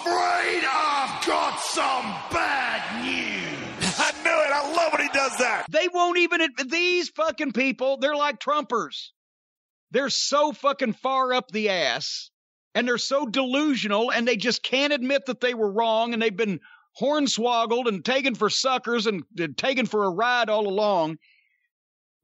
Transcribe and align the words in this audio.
afraid 0.00 0.62
I've 0.64 1.26
got 1.26 1.60
some 1.60 2.04
bad 2.32 3.04
news. 3.04 3.98
I 3.98 4.12
knew 4.22 4.30
it. 4.30 4.52
I 4.52 4.74
love 4.74 4.92
when 4.92 5.02
he 5.02 5.08
does 5.12 5.36
that. 5.38 5.66
They 5.70 5.88
won't 5.92 6.18
even, 6.18 6.40
these 6.68 7.10
fucking 7.10 7.52
people, 7.52 7.98
they're 7.98 8.16
like 8.16 8.38
Trumpers. 8.38 9.08
They're 9.90 10.10
so 10.10 10.52
fucking 10.52 10.94
far 10.94 11.32
up 11.34 11.50
the 11.50 11.70
ass 11.70 12.30
and 12.74 12.86
they're 12.86 12.98
so 12.98 13.26
delusional 13.26 14.10
and 14.10 14.26
they 14.26 14.36
just 14.36 14.62
can't 14.62 14.92
admit 14.92 15.26
that 15.26 15.40
they 15.40 15.54
were 15.54 15.70
wrong 15.70 16.12
and 16.12 16.22
they've 16.22 16.36
been 16.36 16.60
hornswoggled 17.00 17.86
and 17.86 18.04
taken 18.04 18.34
for 18.34 18.48
suckers 18.48 19.06
and, 19.06 19.22
and 19.38 19.56
taken 19.56 19.86
for 19.86 20.04
a 20.04 20.10
ride 20.10 20.48
all 20.48 20.66
along. 20.66 21.18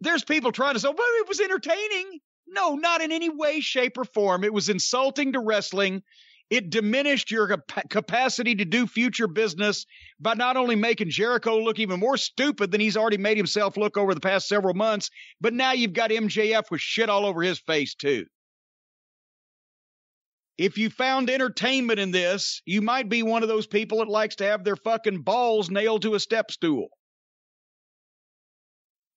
There's 0.00 0.24
people 0.24 0.52
trying 0.52 0.74
to 0.74 0.80
say, 0.80 0.88
well, 0.88 1.20
it 1.20 1.28
was 1.28 1.40
entertaining. 1.40 2.20
No, 2.46 2.76
not 2.76 3.02
in 3.02 3.12
any 3.12 3.28
way, 3.28 3.60
shape, 3.60 3.98
or 3.98 4.04
form. 4.04 4.44
It 4.44 4.52
was 4.52 4.68
insulting 4.68 5.32
to 5.32 5.40
wrestling. 5.40 6.02
It 6.48 6.70
diminished 6.70 7.30
your 7.32 7.58
capacity 7.90 8.54
to 8.54 8.64
do 8.64 8.86
future 8.86 9.26
business 9.26 9.84
by 10.20 10.34
not 10.34 10.56
only 10.56 10.76
making 10.76 11.10
Jericho 11.10 11.58
look 11.58 11.80
even 11.80 11.98
more 11.98 12.16
stupid 12.16 12.70
than 12.70 12.80
he's 12.80 12.96
already 12.96 13.18
made 13.18 13.36
himself 13.36 13.76
look 13.76 13.96
over 13.96 14.14
the 14.14 14.20
past 14.20 14.46
several 14.46 14.74
months, 14.74 15.10
but 15.40 15.52
now 15.52 15.72
you've 15.72 15.92
got 15.92 16.10
MJF 16.10 16.70
with 16.70 16.80
shit 16.80 17.08
all 17.08 17.26
over 17.26 17.42
his 17.42 17.58
face, 17.58 17.96
too. 17.96 18.26
If 20.56 20.78
you 20.78 20.88
found 20.88 21.28
entertainment 21.28 21.98
in 21.98 22.12
this, 22.12 22.62
you 22.64 22.80
might 22.80 23.08
be 23.08 23.22
one 23.22 23.42
of 23.42 23.48
those 23.48 23.66
people 23.66 23.98
that 23.98 24.08
likes 24.08 24.36
to 24.36 24.44
have 24.44 24.62
their 24.62 24.76
fucking 24.76 25.22
balls 25.22 25.68
nailed 25.68 26.02
to 26.02 26.14
a 26.14 26.20
step 26.20 26.50
stool. 26.50 26.88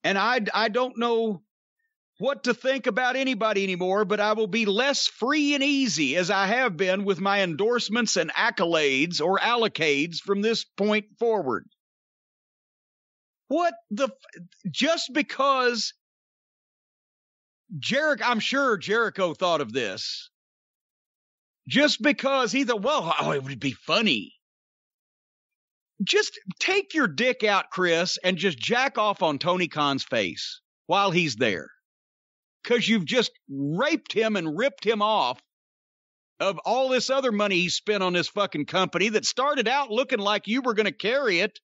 And 0.03 0.17
I, 0.17 0.41
I 0.53 0.69
don't 0.69 0.97
know 0.97 1.43
what 2.19 2.43
to 2.43 2.53
think 2.53 2.85
about 2.85 3.15
anybody 3.15 3.63
anymore, 3.63 4.05
but 4.05 4.19
I 4.19 4.33
will 4.33 4.47
be 4.47 4.65
less 4.65 5.07
free 5.07 5.55
and 5.55 5.63
easy 5.63 6.17
as 6.17 6.29
I 6.29 6.47
have 6.47 6.77
been 6.77 7.05
with 7.05 7.19
my 7.19 7.41
endorsements 7.41 8.17
and 8.17 8.31
accolades 8.33 9.21
or 9.21 9.39
allocades 9.39 10.17
from 10.17 10.41
this 10.41 10.65
point 10.65 11.05
forward. 11.17 11.65
What 13.47 13.73
the, 13.89 14.09
just 14.69 15.11
because 15.13 15.93
Jericho, 17.77 18.23
I'm 18.25 18.41
sure 18.41 18.77
Jericho 18.77 19.33
thought 19.33 19.61
of 19.61 19.71
this 19.71 20.29
just 21.69 22.01
because 22.01 22.51
he 22.51 22.65
thought, 22.65 22.81
well, 22.81 23.15
oh, 23.21 23.31
it 23.31 23.43
would 23.43 23.59
be 23.59 23.71
funny. 23.71 24.33
Just 26.03 26.37
take 26.59 26.93
your 26.93 27.07
dick 27.07 27.43
out, 27.43 27.69
Chris, 27.71 28.17
and 28.23 28.37
just 28.37 28.57
jack 28.57 28.97
off 28.97 29.21
on 29.21 29.37
Tony 29.37 29.67
Khan's 29.67 30.03
face 30.03 30.61
while 30.87 31.11
he's 31.11 31.35
there. 31.35 31.69
Because 32.63 32.87
you've 32.87 33.05
just 33.05 33.31
raped 33.49 34.13
him 34.13 34.35
and 34.35 34.57
ripped 34.57 34.85
him 34.85 35.01
off 35.01 35.41
of 36.39 36.59
all 36.59 36.89
this 36.89 37.09
other 37.09 37.31
money 37.31 37.55
he 37.55 37.69
spent 37.69 38.03
on 38.03 38.13
this 38.13 38.27
fucking 38.27 38.65
company 38.65 39.09
that 39.09 39.25
started 39.25 39.67
out 39.67 39.91
looking 39.91 40.19
like 40.19 40.47
you 40.47 40.61
were 40.61 40.73
going 40.73 40.85
to 40.85 40.91
carry 40.91 41.39
it 41.39 41.59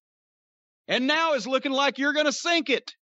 and 0.88 1.08
now 1.08 1.34
is 1.34 1.48
looking 1.48 1.72
like 1.72 1.98
you're 1.98 2.14
going 2.14 2.26
to 2.26 2.34
sink 2.34 2.70
it. 2.70 2.94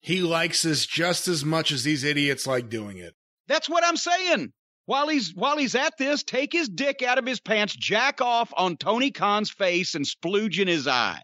He 0.00 0.22
likes 0.22 0.62
this 0.62 0.86
just 0.86 1.28
as 1.28 1.44
much 1.44 1.72
as 1.72 1.84
these 1.84 2.04
idiots 2.04 2.46
like 2.46 2.70
doing 2.70 2.98
it. 2.98 3.14
That's 3.48 3.68
what 3.68 3.84
I'm 3.84 3.96
saying 3.96 4.52
while 4.90 5.06
he's 5.06 5.32
while 5.36 5.56
he's 5.56 5.76
at 5.76 5.96
this, 5.98 6.24
take 6.24 6.52
his 6.52 6.68
dick 6.68 7.00
out 7.00 7.16
of 7.16 7.24
his 7.24 7.38
pants, 7.38 7.76
jack 7.76 8.20
off 8.20 8.52
on 8.56 8.76
Tony 8.76 9.12
Khan's 9.12 9.48
face, 9.48 9.94
and 9.94 10.04
splooge 10.04 10.58
in 10.58 10.66
his 10.66 10.88
eye. 10.88 11.22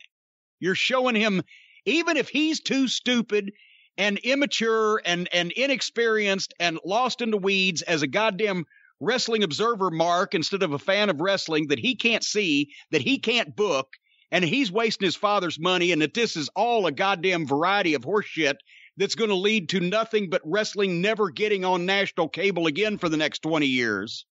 You're 0.60 0.76
showing 0.76 1.16
him, 1.16 1.42
even 1.84 2.16
if 2.16 2.28
he's 2.28 2.60
too 2.60 2.86
stupid 2.86 3.50
and 3.98 4.18
immature 4.18 5.00
and 5.04 5.28
and 5.32 5.52
inexperienced 5.52 6.54
and 6.60 6.78
lost 6.84 7.20
in 7.20 7.30
the 7.30 7.38
weeds 7.38 7.82
as 7.82 8.02
a 8.02 8.06
goddamn 8.06 8.66
wrestling 9.00 9.42
observer, 9.42 9.90
Mark, 9.90 10.34
instead 10.34 10.62
of 10.62 10.72
a 10.72 10.78
fan 10.78 11.10
of 11.10 11.20
wrestling, 11.20 11.68
that 11.68 11.78
he 11.78 11.94
can't 11.94 12.24
see, 12.24 12.70
that 12.90 13.02
he 13.02 13.18
can't 13.18 13.54
book, 13.54 13.88
and 14.30 14.44
he's 14.44 14.72
wasting 14.72 15.06
his 15.06 15.16
father's 15.16 15.58
money, 15.58 15.92
and 15.92 16.02
that 16.02 16.14
this 16.14 16.36
is 16.36 16.48
all 16.56 16.86
a 16.86 16.92
goddamn 16.92 17.46
variety 17.46 17.94
of 17.94 18.02
horseshit 18.02 18.56
that's 18.96 19.14
going 19.14 19.30
to 19.30 19.36
lead 19.36 19.68
to 19.70 19.80
nothing 19.80 20.30
but 20.30 20.40
wrestling 20.44 21.02
never 21.02 21.30
getting 21.30 21.64
on 21.64 21.84
national 21.86 22.28
cable 22.28 22.66
again 22.66 22.96
for 22.96 23.08
the 23.08 23.16
next 23.16 23.42
20 23.42 23.66
years. 23.66 24.24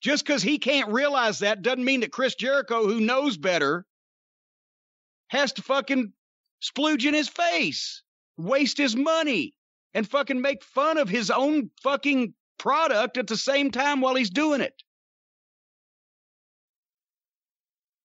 Just 0.00 0.24
because 0.24 0.42
he 0.42 0.58
can't 0.58 0.92
realize 0.92 1.40
that 1.40 1.62
doesn't 1.62 1.84
mean 1.84 2.00
that 2.00 2.12
Chris 2.12 2.34
Jericho, 2.34 2.86
who 2.86 3.00
knows 3.00 3.36
better, 3.36 3.84
has 5.28 5.52
to 5.54 5.62
fucking 5.62 6.12
splooge 6.62 7.04
in 7.04 7.12
his 7.12 7.28
face, 7.28 8.02
waste 8.44 8.78
his 8.78 8.96
money, 8.96 9.54
and 9.94 10.08
fucking 10.08 10.40
make 10.40 10.62
fun 10.62 10.98
of 10.98 11.08
his 11.08 11.30
own 11.30 11.70
fucking 11.82 12.34
product 12.58 13.16
at 13.16 13.26
the 13.26 13.36
same 13.36 13.70
time 13.70 14.00
while 14.00 14.14
he's 14.14 14.30
doing 14.30 14.60
it. 14.60 14.74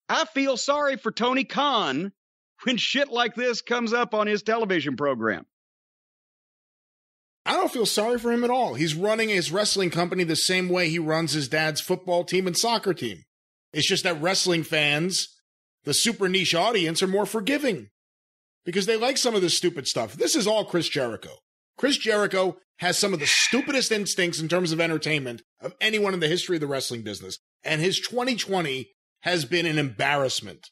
I 0.07 0.25
feel 0.25 0.57
sorry 0.57 0.97
for 0.97 1.12
Tony 1.12 1.44
Khan 1.44 2.12
when 2.63 2.78
shit 2.78 3.12
like 3.12 3.35
this 3.35 3.62
comes 3.62 3.94
up 3.94 4.13
on 4.13 4.28
his 4.28 4.44
television 4.44 4.96
program. 4.96 5.46
I 7.46 7.53
don't 7.53 7.72
feel 7.72 7.85
sorry 7.85 8.17
for 8.17 8.31
him 8.31 8.44
at 8.44 8.50
all. 8.50 8.73
He's 8.73 8.96
running 8.96 9.29
his 9.29 9.52
wrestling 9.52 9.91
company 9.91 10.23
the 10.23 10.35
same 10.35 10.67
way 10.67 10.90
he 10.90 10.97
runs 10.97 11.34
his 11.34 11.47
dad's 11.47 11.81
football 11.81 12.23
team 12.23 12.47
and 12.47 12.57
soccer 12.57 12.94
team. 12.94 13.23
It's 13.72 13.88
just 13.88 14.03
that 14.03 14.22
wrestling 14.22 14.63
fans, 14.63 15.28
the 15.84 15.94
super 15.94 16.28
niche 16.28 16.56
audience, 16.56 17.03
are 17.03 17.07
more 17.07 17.25
forgiving 17.25 17.90
because 18.65 18.85
they 18.85 18.97
like 18.97 19.17
some 19.17 19.35
of 19.35 19.41
this 19.41 19.55
stupid 19.55 19.87
stuff. 19.87 20.13
This 20.15 20.35
is 20.35 20.47
all 20.47 20.65
Chris 20.65 20.89
Jericho. 20.89 21.29
Chris 21.77 21.97
Jericho 21.97 22.57
has 22.79 22.97
some 22.97 23.13
of 23.13 23.19
the 23.19 23.27
stupidest 23.27 23.91
instincts 23.91 24.39
in 24.41 24.47
terms 24.47 24.71
of 24.71 24.81
entertainment 24.81 25.41
of 25.61 25.73
anyone 25.79 26.13
in 26.13 26.19
the 26.19 26.27
history 26.27 26.57
of 26.57 26.61
the 26.61 26.67
wrestling 26.67 27.03
business. 27.03 27.39
And 27.63 27.79
his 27.81 27.99
2020 27.99 28.89
has 29.21 29.45
been 29.45 29.65
an 29.65 29.77
embarrassment. 29.77 30.69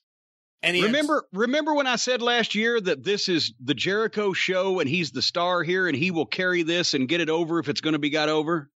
And 0.62 0.82
remember, 0.82 1.16
has- 1.16 1.40
remember 1.40 1.74
when 1.74 1.88
I 1.88 1.98
said 1.98 2.22
last 2.22 2.56
year 2.56 2.80
that 2.80 3.04
this 3.04 3.28
is 3.28 3.54
the 3.64 3.74
Jericho 3.74 4.34
show 4.34 4.80
and 4.80 4.90
he's 4.90 5.12
the 5.12 5.22
star 5.22 5.64
here 5.64 5.88
and 5.88 5.96
he 5.96 6.12
will 6.12 6.26
carry 6.26 6.64
this 6.64 6.94
and 6.94 7.08
get 7.08 7.22
it 7.22 7.30
over 7.30 7.60
if 7.60 7.68
it's 7.70 7.82
going 7.82 7.94
to 7.94 8.00
be 8.00 8.10
got 8.10 8.30
over? 8.30 8.70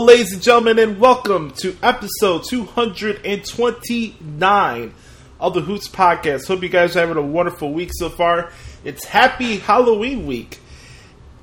Ladies 0.00 0.32
and 0.32 0.42
gentlemen, 0.42 0.78
and 0.78 0.98
welcome 0.98 1.50
to 1.58 1.76
episode 1.82 2.44
229 2.44 4.94
of 5.38 5.52
the 5.52 5.60
Hoots 5.60 5.88
Podcast. 5.88 6.48
Hope 6.48 6.62
you 6.62 6.70
guys 6.70 6.96
are 6.96 7.00
having 7.00 7.18
a 7.18 7.22
wonderful 7.22 7.74
week 7.74 7.90
so 7.92 8.08
far. 8.08 8.50
It's 8.82 9.04
Happy 9.04 9.58
Halloween 9.58 10.26
week. 10.26 10.58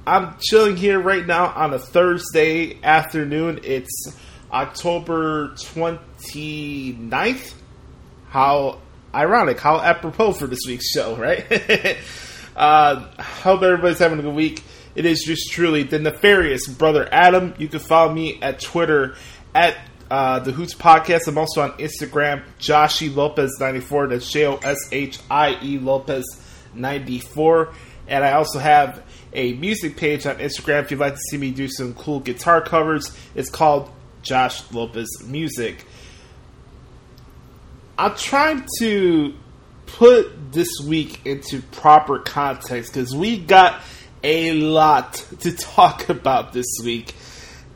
I'm 0.08 0.38
chilling 0.42 0.76
here 0.76 1.00
right 1.00 1.24
now 1.26 1.54
on 1.56 1.76
a 1.76 1.78
Thursday 1.78 2.82
afternoon. 2.82 3.60
It's 3.64 4.18
October 4.52 5.50
29th. 5.50 7.54
How 8.30 8.80
ironic, 9.14 9.60
how 9.60 9.80
apropos 9.80 10.32
for 10.32 10.48
this 10.48 10.62
week's 10.66 10.90
show, 10.90 11.16
right? 11.16 11.46
uh, 12.56 13.02
hope 13.22 13.62
everybody's 13.62 14.00
having 14.00 14.18
a 14.18 14.24
good 14.24 14.34
week. 14.34 14.64
It 14.98 15.06
is 15.06 15.22
just 15.24 15.52
truly 15.52 15.84
the 15.84 16.00
nefarious 16.00 16.68
brother 16.68 17.08
Adam. 17.12 17.54
You 17.60 17.68
can 17.68 17.80
follow 17.80 18.12
me 18.12 18.42
at 18.42 18.60
Twitter 18.60 19.16
at 19.54 19.78
uh, 20.10 20.40
the 20.40 20.52
Hoots 20.52 20.74
Podcast. 20.74 21.28
I'm 21.28 21.38
also 21.38 21.62
on 21.62 21.74
Instagram, 21.74 22.42
Joshie 22.60 23.16
Lopez 23.16 23.56
94. 23.60 24.08
That's 24.08 24.28
J 24.28 24.48
O 24.48 24.56
S 24.56 24.90
H 24.92 25.20
I 25.30 25.60
E 25.62 25.78
Lopez 25.78 26.26
94. 26.74 27.76
And 28.08 28.24
I 28.24 28.32
also 28.32 28.58
have 28.58 29.04
a 29.34 29.54
music 29.54 29.98
page 29.98 30.26
on 30.26 30.38
Instagram 30.38 30.86
if 30.86 30.90
you'd 30.90 31.00
like 31.00 31.14
to 31.14 31.22
see 31.30 31.38
me 31.38 31.52
do 31.52 31.68
some 31.68 31.94
cool 31.94 32.20
guitar 32.20 32.60
covers. 32.60 33.16
It's 33.36 33.52
called 33.52 33.92
Josh 34.24 34.64
Lopez 34.72 35.10
Music. 35.28 35.86
I'm 38.00 38.16
trying 38.16 38.66
to 38.80 39.36
put 39.86 40.52
this 40.52 40.70
week 40.84 41.24
into 41.24 41.62
proper 41.62 42.18
context 42.18 42.94
because 42.94 43.16
we 43.16 43.38
got 43.38 43.84
a 44.28 44.52
lot 44.52 45.14
to 45.40 45.54
talk 45.54 46.10
about 46.10 46.52
this 46.52 46.68
week. 46.84 47.16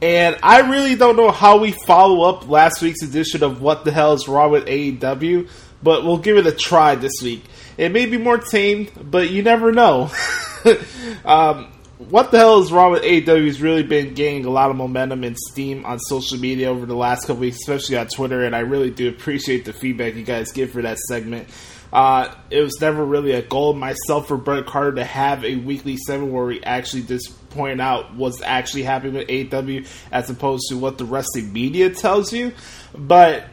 And 0.01 0.37
I 0.43 0.69
really 0.69 0.95
don't 0.95 1.15
know 1.15 1.31
how 1.31 1.59
we 1.59 1.71
follow 1.71 2.27
up 2.27 2.49
last 2.49 2.81
week's 2.81 3.03
edition 3.03 3.41
of 3.41 3.61
What 3.61 3.85
the 3.85 3.91
Hell 3.91 4.13
is 4.13 4.27
Wrong 4.27 4.51
with 4.51 4.65
AEW, 4.65 5.47
but 5.81 6.03
we'll 6.03 6.17
give 6.17 6.35
it 6.35 6.45
a 6.45 6.51
try 6.51 6.95
this 6.95 7.13
week. 7.23 7.45
It 7.77 7.93
may 7.93 8.05
be 8.05 8.17
more 8.17 8.37
tame, 8.37 8.89
but 9.01 9.29
you 9.29 9.43
never 9.43 9.71
know. 9.71 10.11
um, 11.25 11.71
what 11.97 12.31
the 12.31 12.37
hell 12.39 12.61
is 12.61 12.71
wrong 12.71 12.91
with 12.91 13.03
AEW 13.03 13.45
has 13.45 13.61
really 13.61 13.83
been 13.83 14.13
gaining 14.13 14.45
a 14.45 14.49
lot 14.49 14.71
of 14.71 14.75
momentum 14.75 15.23
and 15.23 15.37
steam 15.37 15.85
on 15.85 15.99
social 15.99 16.37
media 16.37 16.69
over 16.69 16.85
the 16.85 16.95
last 16.95 17.27
couple 17.27 17.41
weeks, 17.41 17.59
especially 17.61 17.95
on 17.95 18.07
Twitter, 18.07 18.43
and 18.43 18.55
I 18.55 18.59
really 18.59 18.89
do 18.89 19.07
appreciate 19.07 19.63
the 19.63 19.73
feedback 19.73 20.15
you 20.15 20.23
guys 20.23 20.51
give 20.51 20.71
for 20.71 20.81
that 20.81 20.97
segment. 20.97 21.47
Uh, 21.91 22.33
it 22.49 22.61
was 22.61 22.79
never 22.79 23.03
really 23.03 23.33
a 23.33 23.41
goal 23.41 23.73
myself 23.73 24.31
or 24.31 24.37
Brett 24.37 24.65
Carter 24.65 24.93
to 24.93 25.03
have 25.03 25.43
a 25.43 25.57
weekly 25.57 25.97
segment 25.97 26.31
where 26.31 26.45
we 26.45 26.63
actually 26.63 27.03
just 27.03 27.49
point 27.49 27.81
out 27.81 28.15
what's 28.15 28.41
actually 28.41 28.83
happening 28.83 29.13
with 29.15 29.27
AEW 29.27 29.87
as 30.11 30.29
opposed 30.29 30.69
to 30.69 30.77
what 30.77 30.97
the 30.97 31.05
wrestling 31.05 31.51
media 31.51 31.89
tells 31.89 32.31
you. 32.31 32.53
But 32.95 33.45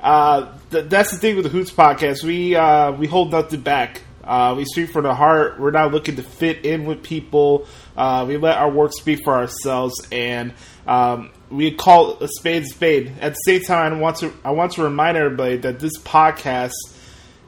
uh, 0.00 0.52
th- 0.70 0.88
that's 0.88 1.12
the 1.12 1.18
thing 1.18 1.36
with 1.36 1.44
the 1.44 1.50
Hoots 1.50 1.70
podcast. 1.70 2.24
We 2.24 2.56
uh, 2.56 2.92
we 2.92 3.06
hold 3.06 3.30
nothing 3.30 3.60
back. 3.60 4.02
Uh, 4.24 4.54
we 4.56 4.64
speak 4.64 4.90
from 4.90 5.04
the 5.04 5.14
heart. 5.14 5.60
We're 5.60 5.70
not 5.70 5.92
looking 5.92 6.16
to 6.16 6.22
fit 6.22 6.64
in 6.64 6.86
with 6.86 7.02
people. 7.02 7.66
Uh, 7.96 8.24
we 8.26 8.36
let 8.38 8.56
our 8.56 8.70
work 8.70 8.92
speak 8.92 9.22
for 9.22 9.34
ourselves, 9.34 9.94
and 10.10 10.54
um, 10.86 11.30
we 11.50 11.70
call 11.72 12.18
a 12.22 12.28
spade 12.28 12.64
a 12.64 12.66
spade. 12.66 13.12
At 13.20 13.32
the 13.32 13.40
same 13.46 13.62
time, 13.62 13.94
I 13.94 13.98
want 13.98 14.16
to 14.18 14.32
I 14.44 14.50
want 14.50 14.72
to 14.72 14.82
remind 14.82 15.16
everybody 15.16 15.58
that 15.58 15.78
this 15.78 15.96
podcast 15.98 16.72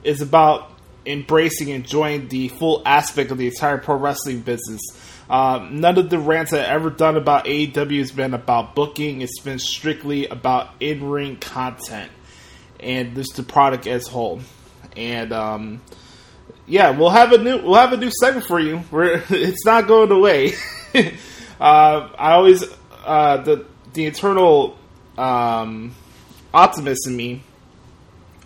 is 0.07 0.23
about 0.23 0.71
embracing, 1.05 1.71
and 1.71 1.85
enjoying 1.85 2.29
the 2.29 2.49
full 2.49 2.83
aspect 2.87 3.31
of 3.31 3.39
the 3.39 3.47
entire 3.47 3.79
pro 3.79 3.97
wrestling 3.97 4.41
business. 4.41 4.81
Um, 5.29 5.81
none 5.81 5.99
of 5.99 6.09
the 6.09 6.19
rants 6.19 6.53
I've 6.53 6.61
ever 6.61 6.91
done 6.91 7.17
about 7.17 7.47
AEW 7.47 7.99
has 7.99 8.13
been 8.13 8.33
about 8.33 8.75
booking. 8.75 9.23
It's 9.23 9.41
been 9.41 9.59
strictly 9.59 10.27
about 10.27 10.71
in 10.79 11.09
ring 11.09 11.37
content 11.37 12.13
and 12.79 13.15
just 13.17 13.37
the 13.37 13.43
product 13.43 13.87
as 13.87 14.07
whole. 14.07 14.41
And 14.97 15.33
um, 15.33 15.83
yeah, 16.67 16.91
we'll 16.91 17.11
have 17.11 17.33
a 17.33 17.39
new 17.39 17.63
we'll 17.63 17.75
have 17.75 17.93
a 17.93 17.97
new 17.97 18.11
segment 18.21 18.47
for 18.47 18.61
you. 18.61 18.79
Where 18.91 19.25
it's 19.31 19.65
not 19.67 19.89
going 19.89 20.13
away. 20.13 20.55
uh, 20.95 22.09
I 22.19 22.33
always 22.33 22.65
uh, 23.05 23.39
the 23.39 23.67
the 23.95 24.07
eternal 24.07 24.79
um, 25.19 25.95
optimist 26.55 27.09
in 27.09 27.17
me 27.17 27.43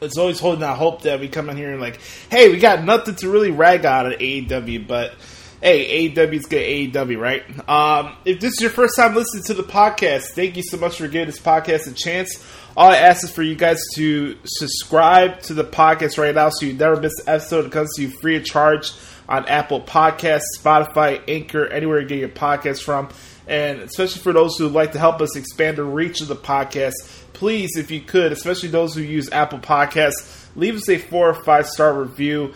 it's 0.01 0.19
always 0.19 0.41
holding 0.41 0.63
out 0.63 0.77
hope 0.77 1.03
that 1.03 1.21
we 1.21 1.29
come 1.29 1.51
in 1.51 1.57
here 1.57 1.73
and 1.73 1.81
like, 1.81 2.01
hey, 2.31 2.51
we 2.51 2.59
got 2.59 2.85
nothing 2.85 3.15
to 3.17 3.29
really 3.29 3.51
rag 3.51 3.85
on 3.85 4.13
at 4.13 4.19
AEW, 4.19 4.87
but 4.87 5.13
hey, 5.61 6.11
AEW's 6.11 6.47
good 6.47 6.93
AEW, 6.93 7.19
right? 7.19 7.69
Um, 7.69 8.17
if 8.25 8.41
this 8.41 8.55
is 8.55 8.61
your 8.61 8.71
first 8.71 8.97
time 8.97 9.15
listening 9.15 9.45
to 9.45 9.55
the 9.55 9.63
podcast, 9.63 10.31
thank 10.31 10.57
you 10.57 10.63
so 10.63 10.77
much 10.79 10.97
for 10.97 11.07
giving 11.07 11.27
this 11.27 11.39
podcast 11.39 11.91
a 11.91 11.93
chance. 11.93 12.45
All 12.77 12.91
I 12.91 12.97
ask 12.97 13.25
is 13.25 13.31
for 13.31 13.43
you 13.43 13.57
guys 13.57 13.83
to 13.97 14.39
subscribe 14.45 15.41
to 15.43 15.55
the 15.55 15.65
podcast 15.65 16.19
right 16.19 16.35
now 16.35 16.51
so 16.51 16.67
you 16.67 16.73
never 16.73 17.01
miss 17.01 17.19
an 17.21 17.35
episode. 17.35 17.67
It 17.67 17.73
comes 17.73 17.95
to 17.97 18.03
you 18.03 18.11
free 18.21 18.37
of 18.37 18.45
charge 18.45 18.93
on 19.29 19.47
Apple 19.47 19.81
Podcasts, 19.81 20.43
Spotify, 20.59 21.21
Anchor, 21.29 21.67
anywhere 21.67 22.01
you 22.01 22.09
get 22.09 22.19
your 22.19 22.29
podcast 22.29 22.83
from. 22.83 23.09
And 23.47 23.81
especially 23.81 24.23
for 24.23 24.33
those 24.33 24.57
who 24.57 24.65
would 24.65 24.73
like 24.73 24.93
to 24.93 24.99
help 24.99 25.21
us 25.21 25.37
expand 25.37 25.79
the 25.79 25.85
reach 25.85 26.21
of 26.21 26.29
the 26.29 26.37
podcast, 26.37 26.95
please, 27.41 27.79
if 27.79 27.91
you 27.91 28.03
could, 28.03 28.33
especially 28.33 28.69
those 28.69 28.95
who 28.95 29.01
use 29.01 29.33
Apple 29.33 29.59
Podcasts, 29.59 30.47
leave 30.55 30.77
us 30.77 30.87
a 30.91 30.99
four 30.99 31.31
or 31.31 31.35
five 31.43 31.67
star 31.67 31.95
review 31.95 32.53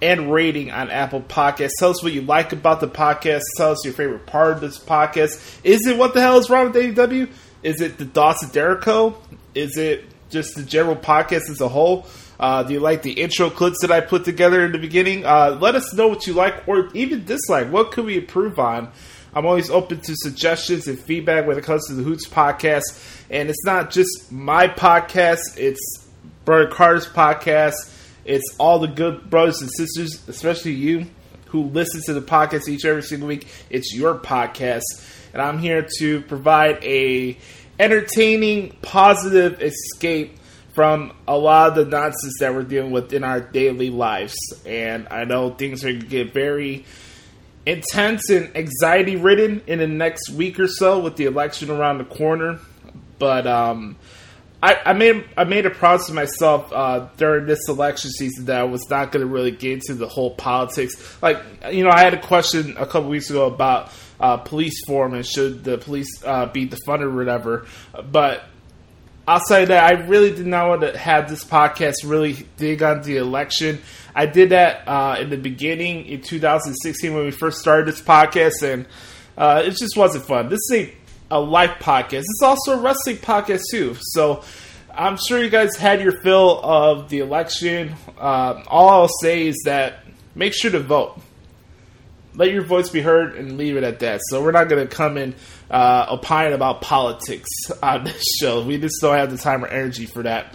and 0.00 0.32
rating 0.32 0.70
on 0.70 0.90
Apple 0.90 1.20
Podcasts. 1.20 1.72
Tell 1.80 1.90
us 1.90 2.04
what 2.04 2.12
you 2.12 2.22
like 2.22 2.52
about 2.52 2.78
the 2.78 2.86
podcast. 2.86 3.42
Tell 3.56 3.72
us 3.72 3.84
your 3.84 3.94
favorite 3.94 4.26
part 4.26 4.52
of 4.52 4.60
this 4.60 4.78
podcast. 4.78 5.58
Is 5.64 5.84
it 5.88 5.98
what 5.98 6.14
the 6.14 6.20
hell 6.20 6.38
is 6.38 6.48
wrong 6.48 6.70
with 6.70 6.76
AEW? 6.76 7.28
Is 7.64 7.80
it 7.80 7.98
the 7.98 8.20
of 8.20 8.52
Jericho? 8.52 9.20
Is 9.56 9.76
it 9.76 10.04
just 10.30 10.54
the 10.54 10.62
general 10.62 10.94
podcast 10.94 11.50
as 11.50 11.60
a 11.60 11.68
whole? 11.68 12.06
Uh, 12.38 12.62
do 12.62 12.72
you 12.74 12.78
like 12.78 13.02
the 13.02 13.14
intro 13.14 13.50
clips 13.50 13.78
that 13.80 13.90
I 13.90 14.00
put 14.00 14.24
together 14.24 14.64
in 14.64 14.70
the 14.70 14.78
beginning? 14.78 15.26
Uh, 15.26 15.58
let 15.60 15.74
us 15.74 15.92
know 15.92 16.06
what 16.06 16.28
you 16.28 16.32
like 16.32 16.68
or 16.68 16.90
even 16.94 17.24
dislike. 17.24 17.72
What 17.72 17.90
could 17.90 18.04
we 18.04 18.18
improve 18.18 18.60
on? 18.60 18.92
I'm 19.38 19.46
always 19.46 19.70
open 19.70 20.00
to 20.00 20.16
suggestions 20.16 20.88
and 20.88 20.98
feedback 20.98 21.46
when 21.46 21.56
it 21.56 21.62
comes 21.62 21.86
to 21.86 21.94
the 21.94 22.02
Hoots 22.02 22.26
podcast. 22.26 22.82
And 23.30 23.48
it's 23.48 23.64
not 23.64 23.92
just 23.92 24.32
my 24.32 24.66
podcast, 24.66 25.56
it's 25.56 26.08
Brother 26.44 26.66
Carter's 26.66 27.06
podcast. 27.06 27.94
It's 28.24 28.56
all 28.58 28.80
the 28.80 28.88
good 28.88 29.30
brothers 29.30 29.62
and 29.62 29.70
sisters, 29.70 30.28
especially 30.28 30.72
you 30.72 31.06
who 31.46 31.66
listen 31.66 32.02
to 32.06 32.14
the 32.14 32.20
podcast 32.20 32.68
each 32.68 32.82
and 32.82 32.90
every 32.90 33.04
single 33.04 33.28
week. 33.28 33.46
It's 33.70 33.94
your 33.94 34.16
podcast. 34.16 34.82
And 35.32 35.40
I'm 35.40 35.60
here 35.60 35.86
to 36.00 36.20
provide 36.22 36.82
a 36.82 37.38
entertaining, 37.78 38.76
positive 38.82 39.62
escape 39.62 40.36
from 40.72 41.12
a 41.28 41.38
lot 41.38 41.68
of 41.68 41.74
the 41.76 41.84
nonsense 41.84 42.38
that 42.40 42.54
we're 42.54 42.64
dealing 42.64 42.90
with 42.90 43.12
in 43.12 43.22
our 43.22 43.40
daily 43.40 43.90
lives. 43.90 44.34
And 44.66 45.06
I 45.12 45.22
know 45.22 45.50
things 45.50 45.84
are 45.84 45.90
going 45.90 46.00
to 46.00 46.06
get 46.08 46.34
very 46.34 46.86
intense 47.68 48.30
and 48.30 48.56
anxiety 48.56 49.16
ridden 49.16 49.62
in 49.66 49.78
the 49.78 49.86
next 49.86 50.30
week 50.30 50.58
or 50.58 50.66
so 50.66 50.98
with 50.98 51.16
the 51.16 51.26
election 51.26 51.70
around 51.70 51.98
the 51.98 52.04
corner. 52.04 52.58
But 53.18 53.46
um, 53.46 53.96
I, 54.62 54.78
I, 54.86 54.92
made 54.94 55.24
I 55.36 55.44
made 55.44 55.66
a 55.66 55.70
promise 55.70 56.06
to 56.06 56.14
myself 56.14 56.72
uh, 56.72 57.08
during 57.18 57.46
this 57.46 57.68
election 57.68 58.10
season 58.10 58.46
that 58.46 58.60
I 58.60 58.64
was 58.64 58.88
not 58.88 59.12
going 59.12 59.26
to 59.26 59.30
really 59.30 59.50
get 59.50 59.72
into 59.72 59.94
the 59.94 60.08
whole 60.08 60.34
politics. 60.34 60.94
Like 61.20 61.42
you 61.70 61.84
know, 61.84 61.90
I 61.90 62.00
had 62.00 62.14
a 62.14 62.20
question 62.20 62.74
a 62.78 62.86
couple 62.86 63.10
weeks 63.10 63.28
ago 63.28 63.46
about 63.46 63.92
uh, 64.18 64.38
police 64.38 64.80
form 64.86 65.12
and 65.12 65.26
should 65.26 65.62
the 65.62 65.76
police 65.76 66.08
uh, 66.24 66.46
be 66.46 66.66
defunded 66.66 67.02
or 67.02 67.14
whatever. 67.16 67.66
But 68.10 68.44
outside 69.26 69.62
of 69.62 69.68
that, 69.68 69.84
I 69.84 70.06
really 70.06 70.34
did 70.34 70.46
not 70.46 70.68
want 70.68 70.80
to 70.80 70.96
have 70.96 71.28
this 71.28 71.44
podcast 71.44 71.96
really 72.04 72.46
dig 72.56 72.82
on 72.82 73.02
the 73.02 73.18
election. 73.18 73.82
I 74.14 74.26
did 74.26 74.50
that 74.50 74.86
uh, 74.88 75.16
in 75.20 75.30
the 75.30 75.36
beginning 75.36 76.06
in 76.06 76.22
2016 76.22 77.14
when 77.14 77.24
we 77.24 77.30
first 77.30 77.58
started 77.58 77.86
this 77.86 78.00
podcast, 78.00 78.62
and 78.62 78.86
uh, 79.36 79.62
it 79.64 79.76
just 79.76 79.96
wasn't 79.96 80.24
fun. 80.24 80.48
This 80.48 80.60
is 80.70 80.88
a, 80.88 80.94
a 81.32 81.40
life 81.40 81.78
podcast. 81.80 82.20
It's 82.20 82.42
also 82.42 82.78
a 82.78 82.82
wrestling 82.82 83.16
podcast 83.18 83.62
too. 83.70 83.96
So 84.00 84.42
I'm 84.92 85.16
sure 85.16 85.42
you 85.42 85.50
guys 85.50 85.76
had 85.76 86.00
your 86.00 86.20
fill 86.22 86.60
of 86.62 87.08
the 87.08 87.20
election. 87.20 87.94
Uh, 88.18 88.62
all 88.66 88.88
I'll 88.88 89.10
say 89.22 89.46
is 89.46 89.56
that 89.64 90.00
make 90.34 90.54
sure 90.54 90.72
to 90.72 90.80
vote. 90.80 91.20
Let 92.34 92.50
your 92.52 92.62
voice 92.62 92.88
be 92.88 93.00
heard 93.00 93.36
and 93.36 93.56
leave 93.58 93.76
it 93.76 93.84
at 93.84 94.00
that. 94.00 94.20
So 94.28 94.42
we're 94.42 94.52
not 94.52 94.68
going 94.68 94.86
to 94.86 94.92
come 94.92 95.16
in 95.16 95.34
uh, 95.70 96.06
opine 96.10 96.52
about 96.52 96.80
politics 96.80 97.48
on 97.82 98.04
this 98.04 98.24
show. 98.40 98.64
We 98.64 98.78
just 98.78 98.96
don't 99.00 99.16
have 99.16 99.30
the 99.30 99.38
time 99.38 99.64
or 99.64 99.68
energy 99.68 100.06
for 100.06 100.22
that. 100.22 100.54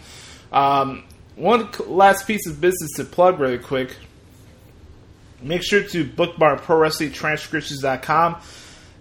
Um, 0.51 1.03
one 1.36 1.70
last 1.88 2.28
piece 2.28 2.48
of 2.48 2.62
business 2.62 2.92
to 2.98 3.04
plug 3.06 3.40
really 3.40 3.60
quick. 3.60 3.96
Make 5.42 5.63
sure 5.63 5.84
to 5.84 6.06
bookmark 6.06 6.62
ProWrestlingTranscriptions.com. 6.62 8.42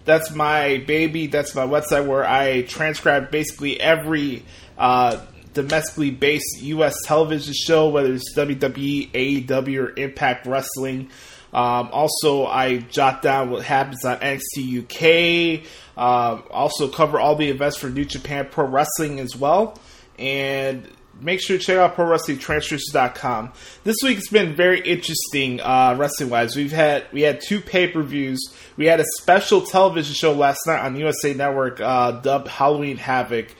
That's 0.05 0.31
my 0.31 0.83
baby. 0.85 1.27
That's 1.27 1.55
my 1.55 1.65
website 1.65 2.05
where 2.05 2.25
I 2.25 2.63
transcribe 2.63 3.31
basically 3.31 3.79
every 3.79 4.43
uh, 4.77 5.25
domestically 5.53 6.11
based 6.11 6.61
U.S. 6.61 6.95
television 7.05 7.53
show, 7.53 7.89
whether 7.89 8.13
it's 8.13 8.35
WWE, 8.35 9.11
AEW, 9.11 9.77
or 9.79 9.97
Impact 9.97 10.45
Wrestling. 10.45 11.09
Um, 11.53 11.89
also, 11.91 12.45
I 12.45 12.79
jot 12.79 13.21
down 13.21 13.51
what 13.51 13.63
happens 13.63 14.03
on 14.03 14.17
NXT 14.17 14.83
UK. 14.83 15.65
Um, 15.95 16.43
also, 16.49 16.87
cover 16.87 17.19
all 17.19 17.35
the 17.35 17.49
events 17.49 17.77
for 17.77 17.89
New 17.89 18.05
Japan 18.05 18.47
Pro 18.51 18.65
Wrestling 18.65 19.19
as 19.19 19.35
well. 19.35 19.77
And 20.17 20.87
make 21.19 21.41
sure 21.41 21.57
to 21.57 21.63
check 21.63 21.77
out 21.77 21.95
ProWrestlingTransfers.com. 21.95 23.53
This 23.83 23.97
week 24.03 24.15
has 24.15 24.27
been 24.27 24.55
very 24.55 24.81
interesting 24.81 25.61
uh, 25.61 25.95
wrestling 25.97 26.29
wise. 26.29 26.55
We've 26.55 26.71
had 26.71 27.05
we 27.11 27.21
had 27.21 27.41
two 27.41 27.61
pay 27.61 27.87
per 27.87 28.01
views. 28.01 28.39
We 28.77 28.85
had 28.85 28.99
a 28.99 29.05
special 29.19 29.61
television 29.61 30.13
show 30.13 30.33
last 30.33 30.59
night 30.65 30.83
on 30.83 30.95
USA 30.95 31.33
Network 31.33 31.79
uh, 31.79 32.11
dubbed 32.11 32.47
Halloween 32.47 32.97
Havoc. 32.97 33.53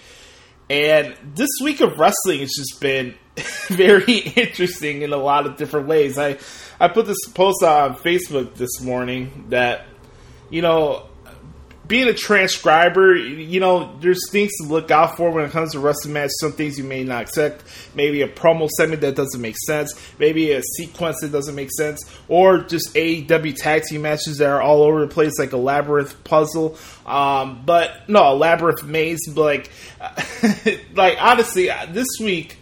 And 0.69 1.15
this 1.35 1.49
week 1.61 1.81
of 1.81 1.99
wrestling 1.99 2.39
has 2.39 2.53
just 2.55 2.79
been 2.79 3.15
very 3.67 4.17
interesting 4.17 5.01
in 5.01 5.13
a 5.13 5.17
lot 5.17 5.45
of 5.45 5.57
different 5.57 5.87
ways. 5.87 6.17
I 6.17 6.37
I 6.79 6.87
put 6.87 7.05
this 7.05 7.27
post 7.33 7.63
on 7.63 7.95
Facebook 7.95 8.55
this 8.55 8.81
morning 8.81 9.45
that 9.49 9.85
you 10.49 10.61
know 10.61 11.07
being 11.85 12.07
a 12.07 12.13
transcriber, 12.13 13.15
you 13.15 13.59
know, 13.59 13.97
there's 13.99 14.29
things 14.31 14.51
to 14.61 14.67
look 14.67 14.89
out 14.89 15.17
for 15.17 15.31
when 15.31 15.43
it 15.43 15.51
comes 15.51 15.73
to 15.73 15.79
wrestling 15.79 16.13
match. 16.13 16.31
Some 16.39 16.53
things 16.53 16.77
you 16.77 16.83
may 16.85 17.03
not 17.03 17.23
accept. 17.23 17.63
Maybe 17.93 18.21
a 18.21 18.27
promo 18.27 18.69
segment 18.69 19.01
that 19.01 19.15
doesn't 19.15 19.41
make 19.41 19.57
sense. 19.57 19.93
Maybe 20.17 20.51
a 20.53 20.61
sequence 20.77 21.19
that 21.21 21.31
doesn't 21.33 21.55
make 21.55 21.71
sense. 21.71 21.99
Or 22.29 22.59
just 22.59 22.93
AEW 22.93 23.55
tag 23.55 23.83
team 23.83 24.03
matches 24.03 24.37
that 24.37 24.49
are 24.49 24.61
all 24.61 24.81
over 24.81 25.01
the 25.01 25.13
place, 25.13 25.37
like 25.37 25.51
a 25.51 25.57
labyrinth 25.57 26.23
puzzle. 26.23 26.77
Um, 27.05 27.63
but 27.65 28.07
no, 28.07 28.31
a 28.31 28.35
labyrinth 28.35 28.83
maze. 28.83 29.19
Like, 29.27 29.69
like 30.95 31.17
honestly, 31.19 31.69
this 31.89 32.07
week 32.21 32.57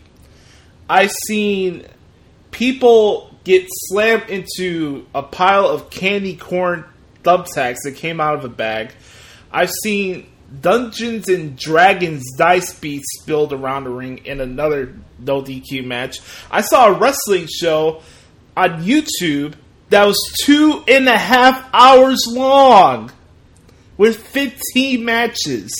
I've 0.89 1.11
seen 1.11 1.85
people 2.49 3.33
get 3.43 3.65
slammed 3.69 4.29
into 4.29 5.05
a 5.13 5.23
pile 5.23 5.67
of 5.67 5.89
candy 5.89 6.35
corn 6.35 6.85
thumbtacks 7.23 7.77
that 7.83 7.95
came 7.95 8.19
out 8.19 8.35
of 8.35 8.45
a 8.45 8.49
bag. 8.49 8.93
I've 9.51 9.71
seen 9.83 10.27
Dungeons 10.59 11.29
and 11.29 11.57
Dragons 11.57 12.23
dice 12.37 12.77
beats 12.77 13.05
spilled 13.21 13.53
around 13.53 13.85
the 13.85 13.89
ring 13.89 14.19
in 14.25 14.41
another 14.41 14.95
no 15.19 15.41
DQ 15.41 15.85
match. 15.85 16.17
I 16.49 16.61
saw 16.61 16.87
a 16.87 16.97
wrestling 16.97 17.47
show 17.47 18.01
on 18.55 18.83
YouTube 18.83 19.55
that 19.89 20.05
was 20.05 20.17
two 20.43 20.83
and 20.87 21.07
a 21.07 21.17
half 21.17 21.69
hours 21.73 22.25
long 22.27 23.11
with 23.97 24.25
15 24.27 25.03
matches. 25.03 25.71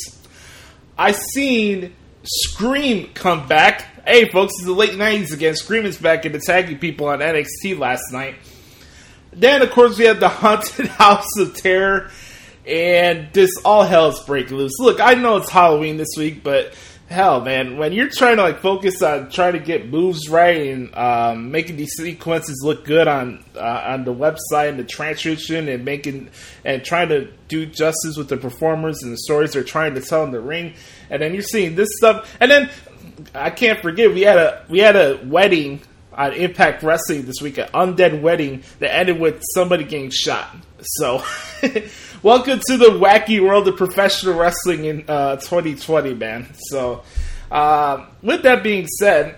I 0.98 1.13
seen 1.13 1.94
Scream 2.24 3.10
come 3.13 3.48
back. 3.48 4.06
Hey, 4.06 4.30
folks, 4.30 4.54
it's 4.58 4.66
the 4.66 4.74
late 4.74 4.92
90s 4.92 5.34
again. 5.34 5.56
Scream 5.56 5.86
is 5.86 5.98
back 5.98 6.25
in 6.25 6.36
attacking 6.36 6.78
people 6.78 7.08
on 7.08 7.20
NXT 7.20 7.80
last 7.80 8.04
night. 8.12 8.36
Then, 9.34 9.62
of 9.62 9.72
course, 9.72 9.98
we 9.98 10.06
had 10.06 10.20
the 10.20 10.30
Haunted 10.30 10.88
House 10.88 11.38
of 11.40 11.56
Terror 11.56 12.12
and 12.65 13.32
this 13.34 13.51
all 13.65 13.84
hell's 13.84 14.24
breaking 14.25 14.58
loose. 14.58 14.77
Look, 14.80 15.00
I 15.00 15.13
know 15.15 15.38
it's 15.38 15.50
Halloween 15.50 15.98
this 15.98 16.15
week, 16.18 16.44
but 16.44 16.74
hell, 17.12 17.41
man, 17.41 17.77
when 17.77 17.91
you're 17.94 18.10
trying 18.10 18.38
to 18.38 18.44
like 18.44 18.60
focus 18.60 19.01
on 19.01 19.30
trying 19.30 19.53
to 19.53 19.60
get 19.60 19.89
moves 19.89 20.30
right 20.30 20.68
and 20.68 20.96
um, 20.96 21.51
making 21.51 21.75
these 21.77 21.94
sequences 21.96 22.62
look 22.63 22.86
good 22.86 23.08
on 23.08 23.44
uh, 23.56 23.84
on 23.88 24.03
the 24.03 24.13
website 24.13 24.70
and 24.70 24.80
the 24.80 24.84
transcription 24.84 25.68
and 25.68 25.86
making 25.86 26.30
and 26.65 26.84
trying 26.84 27.10
to 27.10 27.32
do 27.48 27.65
justice 27.65 28.15
with 28.18 28.30
the 28.30 28.38
performers 28.38 29.03
and 29.03 29.12
the 29.12 29.18
stories 29.18 29.53
they're 29.53 29.63
trying 29.63 29.94
to 29.94 30.01
tell 30.01 30.24
in 30.24 30.32
the 30.32 30.41
ring, 30.41 30.74
and 31.10 31.22
then 31.22 31.34
you're 31.34 31.44
seeing 31.44 31.75
this 31.75 31.89
stuff, 31.98 32.36
and 32.39 32.50
then 32.50 32.70
I 33.36 33.50
can't 33.50 33.80
forget 33.82 34.13
we 34.13 34.22
had 34.22 34.38
a 34.38 34.65
we 34.70 34.80
had 34.80 34.96
a 34.96 35.20
wedding 35.25 35.82
on 36.13 36.34
Impact 36.34 36.84
Wrestling 36.84 37.24
this 37.24 37.41
week, 37.41 37.58
an 37.58 37.68
undead 37.70 38.22
wedding 38.22 38.63
that 38.80 38.94
ended 38.94 39.20
with 39.20 39.41
somebody 39.53 39.84
getting 39.84 40.10
shot. 40.10 40.56
So. 40.82 41.24
welcome 42.24 42.60
to 42.68 42.78
the 42.78 42.86
wacky 42.86 43.42
world 43.42 43.68
of 43.68 43.75
professional 43.78 44.38
wrestling 44.38 44.86
in 44.86 45.06
uh, 45.08 45.38
2020, 45.38 46.13
man. 46.13 46.54
So, 46.70 47.04
uh, 47.50 48.06
with 48.22 48.44
that 48.44 48.63
being 48.63 48.88
said, 48.88 49.38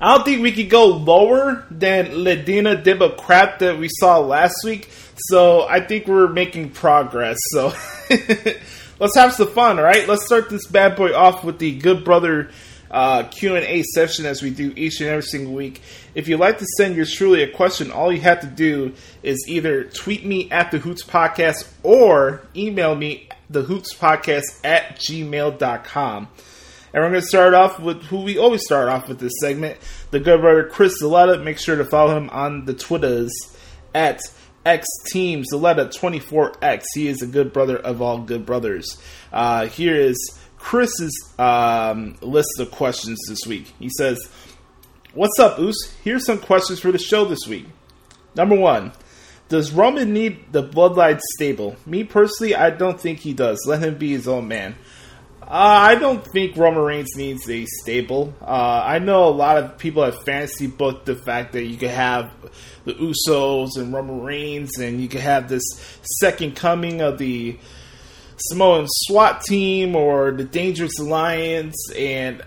I 0.00 0.14
don't 0.14 0.24
think 0.24 0.42
we 0.42 0.52
could 0.52 0.70
go 0.70 0.86
lower 0.86 1.66
than 1.70 2.24
Le 2.24 2.36
Dinner 2.36 2.76
Debonair 2.76 3.16
crap 3.18 3.58
that 3.58 3.78
we 3.78 3.88
saw 3.90 4.18
last 4.18 4.56
week. 4.64 4.90
So 5.28 5.68
I 5.68 5.80
think 5.80 6.06
we're 6.06 6.28
making 6.28 6.70
progress. 6.70 7.36
So 7.50 7.74
let's 8.98 9.14
have 9.16 9.34
some 9.34 9.48
fun, 9.48 9.78
all 9.78 9.84
right? 9.84 10.08
Let's 10.08 10.24
start 10.24 10.48
this 10.48 10.66
bad 10.66 10.96
boy 10.96 11.14
off 11.14 11.44
with 11.44 11.58
the 11.58 11.76
Good 11.76 12.04
Brother 12.04 12.50
uh, 12.90 13.24
Q&A 13.24 13.82
session 13.82 14.26
as 14.26 14.42
we 14.42 14.50
do 14.50 14.72
each 14.76 15.00
and 15.00 15.08
every 15.08 15.22
single 15.22 15.52
week. 15.52 15.80
If 16.14 16.28
you'd 16.28 16.40
like 16.40 16.58
to 16.58 16.66
send 16.76 16.96
yours 16.96 17.12
truly 17.12 17.42
a 17.42 17.50
question, 17.50 17.90
all 17.90 18.12
you 18.12 18.20
have 18.20 18.40
to 18.40 18.46
do 18.46 18.94
is 19.22 19.44
either 19.48 19.84
tweet 19.84 20.24
me 20.24 20.50
at 20.50 20.70
the 20.70 20.78
Hoots 20.78 21.04
Podcast 21.04 21.70
or 21.82 22.42
email 22.56 22.94
me 22.94 23.28
the 23.48 23.62
Hoots 23.62 23.94
Podcast 23.94 24.64
at 24.64 24.96
gmail.com. 24.96 26.28
And 26.92 27.04
we're 27.04 27.10
going 27.10 27.20
to 27.20 27.26
start 27.26 27.54
off 27.54 27.78
with 27.78 28.02
who 28.04 28.22
we 28.22 28.36
always 28.38 28.64
start 28.64 28.88
off 28.88 29.08
with 29.08 29.20
this 29.20 29.32
segment, 29.40 29.78
the 30.10 30.18
good 30.18 30.40
brother 30.40 30.64
Chris 30.64 31.00
Zaletta. 31.00 31.42
Make 31.42 31.58
sure 31.58 31.76
to 31.76 31.84
follow 31.84 32.16
him 32.16 32.28
on 32.30 32.64
the 32.64 32.74
Twitters 32.74 33.30
at 33.94 34.20
X 34.66 34.88
Team 35.06 35.44
Zaletta24X. 35.52 36.84
He 36.94 37.06
is 37.06 37.22
a 37.22 37.26
good 37.26 37.52
brother 37.52 37.76
of 37.76 38.02
all 38.02 38.18
good 38.18 38.44
brothers. 38.44 39.00
Uh, 39.32 39.66
here 39.66 39.94
is 39.94 40.39
Chris's 40.60 41.34
um, 41.38 42.16
list 42.20 42.60
of 42.60 42.70
questions 42.70 43.18
this 43.28 43.40
week. 43.46 43.72
He 43.78 43.90
says, 43.98 44.30
What's 45.12 45.40
up, 45.40 45.58
Oos? 45.58 45.76
Here's 46.04 46.24
some 46.24 46.38
questions 46.38 46.78
for 46.78 46.92
the 46.92 46.98
show 46.98 47.24
this 47.24 47.48
week. 47.48 47.66
Number 48.36 48.54
one, 48.54 48.92
does 49.48 49.72
Roman 49.72 50.12
need 50.12 50.52
the 50.52 50.62
bloodline 50.62 51.18
stable? 51.34 51.74
Me 51.84 52.04
personally, 52.04 52.54
I 52.54 52.70
don't 52.70 53.00
think 53.00 53.18
he 53.18 53.32
does. 53.32 53.64
Let 53.66 53.82
him 53.82 53.98
be 53.98 54.10
his 54.10 54.28
own 54.28 54.46
man. 54.46 54.76
Uh, 55.42 55.46
I 55.48 55.96
don't 55.96 56.24
think 56.24 56.56
Roman 56.56 56.82
Reigns 56.84 57.16
needs 57.16 57.50
a 57.50 57.66
stable. 57.82 58.32
Uh, 58.40 58.82
I 58.84 59.00
know 59.00 59.24
a 59.24 59.30
lot 59.30 59.56
of 59.56 59.78
people 59.78 60.04
have 60.04 60.22
fantasy 60.22 60.68
booked 60.68 61.06
the 61.06 61.16
fact 61.16 61.54
that 61.54 61.64
you 61.64 61.76
could 61.76 61.90
have 61.90 62.32
the 62.84 62.94
Usos 62.94 63.70
and 63.76 63.92
Roman 63.92 64.22
Reigns, 64.22 64.78
and 64.78 65.00
you 65.00 65.08
could 65.08 65.22
have 65.22 65.48
this 65.48 65.64
second 66.20 66.54
coming 66.54 67.00
of 67.00 67.18
the 67.18 67.58
Samoan 68.40 68.86
SWAT 68.88 69.42
team 69.42 69.94
or 69.94 70.32
the 70.32 70.44
Dangerous 70.44 70.98
Alliance, 70.98 71.76
and 71.96 72.42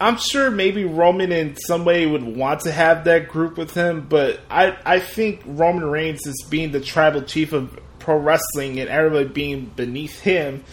I'm 0.00 0.16
sure 0.16 0.50
maybe 0.50 0.84
Roman 0.84 1.32
in 1.32 1.56
some 1.56 1.84
way 1.84 2.06
would 2.06 2.22
want 2.22 2.60
to 2.60 2.72
have 2.72 3.04
that 3.04 3.28
group 3.28 3.58
with 3.58 3.74
him, 3.74 4.06
but 4.08 4.40
I 4.50 4.76
I 4.84 5.00
think 5.00 5.42
Roman 5.44 5.84
Reigns 5.84 6.26
is 6.26 6.44
being 6.48 6.72
the 6.72 6.80
tribal 6.80 7.22
chief 7.22 7.52
of 7.52 7.78
pro 7.98 8.16
wrestling 8.16 8.80
and 8.80 8.88
everybody 8.88 9.28
being 9.28 9.66
beneath 9.66 10.20
him 10.20 10.64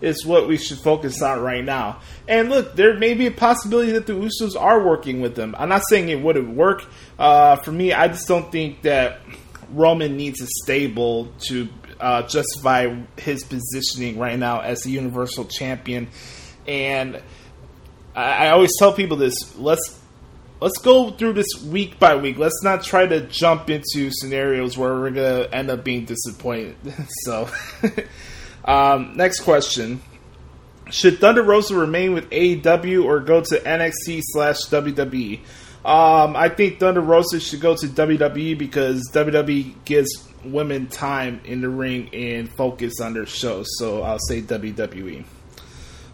is 0.00 0.24
what 0.24 0.46
we 0.46 0.56
should 0.56 0.78
focus 0.78 1.20
on 1.22 1.40
right 1.40 1.64
now. 1.64 2.00
And 2.28 2.48
look, 2.48 2.76
there 2.76 2.96
may 2.96 3.14
be 3.14 3.26
a 3.26 3.30
possibility 3.32 3.92
that 3.92 4.06
the 4.06 4.12
Usos 4.12 4.58
are 4.58 4.84
working 4.86 5.20
with 5.20 5.34
them. 5.34 5.56
I'm 5.58 5.68
not 5.68 5.82
saying 5.88 6.08
it 6.08 6.22
wouldn't 6.22 6.54
work. 6.54 6.84
Uh, 7.18 7.56
for 7.56 7.72
me, 7.72 7.92
I 7.92 8.08
just 8.08 8.28
don't 8.28 8.50
think 8.52 8.82
that 8.82 9.20
Roman 9.70 10.16
needs 10.16 10.40
a 10.40 10.46
stable 10.62 11.32
to 11.48 11.68
uh, 12.00 12.22
justify 12.22 12.94
his 13.16 13.44
positioning 13.44 14.18
right 14.18 14.38
now 14.38 14.60
as 14.60 14.82
the 14.82 14.90
Universal 14.90 15.46
Champion. 15.46 16.08
And 16.66 17.20
I, 18.14 18.46
I 18.46 18.50
always 18.50 18.72
tell 18.78 18.92
people 18.92 19.16
this: 19.16 19.34
let's 19.58 19.98
let's 20.60 20.78
go 20.78 21.10
through 21.10 21.34
this 21.34 21.48
week 21.64 21.98
by 21.98 22.16
week. 22.16 22.38
Let's 22.38 22.62
not 22.62 22.82
try 22.82 23.06
to 23.06 23.20
jump 23.26 23.70
into 23.70 24.10
scenarios 24.10 24.76
where 24.76 24.94
we're 24.94 25.10
gonna 25.10 25.48
end 25.52 25.70
up 25.70 25.84
being 25.84 26.04
disappointed. 26.04 26.76
so, 27.24 27.48
um, 28.64 29.16
next 29.16 29.40
question: 29.40 30.02
Should 30.90 31.18
Thunder 31.18 31.42
Rosa 31.42 31.74
remain 31.74 32.12
with 32.12 32.28
AEW 32.30 33.04
or 33.04 33.20
go 33.20 33.40
to 33.40 33.60
NXT 33.60 34.20
slash 34.24 34.58
WWE? 34.66 35.40
Um, 35.84 36.36
I 36.36 36.48
think 36.48 36.80
Thunder 36.80 37.00
Rosa 37.00 37.40
should 37.40 37.60
go 37.60 37.76
to 37.76 37.86
WWE 37.86 38.58
because 38.58 39.08
WWE 39.14 39.84
gives 39.84 40.28
women 40.44 40.86
time 40.86 41.40
in 41.44 41.60
the 41.60 41.68
ring 41.68 42.10
and 42.12 42.50
focus 42.50 43.00
on 43.00 43.14
their 43.14 43.26
shows. 43.26 43.66
So 43.78 44.02
I'll 44.02 44.18
say 44.18 44.42
WWE. 44.42 45.24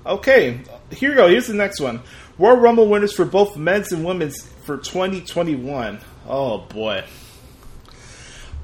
Okay, 0.07 0.61
here 0.91 1.11
we 1.11 1.17
go. 1.17 1.29
Here's 1.29 1.47
the 1.47 1.55
next 1.55 1.81
one. 1.81 2.01
Royal 2.39 2.57
Rumble 2.57 2.89
winners 2.89 3.13
for 3.13 3.25
both 3.25 3.57
men's 3.57 3.93
and 3.93 4.05
women's 4.05 4.43
for 4.65 4.77
2021. 4.77 6.01
Oh 6.29 6.59
boy. 6.59 7.05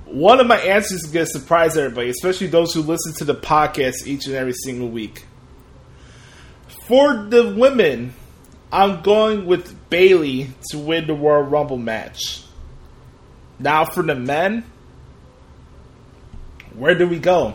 One 0.06 0.40
of 0.40 0.46
my 0.46 0.58
answers 0.58 1.04
is 1.04 1.10
going 1.10 1.26
to 1.26 1.32
surprise 1.32 1.76
everybody, 1.76 2.10
especially 2.10 2.48
those 2.48 2.74
who 2.74 2.82
listen 2.82 3.12
to 3.14 3.24
the 3.24 3.34
podcast 3.34 4.06
each 4.06 4.26
and 4.26 4.34
every 4.34 4.54
single 4.54 4.88
week. 4.88 5.24
For 6.88 7.14
the 7.28 7.54
women, 7.54 8.14
I'm 8.72 9.02
going 9.02 9.46
with 9.46 9.88
Bayley 9.88 10.48
to 10.70 10.78
win 10.78 11.06
the 11.06 11.14
Royal 11.14 11.42
Rumble 11.42 11.78
match. 11.78 12.42
Now 13.60 13.84
for 13.84 14.02
the 14.02 14.16
men, 14.16 14.64
where 16.80 16.94
do 16.94 17.06
we 17.06 17.18
go? 17.18 17.54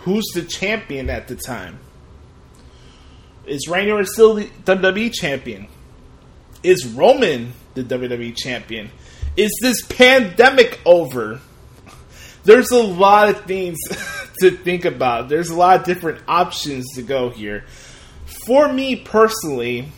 Who's 0.00 0.26
the 0.34 0.42
champion 0.42 1.08
at 1.08 1.26
the 1.26 1.36
time? 1.36 1.78
Is 3.46 3.66
Randy 3.66 4.04
still 4.04 4.34
the 4.34 4.50
WWE 4.64 5.12
champion? 5.12 5.68
Is 6.62 6.86
Roman 6.86 7.54
the 7.74 7.82
WWE 7.82 8.36
champion? 8.36 8.90
Is 9.38 9.50
this 9.62 9.80
pandemic 9.86 10.80
over? 10.84 11.40
There's 12.44 12.70
a 12.70 12.82
lot 12.82 13.30
of 13.30 13.44
things 13.46 13.78
to 14.40 14.50
think 14.50 14.84
about. 14.84 15.30
There's 15.30 15.48
a 15.48 15.56
lot 15.56 15.80
of 15.80 15.86
different 15.86 16.22
options 16.28 16.84
to 16.94 17.02
go 17.02 17.30
here. 17.30 17.64
For 18.26 18.70
me 18.70 18.96
personally, 18.96 19.88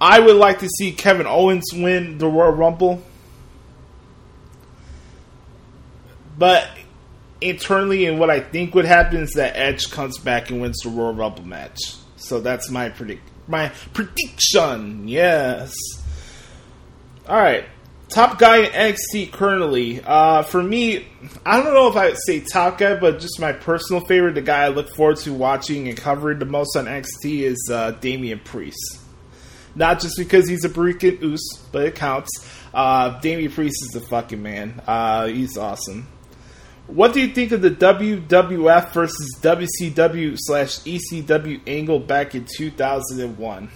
I 0.00 0.18
would 0.18 0.36
like 0.36 0.58
to 0.58 0.68
see 0.68 0.90
Kevin 0.90 1.26
Owens 1.26 1.66
win 1.72 2.18
the 2.18 2.26
Royal 2.26 2.52
Rumble. 2.52 3.02
But 6.36 6.68
internally, 7.40 8.06
and 8.06 8.18
what 8.18 8.30
I 8.30 8.40
think 8.40 8.74
would 8.74 8.84
happen 8.84 9.18
is 9.18 9.32
that 9.32 9.56
Edge 9.56 9.90
comes 9.90 10.18
back 10.18 10.50
and 10.50 10.60
wins 10.60 10.78
the 10.82 10.90
Royal 10.90 11.14
Rumble 11.14 11.44
match. 11.44 11.78
So 12.16 12.40
that's 12.40 12.70
my 12.70 12.88
predict 12.88 13.22
my 13.46 13.68
prediction. 13.92 15.06
Yes. 15.08 15.74
All 17.28 17.36
right. 17.36 17.66
Top 18.08 18.38
guy 18.38 18.58
in 18.58 18.70
NXT 18.70 19.32
currently. 19.32 20.00
Uh, 20.04 20.42
for 20.42 20.62
me, 20.62 21.06
I 21.44 21.60
don't 21.62 21.74
know 21.74 21.88
if 21.88 21.96
I 21.96 22.08
would 22.08 22.18
say 22.26 22.40
top 22.40 22.78
guy, 22.78 22.94
but 22.94 23.18
just 23.18 23.40
my 23.40 23.52
personal 23.52 24.04
favorite, 24.06 24.34
the 24.34 24.42
guy 24.42 24.64
I 24.64 24.68
look 24.68 24.94
forward 24.94 25.16
to 25.18 25.32
watching 25.32 25.88
and 25.88 25.96
covering 25.96 26.38
the 26.38 26.44
most 26.44 26.76
on 26.76 26.84
NXT 26.84 27.40
is 27.40 27.70
uh, 27.72 27.92
Damian 27.92 28.40
Priest. 28.40 29.00
Not 29.74 30.00
just 30.00 30.16
because 30.16 30.48
he's 30.48 30.64
a 30.64 30.68
Barican 30.68 31.22
Oos, 31.22 31.42
but 31.72 31.86
it 31.86 31.94
counts. 31.96 32.30
Uh, 32.72 33.18
Damian 33.20 33.50
Priest 33.50 33.82
is 33.82 33.90
the 34.00 34.00
fucking 34.00 34.42
man. 34.42 34.80
Uh, 34.86 35.26
he's 35.26 35.56
awesome. 35.56 36.06
What 36.86 37.14
do 37.14 37.20
you 37.20 37.32
think 37.32 37.52
of 37.52 37.62
the 37.62 37.70
WWF 37.70 38.92
versus 38.92 39.38
WCW 39.40 40.36
slash 40.38 40.80
ECW 40.80 41.60
angle 41.66 41.98
back 41.98 42.34
in 42.34 42.44
2001? 42.44 43.70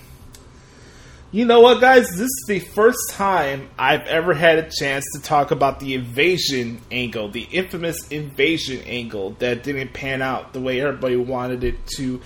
You 1.30 1.44
know 1.44 1.60
what, 1.60 1.80
guys? 1.80 2.08
This 2.10 2.20
is 2.20 2.44
the 2.48 2.58
first 2.58 3.10
time 3.10 3.70
I've 3.78 4.06
ever 4.06 4.34
had 4.34 4.58
a 4.58 4.70
chance 4.70 5.04
to 5.14 5.22
talk 5.22 5.50
about 5.50 5.80
the 5.80 5.94
invasion 5.94 6.80
angle, 6.90 7.30
the 7.30 7.48
infamous 7.50 8.08
invasion 8.08 8.82
angle 8.86 9.30
that 9.38 9.62
didn't 9.62 9.94
pan 9.94 10.20
out 10.20 10.52
the 10.52 10.60
way 10.60 10.80
everybody 10.80 11.16
wanted 11.16 11.64
it 11.64 11.86
to 11.96 12.20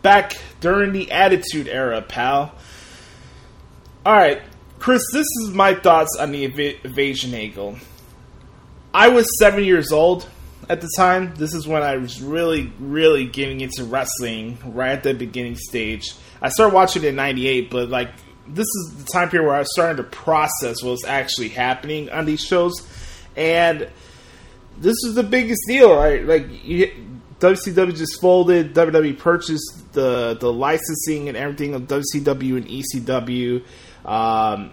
back 0.00 0.34
during 0.60 0.92
the 0.92 1.10
Attitude 1.12 1.68
Era, 1.68 2.02
pal. 2.02 2.54
Alright, 4.04 4.42
Chris, 4.78 5.02
this 5.12 5.26
is 5.42 5.50
my 5.50 5.74
thoughts 5.74 6.16
on 6.18 6.32
the 6.32 6.48
inv- 6.48 6.84
invasion 6.84 7.34
angle. 7.34 7.76
I 8.94 9.08
was 9.08 9.26
seven 9.38 9.64
years 9.64 9.92
old 9.92 10.28
at 10.68 10.80
the 10.80 10.90
time. 10.96 11.34
This 11.34 11.54
is 11.54 11.66
when 11.66 11.82
I 11.82 11.96
was 11.96 12.20
really, 12.20 12.72
really 12.78 13.26
getting 13.26 13.60
into 13.60 13.84
wrestling 13.84 14.58
right 14.64 14.90
at 14.90 15.02
the 15.02 15.14
beginning 15.14 15.56
stage. 15.56 16.14
I 16.40 16.48
started 16.48 16.74
watching 16.74 17.04
it 17.04 17.08
in 17.08 17.16
'98, 17.16 17.70
but 17.70 17.88
like 17.88 18.10
this 18.46 18.66
is 18.66 19.04
the 19.04 19.10
time 19.12 19.30
period 19.30 19.46
where 19.46 19.56
I 19.56 19.60
was 19.60 19.72
starting 19.72 19.96
to 19.96 20.02
process 20.02 20.82
what 20.82 20.90
was 20.90 21.04
actually 21.04 21.48
happening 21.48 22.10
on 22.10 22.24
these 22.24 22.40
shows, 22.40 22.72
and 23.36 23.88
this 24.78 24.96
is 25.04 25.14
the 25.14 25.22
biggest 25.22 25.62
deal, 25.66 25.94
right? 25.94 26.24
Like 26.24 26.64
you, 26.64 26.92
WCW 27.38 27.96
just 27.96 28.20
folded, 28.20 28.74
WWE 28.74 29.18
purchased 29.18 29.92
the 29.92 30.36
the 30.38 30.52
licensing 30.52 31.28
and 31.28 31.36
everything 31.36 31.74
of 31.74 31.82
WCW 31.82 32.56
and 32.56 32.66
ECW. 32.66 33.64
Um, 34.04 34.72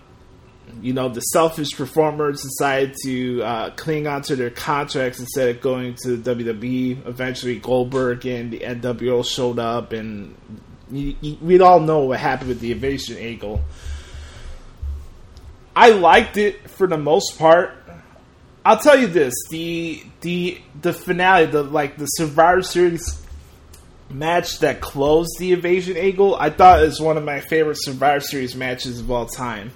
you 0.81 0.93
know, 0.93 1.09
the 1.09 1.21
selfish 1.21 1.71
performers 1.75 2.41
decided 2.41 2.95
to 3.03 3.41
uh, 3.43 3.69
cling 3.71 4.07
onto 4.07 4.35
their 4.35 4.49
contracts 4.49 5.19
instead 5.19 5.49
of 5.49 5.61
going 5.61 5.95
to 6.03 6.17
WWE. 6.17 7.05
Eventually, 7.07 7.59
Goldberg 7.59 8.25
and 8.25 8.51
the 8.51 8.59
NWO 8.59 9.25
showed 9.25 9.59
up, 9.59 9.91
and 9.91 10.35
you, 10.91 11.15
you, 11.21 11.37
we'd 11.41 11.61
all 11.61 11.79
know 11.79 11.99
what 11.99 12.19
happened 12.19 12.49
with 12.49 12.59
the 12.59 12.71
invasion 12.71 13.17
angle. 13.17 13.61
I 15.75 15.89
liked 15.89 16.37
it 16.37 16.69
for 16.69 16.87
the 16.87 16.97
most 16.97 17.37
part. 17.37 17.71
I'll 18.65 18.79
tell 18.79 18.99
you 18.99 19.07
this: 19.07 19.33
the 19.49 20.03
the 20.21 20.61
the 20.81 20.93
finale, 20.93 21.45
the 21.45 21.63
like 21.63 21.97
the 21.97 22.05
Survivor 22.05 22.61
Series 22.61 23.21
match 24.09 24.59
that 24.59 24.81
closed 24.81 25.37
the 25.39 25.53
invasion 25.53 25.95
angle, 25.95 26.35
I 26.35 26.49
thought 26.49 26.83
is 26.83 26.99
one 26.99 27.17
of 27.17 27.23
my 27.23 27.39
favorite 27.39 27.77
Survivor 27.79 28.21
Series 28.21 28.55
matches 28.55 28.99
of 28.99 29.11
all 29.11 29.25
time. 29.25 29.71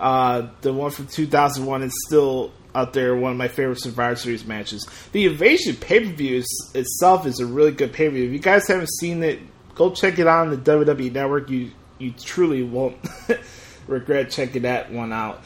Uh, 0.00 0.48
the 0.62 0.72
one 0.72 0.90
from 0.90 1.06
2001 1.06 1.82
is 1.82 1.92
still 2.06 2.52
out 2.74 2.92
there, 2.92 3.14
one 3.14 3.32
of 3.32 3.38
my 3.38 3.48
favorite 3.48 3.80
Survivor 3.80 4.16
Series 4.16 4.46
matches. 4.46 4.88
The 5.12 5.26
Invasion 5.26 5.76
pay 5.76 6.00
per 6.00 6.12
view 6.12 6.42
itself 6.74 7.26
is 7.26 7.38
a 7.40 7.46
really 7.46 7.72
good 7.72 7.92
pay 7.92 8.08
per 8.08 8.14
view. 8.14 8.24
If 8.24 8.32
you 8.32 8.38
guys 8.38 8.66
haven't 8.66 8.90
seen 8.98 9.22
it, 9.22 9.40
go 9.74 9.90
check 9.90 10.18
it 10.18 10.26
out 10.26 10.48
on 10.48 10.50
the 10.50 10.56
WWE 10.56 11.12
Network. 11.12 11.50
You 11.50 11.72
you 11.98 12.12
truly 12.12 12.62
won't 12.62 12.96
regret 13.86 14.30
checking 14.30 14.62
that 14.62 14.90
one 14.90 15.12
out. 15.12 15.42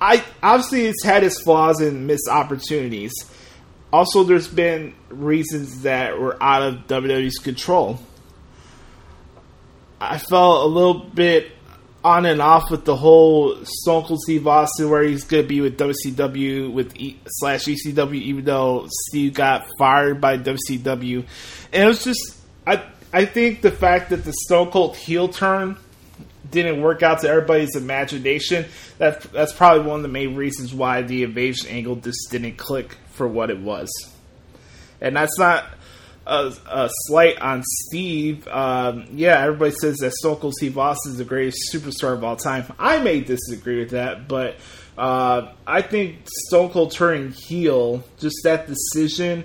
I 0.00 0.24
obviously 0.42 0.86
it's 0.86 1.04
had 1.04 1.24
its 1.24 1.40
flaws 1.42 1.80
and 1.80 2.06
missed 2.06 2.28
opportunities. 2.28 3.12
Also, 3.92 4.22
there's 4.22 4.48
been 4.48 4.94
reasons 5.08 5.82
that 5.82 6.18
were 6.18 6.42
out 6.42 6.62
of 6.62 6.86
WWE's 6.86 7.38
control. 7.38 7.98
I 10.00 10.18
felt 10.18 10.64
a 10.64 10.68
little 10.68 11.00
bit 11.00 11.50
on 12.04 12.26
and 12.26 12.40
off 12.40 12.70
with 12.70 12.84
the 12.84 12.96
whole 12.96 13.56
Stone 13.64 14.04
Cold 14.04 14.20
Steve 14.20 14.46
Austin, 14.46 14.88
where 14.88 15.02
he's 15.02 15.24
going 15.24 15.42
to 15.42 15.48
be 15.48 15.60
with 15.60 15.78
WCW 15.78 16.72
with 16.72 16.96
e- 16.96 17.18
slash 17.26 17.64
ECW, 17.64 18.14
even 18.14 18.44
though 18.44 18.86
Steve 19.08 19.34
got 19.34 19.66
fired 19.78 20.20
by 20.20 20.38
WCW, 20.38 21.24
and 21.72 21.82
it 21.82 21.86
was 21.86 22.04
just 22.04 22.36
I 22.66 22.82
I 23.12 23.24
think 23.24 23.62
the 23.62 23.70
fact 23.70 24.10
that 24.10 24.24
the 24.24 24.32
Stone 24.44 24.70
Cold 24.70 24.96
heel 24.96 25.28
turn 25.28 25.76
didn't 26.50 26.80
work 26.80 27.02
out 27.02 27.20
to 27.20 27.28
everybody's 27.28 27.76
imagination. 27.76 28.66
That 28.98 29.22
that's 29.32 29.52
probably 29.52 29.86
one 29.86 29.96
of 29.96 30.02
the 30.02 30.08
main 30.08 30.36
reasons 30.36 30.72
why 30.72 31.02
the 31.02 31.24
invasion 31.24 31.68
angle 31.68 31.96
just 31.96 32.30
didn't 32.30 32.56
click 32.56 32.96
for 33.10 33.26
what 33.26 33.50
it 33.50 33.58
was, 33.58 33.90
and 35.00 35.16
that's 35.16 35.38
not 35.38 35.66
a, 36.28 36.52
a 36.70 36.90
slight 37.06 37.40
on 37.40 37.62
Steve. 37.64 38.46
Um, 38.48 39.06
yeah, 39.14 39.42
everybody 39.42 39.72
says 39.72 39.96
that 39.98 40.12
Stone 40.12 40.36
Cold 40.36 40.54
Steve 40.54 40.76
Austin 40.76 41.12
is 41.12 41.18
the 41.18 41.24
greatest 41.24 41.72
superstar 41.72 42.12
of 42.12 42.22
all 42.22 42.36
time. 42.36 42.64
I 42.78 42.98
may 43.00 43.20
disagree 43.20 43.80
with 43.80 43.90
that, 43.90 44.28
but 44.28 44.56
uh, 44.98 45.48
I 45.66 45.82
think 45.82 46.16
Stone 46.46 46.70
Cold 46.70 46.92
turning 46.92 47.32
heel, 47.32 48.04
just 48.18 48.36
that 48.44 48.66
decision, 48.66 49.44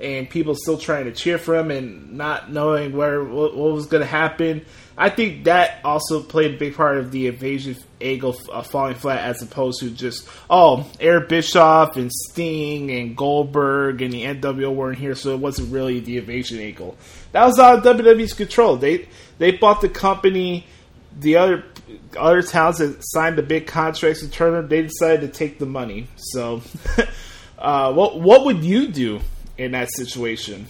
and 0.00 0.28
people 0.28 0.54
still 0.54 0.78
trying 0.78 1.04
to 1.04 1.12
cheer 1.12 1.36
for 1.36 1.54
him 1.54 1.70
and 1.70 2.14
not 2.14 2.50
knowing 2.50 2.96
where 2.96 3.22
what, 3.22 3.54
what 3.54 3.72
was 3.72 3.86
going 3.86 4.00
to 4.00 4.06
happen. 4.06 4.64
I 4.96 5.08
think 5.08 5.44
that 5.44 5.80
also 5.84 6.22
played 6.22 6.54
a 6.54 6.58
big 6.58 6.76
part 6.76 6.98
of 6.98 7.10
the 7.10 7.26
invasion 7.26 7.76
angle 8.00 8.36
uh, 8.52 8.62
falling 8.62 8.94
flat, 8.94 9.20
as 9.20 9.42
opposed 9.42 9.80
to 9.80 9.90
just 9.90 10.28
oh, 10.50 10.86
Eric 11.00 11.28
Bischoff 11.28 11.96
and 11.96 12.10
Sting 12.12 12.90
and 12.90 13.16
Goldberg 13.16 14.02
and 14.02 14.12
the 14.12 14.24
NWO 14.24 14.74
weren't 14.74 14.98
here, 14.98 15.14
so 15.14 15.32
it 15.32 15.38
wasn't 15.38 15.72
really 15.72 16.00
the 16.00 16.18
invasion 16.18 16.60
angle. 16.60 16.96
That 17.32 17.46
was 17.46 17.58
out 17.58 17.86
of 17.86 17.96
WWE's 17.96 18.34
control. 18.34 18.76
They 18.76 19.08
they 19.38 19.52
bought 19.52 19.80
the 19.80 19.88
company. 19.88 20.66
The 21.18 21.36
other 21.36 21.64
other 22.18 22.42
towns 22.42 22.78
that 22.78 22.98
signed 23.00 23.36
the 23.36 23.42
big 23.42 23.66
contracts 23.66 24.22
with 24.22 24.32
Turner, 24.32 24.62
they 24.62 24.82
decided 24.82 25.20
to 25.20 25.28
take 25.28 25.58
the 25.58 25.66
money. 25.66 26.06
So, 26.16 26.62
uh, 27.58 27.92
what 27.92 28.20
what 28.20 28.44
would 28.44 28.64
you 28.64 28.88
do 28.88 29.20
in 29.58 29.72
that 29.72 29.90
situation? 29.92 30.66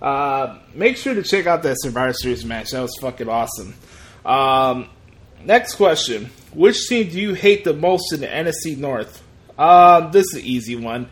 Uh, 0.00 0.58
make 0.74 0.96
sure 0.96 1.14
to 1.14 1.22
check 1.22 1.46
out 1.46 1.62
that 1.62 1.76
Survivor 1.80 2.12
Series 2.12 2.44
match. 2.44 2.70
That 2.70 2.80
was 2.80 2.96
fucking 3.00 3.28
awesome. 3.28 3.74
Um, 4.24 4.88
next 5.44 5.74
question: 5.74 6.30
Which 6.52 6.88
team 6.88 7.10
do 7.10 7.20
you 7.20 7.34
hate 7.34 7.64
the 7.64 7.74
most 7.74 8.12
in 8.12 8.20
the 8.20 8.26
NFC 8.26 8.76
North? 8.76 9.22
Uh, 9.58 10.08
this 10.08 10.26
is 10.26 10.34
an 10.34 10.46
easy 10.46 10.76
one. 10.76 11.10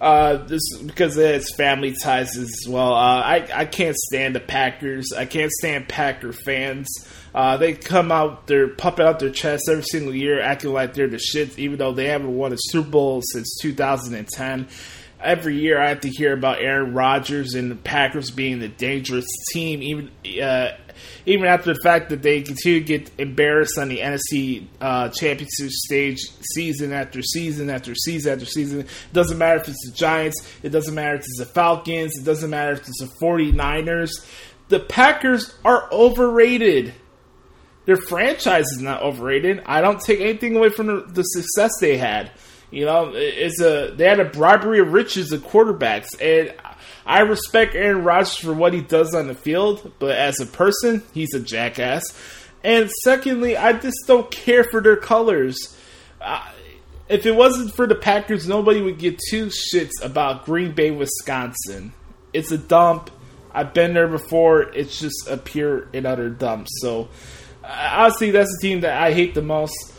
Uh, 0.00 0.38
this 0.46 0.62
because 0.84 1.16
it 1.16 1.34
has 1.34 1.54
family 1.54 1.94
ties 2.02 2.36
as 2.36 2.66
well. 2.68 2.94
Uh, 2.94 3.20
I 3.20 3.48
I 3.54 3.64
can't 3.64 3.96
stand 3.96 4.34
the 4.34 4.40
Packers. 4.40 5.12
I 5.16 5.26
can't 5.26 5.52
stand 5.52 5.88
Packer 5.88 6.32
fans. 6.32 6.88
Uh, 7.34 7.56
they 7.56 7.72
come 7.72 8.12
out, 8.12 8.46
they're 8.46 8.68
pumping 8.68 9.04
out 9.04 9.18
their 9.18 9.30
chest 9.30 9.64
every 9.68 9.82
single 9.82 10.14
year, 10.14 10.40
acting 10.40 10.72
like 10.72 10.94
they're 10.94 11.08
the 11.08 11.18
shit, 11.18 11.58
even 11.58 11.78
though 11.78 11.92
they 11.92 12.06
haven't 12.06 12.32
won 12.32 12.52
a 12.52 12.56
Super 12.56 12.88
Bowl 12.88 13.22
since 13.32 13.58
2010 13.60 14.68
every 15.24 15.58
year 15.58 15.80
I 15.80 15.88
have 15.88 16.00
to 16.00 16.08
hear 16.08 16.32
about 16.32 16.60
Aaron 16.60 16.94
Rodgers 16.94 17.54
and 17.54 17.70
the 17.70 17.76
Packers 17.76 18.30
being 18.30 18.58
the 18.58 18.68
dangerous 18.68 19.26
team, 19.52 19.82
even 19.82 20.10
uh, 20.40 20.72
even 21.26 21.46
after 21.46 21.72
the 21.72 21.80
fact 21.82 22.10
that 22.10 22.22
they 22.22 22.42
continue 22.42 22.80
to 22.80 22.86
get 22.86 23.10
embarrassed 23.18 23.78
on 23.78 23.88
the 23.88 23.98
NFC 23.98 24.66
uh, 24.80 25.08
Championship 25.08 25.70
stage 25.70 26.20
season 26.54 26.92
after 26.92 27.22
season 27.22 27.70
after 27.70 27.94
season 27.94 28.32
after 28.32 28.46
season. 28.46 28.80
It 28.80 29.12
doesn't 29.12 29.38
matter 29.38 29.60
if 29.60 29.68
it's 29.68 29.86
the 29.86 29.96
Giants, 29.96 30.36
it 30.62 30.70
doesn't 30.70 30.94
matter 30.94 31.14
if 31.14 31.20
it's 31.20 31.38
the 31.38 31.46
Falcons, 31.46 32.18
it 32.18 32.24
doesn't 32.24 32.50
matter 32.50 32.72
if 32.72 32.80
it's 32.80 33.00
the 33.00 33.10
49ers. 33.22 34.10
The 34.68 34.80
Packers 34.80 35.54
are 35.64 35.88
overrated. 35.92 36.94
Their 37.86 37.96
franchise 37.96 38.64
is 38.72 38.80
not 38.80 39.02
overrated. 39.02 39.62
I 39.66 39.82
don't 39.82 40.00
take 40.00 40.20
anything 40.20 40.56
away 40.56 40.70
from 40.70 40.86
the, 40.86 41.04
the 41.06 41.22
success 41.22 41.70
they 41.80 41.98
had. 41.98 42.30
You 42.74 42.86
know, 42.86 43.12
it's 43.14 43.60
a 43.60 43.92
they 43.94 44.04
had 44.04 44.18
a 44.18 44.24
bribery 44.24 44.80
of 44.80 44.92
riches 44.92 45.30
of 45.30 45.42
quarterbacks, 45.42 46.08
and 46.20 46.52
I 47.06 47.20
respect 47.20 47.76
Aaron 47.76 48.02
Rodgers 48.02 48.36
for 48.36 48.52
what 48.52 48.72
he 48.72 48.80
does 48.80 49.14
on 49.14 49.28
the 49.28 49.34
field, 49.34 49.92
but 50.00 50.16
as 50.16 50.40
a 50.40 50.46
person, 50.46 51.04
he's 51.12 51.32
a 51.34 51.40
jackass. 51.40 52.02
And 52.64 52.90
secondly, 53.04 53.56
I 53.56 53.74
just 53.74 53.98
don't 54.08 54.28
care 54.28 54.64
for 54.64 54.80
their 54.80 54.96
colors. 54.96 55.78
If 57.08 57.26
it 57.26 57.36
wasn't 57.36 57.76
for 57.76 57.86
the 57.86 57.94
Packers, 57.94 58.48
nobody 58.48 58.82
would 58.82 58.98
give 58.98 59.18
two 59.30 59.46
shits 59.46 60.02
about 60.02 60.44
Green 60.44 60.72
Bay, 60.72 60.90
Wisconsin. 60.90 61.92
It's 62.32 62.50
a 62.50 62.58
dump. 62.58 63.10
I've 63.52 63.72
been 63.72 63.94
there 63.94 64.08
before. 64.08 64.62
It's 64.62 64.98
just 64.98 65.28
a 65.28 65.36
pure 65.36 65.86
and 65.94 66.06
utter 66.06 66.28
dump. 66.28 66.66
So, 66.80 67.08
honestly, 67.62 68.32
that's 68.32 68.50
the 68.56 68.66
team 68.66 68.80
that 68.80 69.00
I 69.00 69.12
hate 69.12 69.34
the 69.34 69.42
most. 69.42 69.93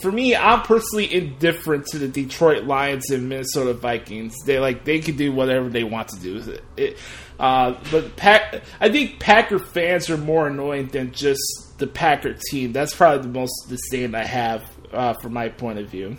For 0.00 0.10
me, 0.10 0.34
I'm 0.34 0.62
personally 0.62 1.12
indifferent 1.12 1.86
to 1.88 1.98
the 1.98 2.08
Detroit 2.08 2.64
Lions 2.64 3.10
and 3.10 3.28
Minnesota 3.28 3.74
Vikings. 3.74 4.34
They 4.46 4.58
like 4.58 4.84
they 4.84 5.00
can 5.00 5.16
do 5.16 5.32
whatever 5.32 5.68
they 5.68 5.84
want 5.84 6.08
to 6.08 6.20
do. 6.20 6.58
It, 6.76 6.96
uh, 7.38 7.78
but 7.90 8.16
Pack, 8.16 8.62
I 8.80 8.90
think 8.90 9.18
Packer 9.18 9.58
fans 9.58 10.08
are 10.10 10.16
more 10.16 10.48
annoying 10.48 10.88
than 10.88 11.12
just 11.12 11.40
the 11.78 11.86
Packer 11.86 12.34
team. 12.50 12.72
That's 12.72 12.94
probably 12.94 13.22
the 13.22 13.38
most 13.38 13.66
disdain 13.68 14.14
I 14.14 14.24
have 14.24 14.64
uh, 14.92 15.14
from 15.14 15.34
my 15.34 15.48
point 15.48 15.78
of 15.78 15.88
view. 15.88 16.16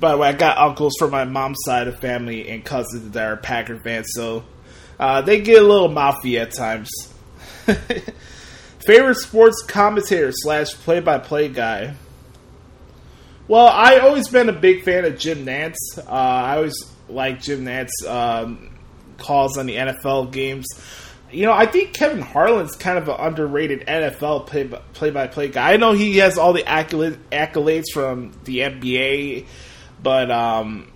By 0.00 0.12
the 0.12 0.18
way, 0.18 0.28
I 0.28 0.32
got 0.32 0.58
uncles 0.58 0.94
from 0.98 1.10
my 1.10 1.24
mom's 1.24 1.58
side 1.64 1.86
of 1.86 1.98
family 2.00 2.48
and 2.48 2.64
cousins 2.64 3.12
that 3.12 3.26
are 3.26 3.36
Packer 3.36 3.78
fans, 3.82 4.08
so 4.14 4.44
uh, 4.98 5.20
they 5.20 5.40
get 5.40 5.62
a 5.62 5.66
little 5.66 5.88
mouthy 5.88 6.38
at 6.38 6.52
times. 6.52 6.90
Favorite 8.90 9.18
sports 9.18 9.62
commentator 9.62 10.32
slash 10.32 10.74
play 10.74 10.98
by 10.98 11.18
play 11.18 11.48
guy. 11.48 11.94
Well, 13.46 13.68
I 13.68 13.98
always 13.98 14.26
been 14.26 14.48
a 14.48 14.52
big 14.52 14.82
fan 14.82 15.04
of 15.04 15.16
Jim 15.16 15.46
Nantz. 15.46 15.76
Uh, 15.96 16.10
I 16.10 16.56
always 16.56 16.74
like 17.08 17.40
Jim 17.40 17.64
Nantz 17.66 17.90
um, 18.04 18.76
calls 19.16 19.56
on 19.58 19.66
the 19.66 19.76
NFL 19.76 20.32
games. 20.32 20.66
You 21.30 21.46
know, 21.46 21.52
I 21.52 21.66
think 21.66 21.92
Kevin 21.92 22.20
Harlan's 22.20 22.74
kind 22.74 22.98
of 22.98 23.08
an 23.08 23.14
underrated 23.20 23.86
NFL 23.86 24.48
play 24.92 25.10
by 25.10 25.28
play 25.28 25.46
guy. 25.46 25.74
I 25.74 25.76
know 25.76 25.92
he 25.92 26.16
has 26.16 26.36
all 26.36 26.52
the 26.52 26.64
accolades 26.64 27.92
from 27.94 28.32
the 28.42 28.58
NBA 28.58 29.46
but 30.02 30.30
um, 30.30 30.90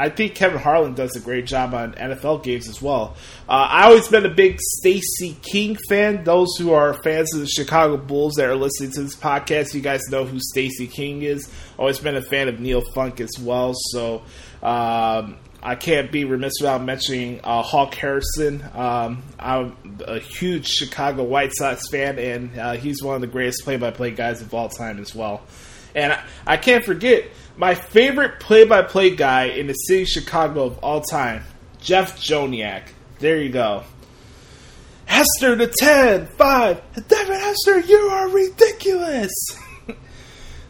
I 0.00 0.08
think 0.08 0.34
Kevin 0.34 0.58
Harlan 0.58 0.94
does 0.94 1.14
a 1.14 1.20
great 1.20 1.44
job 1.44 1.74
on 1.74 1.92
NFL 1.92 2.42
games 2.42 2.68
as 2.70 2.80
well. 2.80 3.16
Uh, 3.46 3.68
I 3.68 3.84
always 3.84 4.08
been 4.08 4.24
a 4.24 4.30
big 4.30 4.58
Stacey 4.58 5.36
King 5.42 5.76
fan. 5.90 6.24
Those 6.24 6.56
who 6.56 6.72
are 6.72 6.94
fans 7.02 7.34
of 7.34 7.40
the 7.40 7.46
Chicago 7.46 7.98
Bulls 7.98 8.36
that 8.36 8.48
are 8.48 8.56
listening 8.56 8.92
to 8.92 9.02
this 9.02 9.14
podcast, 9.14 9.74
you 9.74 9.82
guys 9.82 10.00
know 10.08 10.24
who 10.24 10.38
Stacey 10.40 10.86
King 10.86 11.20
is. 11.20 11.52
Always 11.78 11.98
been 11.98 12.16
a 12.16 12.22
fan 12.22 12.48
of 12.48 12.60
Neil 12.60 12.80
Funk 12.94 13.20
as 13.20 13.38
well. 13.38 13.74
So 13.74 14.22
um, 14.62 15.36
I 15.62 15.74
can't 15.78 16.10
be 16.10 16.24
remiss 16.24 16.54
without 16.62 16.82
mentioning 16.82 17.40
uh, 17.44 17.60
Hawk 17.60 17.94
Harrelson. 17.94 18.74
Um, 18.74 19.22
I'm 19.38 19.76
a 20.06 20.18
huge 20.18 20.66
Chicago 20.66 21.24
White 21.24 21.52
Sox 21.52 21.90
fan, 21.90 22.18
and 22.18 22.58
uh, 22.58 22.72
he's 22.72 23.02
one 23.02 23.16
of 23.16 23.20
the 23.20 23.26
greatest 23.26 23.64
play-by-play 23.64 24.12
guys 24.12 24.40
of 24.40 24.54
all 24.54 24.70
time 24.70 24.98
as 24.98 25.14
well. 25.14 25.42
And 25.94 26.14
I, 26.14 26.24
I 26.46 26.56
can't 26.56 26.86
forget 26.86 27.26
my 27.60 27.74
favorite 27.74 28.40
play-by-play 28.40 29.14
guy 29.16 29.44
in 29.44 29.66
the 29.66 29.74
city 29.74 30.02
of 30.02 30.08
Chicago 30.08 30.64
of 30.64 30.78
all 30.78 31.02
time, 31.02 31.44
Jeff 31.78 32.18
Joniak. 32.18 32.84
There 33.18 33.36
you 33.36 33.50
go. 33.50 33.84
Hester 35.04 35.56
to 35.56 35.66
10, 35.66 36.28
5. 36.28 37.08
Devin 37.08 37.38
Hester, 37.38 37.80
you 37.80 37.98
are 37.98 38.30
ridiculous. 38.30 39.30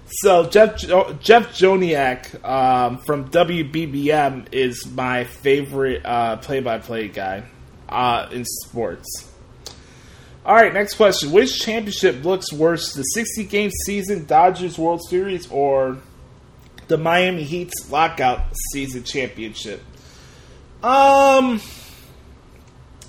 so 0.07 0.48
Jeff 0.48 0.79
Jeff 0.79 1.55
Joniak 1.55 2.44
um, 2.44 2.98
from 2.98 3.31
WBBM 3.31 4.48
is 4.50 4.85
my 4.88 5.22
favorite 5.22 6.05
uh, 6.05 6.38
play-by-play 6.38 7.07
guy 7.09 7.44
uh, 7.88 8.29
in 8.33 8.44
sports. 8.44 9.31
All 10.44 10.57
right, 10.57 10.74
next 10.74 10.94
question. 10.94 11.31
Which 11.31 11.61
championship 11.61 12.24
looks 12.24 12.53
worse, 12.53 12.94
the 12.94 13.03
60 13.03 13.44
game 13.44 13.70
season, 13.85 14.24
Dodgers 14.24 14.76
World 14.76 15.03
Series, 15.09 15.48
or 15.53 15.98
the 16.90 16.98
Miami 16.98 17.44
Heat's 17.44 17.90
lockout 17.90 18.40
season 18.72 19.05
championship? 19.05 19.81
Um, 20.83 21.61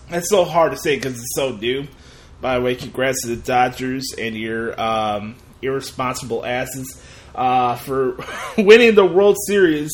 it's 0.10 0.30
so 0.30 0.46
hard 0.46 0.72
to 0.72 0.78
say 0.78 0.96
because 0.96 1.16
it's 1.16 1.36
so 1.36 1.56
new. 1.56 1.88
By 2.40 2.56
the 2.56 2.62
way, 2.62 2.76
congrats 2.76 3.24
to 3.24 3.36
the 3.36 3.36
Dodgers 3.36 4.06
and 4.18 4.36
your 4.36 4.80
um, 4.80 5.36
irresponsible 5.62 6.46
asses 6.46 7.02
uh, 7.34 7.76
for 7.76 8.24
winning 8.58 8.96
the 8.96 9.06
World 9.06 9.38
Series 9.48 9.92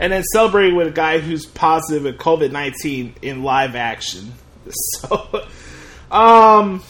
and 0.00 0.12
then 0.12 0.24
celebrating 0.24 0.76
with 0.76 0.88
a 0.88 0.92
guy 0.92 1.18
who's 1.18 1.46
positive 1.46 2.04
with 2.04 2.18
COVID 2.18 2.50
19 2.52 3.14
in 3.22 3.42
live 3.42 3.74
action. 3.74 4.32
So, 5.00 5.46
um, 6.10 6.82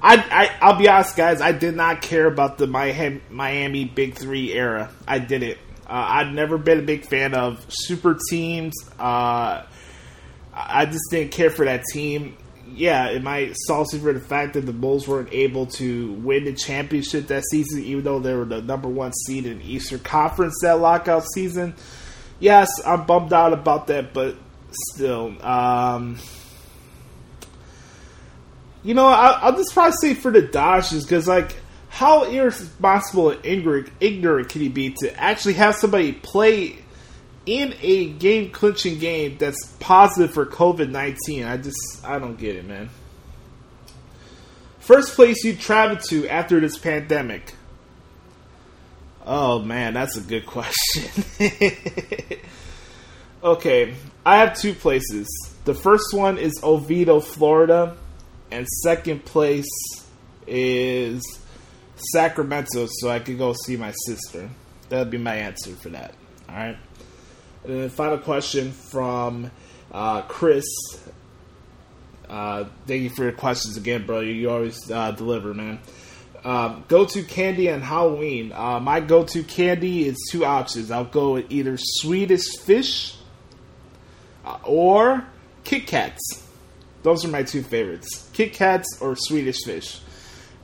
I, 0.00 0.50
I 0.60 0.70
will 0.72 0.78
be 0.78 0.88
honest, 0.88 1.16
guys. 1.16 1.40
I 1.40 1.52
did 1.52 1.74
not 1.74 2.02
care 2.02 2.26
about 2.26 2.58
the 2.58 2.66
Miami, 2.66 3.20
Miami 3.30 3.84
Big 3.84 4.14
Three 4.14 4.52
era. 4.52 4.90
I 5.06 5.18
didn't. 5.18 5.58
Uh, 5.86 6.06
I'd 6.08 6.32
never 6.32 6.58
been 6.58 6.80
a 6.80 6.82
big 6.82 7.06
fan 7.06 7.34
of 7.34 7.64
super 7.68 8.18
teams. 8.30 8.74
Uh, 8.98 9.64
I 10.52 10.86
just 10.86 11.04
didn't 11.10 11.32
care 11.32 11.50
for 11.50 11.64
that 11.64 11.84
team. 11.92 12.36
Yeah, 12.74 13.06
it 13.08 13.22
might 13.22 13.56
salty 13.56 13.98
for 13.98 14.12
the 14.12 14.20
fact 14.20 14.54
that 14.54 14.66
the 14.66 14.72
Bulls 14.72 15.08
weren't 15.08 15.32
able 15.32 15.66
to 15.66 16.12
win 16.12 16.44
the 16.44 16.52
championship 16.52 17.28
that 17.28 17.44
season, 17.50 17.82
even 17.82 18.04
though 18.04 18.18
they 18.18 18.34
were 18.34 18.44
the 18.44 18.60
number 18.60 18.88
one 18.88 19.12
seed 19.12 19.46
in 19.46 19.62
Eastern 19.62 20.00
Conference 20.00 20.54
that 20.62 20.78
lockout 20.78 21.24
season. 21.34 21.74
Yes, 22.38 22.68
I'm 22.86 23.06
bummed 23.06 23.32
out 23.32 23.52
about 23.52 23.86
that, 23.86 24.12
but 24.12 24.36
still. 24.92 25.34
Um, 25.44 26.18
you 28.82 28.94
know, 28.94 29.06
I, 29.06 29.50
will 29.50 29.56
just 29.56 29.74
probably 29.74 29.96
say 30.00 30.14
for 30.14 30.30
the 30.30 30.42
Dodgers 30.42 31.04
because, 31.04 31.26
like, 31.26 31.56
how 31.88 32.24
irresponsible 32.24 33.30
and 33.30 33.44
ignorant, 33.44 33.90
ignorant 34.00 34.48
can 34.50 34.60
he 34.60 34.68
be 34.68 34.94
to 35.00 35.14
actually 35.20 35.54
have 35.54 35.74
somebody 35.74 36.12
play 36.12 36.78
in 37.46 37.74
a 37.80 38.10
game 38.10 38.50
clinching 38.50 38.98
game 38.98 39.36
that's 39.38 39.74
positive 39.80 40.32
for 40.32 40.46
COVID 40.46 40.90
19? 40.90 41.44
I 41.44 41.56
just, 41.56 41.76
I 42.04 42.18
don't 42.18 42.36
get 42.36 42.56
it, 42.56 42.66
man. 42.66 42.90
First 44.78 45.14
place 45.14 45.44
you 45.44 45.54
travel 45.54 45.96
to 46.08 46.28
after 46.28 46.60
this 46.60 46.78
pandemic? 46.78 47.54
Oh, 49.26 49.58
man, 49.58 49.92
that's 49.92 50.16
a 50.16 50.22
good 50.22 50.46
question. 50.46 51.10
okay, 53.42 53.94
I 54.24 54.36
have 54.38 54.56
two 54.56 54.72
places. 54.72 55.26
The 55.64 55.74
first 55.74 56.14
one 56.14 56.38
is 56.38 56.54
Oviedo, 56.62 57.20
Florida 57.20 57.96
and 58.50 58.66
second 58.66 59.24
place 59.24 59.68
is 60.46 61.22
Sacramento, 62.12 62.86
so 62.90 63.08
I 63.08 63.18
could 63.18 63.38
go 63.38 63.52
see 63.52 63.76
my 63.76 63.92
sister. 64.06 64.48
That'd 64.88 65.10
be 65.10 65.18
my 65.18 65.34
answer 65.34 65.74
for 65.74 65.90
that. 65.90 66.14
All 66.48 66.54
right. 66.54 66.76
And 67.64 67.74
then 67.74 67.82
the 67.82 67.90
final 67.90 68.18
question 68.18 68.72
from 68.72 69.50
uh, 69.92 70.22
Chris. 70.22 70.66
Uh, 72.28 72.64
thank 72.86 73.02
you 73.02 73.10
for 73.10 73.24
your 73.24 73.32
questions 73.32 73.76
again, 73.76 74.06
bro. 74.06 74.20
You 74.20 74.50
always 74.50 74.90
uh, 74.90 75.10
deliver, 75.12 75.54
man. 75.54 75.80
Um, 76.44 76.84
go 76.88 77.04
to 77.04 77.22
candy 77.22 77.70
on 77.70 77.80
Halloween. 77.80 78.52
Uh, 78.52 78.80
my 78.80 79.00
go 79.00 79.24
to 79.24 79.42
candy 79.42 80.06
is 80.06 80.16
two 80.30 80.44
options. 80.44 80.90
I'll 80.90 81.04
go 81.04 81.34
with 81.34 81.50
either 81.50 81.76
Swedish 81.78 82.56
fish 82.58 83.16
uh, 84.44 84.58
or 84.62 85.26
Kit 85.64 85.86
Kats. 85.86 86.47
Those 87.02 87.24
are 87.24 87.28
my 87.28 87.42
two 87.42 87.62
favorites: 87.62 88.28
Kit 88.32 88.52
Kats 88.52 88.98
or 89.00 89.16
Swedish 89.16 89.64
Fish. 89.64 90.00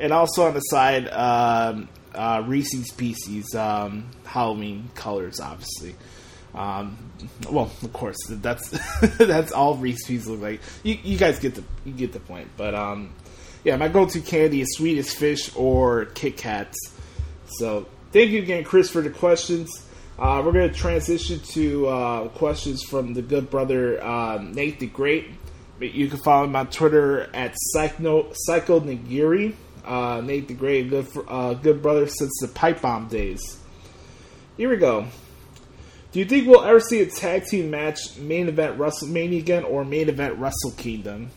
And 0.00 0.12
also 0.12 0.46
on 0.46 0.54
the 0.54 0.60
side, 0.60 1.08
um, 1.08 1.88
uh, 2.14 2.42
Reese's 2.46 2.90
Pieces 2.92 3.54
um, 3.54 4.10
Halloween 4.24 4.90
colors, 4.94 5.40
obviously. 5.40 5.94
Um, 6.54 7.10
well, 7.50 7.70
of 7.82 7.92
course, 7.92 8.16
that's 8.28 8.68
that's 9.18 9.52
all 9.52 9.76
Reese's 9.76 10.06
Pieces 10.06 10.28
look 10.28 10.40
like. 10.40 10.60
You, 10.82 10.98
you, 11.02 11.18
guys 11.18 11.38
get 11.38 11.54
the 11.54 11.64
you 11.84 11.92
get 11.92 12.12
the 12.12 12.20
point. 12.20 12.48
But 12.56 12.74
um, 12.74 13.12
yeah, 13.64 13.76
my 13.76 13.88
go-to 13.88 14.20
candy 14.20 14.60
is 14.60 14.76
Swedish 14.76 15.14
Fish 15.14 15.54
or 15.56 16.06
Kit 16.06 16.36
Kats. 16.36 16.76
So 17.58 17.86
thank 18.12 18.30
you 18.30 18.40
again, 18.42 18.64
Chris, 18.64 18.90
for 18.90 19.00
the 19.00 19.10
questions. 19.10 19.70
Uh, 20.16 20.42
we're 20.44 20.52
going 20.52 20.70
to 20.70 20.74
transition 20.74 21.40
to 21.40 21.88
uh, 21.88 22.28
questions 22.28 22.84
from 22.84 23.14
the 23.14 23.22
good 23.22 23.50
brother 23.50 24.02
uh, 24.02 24.38
Nate 24.40 24.78
the 24.78 24.86
Great. 24.86 25.26
You 25.80 26.08
can 26.08 26.18
follow 26.18 26.44
him 26.44 26.54
on 26.56 26.68
Twitter 26.68 27.28
at 27.34 27.54
Psycho, 27.56 28.32
Psycho 28.32 28.80
Nagiri. 28.80 29.54
Uh, 29.84 30.22
Nate 30.24 30.48
the 30.48 30.54
Great, 30.54 30.88
good 30.88 31.06
uh, 31.28 31.54
good 31.54 31.82
brother 31.82 32.06
since 32.06 32.32
the 32.40 32.48
pipe 32.48 32.80
bomb 32.80 33.08
days. 33.08 33.58
Here 34.56 34.70
we 34.70 34.76
go. 34.76 35.06
Do 36.12 36.20
you 36.20 36.24
think 36.24 36.46
we'll 36.46 36.64
ever 36.64 36.80
see 36.80 37.00
a 37.00 37.06
tag 37.06 37.44
team 37.46 37.70
match, 37.70 38.16
main 38.16 38.48
event 38.48 38.78
WrestleMania 38.78 39.40
again, 39.40 39.64
or 39.64 39.84
main 39.84 40.08
event 40.08 40.38
Wrestle 40.38 40.70
Kingdom? 40.76 41.30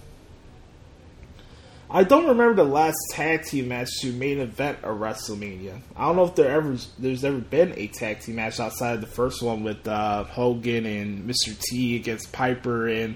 I 1.90 2.04
don't 2.04 2.28
remember 2.28 2.54
the 2.54 2.70
last 2.70 2.98
tag 3.12 3.44
team 3.44 3.70
match 3.70 3.90
to 4.02 4.12
main 4.12 4.40
event 4.40 4.80
a 4.84 4.90
WrestleMania. 4.90 5.80
I 5.96 6.06
don't 6.06 6.18
know 6.18 6.26
if 6.26 6.36
there 6.36 6.52
ever 6.52 6.78
there's 7.00 7.24
ever 7.24 7.40
been 7.40 7.74
a 7.78 7.88
tag 7.88 8.20
team 8.20 8.36
match 8.36 8.60
outside 8.60 8.96
of 8.96 9.02
the 9.02 9.08
first 9.08 9.42
one 9.42 9.64
with 9.64 9.88
uh, 9.88 10.26
Hogan 10.26 10.86
and 10.86 11.28
Mr. 11.28 11.58
T 11.58 11.96
against 11.96 12.32
Piper 12.32 12.88
and 12.88 13.16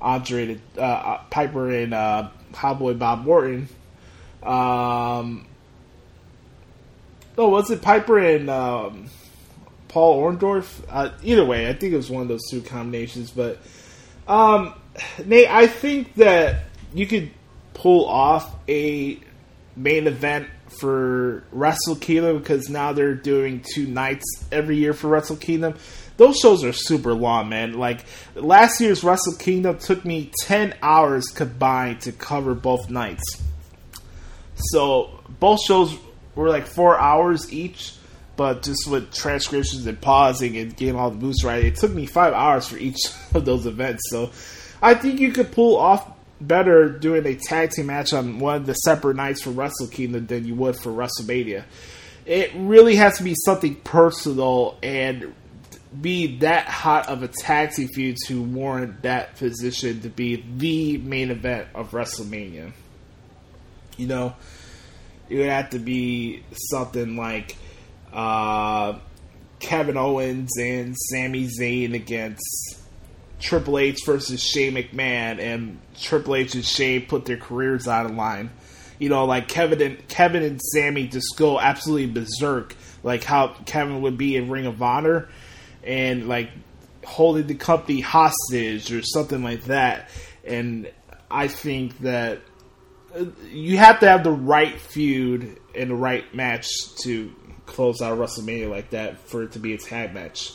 Andre 0.00 0.58
uh, 0.76 1.18
Piper 1.30 1.70
and 1.70 1.94
uh, 1.94 2.30
Cowboy 2.52 2.94
Bob 2.94 3.26
Orton. 3.26 3.68
Um, 4.42 5.46
oh, 7.36 7.48
was 7.48 7.70
it 7.70 7.82
Piper 7.82 8.18
and 8.18 8.48
um, 8.48 9.06
Paul 9.88 10.22
Orndorff? 10.22 10.82
Uh, 10.88 11.10
either 11.22 11.44
way, 11.44 11.68
I 11.68 11.72
think 11.72 11.92
it 11.92 11.96
was 11.96 12.10
one 12.10 12.22
of 12.22 12.28
those 12.28 12.48
two 12.50 12.62
combinations. 12.62 13.30
But 13.30 13.58
um, 14.26 14.74
Nate, 15.24 15.50
I 15.50 15.66
think 15.66 16.14
that 16.14 16.64
you 16.94 17.06
could 17.06 17.30
pull 17.74 18.06
off 18.06 18.54
a 18.68 19.18
main 19.76 20.06
event 20.06 20.48
for 20.80 21.44
Wrestle 21.50 21.96
Kingdom 21.96 22.38
because 22.38 22.68
now 22.68 22.92
they're 22.92 23.14
doing 23.14 23.64
two 23.74 23.86
nights 23.86 24.24
every 24.52 24.76
year 24.76 24.92
for 24.92 25.08
Wrestle 25.08 25.36
Kingdom. 25.36 25.74
Those 26.18 26.36
shows 26.36 26.64
are 26.64 26.72
super 26.72 27.14
long, 27.14 27.48
man. 27.48 27.74
Like 27.74 28.04
last 28.34 28.80
year's 28.80 29.02
Wrestle 29.02 29.36
Kingdom 29.36 29.78
took 29.78 30.04
me 30.04 30.30
ten 30.42 30.74
hours 30.82 31.28
combined 31.28 32.02
to 32.02 32.12
cover 32.12 32.54
both 32.54 32.90
nights. 32.90 33.22
So 34.56 35.20
both 35.40 35.62
shows 35.62 35.96
were 36.34 36.48
like 36.48 36.66
four 36.66 36.98
hours 36.98 37.52
each, 37.52 37.94
but 38.36 38.64
just 38.64 38.88
with 38.90 39.14
transcriptions 39.14 39.86
and 39.86 40.00
pausing 40.00 40.56
and 40.58 40.76
getting 40.76 40.96
all 40.96 41.10
the 41.10 41.16
moves 41.16 41.44
right, 41.44 41.64
it 41.64 41.76
took 41.76 41.92
me 41.92 42.04
five 42.04 42.34
hours 42.34 42.66
for 42.66 42.76
each 42.76 42.98
of 43.34 43.44
those 43.44 43.64
events. 43.64 44.02
So 44.10 44.32
I 44.82 44.94
think 44.94 45.20
you 45.20 45.30
could 45.32 45.52
pull 45.52 45.76
off 45.76 46.10
better 46.40 46.88
doing 46.88 47.26
a 47.26 47.36
tag 47.36 47.70
team 47.70 47.86
match 47.86 48.12
on 48.12 48.40
one 48.40 48.56
of 48.56 48.66
the 48.66 48.74
separate 48.74 49.16
nights 49.16 49.42
for 49.42 49.50
Wrestle 49.50 49.86
Kingdom 49.86 50.26
than 50.26 50.44
you 50.44 50.56
would 50.56 50.76
for 50.76 50.90
WrestleMania. 50.90 51.62
It 52.26 52.50
really 52.56 52.96
has 52.96 53.18
to 53.18 53.24
be 53.24 53.34
something 53.36 53.76
personal 53.76 54.76
and 54.82 55.32
be 56.00 56.38
that 56.38 56.66
hot 56.66 57.08
of 57.08 57.22
a 57.22 57.28
tag 57.28 57.72
team 57.72 57.88
feud 57.88 58.16
to 58.26 58.42
warrant 58.42 59.02
that 59.02 59.36
position 59.36 60.00
to 60.02 60.08
be 60.08 60.44
the 60.56 60.98
main 60.98 61.30
event 61.30 61.68
of 61.74 61.92
WrestleMania. 61.92 62.72
You 63.96 64.06
know, 64.06 64.34
it 65.28 65.36
would 65.36 65.48
have 65.48 65.70
to 65.70 65.78
be 65.78 66.42
something 66.70 67.16
like 67.16 67.56
uh, 68.12 68.98
Kevin 69.60 69.96
Owens 69.96 70.56
and 70.58 70.94
Sami 70.96 71.48
Zayn 71.48 71.94
against 71.94 72.78
Triple 73.40 73.78
H 73.78 74.00
versus 74.04 74.42
Shane 74.42 74.74
McMahon, 74.74 75.38
and 75.38 75.78
Triple 76.00 76.34
H 76.36 76.54
and 76.54 76.64
Shane 76.64 77.06
put 77.06 77.24
their 77.24 77.36
careers 77.36 77.86
on 77.86 78.06
the 78.08 78.12
line. 78.12 78.50
You 78.98 79.08
know, 79.08 79.26
like 79.26 79.48
Kevin 79.48 79.80
and 79.80 80.08
Kevin 80.08 80.42
and 80.42 80.60
Sami 80.60 81.06
just 81.06 81.36
go 81.36 81.60
absolutely 81.60 82.06
berserk, 82.06 82.74
like 83.02 83.22
how 83.22 83.54
Kevin 83.64 84.02
would 84.02 84.18
be 84.18 84.36
in 84.36 84.50
Ring 84.50 84.66
of 84.66 84.82
Honor, 84.82 85.28
and 85.88 86.28
like 86.28 86.50
holding 87.04 87.46
the 87.46 87.54
company 87.54 88.00
hostage 88.00 88.92
or 88.92 89.02
something 89.02 89.42
like 89.42 89.64
that. 89.64 90.10
And 90.44 90.92
I 91.30 91.48
think 91.48 91.98
that 92.00 92.40
uh, 93.16 93.24
you 93.50 93.78
have 93.78 93.98
to 94.00 94.08
have 94.08 94.22
the 94.22 94.30
right 94.30 94.78
feud 94.78 95.58
and 95.74 95.90
the 95.90 95.94
right 95.94 96.32
match 96.34 96.68
to 97.02 97.34
close 97.64 98.02
out 98.02 98.18
WrestleMania 98.18 98.70
like 98.70 98.90
that 98.90 99.18
for 99.28 99.42
it 99.42 99.52
to 99.52 99.58
be 99.58 99.72
a 99.72 99.78
tag 99.78 100.12
match. 100.12 100.52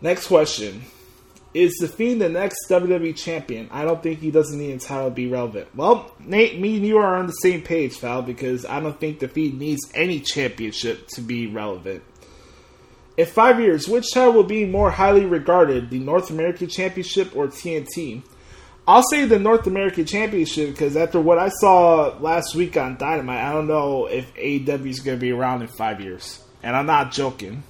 Next 0.00 0.26
question. 0.26 0.82
Is 1.54 1.72
the 1.80 1.88
Fiend 1.88 2.20
the 2.20 2.28
next 2.28 2.68
WWE 2.68 3.16
champion? 3.16 3.68
I 3.70 3.84
don't 3.84 4.02
think 4.02 4.20
he 4.20 4.30
doesn't 4.30 4.58
need 4.58 4.72
a 4.72 4.78
title 4.78 5.08
to 5.08 5.14
be 5.14 5.26
relevant. 5.26 5.74
Well, 5.74 6.12
Nate, 6.18 6.60
me 6.60 6.76
and 6.76 6.86
you 6.86 6.98
are 6.98 7.16
on 7.16 7.28
the 7.28 7.32
same 7.32 7.62
page, 7.62 7.98
Val, 8.00 8.20
because 8.20 8.66
I 8.66 8.80
don't 8.80 9.00
think 9.00 9.20
the 9.20 9.28
Fiend 9.28 9.58
needs 9.58 9.80
any 9.94 10.20
championship 10.20 11.08
to 11.14 11.22
be 11.22 11.46
relevant. 11.46 12.02
In 13.16 13.26
five 13.26 13.60
years, 13.60 13.88
which 13.88 14.12
title 14.12 14.34
will 14.34 14.44
be 14.44 14.66
more 14.66 14.90
highly 14.90 15.24
regarded, 15.24 15.90
the 15.90 15.98
North 15.98 16.30
American 16.30 16.68
Championship 16.68 17.34
or 17.34 17.46
TNT? 17.48 18.22
I'll 18.86 19.02
say 19.02 19.24
the 19.24 19.38
North 19.38 19.66
American 19.66 20.04
Championship 20.04 20.70
because 20.70 20.96
after 20.96 21.20
what 21.20 21.38
I 21.38 21.48
saw 21.48 22.16
last 22.20 22.54
week 22.54 22.76
on 22.76 22.96
Dynamite, 22.98 23.42
I 23.42 23.52
don't 23.52 23.66
know 23.66 24.06
if 24.06 24.32
AEW 24.34 24.86
is 24.86 25.00
going 25.00 25.16
to 25.18 25.20
be 25.20 25.32
around 25.32 25.62
in 25.62 25.68
five 25.68 26.00
years. 26.00 26.42
And 26.62 26.76
I'm 26.76 26.86
not 26.86 27.10
joking 27.10 27.62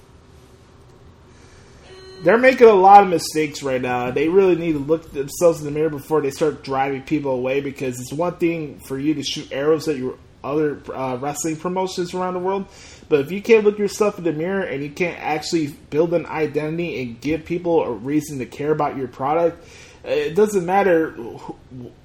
they're 2.23 2.37
making 2.37 2.67
a 2.67 2.73
lot 2.73 3.03
of 3.03 3.09
mistakes 3.09 3.61
right 3.61 3.81
now. 3.81 4.11
They 4.11 4.27
really 4.27 4.55
need 4.55 4.73
to 4.73 4.79
look 4.79 5.11
themselves 5.11 5.59
in 5.59 5.65
the 5.65 5.71
mirror 5.71 5.89
before 5.89 6.21
they 6.21 6.31
start 6.31 6.63
driving 6.63 7.03
people 7.03 7.31
away 7.31 7.61
because 7.61 7.99
it's 7.99 8.11
one 8.11 8.37
thing 8.37 8.79
for 8.79 8.97
you 8.97 9.13
to 9.13 9.23
shoot 9.23 9.51
arrows 9.51 9.87
at 9.87 9.97
your 9.97 10.17
other 10.47 10.81
uh, 10.93 11.17
wrestling 11.17 11.57
promotions 11.57 12.13
around 12.13 12.33
the 12.33 12.39
world, 12.39 12.65
but 13.09 13.19
if 13.21 13.31
you 13.31 13.41
can't 13.41 13.63
look 13.63 13.77
yourself 13.77 14.17
in 14.17 14.23
the 14.23 14.33
mirror 14.33 14.61
and 14.61 14.83
you 14.83 14.89
can't 14.89 15.19
actually 15.19 15.67
build 15.89 16.13
an 16.13 16.25
identity 16.25 17.01
and 17.01 17.21
give 17.21 17.45
people 17.45 17.83
a 17.83 17.91
reason 17.91 18.39
to 18.39 18.45
care 18.45 18.71
about 18.71 18.97
your 18.97 19.07
product, 19.07 19.67
it 20.03 20.35
doesn't 20.35 20.65
matter 20.65 21.15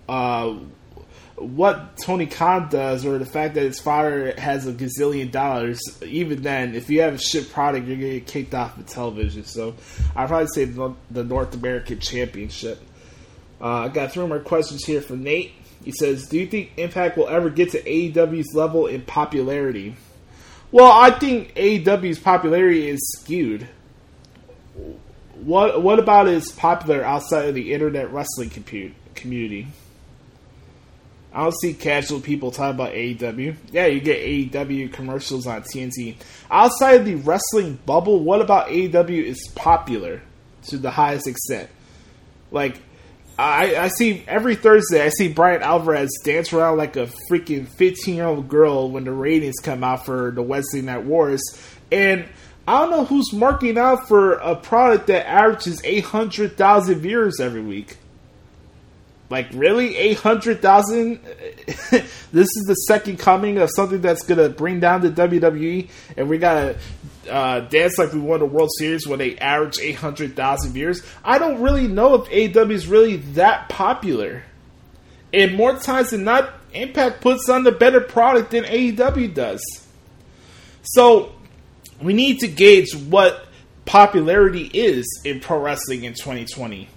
uh, 0.08 0.54
what 1.36 1.96
Tony 1.96 2.26
Khan 2.26 2.68
does 2.68 3.04
or 3.04 3.18
the 3.18 3.26
fact 3.26 3.54
that 3.54 3.62
his 3.62 3.80
father 3.80 4.34
has 4.38 4.66
a 4.66 4.72
gazillion 4.72 5.30
dollars, 5.30 5.80
even 6.02 6.42
then, 6.42 6.74
if 6.74 6.90
you 6.90 7.00
have 7.02 7.14
a 7.14 7.18
shit 7.18 7.52
product, 7.52 7.86
you're 7.86 7.96
going 7.96 8.12
to 8.12 8.20
get 8.20 8.28
kicked 8.28 8.54
off 8.54 8.76
the 8.76 8.84
television. 8.84 9.44
So 9.44 9.74
I'd 10.14 10.28
probably 10.28 10.48
say 10.48 10.64
the 10.64 11.24
North 11.24 11.54
American 11.54 12.00
Championship. 12.00 12.80
Uh, 13.60 13.84
I 13.84 13.88
got 13.88 14.12
three 14.12 14.26
more 14.26 14.40
questions 14.40 14.84
here 14.84 15.00
from 15.00 15.22
Nate. 15.22 15.52
He 15.84 15.92
says, 15.92 16.26
Do 16.26 16.38
you 16.38 16.46
think 16.46 16.72
Impact 16.76 17.16
will 17.16 17.28
ever 17.28 17.50
get 17.50 17.70
to 17.72 17.82
AEW's 17.82 18.54
level 18.54 18.86
in 18.86 19.02
popularity? 19.02 19.96
Well, 20.70 20.90
I 20.90 21.10
think 21.10 21.54
AEW's 21.54 22.18
popularity 22.18 22.88
is 22.88 23.00
skewed. 23.18 23.68
What 25.34 25.82
What 25.82 25.98
about 25.98 26.28
is 26.28 26.52
popular 26.52 27.04
outside 27.04 27.48
of 27.48 27.54
the 27.54 27.72
internet 27.72 28.12
wrestling 28.12 28.50
compute, 28.50 28.94
community? 29.14 29.68
I 31.34 31.44
don't 31.44 31.58
see 31.60 31.72
casual 31.72 32.20
people 32.20 32.50
talking 32.50 32.74
about 32.74 32.92
AEW. 32.92 33.56
Yeah, 33.70 33.86
you 33.86 34.00
get 34.00 34.20
AEW 34.20 34.92
commercials 34.92 35.46
on 35.46 35.62
TNT. 35.62 36.16
Outside 36.50 37.00
of 37.00 37.06
the 37.06 37.14
wrestling 37.14 37.78
bubble, 37.86 38.22
what 38.22 38.42
about 38.42 38.68
AEW 38.68 39.24
is 39.24 39.50
popular 39.54 40.20
to 40.64 40.76
the 40.76 40.90
highest 40.90 41.26
extent? 41.26 41.70
Like, 42.50 42.80
I, 43.38 43.76
I 43.76 43.88
see 43.88 44.24
every 44.28 44.56
Thursday, 44.56 45.04
I 45.04 45.08
see 45.08 45.28
Bryan 45.28 45.62
Alvarez 45.62 46.10
dance 46.22 46.52
around 46.52 46.76
like 46.76 46.96
a 46.96 47.08
freaking 47.30 47.66
15 47.66 48.14
year 48.14 48.26
old 48.26 48.48
girl 48.48 48.90
when 48.90 49.04
the 49.04 49.12
ratings 49.12 49.56
come 49.62 49.82
out 49.82 50.04
for 50.04 50.30
the 50.30 50.42
Wednesday 50.42 50.82
Night 50.82 51.04
Wars. 51.04 51.42
And 51.90 52.26
I 52.68 52.80
don't 52.80 52.90
know 52.90 53.04
who's 53.04 53.32
marking 53.32 53.78
out 53.78 54.06
for 54.06 54.34
a 54.34 54.54
product 54.54 55.08
that 55.08 55.26
averages 55.26 55.80
800,000 55.82 57.00
viewers 57.00 57.40
every 57.40 57.62
week. 57.62 57.96
Like 59.32 59.48
really, 59.54 59.96
eight 59.96 60.18
hundred 60.18 60.60
thousand. 60.60 61.18
this 61.90 62.10
is 62.34 62.64
the 62.66 62.74
second 62.86 63.18
coming 63.18 63.56
of 63.56 63.70
something 63.74 64.02
that's 64.02 64.24
gonna 64.24 64.50
bring 64.50 64.78
down 64.78 65.00
the 65.00 65.08
WWE, 65.08 65.88
and 66.18 66.28
we 66.28 66.36
gotta 66.36 66.76
uh, 67.28 67.60
dance 67.60 67.98
like 67.98 68.12
we 68.12 68.20
won 68.20 68.40
the 68.40 68.46
World 68.46 68.70
Series 68.78 69.06
when 69.06 69.18
they 69.18 69.36
average 69.38 69.78
eight 69.80 69.96
hundred 69.96 70.36
thousand 70.36 70.72
viewers. 70.72 71.02
I 71.24 71.38
don't 71.38 71.60
really 71.60 71.88
know 71.88 72.14
if 72.14 72.28
AEW 72.30 72.70
is 72.72 72.86
really 72.86 73.16
that 73.16 73.68
popular. 73.68 74.44
And 75.32 75.54
more 75.54 75.76
times 75.78 76.10
than 76.10 76.24
not, 76.24 76.52
Impact 76.74 77.20
puts 77.20 77.48
on 77.48 77.64
the 77.64 77.72
better 77.72 78.00
product 78.00 78.50
than 78.50 78.64
AEW 78.64 79.34
does. 79.34 79.62
So 80.82 81.32
we 82.00 82.14
need 82.14 82.40
to 82.40 82.48
gauge 82.48 82.94
what 82.94 83.46
popularity 83.84 84.70
is 84.72 85.06
in 85.24 85.40
pro 85.40 85.60
wrestling 85.60 86.04
in 86.04 86.14
2020. 86.14 86.88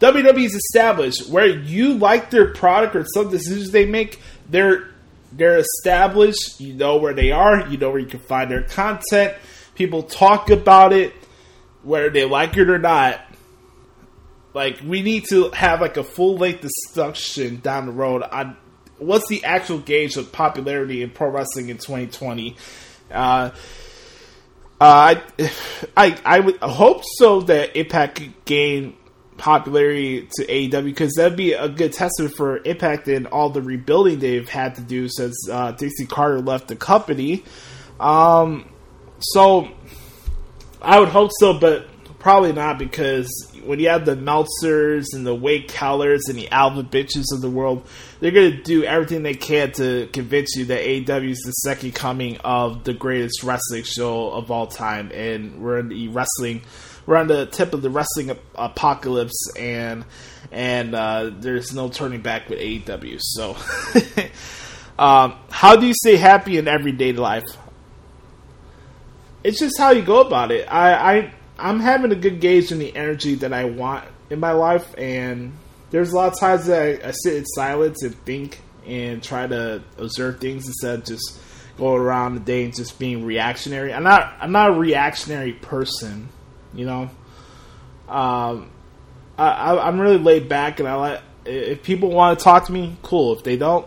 WWE's 0.00 0.54
established 0.54 1.28
where 1.30 1.46
you 1.46 1.94
like 1.94 2.30
their 2.30 2.52
product 2.52 2.94
or 2.94 3.04
some 3.14 3.30
decisions 3.30 3.70
they 3.70 3.86
make, 3.86 4.20
they're 4.50 4.90
they're 5.36 5.58
established. 5.58 6.60
You 6.60 6.74
know 6.74 6.96
where 6.96 7.14
they 7.14 7.30
are. 7.30 7.68
You 7.68 7.76
know 7.76 7.90
where 7.90 8.00
you 8.00 8.06
can 8.06 8.20
find 8.20 8.50
their 8.50 8.62
content. 8.62 9.34
People 9.74 10.02
talk 10.02 10.50
about 10.50 10.92
it, 10.92 11.12
whether 11.82 12.10
they 12.10 12.24
like 12.24 12.56
it 12.56 12.70
or 12.70 12.78
not. 12.78 13.20
Like 14.54 14.80
we 14.84 15.02
need 15.02 15.26
to 15.28 15.50
have 15.50 15.80
like 15.80 15.98
a 15.98 16.04
full 16.04 16.38
length 16.38 16.62
discussion 16.62 17.60
down 17.60 17.86
the 17.86 17.92
road 17.92 18.22
on 18.22 18.56
what's 18.96 19.28
the 19.28 19.44
actual 19.44 19.78
gauge 19.78 20.16
of 20.16 20.32
popularity 20.32 21.02
in 21.02 21.10
pro 21.10 21.28
wrestling 21.28 21.68
in 21.68 21.76
2020. 21.76 22.56
Uh, 23.10 23.14
uh, 23.14 23.54
I, 24.80 25.22
I 25.96 26.18
I 26.24 26.40
would 26.40 26.56
hope 26.56 27.02
so 27.18 27.42
that 27.42 27.76
Impact 27.76 28.16
could 28.16 28.44
gain 28.46 28.96
popularity 29.38 30.28
to 30.36 30.46
AEW 30.46 30.84
because 30.84 31.14
that'd 31.14 31.36
be 31.36 31.52
a 31.52 31.68
good 31.68 31.92
testament 31.92 32.34
for 32.36 32.58
Impact 32.64 33.08
and 33.08 33.26
all 33.26 33.50
the 33.50 33.62
rebuilding 33.62 34.18
they've 34.18 34.48
had 34.48 34.76
to 34.76 34.80
do 34.80 35.08
since 35.08 35.48
uh, 35.50 35.72
Dixie 35.72 36.06
Carter 36.06 36.40
left 36.40 36.68
the 36.68 36.76
company. 36.76 37.44
Um, 38.00 38.68
so 39.18 39.68
I 40.80 41.00
would 41.00 41.08
hope 41.08 41.30
so, 41.38 41.58
but 41.58 41.88
probably 42.18 42.52
not 42.52 42.78
because 42.78 43.30
when 43.64 43.80
you 43.80 43.88
have 43.88 44.04
the 44.04 44.16
Meltzers 44.16 45.06
and 45.12 45.26
the 45.26 45.34
Wade 45.34 45.68
Kellers 45.68 46.28
and 46.28 46.38
the 46.38 46.50
Alvin 46.50 46.86
Bitches 46.86 47.26
of 47.32 47.40
the 47.40 47.50
world, 47.50 47.86
they're 48.20 48.30
going 48.30 48.52
to 48.52 48.62
do 48.62 48.84
everything 48.84 49.22
they 49.22 49.34
can 49.34 49.72
to 49.72 50.08
convince 50.12 50.56
you 50.56 50.66
that 50.66 50.80
AEW 50.80 51.30
is 51.30 51.42
the 51.44 51.52
second 51.52 51.94
coming 51.94 52.38
of 52.38 52.84
the 52.84 52.94
greatest 52.94 53.42
wrestling 53.42 53.82
show 53.82 54.30
of 54.30 54.50
all 54.50 54.66
time, 54.66 55.10
and 55.12 55.60
we're 55.60 55.78
in 55.78 55.88
the 55.88 56.08
wrestling 56.08 56.62
we're 57.06 57.16
on 57.16 57.28
the 57.28 57.46
tip 57.46 57.72
of 57.72 57.82
the 57.82 57.90
wrestling 57.90 58.36
apocalypse, 58.54 59.52
and 59.56 60.04
and 60.50 60.94
uh, 60.94 61.30
there's 61.32 61.72
no 61.72 61.88
turning 61.88 62.20
back 62.20 62.48
with 62.48 62.58
AEW. 62.58 63.20
So, 63.20 63.56
um, 64.98 65.36
how 65.50 65.76
do 65.76 65.86
you 65.86 65.94
stay 65.94 66.16
happy 66.16 66.58
in 66.58 66.68
everyday 66.68 67.12
life? 67.12 67.46
It's 69.44 69.58
just 69.58 69.78
how 69.78 69.90
you 69.90 70.02
go 70.02 70.20
about 70.20 70.50
it. 70.50 70.66
I, 70.70 70.92
I 70.92 71.34
I'm 71.58 71.80
having 71.80 72.10
a 72.12 72.16
good 72.16 72.40
gauge 72.40 72.72
in 72.72 72.78
the 72.78 72.94
energy 72.94 73.36
that 73.36 73.52
I 73.52 73.64
want 73.64 74.04
in 74.28 74.40
my 74.40 74.52
life, 74.52 74.94
and 74.98 75.52
there's 75.90 76.12
a 76.12 76.16
lot 76.16 76.32
of 76.32 76.38
times 76.40 76.66
that 76.66 76.82
I, 76.82 77.08
I 77.08 77.12
sit 77.12 77.36
in 77.36 77.44
silence 77.46 78.02
and 78.02 78.14
think 78.24 78.60
and 78.86 79.22
try 79.22 79.46
to 79.46 79.82
observe 79.98 80.40
things 80.40 80.66
instead 80.66 81.00
of 81.00 81.04
just 81.04 81.40
going 81.76 82.00
around 82.00 82.34
the 82.34 82.40
day 82.40 82.64
and 82.64 82.74
just 82.74 82.98
being 82.98 83.24
reactionary. 83.24 83.92
I'm 83.92 84.02
not 84.02 84.34
I'm 84.40 84.52
not 84.52 84.70
a 84.70 84.74
reactionary 84.74 85.52
person, 85.52 86.28
you 86.76 86.86
know. 86.86 87.10
Um, 88.08 88.70
I, 89.38 89.88
am 89.88 90.00
really 90.00 90.18
laid 90.18 90.48
back, 90.48 90.80
and 90.80 90.88
I 90.88 90.94
like 90.94 91.20
if 91.44 91.82
people 91.82 92.10
want 92.10 92.38
to 92.38 92.44
talk 92.44 92.66
to 92.66 92.72
me, 92.72 92.96
cool. 93.02 93.36
If 93.36 93.44
they 93.44 93.56
don't, 93.56 93.86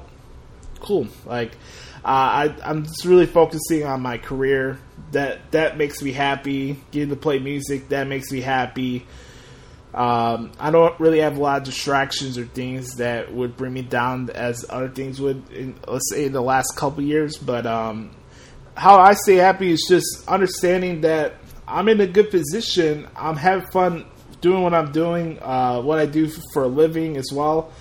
cool. 0.80 1.08
Like 1.26 1.54
uh, 2.04 2.08
I 2.08 2.56
I'm 2.64 2.84
just 2.84 3.06
really 3.06 3.26
focusing 3.26 3.86
on 3.86 4.02
my 4.02 4.18
career. 4.18 4.80
That 5.12 5.52
that 5.52 5.78
makes 5.78 6.02
me 6.02 6.12
happy. 6.12 6.78
Getting 6.92 7.10
to 7.10 7.16
play 7.16 7.40
music 7.40 7.90
that 7.90 8.08
makes 8.08 8.32
me 8.32 8.42
happy. 8.42 9.06
Um, 9.94 10.52
I 10.60 10.70
don't 10.70 10.98
really 11.00 11.20
have 11.20 11.38
a 11.38 11.42
lot 11.42 11.58
of 11.58 11.64
distractions 11.64 12.38
or 12.38 12.46
things 12.46 12.98
that 12.98 13.34
would 13.34 13.58
bring 13.58 13.74
me 13.74 13.82
down 13.82 14.30
as 14.30 14.64
other 14.70 14.90
things 14.90 15.20
would, 15.20 15.52
in, 15.52 15.80
let's 15.88 16.12
say, 16.12 16.26
in 16.26 16.32
the 16.32 16.44
last 16.44 16.76
couple 16.76 17.04
years. 17.04 17.38
But 17.38 17.66
um, 17.66 18.12
how 18.76 19.00
I 19.00 19.16
stay 19.16 19.36
happy 19.36 19.72
is 19.72 19.84
just 19.90 20.28
understanding 20.28 21.02
that 21.02 21.34
I'm 21.70 21.88
in 21.88 22.02
a 22.02 22.08
good 22.08 22.32
position. 22.32 23.08
I'm 23.16 23.36
having 23.36 23.70
fun 23.72 24.06
doing 24.42 24.64
what 24.64 24.74
I'm 24.74 24.92
doing, 24.92 25.38
uh, 25.42 25.82
what 25.82 26.00
I 26.00 26.06
do 26.06 26.32
for 26.54 26.64
a 26.64 26.68
living 26.68 27.18
as 27.18 27.30
well. 27.32 27.72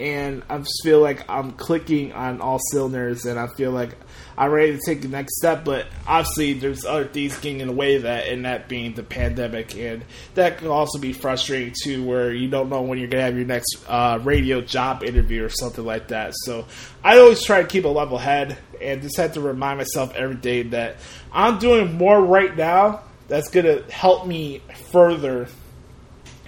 And 0.00 0.42
I 0.48 0.58
just 0.58 0.80
feel 0.82 1.00
like 1.00 1.28
I'm 1.30 1.52
clicking 1.52 2.12
on 2.12 2.40
all 2.40 2.58
cylinders, 2.72 3.26
and 3.26 3.38
I 3.38 3.46
feel 3.56 3.70
like 3.70 3.96
I'm 4.36 4.50
ready 4.50 4.72
to 4.72 4.80
take 4.84 5.02
the 5.02 5.08
next 5.08 5.36
step, 5.36 5.64
but 5.64 5.86
obviously 6.04 6.54
there's 6.54 6.84
other 6.84 7.04
things 7.04 7.38
getting 7.38 7.60
in 7.60 7.68
the 7.68 7.74
way 7.74 7.94
of 7.94 8.02
that, 8.02 8.26
and 8.26 8.44
that 8.44 8.68
being 8.68 8.94
the 8.94 9.04
pandemic, 9.04 9.76
and 9.76 10.04
that 10.34 10.58
can 10.58 10.66
also 10.66 10.98
be 10.98 11.12
frustrating 11.12 11.74
too, 11.80 12.04
where 12.04 12.32
you 12.32 12.48
don't 12.48 12.70
know 12.70 12.82
when 12.82 12.98
you're 12.98 13.06
gonna 13.06 13.22
have 13.22 13.36
your 13.36 13.46
next 13.46 13.84
uh, 13.86 14.18
radio 14.24 14.60
job 14.60 15.04
interview 15.04 15.44
or 15.44 15.48
something 15.48 15.84
like 15.84 16.08
that. 16.08 16.32
So 16.42 16.66
I 17.04 17.18
always 17.18 17.44
try 17.44 17.62
to 17.62 17.68
keep 17.68 17.84
a 17.84 17.88
level 17.88 18.18
head, 18.18 18.58
and 18.80 19.00
just 19.00 19.16
have 19.16 19.34
to 19.34 19.40
remind 19.40 19.78
myself 19.78 20.12
every 20.16 20.34
day 20.34 20.62
that 20.62 20.96
I'm 21.32 21.60
doing 21.60 21.92
more 21.92 22.20
right 22.20 22.56
now 22.56 23.02
that's 23.28 23.48
gonna 23.48 23.82
help 23.90 24.26
me 24.26 24.60
further 24.90 25.48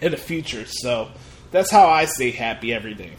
in 0.00 0.12
the 0.12 0.16
future. 0.16 0.66
So 0.66 1.10
that's 1.50 1.70
how 1.70 1.86
I 1.86 2.04
stay 2.04 2.30
happy 2.30 2.72
every 2.72 2.94
day. 2.94 3.12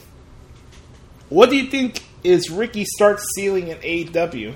What 1.30 1.50
do 1.50 1.58
you 1.58 1.70
think 1.70 2.04
is 2.24 2.50
Ricky 2.50 2.86
Starks' 2.86 3.26
ceiling 3.36 3.68
in 3.70 3.78
AEW? 3.78 4.56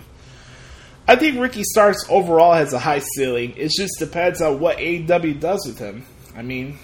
I 1.08 1.16
think 1.16 1.40
Ricky 1.40 1.64
Starks 1.64 2.06
overall 2.10 2.54
has 2.54 2.74
a 2.74 2.80
high 2.80 3.00
ceiling. 3.00 3.54
It 3.58 3.72
just 3.72 4.00
depends 4.00 4.42
on 4.42 4.60
what 4.60 4.78
AEW 4.78 5.40
does 5.40 5.66
with 5.66 5.80
him. 5.80 6.06
I 6.36 6.42
mean, 6.42 6.78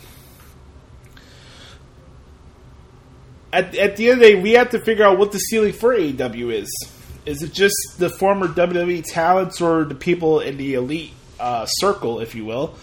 at, 3.53 3.75
at 3.75 3.95
the 3.95 4.09
end 4.09 4.21
of 4.21 4.27
the 4.27 4.33
day, 4.33 4.41
we 4.41 4.51
have 4.53 4.71
to 4.71 4.79
figure 4.79 5.05
out 5.05 5.17
what 5.17 5.31
the 5.31 5.39
ceiling 5.39 5.73
for 5.73 5.95
AEW 5.95 6.51
is. 6.51 6.91
Is 7.25 7.41
it 7.43 7.53
just 7.53 7.75
the 7.97 8.09
former 8.09 8.47
WWE 8.47 9.03
talents 9.05 9.61
or 9.61 9.85
the 9.85 9.95
people 9.95 10.39
in 10.39 10.57
the 10.57 10.73
elite 10.73 11.13
uh, 11.39 11.65
circle, 11.65 12.19
if 12.19 12.35
you 12.35 12.45
will, 12.45 12.75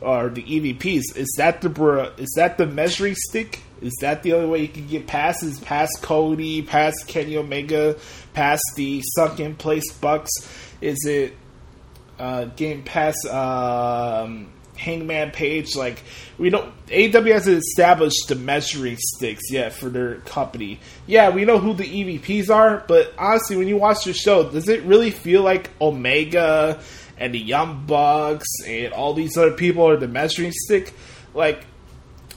or 0.00 0.28
the 0.28 0.42
EVPs? 0.42 1.16
Is 1.16 1.34
that 1.38 1.60
the 1.60 2.12
is 2.16 2.32
that 2.36 2.58
the 2.58 2.66
measuring 2.66 3.14
stick? 3.16 3.60
Is 3.80 3.96
that 4.00 4.22
the 4.22 4.34
only 4.34 4.48
way 4.48 4.60
you 4.62 4.68
can 4.68 4.86
get 4.86 5.06
past? 5.06 5.42
Is 5.42 5.58
past 5.58 6.02
Cody, 6.02 6.62
past 6.62 7.06
Kenny 7.08 7.36
Omega, 7.36 7.96
past 8.32 8.62
the 8.76 9.02
sunken 9.16 9.56
place 9.56 9.92
Bucks? 9.94 10.30
Is 10.80 11.04
it 11.04 11.36
uh, 12.18 12.44
getting 12.44 12.84
past 12.84 13.26
um, 13.26 14.48
Hangman 14.76 15.32
Page? 15.32 15.74
Like 15.74 16.02
we 16.38 16.50
don't. 16.50 16.72
AEW 16.86 17.32
hasn't 17.32 17.58
established 17.58 18.28
the 18.28 18.36
measuring 18.36 18.98
sticks 18.98 19.50
yet 19.50 19.72
for 19.72 19.88
their 19.88 20.16
company. 20.16 20.78
Yeah, 21.06 21.30
we 21.30 21.44
know 21.44 21.58
who 21.58 21.74
the 21.74 21.84
EVPs 21.84 22.54
are, 22.54 22.84
but 22.86 23.12
honestly, 23.18 23.56
when 23.56 23.66
you 23.66 23.78
watch 23.78 24.04
the 24.04 24.12
show, 24.12 24.48
does 24.48 24.68
it 24.68 24.82
really 24.82 25.10
feel 25.10 25.42
like 25.42 25.70
Omega 25.80 26.80
and 27.18 27.34
the 27.34 27.38
Young 27.38 27.86
Bucks 27.86 28.48
and 28.66 28.92
all 28.92 29.14
these 29.14 29.36
other 29.36 29.52
people 29.52 29.88
are 29.88 29.96
the 29.96 30.08
measuring 30.08 30.52
stick? 30.52 30.94
Like 31.34 31.64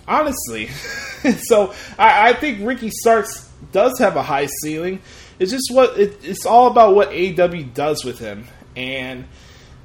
honestly. 0.07 0.67
so 1.47 1.73
I, 1.97 2.29
I, 2.29 2.33
think 2.33 2.65
Ricky 2.65 2.89
Starks 2.91 3.49
does 3.71 3.97
have 3.99 4.15
a 4.15 4.23
high 4.23 4.47
ceiling. 4.61 5.01
It's 5.39 5.51
just 5.51 5.69
what 5.71 5.97
it, 5.97 6.19
it's 6.23 6.45
all 6.45 6.67
about 6.67 6.95
what 6.95 7.09
AW 7.09 7.63
does 7.73 8.05
with 8.05 8.19
him, 8.19 8.45
and 8.75 9.25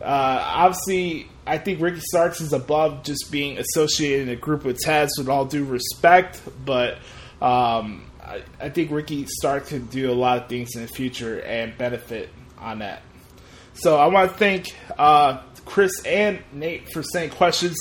uh, 0.00 0.04
obviously 0.46 1.28
I 1.46 1.58
think 1.58 1.80
Ricky 1.80 2.00
Starks 2.00 2.40
is 2.40 2.52
above 2.52 3.02
just 3.02 3.32
being 3.32 3.58
associated 3.58 4.28
in 4.28 4.34
a 4.34 4.36
group 4.36 4.64
with 4.64 4.78
Taz. 4.78 5.08
With 5.18 5.28
all 5.28 5.44
due 5.44 5.64
respect, 5.64 6.40
but 6.64 6.98
um, 7.42 8.06
I, 8.22 8.42
I 8.60 8.68
think 8.68 8.92
Ricky 8.92 9.26
Starks 9.26 9.70
can 9.70 9.86
do 9.86 10.10
a 10.10 10.14
lot 10.14 10.38
of 10.38 10.48
things 10.48 10.76
in 10.76 10.82
the 10.82 10.88
future 10.88 11.40
and 11.40 11.76
benefit 11.76 12.30
on 12.58 12.78
that. 12.78 13.02
So 13.80 13.96
I 13.96 14.08
want 14.08 14.30
to 14.30 14.36
thank 14.36 14.76
uh, 14.98 15.40
Chris 15.64 16.04
and 16.04 16.40
Nate 16.52 16.92
for 16.92 17.02
sending 17.02 17.30
questions 17.30 17.78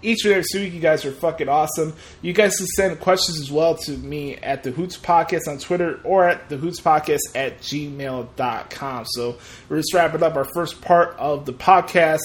each 0.00 0.24
and 0.24 0.32
every 0.32 0.44
week. 0.54 0.72
You 0.72 0.80
guys 0.80 1.04
are 1.04 1.12
fucking 1.12 1.48
awesome. 1.48 1.94
You 2.22 2.32
guys 2.32 2.56
can 2.56 2.66
send 2.68 3.00
questions 3.00 3.38
as 3.38 3.50
well 3.50 3.74
to 3.74 3.92
me 3.98 4.36
at 4.36 4.62
the 4.62 4.70
Hoots 4.70 4.96
Podcast 4.96 5.48
on 5.48 5.58
Twitter 5.58 6.00
or 6.04 6.26
at 6.26 6.48
the 6.48 6.56
Hoots 6.56 6.80
Podcast 6.80 7.20
at 7.34 7.60
gmail.com. 7.60 9.04
So 9.10 9.36
we're 9.68 9.76
just 9.76 9.92
wrapping 9.92 10.22
up 10.22 10.36
our 10.36 10.46
first 10.54 10.80
part 10.80 11.16
of 11.18 11.44
the 11.44 11.52
podcast. 11.52 12.20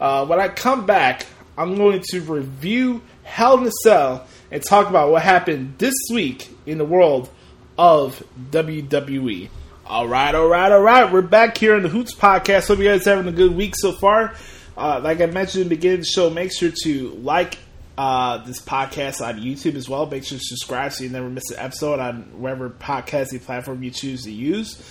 Uh, 0.00 0.26
when 0.26 0.40
I 0.40 0.48
come 0.48 0.84
back, 0.84 1.26
I'm 1.56 1.76
going 1.76 2.02
to 2.10 2.20
review 2.22 3.02
Hell 3.22 3.58
in 3.58 3.68
a 3.68 3.72
Cell 3.84 4.26
and 4.50 4.60
talk 4.64 4.88
about 4.88 5.12
what 5.12 5.22
happened 5.22 5.74
this 5.78 5.94
week 6.10 6.48
in 6.66 6.78
the 6.78 6.84
world 6.84 7.30
of 7.78 8.20
WWE. 8.50 9.48
All 9.86 10.08
right, 10.08 10.34
all 10.34 10.48
right, 10.48 10.72
all 10.72 10.80
right. 10.80 11.12
We're 11.12 11.20
back 11.20 11.58
here 11.58 11.74
on 11.74 11.82
the 11.82 11.90
Hoots 11.90 12.14
Podcast. 12.14 12.68
Hope 12.68 12.78
you 12.78 12.86
guys 12.86 13.06
are 13.06 13.16
having 13.16 13.30
a 13.30 13.36
good 13.36 13.54
week 13.54 13.74
so 13.76 13.92
far. 13.92 14.34
Uh, 14.78 14.98
like 15.04 15.20
I 15.20 15.26
mentioned 15.26 15.60
in 15.60 15.68
the 15.68 15.76
beginning 15.76 15.98
of 15.98 16.04
the 16.06 16.10
show, 16.10 16.30
make 16.30 16.52
sure 16.52 16.72
to 16.84 17.10
like 17.10 17.58
uh, 17.98 18.38
this 18.38 18.62
podcast 18.62 19.20
on 19.20 19.42
YouTube 19.42 19.74
as 19.74 19.86
well. 19.86 20.06
Make 20.06 20.24
sure 20.24 20.38
to 20.38 20.44
subscribe 20.44 20.94
so 20.94 21.04
you 21.04 21.10
never 21.10 21.28
miss 21.28 21.50
an 21.50 21.58
episode 21.58 22.00
on 22.00 22.40
whatever 22.40 22.70
podcasting 22.70 23.44
platform 23.44 23.82
you 23.82 23.90
choose 23.90 24.22
to 24.22 24.32
use. 24.32 24.82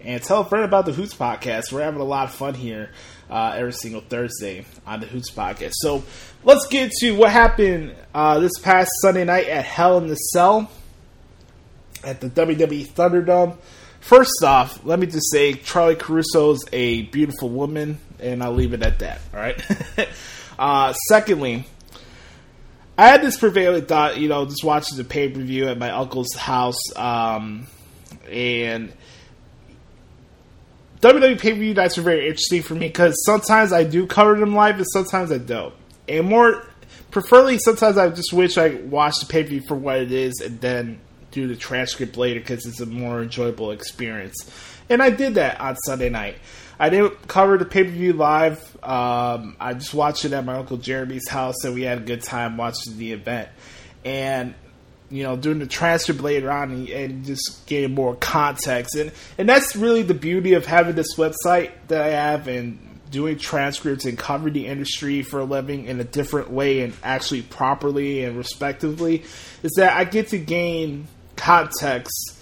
And 0.00 0.22
tell 0.22 0.42
a 0.42 0.44
friend 0.44 0.64
about 0.64 0.86
the 0.86 0.92
Hoots 0.92 1.14
Podcast. 1.14 1.72
We're 1.72 1.82
having 1.82 2.00
a 2.00 2.04
lot 2.04 2.28
of 2.28 2.34
fun 2.34 2.54
here 2.54 2.90
uh, 3.28 3.54
every 3.56 3.72
single 3.72 4.00
Thursday 4.00 4.64
on 4.86 5.00
the 5.00 5.06
Hoots 5.06 5.32
Podcast. 5.32 5.72
So 5.72 6.04
let's 6.44 6.68
get 6.68 6.92
to 7.00 7.16
what 7.16 7.32
happened 7.32 7.96
uh, 8.14 8.38
this 8.38 8.56
past 8.60 8.90
Sunday 9.00 9.24
night 9.24 9.48
at 9.48 9.64
Hell 9.64 9.98
in 9.98 10.06
the 10.06 10.14
Cell 10.14 10.70
at 12.04 12.20
the 12.20 12.30
WWE 12.30 12.86
Thunderdome. 12.86 13.56
First 14.06 14.44
off, 14.44 14.84
let 14.84 15.00
me 15.00 15.08
just 15.08 15.32
say 15.32 15.54
Charly 15.54 15.96
Caruso's 15.96 16.64
a 16.72 17.02
beautiful 17.02 17.48
woman 17.48 17.98
and 18.20 18.40
I'll 18.40 18.52
leave 18.52 18.72
it 18.72 18.80
at 18.84 19.00
that. 19.00 19.20
All 19.34 19.40
right. 19.40 19.60
uh, 20.60 20.92
secondly, 21.08 21.66
I 22.96 23.08
had 23.08 23.20
this 23.20 23.36
prevailing 23.36 23.84
thought, 23.86 24.16
you 24.16 24.28
know, 24.28 24.44
just 24.44 24.62
watching 24.62 24.96
the 24.96 25.02
pay 25.02 25.28
per 25.28 25.40
view 25.40 25.66
at 25.66 25.76
my 25.76 25.90
uncle's 25.90 26.32
house, 26.34 26.78
um, 26.94 27.66
and 28.30 28.92
WWE 31.00 31.40
pay 31.40 31.54
per 31.54 31.58
view 31.58 31.74
nights 31.74 31.98
are 31.98 32.02
very 32.02 32.28
interesting 32.28 32.62
for 32.62 32.76
me 32.76 32.86
because 32.86 33.20
sometimes 33.24 33.72
I 33.72 33.82
do 33.82 34.06
cover 34.06 34.38
them 34.38 34.54
live 34.54 34.76
and 34.76 34.86
sometimes 34.92 35.32
I 35.32 35.38
don't. 35.38 35.74
And 36.08 36.28
more, 36.28 36.64
preferably, 37.10 37.58
sometimes 37.58 37.98
I 37.98 38.08
just 38.10 38.32
wish 38.32 38.56
I 38.56 38.68
watched 38.68 39.18
the 39.18 39.26
pay 39.26 39.42
per 39.42 39.48
view 39.48 39.62
for 39.66 39.74
what 39.74 39.98
it 39.98 40.12
is 40.12 40.40
and 40.44 40.60
then 40.60 41.00
do 41.36 41.46
the 41.46 41.54
transcript 41.54 42.16
later 42.16 42.40
because 42.40 42.64
it's 42.64 42.80
a 42.80 42.86
more 42.86 43.22
enjoyable 43.22 43.70
experience. 43.70 44.50
And 44.88 45.02
I 45.02 45.10
did 45.10 45.34
that 45.34 45.60
on 45.60 45.76
Sunday 45.76 46.08
night. 46.08 46.36
I 46.78 46.88
didn't 46.88 47.28
cover 47.28 47.58
the 47.58 47.66
pay 47.66 47.84
per 47.84 47.90
view 47.90 48.14
live. 48.14 48.58
Um, 48.82 49.56
I 49.60 49.74
just 49.74 49.92
watched 49.92 50.24
it 50.24 50.32
at 50.32 50.44
my 50.46 50.56
uncle 50.56 50.78
Jeremy's 50.78 51.28
house, 51.28 51.62
and 51.64 51.74
we 51.74 51.82
had 51.82 51.98
a 51.98 52.00
good 52.00 52.22
time 52.22 52.56
watching 52.56 52.96
the 52.96 53.12
event. 53.12 53.50
And 54.04 54.54
you 55.10 55.22
know, 55.22 55.36
doing 55.36 55.58
the 55.58 55.66
transcript 55.66 56.20
later 56.20 56.50
on 56.50 56.72
and, 56.72 56.88
and, 56.88 57.24
just 57.24 57.64
getting 57.66 57.94
more 57.94 58.16
context, 58.16 58.96
and 58.96 59.12
and 59.38 59.48
that's 59.48 59.76
really 59.76 60.02
the 60.02 60.14
beauty 60.14 60.54
of 60.54 60.66
having 60.66 60.96
this 60.96 61.16
website 61.16 61.70
that 61.88 62.00
I 62.00 62.08
have 62.08 62.48
and 62.48 62.78
doing 63.10 63.38
transcripts 63.38 64.04
and 64.04 64.18
covering 64.18 64.54
the 64.54 64.66
industry 64.66 65.22
for 65.22 65.40
a 65.40 65.44
living 65.44 65.84
in 65.84 66.00
a 66.00 66.04
different 66.04 66.50
way 66.50 66.80
and 66.80 66.92
actually 67.04 67.42
properly 67.42 68.24
and 68.24 68.36
respectively 68.36 69.22
is 69.62 69.72
that 69.76 69.96
I 69.96 70.04
get 70.04 70.28
to 70.28 70.38
gain 70.38 71.06
context 71.36 72.32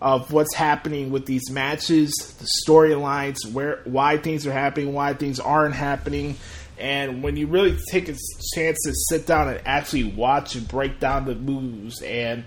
of 0.00 0.30
what's 0.32 0.54
happening 0.54 1.10
with 1.10 1.26
these 1.26 1.50
matches, 1.50 2.12
the 2.38 2.48
storylines, 2.64 3.36
where 3.50 3.80
why 3.84 4.18
things 4.18 4.46
are 4.46 4.52
happening, 4.52 4.92
why 4.92 5.14
things 5.14 5.40
aren't 5.40 5.74
happening, 5.74 6.36
And 6.78 7.22
when 7.22 7.36
you 7.36 7.46
really 7.46 7.76
take 7.90 8.08
a 8.08 8.16
chance 8.54 8.78
to 8.84 8.92
sit 9.08 9.26
down 9.26 9.48
and 9.48 9.60
actually 9.64 10.04
watch 10.04 10.54
and 10.54 10.68
break 10.68 11.00
down 11.00 11.24
the 11.24 11.34
moves, 11.34 12.02
and 12.02 12.44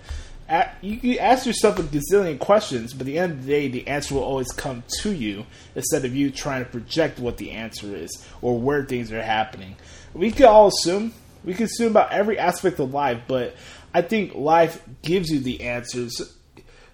at, 0.48 0.76
you 0.82 0.98
can 0.98 1.18
ask 1.20 1.46
yourself 1.46 1.80
a 1.80 1.84
gazillion 1.84 2.40
questions, 2.40 2.94
but 2.94 3.02
at 3.02 3.06
the 3.08 3.20
end 3.20 3.34
of 3.34 3.46
the 3.46 3.52
day, 3.52 3.68
the 3.68 3.88
answer 3.88 4.16
will 4.16 4.24
always 4.24 4.52
come 4.52 4.84
to 5.02 5.12
you 5.14 5.46
instead 5.76 6.06
of 6.06 6.16
you 6.16 6.32
trying 6.32 6.64
to 6.64 6.70
project 6.70 7.20
what 7.20 7.38
the 7.38 7.52
answer 7.52 7.96
is 7.96 8.26
or 8.42 8.60
where 8.60 8.84
things 8.86 9.12
are 9.12 9.22
happening. 9.22 9.76
We 10.14 10.32
can 10.32 10.46
all 10.46 10.68
assume. 10.68 11.14
We 11.44 11.54
can 11.54 11.66
assume 11.66 11.92
about 11.92 12.12
every 12.12 12.38
aspect 12.38 12.80
of 12.80 12.94
life, 12.94 13.22
but 13.28 13.56
I 13.94 14.02
think 14.02 14.36
life 14.36 14.84
gives 15.02 15.30
you 15.30 15.40
the 15.40 15.62
answers. 15.62 16.22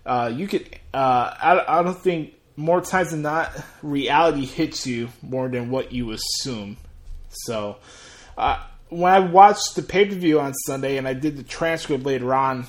Uh, 0.06 0.32
you 0.34 0.48
could. 0.48 0.68
Uh, 0.93 1.34
I, 1.41 1.80
I 1.80 1.84
don't 1.84 1.98
think 1.98 2.34
more 2.56 2.82
times 2.82 3.12
than 3.12 3.22
not, 3.22 3.52
reality 3.82 4.46
hits 4.46 4.88
you 4.88 5.10
more 5.22 5.50
than 5.50 5.70
what 5.70 5.91
you 5.91 6.12
assume. 6.12 6.78
So, 7.30 7.78
uh, 8.38 8.64
when 8.89 9.12
I 9.12 9.20
watched 9.20 9.76
the 9.76 9.82
pay 9.82 10.06
per 10.06 10.16
view 10.16 10.39
on 10.39 10.54
Sunday 10.54 10.98
and 10.98 11.08
I 11.08 11.14
did 11.14 11.38
the 11.38 11.43
transcript 11.43 12.06
later 12.06 12.34
on, 12.34 12.68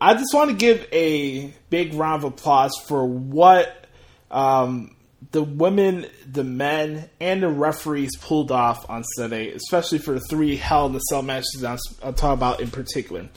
I 0.00 0.14
just 0.14 0.32
want 0.32 0.50
to 0.50 0.56
give 0.56 0.86
a 0.92 1.52
big 1.70 1.94
round 1.94 2.22
of 2.24 2.32
applause 2.32 2.72
for 2.86 3.04
what 3.04 3.86
um, 4.30 4.94
the 5.32 5.42
women, 5.42 6.06
the 6.30 6.44
men, 6.44 7.10
and 7.20 7.42
the 7.42 7.48
referees 7.48 8.16
pulled 8.16 8.52
off 8.52 8.88
on 8.88 9.04
Sunday, 9.16 9.50
especially 9.50 9.98
for 9.98 10.14
the 10.14 10.20
three 10.20 10.56
Hell 10.56 10.86
in 10.86 10.92
the 10.92 11.00
Cell 11.00 11.22
matches 11.22 11.64
I'll 11.64 11.78
I'm 12.02 12.14
about 12.30 12.60
in 12.60 12.70
particular. 12.70 13.28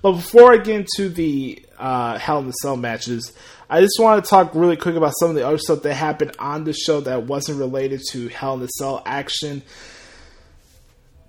But 0.00 0.12
before 0.12 0.52
I 0.52 0.58
get 0.58 0.76
into 0.76 1.08
the 1.08 1.64
uh, 1.78 2.18
Hell 2.18 2.40
in 2.40 2.46
the 2.46 2.52
Cell 2.52 2.76
matches, 2.76 3.32
I 3.68 3.80
just 3.80 3.98
want 4.00 4.24
to 4.24 4.28
talk 4.28 4.54
really 4.54 4.76
quick 4.76 4.96
about 4.96 5.12
some 5.18 5.28
of 5.28 5.34
the 5.34 5.46
other 5.46 5.58
stuff 5.58 5.82
that 5.82 5.94
happened 5.94 6.34
on 6.38 6.64
the 6.64 6.72
show 6.72 7.00
that 7.02 7.24
wasn't 7.24 7.58
related 7.58 8.00
to 8.12 8.28
Hell 8.28 8.54
in 8.54 8.60
the 8.60 8.66
Cell 8.68 9.02
action. 9.04 9.62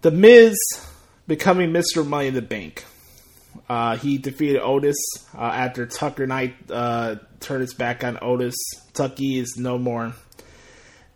The 0.01 0.11
Miz 0.11 0.57
becoming 1.27 1.71
Mr. 1.71 2.07
Money 2.07 2.27
in 2.27 2.33
the 2.33 2.41
Bank. 2.41 2.85
Uh, 3.67 3.97
he 3.97 4.17
defeated 4.17 4.59
Otis 4.61 4.97
uh, 5.35 5.41
after 5.41 5.85
Tucker 5.85 6.25
Knight 6.25 6.55
uh, 6.71 7.15
turned 7.39 7.61
his 7.61 7.73
back 7.73 8.03
on 8.03 8.17
Otis. 8.21 8.55
Tucky 8.93 9.37
is 9.37 9.57
no 9.57 9.77
more. 9.77 10.13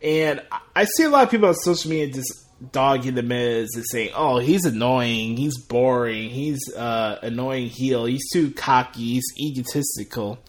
And 0.02 0.42
I 0.76 0.86
see 0.86 1.04
a 1.04 1.10
lot 1.10 1.24
of 1.24 1.32
people 1.32 1.48
on 1.48 1.56
social 1.56 1.90
media 1.90 2.14
just 2.14 2.44
dogging 2.72 3.16
the 3.16 3.24
Miz 3.24 3.70
and 3.76 3.86
saying, 3.90 4.12
"Oh, 4.16 4.40
he's 4.40 4.66
annoying, 4.66 5.38
he's 5.38 5.58
boring, 5.58 6.30
he's 6.30 6.62
uh, 6.76 7.20
annoying 7.22 7.68
heel, 7.68 8.06
he's 8.06 8.30
too 8.32 8.52
cocky, 8.52 9.14
he's 9.14 9.26
egotistical." 9.40 10.40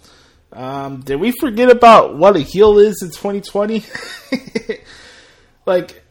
Um, 0.52 1.00
did 1.00 1.16
we 1.16 1.32
forget 1.40 1.70
about 1.70 2.16
what 2.16 2.36
a 2.36 2.40
heel 2.40 2.78
is 2.78 3.02
in 3.02 3.08
2020? 3.08 3.84
like, 5.66 6.03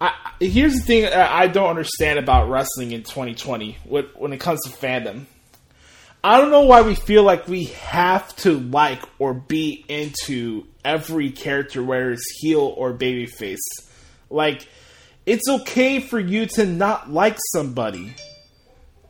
I, 0.00 0.14
here's 0.40 0.74
the 0.74 0.80
thing 0.80 1.06
I 1.06 1.48
don't 1.48 1.70
understand 1.70 2.18
about 2.18 2.48
wrestling 2.48 2.92
in 2.92 3.02
2020 3.02 3.78
when 3.84 4.32
it 4.32 4.38
comes 4.38 4.60
to 4.64 4.70
fandom. 4.70 5.26
I 6.22 6.40
don't 6.40 6.50
know 6.50 6.62
why 6.62 6.82
we 6.82 6.94
feel 6.94 7.22
like 7.22 7.46
we 7.46 7.64
have 7.64 8.34
to 8.36 8.58
like 8.58 9.02
or 9.18 9.34
be 9.34 9.84
into 9.88 10.66
every 10.84 11.30
character, 11.30 11.82
whether 11.82 12.10
it's 12.10 12.38
heel 12.40 12.60
or 12.60 12.92
babyface. 12.92 13.58
Like, 14.30 14.68
it's 15.26 15.48
okay 15.48 16.00
for 16.00 16.18
you 16.18 16.46
to 16.54 16.66
not 16.66 17.10
like 17.10 17.36
somebody. 17.52 18.14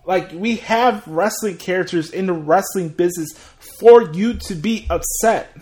Like, 0.05 0.32
we 0.32 0.57
have 0.57 1.07
wrestling 1.07 1.57
characters 1.57 2.11
in 2.11 2.26
the 2.26 2.32
wrestling 2.32 2.89
business 2.89 3.28
for 3.78 4.03
you 4.12 4.34
to 4.34 4.55
be 4.55 4.86
upset. 4.91 5.57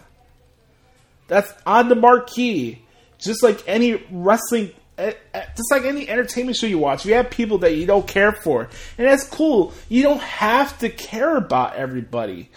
That's 1.28 1.52
on 1.64 1.88
the 1.88 1.96
marquee. 1.96 2.82
Just 3.18 3.42
like 3.42 3.62
any 3.66 4.04
wrestling, 4.10 4.72
Eh, 4.98 5.12
eh, 5.34 5.44
just 5.56 5.70
like 5.70 5.84
any 5.84 6.08
entertainment 6.08 6.56
show 6.56 6.66
you 6.66 6.78
watch, 6.78 7.04
you 7.04 7.14
have 7.14 7.30
people 7.30 7.58
that 7.58 7.74
you 7.74 7.86
don't 7.86 8.06
care 8.06 8.32
for. 8.32 8.68
And 8.96 9.06
that's 9.06 9.24
cool. 9.24 9.72
You 9.88 10.02
don't 10.02 10.22
have 10.22 10.78
to 10.78 10.88
care 10.88 11.36
about 11.36 11.76
everybody. 11.76 12.50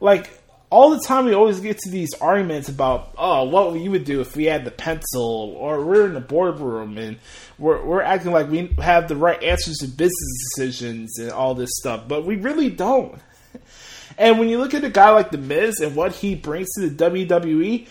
Like, 0.00 0.30
all 0.70 0.90
the 0.90 1.00
time 1.00 1.26
we 1.26 1.34
always 1.34 1.60
get 1.60 1.78
to 1.78 1.90
these 1.90 2.14
arguments 2.14 2.70
about 2.70 3.12
oh 3.18 3.44
what 3.44 3.78
you 3.78 3.90
would 3.90 4.06
do 4.06 4.22
if 4.22 4.34
we 4.34 4.46
had 4.46 4.64
the 4.64 4.70
pencil 4.70 5.54
or 5.58 5.84
we're 5.84 6.06
in 6.06 6.14
the 6.14 6.20
boardroom 6.20 6.96
and 6.96 7.18
we're, 7.58 7.84
we're 7.84 8.00
acting 8.00 8.32
like 8.32 8.48
we 8.48 8.68
have 8.78 9.06
the 9.06 9.14
right 9.14 9.42
answers 9.42 9.76
to 9.76 9.86
business 9.86 10.54
decisions 10.56 11.18
and 11.18 11.30
all 11.30 11.54
this 11.54 11.68
stuff 11.74 12.08
but 12.08 12.24
we 12.24 12.36
really 12.36 12.70
don't 12.70 13.18
and 14.18 14.38
when 14.38 14.48
you 14.48 14.58
look 14.58 14.74
at 14.74 14.84
a 14.84 14.90
guy 14.90 15.10
like 15.10 15.30
The 15.30 15.38
Miz 15.38 15.80
and 15.80 15.94
what 15.94 16.12
he 16.12 16.34
brings 16.34 16.68
to 16.74 16.88
the 16.88 17.10
WWE, 17.10 17.86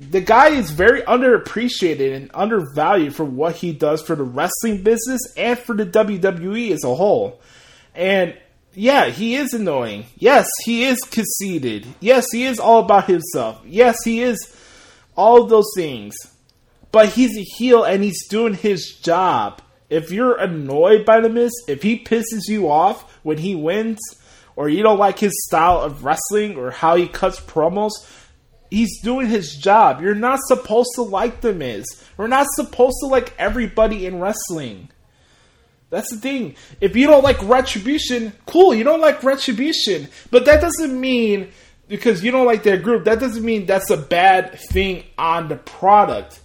the 0.00 0.20
guy 0.20 0.50
is 0.50 0.70
very 0.70 1.02
underappreciated 1.02 2.14
and 2.14 2.30
undervalued 2.34 3.14
for 3.14 3.24
what 3.24 3.56
he 3.56 3.72
does 3.72 4.02
for 4.02 4.14
the 4.14 4.24
wrestling 4.24 4.82
business 4.82 5.20
and 5.36 5.58
for 5.58 5.74
the 5.74 5.86
WWE 5.86 6.70
as 6.70 6.84
a 6.84 6.94
whole. 6.94 7.40
And 7.94 8.36
yeah, 8.74 9.06
he 9.06 9.36
is 9.36 9.54
annoying. 9.54 10.06
Yes, 10.16 10.48
he 10.64 10.84
is 10.84 11.00
conceited. 11.00 11.86
Yes, 12.00 12.26
he 12.32 12.44
is 12.44 12.58
all 12.58 12.80
about 12.80 13.06
himself. 13.06 13.60
Yes, 13.64 14.02
he 14.04 14.22
is 14.22 14.56
all 15.16 15.44
those 15.44 15.70
things. 15.76 16.16
But 16.90 17.10
he's 17.10 17.36
a 17.36 17.42
heel 17.42 17.84
and 17.84 18.02
he's 18.02 18.26
doing 18.28 18.54
his 18.54 18.98
job. 19.02 19.62
If 19.90 20.10
you're 20.10 20.36
annoyed 20.36 21.04
by 21.04 21.20
the 21.20 21.28
Miz, 21.28 21.52
if 21.68 21.82
he 21.82 22.02
pisses 22.02 22.48
you 22.48 22.70
off 22.70 23.10
when 23.22 23.38
he 23.38 23.54
wins, 23.54 24.00
or 24.56 24.68
you 24.68 24.82
don't 24.82 24.98
like 24.98 25.18
his 25.18 25.32
style 25.46 25.80
of 25.80 26.04
wrestling 26.04 26.56
or 26.56 26.70
how 26.70 26.96
he 26.96 27.08
cuts 27.08 27.40
promos, 27.40 27.92
he's 28.74 29.00
doing 29.00 29.28
his 29.28 29.56
job. 29.56 30.02
You're 30.02 30.14
not 30.14 30.40
supposed 30.46 30.90
to 30.96 31.02
like 31.02 31.40
The 31.40 31.54
Miz. 31.54 31.84
We're 32.16 32.26
not 32.26 32.46
supposed 32.54 32.96
to 33.00 33.06
like 33.06 33.32
everybody 33.38 34.06
in 34.06 34.20
wrestling. 34.20 34.88
That's 35.90 36.10
the 36.10 36.18
thing. 36.18 36.56
If 36.80 36.96
you 36.96 37.06
don't 37.06 37.22
like 37.22 37.40
Retribution, 37.42 38.32
cool, 38.46 38.74
you 38.74 38.82
don't 38.82 39.00
like 39.00 39.22
Retribution. 39.22 40.08
But 40.30 40.44
that 40.46 40.60
doesn't 40.60 41.00
mean, 41.00 41.52
because 41.86 42.24
you 42.24 42.32
don't 42.32 42.46
like 42.46 42.64
their 42.64 42.78
group, 42.78 43.04
that 43.04 43.20
doesn't 43.20 43.44
mean 43.44 43.66
that's 43.66 43.90
a 43.90 43.96
bad 43.96 44.58
thing 44.58 45.04
on 45.16 45.48
the 45.48 45.56
product. 45.56 46.40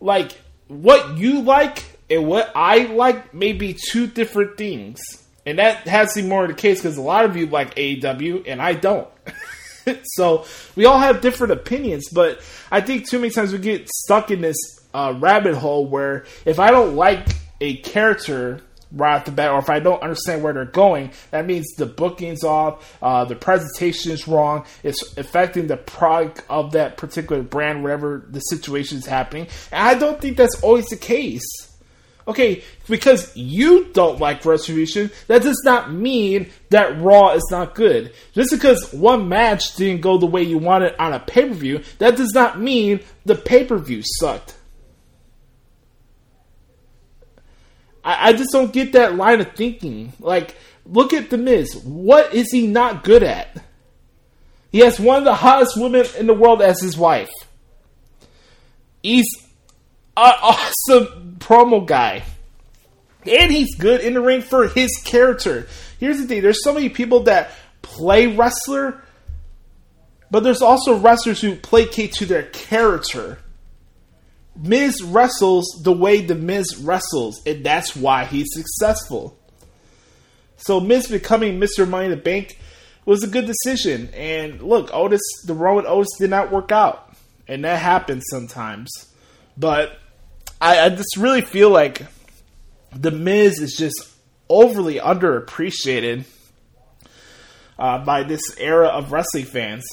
Like, 0.00 0.32
what 0.66 1.16
you 1.16 1.42
like 1.42 1.84
and 2.10 2.26
what 2.26 2.50
I 2.56 2.86
like 2.86 3.32
may 3.32 3.52
be 3.52 3.76
two 3.90 4.08
different 4.08 4.56
things. 4.56 5.00
And 5.46 5.58
that 5.58 5.86
has 5.86 6.14
to 6.14 6.22
be 6.22 6.28
more 6.28 6.46
the 6.46 6.54
case 6.54 6.80
because 6.80 6.96
a 6.96 7.02
lot 7.02 7.24
of 7.24 7.36
you 7.36 7.46
like 7.46 7.74
AEW 7.76 8.44
and 8.46 8.60
I 8.60 8.74
don't. 8.74 9.08
so 10.04 10.44
we 10.76 10.84
all 10.84 10.98
have 10.98 11.20
different 11.20 11.52
opinions, 11.52 12.08
but 12.08 12.40
I 12.70 12.80
think 12.80 13.08
too 13.08 13.18
many 13.18 13.30
times 13.30 13.52
we 13.52 13.58
get 13.58 13.88
stuck 13.88 14.30
in 14.30 14.40
this 14.40 14.56
uh, 14.94 15.14
rabbit 15.18 15.54
hole 15.54 15.86
where 15.86 16.24
if 16.44 16.58
I 16.58 16.70
don't 16.70 16.96
like 16.96 17.26
a 17.60 17.76
character 17.78 18.60
right 18.94 19.16
off 19.16 19.24
the 19.24 19.30
bat, 19.30 19.50
or 19.50 19.58
if 19.58 19.70
I 19.70 19.80
don't 19.80 20.02
understand 20.02 20.42
where 20.42 20.52
they're 20.52 20.64
going, 20.64 21.12
that 21.30 21.46
means 21.46 21.66
the 21.76 21.86
booking's 21.86 22.44
off, 22.44 22.96
uh, 23.02 23.24
the 23.24 23.34
presentation 23.34 24.12
is 24.12 24.28
wrong, 24.28 24.66
it's 24.82 25.16
affecting 25.16 25.66
the 25.66 25.76
product 25.76 26.42
of 26.48 26.72
that 26.72 26.96
particular 26.96 27.42
brand, 27.42 27.82
whatever 27.82 28.26
the 28.28 28.40
situation 28.40 28.98
is 28.98 29.06
happening. 29.06 29.48
And 29.70 29.88
I 29.88 29.94
don't 29.94 30.20
think 30.20 30.36
that's 30.36 30.62
always 30.62 30.86
the 30.86 30.96
case. 30.96 31.42
Okay, 32.26 32.62
because 32.88 33.36
you 33.36 33.86
don't 33.92 34.20
like 34.20 34.44
Retribution, 34.44 35.10
that 35.26 35.42
does 35.42 35.60
not 35.64 35.92
mean 35.92 36.50
that 36.70 37.00
Raw 37.00 37.30
is 37.30 37.46
not 37.50 37.74
good. 37.74 38.12
Just 38.32 38.52
because 38.52 38.92
one 38.92 39.28
match 39.28 39.74
didn't 39.74 40.02
go 40.02 40.18
the 40.18 40.26
way 40.26 40.42
you 40.42 40.58
wanted 40.58 40.94
on 41.00 41.12
a 41.12 41.18
pay 41.18 41.48
per 41.48 41.54
view, 41.54 41.82
that 41.98 42.16
does 42.16 42.32
not 42.32 42.60
mean 42.60 43.00
the 43.24 43.34
pay 43.34 43.64
per 43.64 43.76
view 43.76 44.02
sucked. 44.04 44.54
I, 48.04 48.28
I, 48.28 48.32
just 48.32 48.50
don't 48.52 48.72
get 48.72 48.92
that 48.92 49.16
line 49.16 49.40
of 49.40 49.52
thinking. 49.52 50.12
Like, 50.20 50.56
look 50.86 51.12
at 51.12 51.30
The 51.30 51.38
Miz. 51.38 51.74
What 51.84 52.34
is 52.34 52.50
he 52.50 52.66
not 52.66 53.04
good 53.04 53.22
at? 53.22 53.64
He 54.70 54.78
has 54.78 54.98
one 54.98 55.18
of 55.18 55.24
the 55.24 55.34
hottest 55.34 55.76
women 55.76 56.06
in 56.18 56.26
the 56.26 56.34
world 56.34 56.62
as 56.62 56.80
his 56.80 56.96
wife. 56.96 57.30
He's 59.02 59.26
an 60.16 60.34
awesome 60.42 61.36
promo 61.38 61.86
guy. 61.86 62.22
And 63.26 63.52
he's 63.52 63.74
good 63.76 64.00
in 64.00 64.14
the 64.14 64.20
ring 64.20 64.42
for 64.42 64.66
his 64.66 65.00
character. 65.04 65.68
Here's 65.98 66.18
the 66.18 66.26
thing 66.26 66.42
there's 66.42 66.64
so 66.64 66.74
many 66.74 66.88
people 66.88 67.24
that 67.24 67.52
play 67.82 68.26
wrestler, 68.26 69.02
but 70.30 70.42
there's 70.42 70.62
also 70.62 70.98
wrestlers 70.98 71.40
who 71.40 71.54
placate 71.56 72.12
to 72.14 72.26
their 72.26 72.44
character. 72.44 73.38
Miz 74.56 75.02
wrestles 75.02 75.80
the 75.82 75.92
way 75.92 76.20
the 76.20 76.34
Miz 76.34 76.76
wrestles, 76.76 77.40
and 77.46 77.64
that's 77.64 77.96
why 77.96 78.24
he's 78.24 78.48
successful. 78.52 79.38
So 80.56 80.78
Miz 80.80 81.08
becoming 81.08 81.58
Mr. 81.58 81.88
Money 81.88 82.06
in 82.06 82.10
the 82.10 82.16
Bank 82.16 82.58
was 83.04 83.24
a 83.24 83.26
good 83.26 83.46
decision. 83.46 84.10
And 84.14 84.62
look, 84.62 84.90
Otis, 84.92 85.22
the 85.44 85.54
with 85.54 85.86
Otis 85.86 86.08
did 86.18 86.30
not 86.30 86.52
work 86.52 86.70
out, 86.70 87.14
and 87.48 87.64
that 87.64 87.80
happens 87.80 88.24
sometimes. 88.30 88.90
But 89.56 89.98
I, 90.62 90.84
I 90.84 90.88
just 90.90 91.16
really 91.16 91.40
feel 91.40 91.70
like 91.70 92.06
the 92.94 93.10
Miz 93.10 93.58
is 93.58 93.74
just 93.76 94.08
overly 94.48 94.94
underappreciated 94.94 96.24
uh, 97.76 98.04
by 98.04 98.22
this 98.22 98.42
era 98.58 98.86
of 98.86 99.10
wrestling 99.10 99.44
fans. 99.44 99.84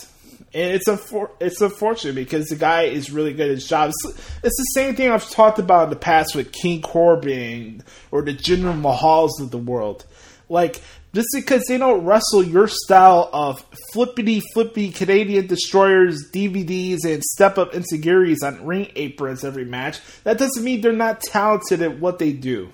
and 0.53 0.75
it's 0.75 0.87
unfor- 0.87 1.31
it's 1.39 1.59
unfortunate 1.59 2.13
because 2.13 2.49
the 2.49 2.55
guy 2.55 2.83
is 2.83 3.09
really 3.09 3.33
good 3.33 3.47
at 3.47 3.55
his 3.55 3.67
job. 3.67 3.89
It's, 3.89 4.05
it's, 4.43 4.57
the 4.57 4.71
same 4.75 4.95
thing 4.95 5.09
I've 5.09 5.27
talked 5.31 5.57
about 5.57 5.85
in 5.85 5.89
the 5.89 5.95
past 5.95 6.35
with 6.35 6.51
King 6.51 6.83
Corbin 6.83 7.83
or 8.11 8.21
the 8.21 8.35
Jinder 8.35 8.79
Mahals 8.79 9.41
of 9.41 9.49
the 9.49 9.57
world. 9.57 10.05
Like 10.49 10.81
just 11.13 11.29
because 11.33 11.65
they 11.67 11.77
don't 11.77 12.05
wrestle 12.05 12.43
your 12.43 12.67
style 12.67 13.29
of 13.33 13.65
flippity 13.91 14.41
flippy 14.53 14.91
Canadian 14.91 15.47
destroyers, 15.47 16.29
DVDs, 16.31 16.99
and 17.03 17.23
step 17.23 17.57
up 17.57 17.73
insecurities 17.73 18.43
on 18.43 18.65
ring 18.65 18.91
aprons 18.95 19.43
every 19.43 19.65
match, 19.65 19.99
that 20.23 20.37
doesn't 20.37 20.63
mean 20.63 20.81
they're 20.81 20.93
not 20.93 21.21
talented 21.21 21.81
at 21.81 21.99
what 21.99 22.19
they 22.19 22.31
do 22.31 22.71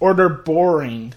or 0.00 0.14
they're 0.14 0.28
boring. 0.28 1.14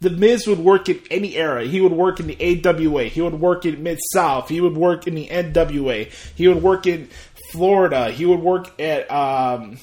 The 0.00 0.10
Miz 0.10 0.46
would 0.46 0.60
work 0.60 0.88
in 0.88 1.00
any 1.10 1.36
era. 1.36 1.64
He 1.64 1.80
would 1.80 1.92
work 1.92 2.20
in 2.20 2.28
the 2.28 2.36
AWA. 2.64 3.04
He 3.04 3.20
would 3.20 3.40
work 3.40 3.64
in 3.64 3.82
Mid 3.82 3.98
South. 4.12 4.48
He 4.48 4.60
would 4.60 4.76
work 4.76 5.06
in 5.08 5.14
the 5.14 5.26
NWA. 5.26 6.12
He 6.36 6.46
would 6.46 6.62
work 6.62 6.86
in 6.86 7.08
Florida. 7.50 8.10
He 8.10 8.24
would 8.24 8.40
work 8.40 8.80
at 8.80 9.10
um, 9.10 9.78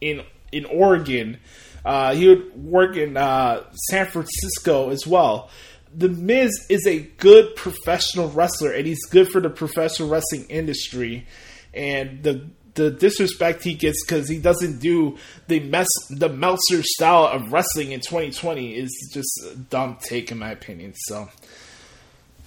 in 0.00 0.22
in 0.50 0.64
Oregon. 0.64 1.38
Uh, 1.84 2.14
he 2.14 2.28
would 2.28 2.54
work 2.56 2.96
in 2.96 3.16
uh, 3.16 3.64
San 3.90 4.06
Francisco 4.06 4.90
as 4.90 5.06
well. 5.06 5.50
The 5.94 6.08
Miz 6.08 6.50
is 6.70 6.86
a 6.86 7.00
good 7.00 7.54
professional 7.56 8.30
wrestler, 8.30 8.72
and 8.72 8.86
he's 8.86 9.04
good 9.06 9.28
for 9.28 9.40
the 9.40 9.50
professional 9.50 10.08
wrestling 10.08 10.46
industry. 10.48 11.26
And 11.74 12.22
the 12.22 12.46
the 12.74 12.90
disrespect 12.90 13.62
he 13.62 13.74
gets 13.74 14.02
because 14.04 14.28
he 14.28 14.38
doesn't 14.38 14.78
do 14.78 15.18
the 15.48 15.60
mess 15.60 15.88
the 16.08 16.28
Meltzer 16.28 16.82
style 16.82 17.26
of 17.26 17.52
wrestling 17.52 17.92
in 17.92 18.00
2020 18.00 18.74
is 18.74 19.10
just 19.12 19.30
a 19.52 19.56
dumb 19.56 19.98
take 20.00 20.32
in 20.32 20.38
my 20.38 20.50
opinion. 20.50 20.94
So 20.96 21.28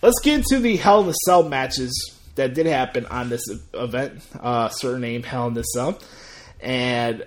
let's 0.01 0.19
get 0.21 0.39
into 0.39 0.59
the 0.59 0.77
Hell 0.77 1.01
in 1.01 1.07
the 1.07 1.13
Cell 1.13 1.47
matches 1.47 2.19
that 2.36 2.53
did 2.53 2.65
happen 2.65 3.05
on 3.05 3.29
this 3.29 3.43
event, 3.73 4.21
uh, 4.39 4.69
name 4.83 5.23
Hell 5.23 5.47
in 5.47 5.53
the 5.53 5.63
Cell, 5.63 5.99
and 6.59 7.25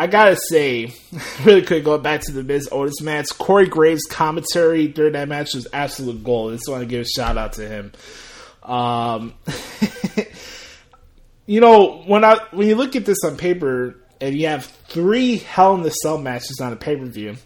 I 0.00 0.06
gotta 0.06 0.34
say, 0.48 0.94
really 1.44 1.60
quick, 1.60 1.84
going 1.84 2.00
back 2.00 2.22
to 2.22 2.32
the 2.32 2.42
Miz 2.42 2.70
Otis 2.72 3.02
match, 3.02 3.26
Corey 3.36 3.66
Graves' 3.66 4.06
commentary 4.06 4.88
during 4.88 5.12
that 5.12 5.28
match 5.28 5.52
was 5.52 5.68
absolute 5.74 6.24
gold. 6.24 6.52
I 6.52 6.56
just 6.56 6.70
want 6.70 6.80
to 6.80 6.86
give 6.86 7.02
a 7.02 7.04
shout 7.04 7.36
out 7.36 7.52
to 7.54 7.68
him. 7.68 7.92
Um, 8.62 9.34
you 11.46 11.60
know, 11.60 11.98
when 12.06 12.24
I 12.24 12.38
when 12.50 12.66
you 12.66 12.76
look 12.76 12.96
at 12.96 13.04
this 13.04 13.22
on 13.26 13.36
paper 13.36 13.94
and 14.22 14.34
you 14.34 14.46
have 14.46 14.64
three 14.64 15.36
Hell 15.36 15.74
in 15.74 15.82
the 15.82 15.90
Cell 15.90 16.16
matches 16.16 16.60
on 16.62 16.72
a 16.72 16.76
pay 16.76 16.96
per 16.96 17.04
view, 17.04 17.36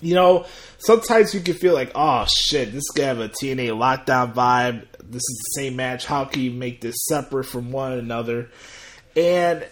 you 0.00 0.16
know, 0.16 0.46
sometimes 0.78 1.32
you 1.32 1.42
can 1.42 1.54
feel 1.54 1.74
like, 1.74 1.92
oh 1.94 2.26
shit, 2.48 2.72
this 2.72 2.90
guy 2.90 3.04
have 3.04 3.20
a 3.20 3.28
TNA 3.28 3.68
lockdown 3.68 4.34
vibe. 4.34 4.84
This 4.98 5.22
is 5.22 5.52
the 5.54 5.60
same 5.60 5.76
match. 5.76 6.06
How 6.06 6.24
can 6.24 6.42
you 6.42 6.50
make 6.50 6.80
this 6.80 6.96
separate 7.08 7.44
from 7.44 7.70
one 7.70 7.92
another? 7.92 8.50
And 9.14 9.64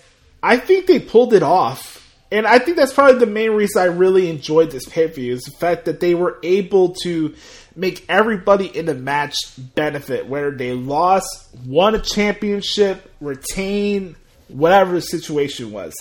I 0.43 0.57
think 0.57 0.86
they 0.86 0.99
pulled 0.99 1.34
it 1.34 1.43
off. 1.43 1.99
And 2.32 2.47
I 2.47 2.61
think 2.61 2.76
that's 2.76 2.93
probably 2.93 3.18
the 3.18 3.26
main 3.26 3.51
reason 3.51 3.82
I 3.82 3.86
really 3.86 4.30
enjoyed 4.30 4.70
this 4.70 4.88
pay 4.88 5.09
per 5.09 5.14
view 5.14 5.34
is 5.34 5.43
the 5.43 5.51
fact 5.51 5.86
that 5.86 5.99
they 5.99 6.14
were 6.14 6.38
able 6.43 6.95
to 7.03 7.34
make 7.74 8.05
everybody 8.09 8.66
in 8.66 8.86
the 8.86 8.95
match 8.95 9.34
benefit, 9.74 10.26
whether 10.28 10.53
they 10.53 10.72
lost, 10.72 11.26
won 11.66 11.95
a 11.95 11.99
championship, 11.99 13.12
retain, 13.20 14.14
whatever 14.49 14.93
the 14.93 15.01
situation 15.01 15.72
was. 15.72 15.95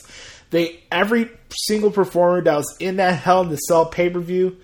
They 0.52 0.84
every 0.92 1.32
single 1.66 1.92
performer 1.92 2.42
that 2.44 2.56
was 2.56 2.78
in 2.80 2.98
that 2.98 3.14
Hell 3.20 3.42
in 3.42 3.50
the 3.50 3.58
Cell 3.58 3.88
pay 3.88 4.10
per 4.10 4.20
view 4.20 4.58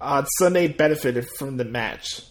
on 0.00 0.24
uh, 0.24 0.26
Sunday 0.38 0.68
benefited 0.68 1.28
from 1.38 1.56
the 1.56 1.64
match. 1.64 2.22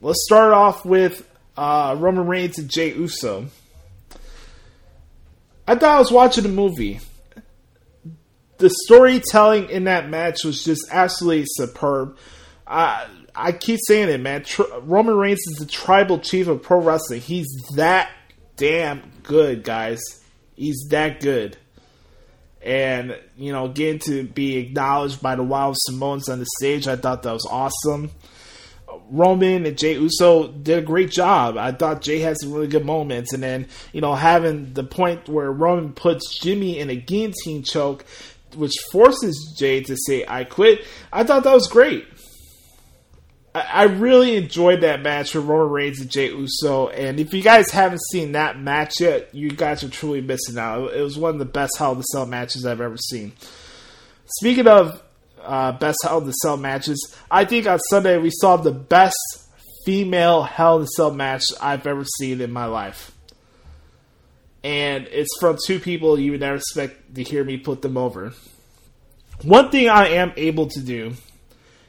Let's 0.00 0.24
start 0.24 0.52
off 0.52 0.84
with 0.84 1.28
uh, 1.56 1.96
Roman 1.98 2.26
Reigns 2.26 2.58
and 2.58 2.70
Jey 2.70 2.94
Uso. 2.94 3.48
I 5.68 5.74
thought 5.74 5.96
I 5.96 5.98
was 5.98 6.10
watching 6.10 6.46
a 6.46 6.48
movie. 6.48 6.98
The 8.56 8.70
storytelling 8.86 9.68
in 9.68 9.84
that 9.84 10.08
match 10.08 10.42
was 10.42 10.64
just 10.64 10.88
absolutely 10.90 11.44
superb. 11.46 12.16
Uh, 12.66 13.06
I 13.34 13.52
keep 13.52 13.78
saying 13.86 14.08
it, 14.08 14.18
man. 14.18 14.44
Tr- 14.44 14.62
Roman 14.80 15.14
Reigns 15.14 15.40
is 15.52 15.58
the 15.58 15.66
tribal 15.66 16.20
chief 16.20 16.48
of 16.48 16.62
pro 16.62 16.80
wrestling. 16.80 17.20
He's 17.20 17.46
that 17.76 18.10
damn 18.56 19.12
good, 19.22 19.62
guys. 19.62 20.00
He's 20.56 20.86
that 20.88 21.20
good. 21.20 21.58
And, 22.62 23.18
you 23.36 23.52
know, 23.52 23.68
getting 23.68 23.98
to 24.00 24.24
be 24.24 24.56
acknowledged 24.56 25.20
by 25.20 25.36
the 25.36 25.42
Wild 25.42 25.76
Samoans 25.86 26.30
on 26.30 26.38
the 26.38 26.46
stage, 26.58 26.88
I 26.88 26.96
thought 26.96 27.24
that 27.24 27.32
was 27.32 27.46
awesome. 27.48 28.10
Roman 29.10 29.66
and 29.66 29.78
Jey 29.78 29.94
Uso 29.94 30.48
did 30.48 30.78
a 30.78 30.82
great 30.82 31.10
job. 31.10 31.56
I 31.56 31.72
thought 31.72 32.02
Jey 32.02 32.20
had 32.20 32.36
some 32.40 32.52
really 32.52 32.66
good 32.66 32.84
moments. 32.84 33.32
And 33.32 33.42
then, 33.42 33.68
you 33.92 34.00
know, 34.00 34.14
having 34.14 34.74
the 34.74 34.84
point 34.84 35.28
where 35.28 35.50
Roman 35.50 35.92
puts 35.92 36.38
Jimmy 36.38 36.78
in 36.78 36.90
a 36.90 36.96
guillotine 36.96 37.62
choke, 37.62 38.04
which 38.54 38.74
forces 38.92 39.54
Jey 39.58 39.82
to 39.82 39.96
say, 40.06 40.24
I 40.26 40.44
quit, 40.44 40.84
I 41.12 41.24
thought 41.24 41.44
that 41.44 41.54
was 41.54 41.68
great. 41.68 42.06
I 43.54 43.84
really 43.84 44.36
enjoyed 44.36 44.82
that 44.82 45.02
match 45.02 45.32
for 45.32 45.40
Roman 45.40 45.72
Reigns 45.72 46.00
and 46.00 46.10
Jey 46.10 46.28
Uso, 46.28 46.88
and 46.88 47.18
if 47.18 47.32
you 47.32 47.42
guys 47.42 47.70
haven't 47.70 48.02
seen 48.12 48.32
that 48.32 48.60
match 48.60 49.00
yet, 49.00 49.34
you 49.34 49.50
guys 49.50 49.82
are 49.82 49.88
truly 49.88 50.20
missing 50.20 50.58
out. 50.58 50.92
It 50.92 51.00
was 51.00 51.18
one 51.18 51.32
of 51.32 51.38
the 51.38 51.44
best 51.44 51.76
Hell 51.76 51.92
in 51.92 51.98
the 51.98 52.04
Cell 52.04 52.26
matches 52.26 52.64
I've 52.64 52.80
ever 52.80 52.96
seen. 52.96 53.32
Speaking 54.26 54.68
of 54.68 55.02
uh, 55.42 55.72
best 55.72 55.98
Hell 56.02 56.18
in 56.18 56.26
the 56.26 56.32
Cell 56.32 56.56
matches, 56.56 57.14
I 57.30 57.44
think 57.44 57.66
on 57.66 57.78
Sunday 57.78 58.18
we 58.18 58.30
saw 58.30 58.56
the 58.56 58.72
best 58.72 59.16
female 59.84 60.42
Hell 60.42 60.76
in 60.76 60.82
the 60.82 60.86
Cell 60.86 61.12
match 61.12 61.44
I've 61.60 61.86
ever 61.86 62.04
seen 62.18 62.40
in 62.40 62.52
my 62.52 62.66
life. 62.66 63.12
And 64.64 65.06
it's 65.06 65.38
from 65.38 65.56
two 65.66 65.78
people 65.78 66.18
you 66.18 66.32
would 66.32 66.40
never 66.40 66.56
expect 66.56 67.14
to 67.14 67.22
hear 67.22 67.44
me 67.44 67.56
put 67.58 67.82
them 67.82 67.96
over. 67.96 68.32
One 69.42 69.70
thing 69.70 69.88
I 69.88 70.08
am 70.08 70.32
able 70.36 70.66
to 70.68 70.80
do 70.80 71.14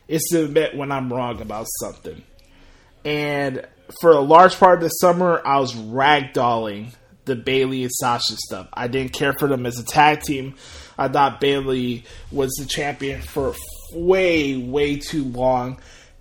is 0.08 0.22
to 0.32 0.46
admit 0.46 0.76
when 0.76 0.92
I'm 0.92 1.12
wrong 1.12 1.42
about 1.42 1.68
something. 1.80 2.22
And 3.04 3.66
for 4.02 4.12
a 4.12 4.20
large 4.20 4.56
part 4.58 4.80
of 4.80 4.84
the 4.84 4.90
summer, 4.90 5.42
I 5.44 5.60
was 5.60 5.74
ragdolling 5.74 6.94
the 7.26 7.36
Bayley 7.36 7.84
and 7.84 7.92
Sasha 7.92 8.36
stuff. 8.36 8.68
I 8.74 8.88
didn't 8.88 9.14
care 9.14 9.34
for 9.34 9.48
them 9.48 9.66
as 9.66 9.80
a 9.80 9.84
tag 9.84 10.22
team. 10.22 10.56
I 11.00 11.08
thought 11.08 11.40
Bayley 11.40 12.04
was 12.32 12.52
the 12.60 12.66
champion 12.66 13.22
for 13.22 13.56
way, 13.94 14.58
way 14.58 14.98
too 14.98 15.24
long. 15.24 15.80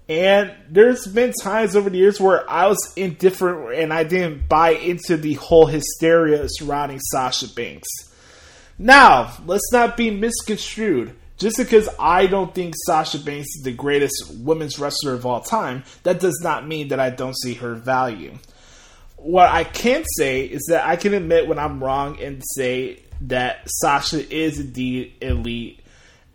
And 0.08 0.54
there's 0.70 1.06
been 1.06 1.32
times 1.42 1.76
over 1.76 1.90
the 1.90 1.98
years 1.98 2.18
where 2.18 2.48
I 2.48 2.66
was 2.68 2.78
indifferent 2.96 3.78
and 3.78 3.92
I 3.92 4.04
didn't 4.04 4.48
buy 4.48 4.70
into 4.70 5.16
the 5.16 5.34
whole 5.34 5.66
hysteria 5.66 6.46
surrounding 6.48 7.00
Sasha 7.00 7.48
Banks. 7.48 7.88
Now, 8.78 9.36
let's 9.44 9.70
not 9.72 9.96
be 9.96 10.10
misconstrued. 10.10 11.14
Just 11.36 11.56
because 11.56 11.88
I 12.00 12.26
don't 12.26 12.54
think 12.54 12.74
Sasha 12.86 13.18
Banks 13.18 13.48
is 13.56 13.62
the 13.64 13.72
greatest 13.72 14.38
women's 14.38 14.78
wrestler 14.78 15.12
of 15.12 15.26
all 15.26 15.40
time, 15.40 15.84
that 16.02 16.20
does 16.20 16.40
not 16.42 16.66
mean 16.66 16.88
that 16.88 17.00
I 17.00 17.10
don't 17.10 17.36
see 17.36 17.54
her 17.54 17.74
value. 17.74 18.38
What 19.18 19.48
I 19.48 19.64
can 19.64 20.04
say 20.16 20.42
is 20.42 20.66
that 20.68 20.86
I 20.86 20.96
can 20.96 21.12
admit 21.12 21.48
when 21.48 21.58
I'm 21.58 21.82
wrong 21.82 22.20
and 22.20 22.42
say 22.54 23.02
that 23.22 23.68
Sasha 23.68 24.32
is 24.34 24.60
indeed 24.60 25.14
elite 25.20 25.80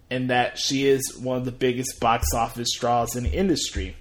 and 0.09 0.29
that 0.29 0.59
she 0.59 0.87
is 0.87 1.17
one 1.17 1.37
of 1.37 1.45
the 1.45 1.51
biggest 1.51 1.99
box 1.99 2.33
office 2.33 2.69
draws 2.77 3.15
in 3.15 3.23
the 3.23 3.31
industry. 3.31 3.95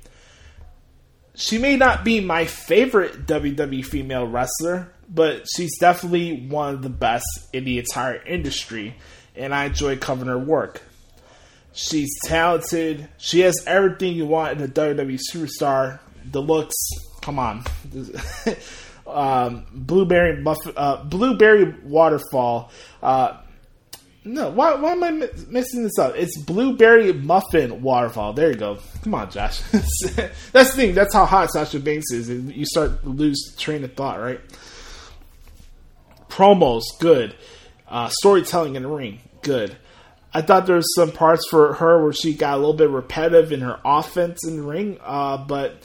She 1.35 1.57
may 1.59 1.77
not 1.77 2.05
be 2.05 2.21
my 2.21 2.45
favorite 2.45 3.27
WWE 3.27 3.85
female 3.85 4.27
wrestler, 4.27 4.93
but 5.09 5.47
she's 5.57 5.79
definitely 5.79 6.47
one 6.49 6.75
of 6.75 6.83
the 6.83 6.91
best 6.91 7.25
in 7.53 7.65
the 7.65 7.79
entire 7.79 8.23
industry, 8.23 8.95
and 9.35 9.55
I 9.55 9.65
enjoy 9.65 9.97
covering 9.97 10.29
her 10.29 10.39
work. 10.39 10.83
She's 11.73 12.11
talented. 12.25 13.09
She 13.17 13.41
has 13.41 13.63
everything 13.67 14.15
you 14.15 14.27
want 14.27 14.59
in 14.59 14.65
a 14.65 14.69
WWE 14.69 15.19
superstar. 15.33 16.01
The 16.31 16.43
looks, 16.43 16.75
come 17.23 17.39
on. 17.39 17.65
um, 19.07 19.65
blueberry 19.73 20.43
muff, 20.43 20.59
uh, 20.77 21.03
blueberry 21.05 21.75
waterfall. 21.85 22.71
Uh, 23.03 23.39
no, 24.25 24.51
why, 24.51 24.75
why 24.77 24.93
am 24.93 25.03
I 25.03 25.11
missing 25.49 25.83
this 25.83 25.99
up? 25.99 26.15
It's 26.17 26.39
blueberry 26.39 27.13
muffin 27.13 27.83
waterfall. 27.83 28.35
There 28.35 28.51
you 28.51 28.57
go. 28.57 28.79
Come 29.03 29.15
on, 29.15 29.31
Josh. 29.31 29.61
that's 29.71 30.43
the 30.53 30.65
thing. 30.77 30.95
That's 30.95 31.13
how 31.13 31.25
hot 31.25 31.51
Sasha 31.51 31.81
Banks 31.81 32.13
is. 32.13 32.31
You 32.31 32.65
start 32.65 33.05
lose 33.05 33.55
train 33.59 33.83
of 33.83 33.95
thought, 33.95 34.21
right? 34.21 34.41
Promos, 36.29 36.83
good. 37.01 37.35
Uh, 37.89 38.09
storytelling 38.09 38.77
in 38.77 38.85
the 38.85 38.89
ring, 38.89 39.21
good. 39.43 39.77
I 40.33 40.41
thought 40.41 40.67
there 40.67 40.77
was 40.77 40.95
some 40.95 41.11
parts 41.11 41.47
for 41.51 41.75
her 41.75 42.03
where 42.03 42.13
she 42.13 42.33
got 42.33 42.55
a 42.55 42.57
little 42.57 42.75
bit 42.75 42.89
repetitive 42.89 43.53
in 43.53 43.61
her 43.61 43.81
offense 43.85 44.47
in 44.47 44.57
the 44.57 44.63
ring, 44.63 44.99
uh, 45.03 45.37
but 45.37 45.83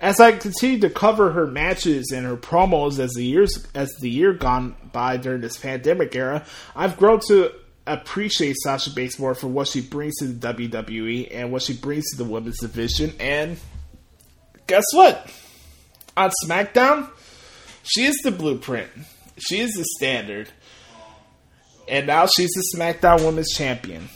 as 0.00 0.20
I 0.20 0.32
continued 0.32 0.82
to 0.82 0.90
cover 0.90 1.32
her 1.32 1.46
matches 1.46 2.12
and 2.14 2.24
her 2.24 2.36
promos 2.36 2.98
as 2.98 3.12
the 3.12 3.24
years 3.24 3.66
as 3.74 3.92
the 4.00 4.10
year 4.10 4.32
gone 4.32 4.76
by 4.92 5.16
during 5.16 5.40
this 5.40 5.56
pandemic 5.56 6.14
era, 6.14 6.44
I've 6.76 6.96
grown 6.96 7.20
to 7.28 7.52
appreciate 7.86 8.56
Sasha 8.62 8.90
Banks 8.90 9.18
more 9.18 9.34
for 9.34 9.48
what 9.48 9.68
she 9.68 9.80
brings 9.80 10.16
to 10.16 10.26
the 10.26 10.54
WWE 10.54 11.28
and 11.30 11.50
what 11.50 11.62
she 11.62 11.74
brings 11.74 12.10
to 12.10 12.18
the 12.18 12.24
women's 12.24 12.60
division. 12.60 13.14
And 13.18 13.58
guess 14.66 14.84
what? 14.92 15.30
on 16.18 16.30
SmackDown, 16.44 17.08
she 17.84 18.04
is 18.04 18.16
the 18.24 18.32
blueprint. 18.32 18.90
She 19.38 19.60
is 19.60 19.72
the 19.72 19.84
standard. 19.96 20.48
And 21.86 22.06
now 22.08 22.26
she's 22.26 22.50
the 22.50 22.76
SmackDown 22.76 23.24
Women's 23.24 23.54
Champion. 23.54 24.08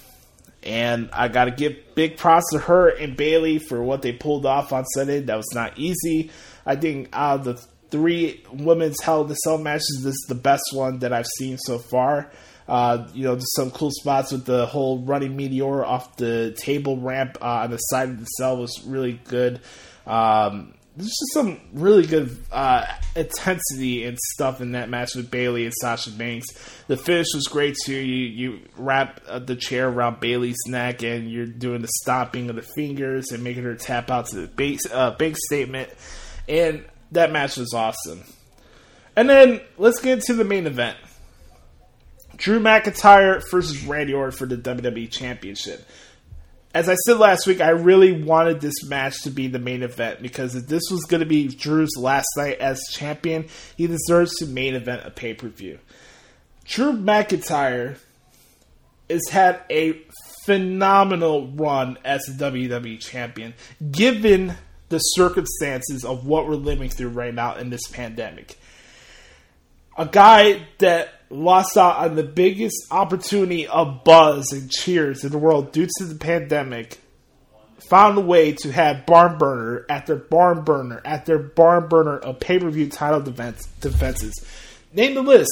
And 0.62 1.10
I 1.12 1.28
got 1.28 1.46
to 1.46 1.50
give 1.50 1.94
big 1.94 2.16
props 2.16 2.46
to 2.52 2.58
her 2.58 2.88
and 2.88 3.16
Bayley 3.16 3.58
for 3.58 3.82
what 3.82 4.02
they 4.02 4.12
pulled 4.12 4.46
off 4.46 4.72
on 4.72 4.84
Sunday. 4.84 5.20
That 5.20 5.36
was 5.36 5.50
not 5.54 5.78
easy. 5.78 6.30
I 6.64 6.76
think 6.76 7.08
out 7.12 7.40
of 7.40 7.44
the 7.44 7.66
three 7.90 8.42
women's 8.52 9.00
Hell 9.02 9.22
in 9.22 9.28
the 9.28 9.34
Cell 9.34 9.58
matches, 9.58 10.00
this 10.02 10.14
is 10.14 10.26
the 10.28 10.34
best 10.34 10.64
one 10.72 11.00
that 11.00 11.12
I've 11.12 11.26
seen 11.38 11.58
so 11.58 11.78
far. 11.78 12.30
Uh, 12.68 13.08
you 13.12 13.24
know, 13.24 13.34
just 13.34 13.54
some 13.56 13.70
cool 13.70 13.90
spots 13.90 14.32
with 14.32 14.44
the 14.44 14.66
whole 14.66 15.04
running 15.04 15.36
meteor 15.36 15.84
off 15.84 16.16
the 16.16 16.54
table 16.56 16.96
ramp 16.96 17.36
uh, 17.42 17.64
on 17.64 17.70
the 17.70 17.76
side 17.76 18.08
of 18.08 18.20
the 18.20 18.26
cell 18.26 18.56
was 18.56 18.82
really 18.86 19.20
good. 19.24 19.60
Um, 20.06 20.74
there's 20.96 21.08
just 21.08 21.32
some 21.32 21.58
really 21.72 22.06
good 22.06 22.36
uh, 22.50 22.84
intensity 23.16 24.04
and 24.04 24.18
stuff 24.34 24.60
in 24.60 24.72
that 24.72 24.90
match 24.90 25.14
with 25.14 25.30
Bayley 25.30 25.64
and 25.64 25.72
Sasha 25.80 26.10
Banks. 26.10 26.46
The 26.86 26.98
finish 26.98 27.28
was 27.34 27.46
great 27.46 27.76
too. 27.82 27.94
You 27.94 28.26
you 28.26 28.60
wrap 28.76 29.20
uh, 29.26 29.38
the 29.38 29.56
chair 29.56 29.88
around 29.88 30.20
Bayley's 30.20 30.58
neck 30.66 31.02
and 31.02 31.30
you're 31.30 31.46
doing 31.46 31.80
the 31.80 31.88
stomping 32.02 32.50
of 32.50 32.56
the 32.56 32.62
fingers 32.62 33.30
and 33.32 33.42
making 33.42 33.62
her 33.62 33.74
tap 33.74 34.10
out 34.10 34.26
to 34.26 34.36
the 34.36 34.46
big 34.46 34.80
uh, 34.92 35.12
big 35.12 35.36
statement. 35.38 35.88
And 36.46 36.84
that 37.12 37.32
match 37.32 37.56
was 37.56 37.72
awesome. 37.72 38.24
And 39.16 39.30
then 39.30 39.60
let's 39.78 40.00
get 40.00 40.18
into 40.18 40.34
the 40.34 40.44
main 40.44 40.66
event. 40.66 40.98
Drew 42.36 42.60
McIntyre 42.60 43.42
versus 43.50 43.84
Randy 43.84 44.12
Orton 44.12 44.36
for 44.36 44.46
the 44.46 44.56
WWE 44.56 45.10
Championship 45.10 45.86
as 46.74 46.88
I 46.88 46.94
said 46.94 47.18
last 47.18 47.46
week, 47.46 47.60
I 47.60 47.70
really 47.70 48.12
wanted 48.12 48.60
this 48.60 48.84
match 48.84 49.22
to 49.22 49.30
be 49.30 49.46
the 49.46 49.58
main 49.58 49.82
event 49.82 50.22
because 50.22 50.54
if 50.54 50.66
this 50.66 50.84
was 50.90 51.04
going 51.04 51.20
to 51.20 51.26
be 51.26 51.48
Drew's 51.48 51.96
last 51.98 52.28
night 52.36 52.58
as 52.58 52.80
champion, 52.90 53.46
he 53.76 53.86
deserves 53.86 54.34
to 54.36 54.46
main 54.46 54.74
event 54.74 55.02
a 55.04 55.10
pay 55.10 55.34
per 55.34 55.48
view. 55.48 55.78
Drew 56.64 56.92
McIntyre 56.92 57.96
has 59.10 59.28
had 59.30 59.62
a 59.68 60.00
phenomenal 60.44 61.48
run 61.48 61.98
as 62.04 62.22
the 62.24 62.50
WWE 62.50 63.00
champion, 63.00 63.54
given 63.90 64.54
the 64.88 64.98
circumstances 64.98 66.04
of 66.04 66.26
what 66.26 66.48
we're 66.48 66.54
living 66.54 66.88
through 66.88 67.08
right 67.08 67.34
now 67.34 67.56
in 67.56 67.70
this 67.70 67.86
pandemic. 67.88 68.56
A 69.98 70.06
guy 70.06 70.66
that 70.78 71.21
lost 71.32 71.76
out 71.76 71.96
on 71.96 72.14
the 72.14 72.22
biggest 72.22 72.76
opportunity 72.90 73.66
of 73.66 74.04
buzz 74.04 74.52
and 74.52 74.70
cheers 74.70 75.24
in 75.24 75.32
the 75.32 75.38
world 75.38 75.72
due 75.72 75.88
to 75.98 76.04
the 76.04 76.14
pandemic, 76.14 77.00
found 77.88 78.18
a 78.18 78.20
way 78.20 78.52
to 78.52 78.70
have 78.70 79.06
barn 79.06 79.38
burner 79.38 79.86
after 79.88 80.14
barn 80.14 80.62
burner 80.62 81.00
after 81.04 81.38
barn 81.38 81.88
burner 81.88 82.18
of 82.18 82.38
pay 82.38 82.58
per 82.58 82.70
view 82.70 82.88
title 82.88 83.20
defense, 83.20 83.66
defenses. 83.80 84.44
Name 84.92 85.14
the 85.14 85.22
list: 85.22 85.50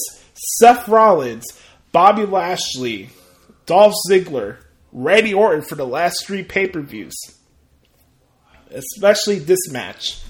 Seth 0.58 0.86
Rollins, 0.86 1.46
Bobby 1.92 2.26
Lashley, 2.26 3.08
Dolph 3.66 3.94
Ziggler, 4.08 4.58
Randy 4.92 5.34
Orton 5.34 5.62
for 5.62 5.76
the 5.76 5.86
last 5.86 6.26
three 6.26 6.42
pay 6.42 6.68
per 6.68 6.82
views, 6.82 7.16
especially 8.70 9.38
this 9.38 9.70
match. 9.70 10.20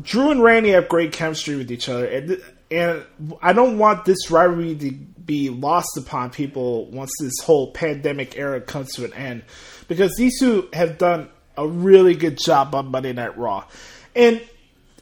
Drew 0.00 0.30
and 0.30 0.42
Randy 0.42 0.70
have 0.70 0.88
great 0.88 1.12
chemistry 1.12 1.56
with 1.56 1.70
each 1.70 1.88
other, 1.88 2.06
and 2.06 2.42
and 2.72 3.04
I 3.42 3.52
don't 3.52 3.78
want 3.78 4.04
this 4.04 4.30
rivalry 4.30 4.74
to 4.74 4.90
be 4.92 5.50
lost 5.50 5.96
upon 5.96 6.30
people 6.30 6.90
once 6.90 7.12
this 7.20 7.34
whole 7.44 7.70
pandemic 7.72 8.36
era 8.36 8.60
comes 8.60 8.94
to 8.94 9.04
an 9.04 9.12
end, 9.12 9.42
because 9.86 10.14
these 10.16 10.38
two 10.40 10.68
have 10.72 10.98
done 10.98 11.28
a 11.56 11.68
really 11.68 12.14
good 12.14 12.38
job 12.38 12.74
on 12.74 12.90
Monday 12.90 13.12
Night 13.12 13.36
Raw, 13.38 13.64
and 14.16 14.40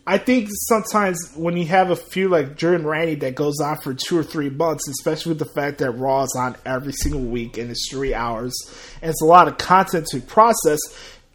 I 0.07 0.19
think 0.19 0.49
sometimes 0.51 1.35
when 1.37 1.57
you 1.57 1.67
have 1.67 1.91
a 1.91 1.97
few 1.97 2.29
like 2.29 2.61
and 2.63 2.85
Randy 2.85 3.15
that 3.17 3.37
goes 3.37 3.61
on 3.61 3.77
for 3.81 3.95
two 3.95 4.19
or 4.19 4.25
three 4.25 4.51
months, 4.51 4.89
especially 4.89 5.31
with 5.31 5.39
the 5.39 5.53
fact 5.55 5.79
that 5.79 5.93
Raw 5.93 6.25
is 6.25 6.35
on 6.37 6.57
every 6.67 6.93
single 6.93 7.21
week 7.21 7.59
and 7.59 7.71
it's 7.71 7.89
three 7.91 8.13
hours, 8.13 8.53
and 9.01 9.11
it's 9.11 9.23
a 9.23 9.27
lot 9.27 9.47
of 9.47 9.59
content 9.59 10.07
to 10.07 10.21
process, 10.21 10.81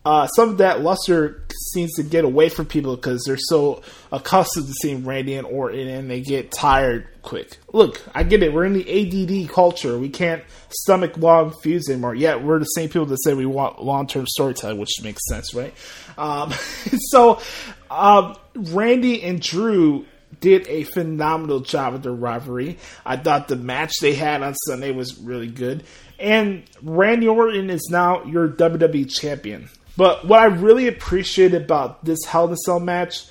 uh, 0.06 0.28
some 0.28 0.50
of 0.50 0.58
that 0.60 0.82
luster 0.82 1.42
seems 1.74 1.94
to 1.94 2.04
get 2.04 2.24
away 2.24 2.48
from 2.48 2.68
people 2.68 2.96
because 2.96 3.24
they're 3.26 3.38
so 3.38 3.82
accustomed 4.12 4.68
to 4.68 4.74
seeing 4.74 5.04
Randy 5.04 5.34
and 5.34 5.48
Orton 5.48 5.88
and 5.88 6.10
they 6.10 6.22
get 6.22 6.52
tired 6.52 7.08
quick. 7.24 7.58
Look, 7.74 8.02
I 8.14 8.22
get 8.22 8.44
it. 8.44 8.54
We're 8.54 8.66
in 8.66 8.74
the 8.74 9.44
ADD 9.44 9.50
culture. 9.50 9.98
We 9.98 10.10
can't 10.10 10.44
stomach 10.70 11.18
long 11.18 11.54
feuds 11.64 11.90
anymore. 11.90 12.14
Yet 12.14 12.44
we're 12.44 12.60
the 12.60 12.66
same 12.66 12.90
people 12.90 13.08
that 13.08 13.18
say 13.24 13.34
we 13.34 13.48
want 13.48 13.84
long 13.84 14.06
term 14.06 14.28
storytelling, 14.28 14.78
which 14.78 15.02
makes 15.02 15.22
sense, 15.28 15.56
right? 15.56 15.74
Um, 16.18 16.52
so, 17.10 17.42
um, 17.90 18.36
Randy 18.54 19.24
and 19.24 19.42
Drew 19.42 20.06
did 20.40 20.68
a 20.68 20.84
phenomenal 20.84 21.62
job 21.62 21.94
with 21.94 22.04
their 22.04 22.12
rivalry. 22.12 22.78
I 23.06 23.18
thought 23.18 23.48
the 23.48 23.56
match 23.56 23.94
they 24.02 24.14
had 24.14 24.44
on 24.44 24.54
Sunday 24.54 24.92
was 24.92 25.18
really 25.18 25.48
good. 25.48 25.84
And 26.20 26.64
Randy 26.84 27.28
Orton 27.28 27.70
is 27.70 27.88
now 27.90 28.24
your 28.26 28.48
WWE 28.48 29.12
champion. 29.12 29.70
But 29.98 30.26
what 30.28 30.40
I 30.40 30.46
really 30.46 30.88
appreciated 30.88 31.62
about 31.62 32.04
this 32.04 32.20
Hell 32.26 32.48
in 32.48 32.54
a 32.54 32.58
Cell 32.58 32.80
match 32.80 33.26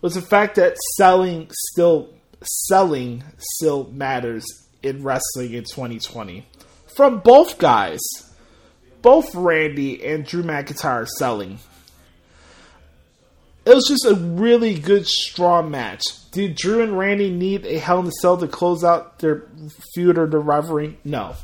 was 0.00 0.14
the 0.14 0.22
fact 0.22 0.56
that 0.56 0.76
selling 0.96 1.50
still 1.70 2.10
selling 2.42 3.24
still 3.38 3.90
matters 3.92 4.44
in 4.82 5.02
wrestling 5.02 5.54
in 5.54 5.64
2020. 5.64 6.46
From 6.96 7.18
both 7.18 7.58
guys, 7.58 8.00
both 9.02 9.34
Randy 9.34 10.04
and 10.04 10.24
Drew 10.24 10.42
McIntyre 10.42 11.06
selling. 11.06 11.58
It 13.64 13.74
was 13.74 13.88
just 13.88 14.06
a 14.06 14.14
really 14.14 14.78
good, 14.78 15.06
strong 15.06 15.72
match. 15.72 16.04
Did 16.30 16.54
Drew 16.54 16.82
and 16.82 16.96
Randy 16.96 17.30
need 17.30 17.66
a 17.66 17.78
Hell 17.78 18.00
in 18.00 18.06
a 18.06 18.12
Cell 18.12 18.38
to 18.38 18.46
close 18.46 18.84
out 18.84 19.18
their 19.18 19.48
feud 19.94 20.18
or 20.18 20.26
their 20.26 20.40
rivalry? 20.40 20.98
No. 21.04 21.34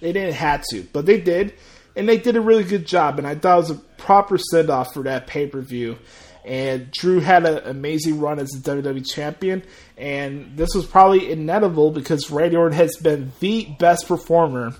They 0.00 0.12
didn't 0.12 0.34
have 0.34 0.62
to, 0.70 0.82
but 0.92 1.06
they 1.06 1.18
did 1.18 1.54
and 1.96 2.08
they 2.08 2.18
did 2.18 2.36
a 2.36 2.40
really 2.40 2.64
good 2.64 2.86
job. 2.86 3.18
And 3.18 3.26
I 3.26 3.34
thought 3.34 3.54
it 3.54 3.60
was 3.60 3.70
a 3.70 3.74
proper 3.74 4.38
send 4.38 4.70
off 4.70 4.92
for 4.94 5.02
that 5.04 5.26
pay 5.26 5.46
per 5.46 5.60
view. 5.60 5.98
And 6.44 6.92
Drew 6.92 7.18
had 7.18 7.44
an 7.44 7.58
amazing 7.64 8.20
run 8.20 8.38
as 8.38 8.54
a 8.54 8.60
WWE 8.60 9.04
champion, 9.04 9.64
and 9.96 10.56
this 10.56 10.76
was 10.76 10.86
probably 10.86 11.32
inevitable 11.32 11.90
because 11.90 12.30
Randy 12.30 12.54
Orton 12.54 12.76
has 12.76 12.96
been 12.96 13.32
the 13.40 13.64
best 13.80 14.06
performer 14.06 14.72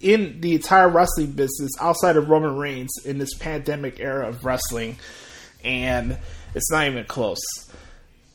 in 0.00 0.40
the 0.40 0.54
entire 0.54 0.88
wrestling 0.88 1.32
business 1.32 1.72
outside 1.80 2.16
of 2.16 2.30
Roman 2.30 2.56
Reigns 2.56 2.90
in 3.04 3.18
this 3.18 3.34
pandemic 3.34 4.00
era 4.00 4.26
of 4.26 4.42
wrestling, 4.42 4.96
and 5.62 6.16
it's 6.54 6.70
not 6.70 6.86
even 6.86 7.04
close. 7.04 7.40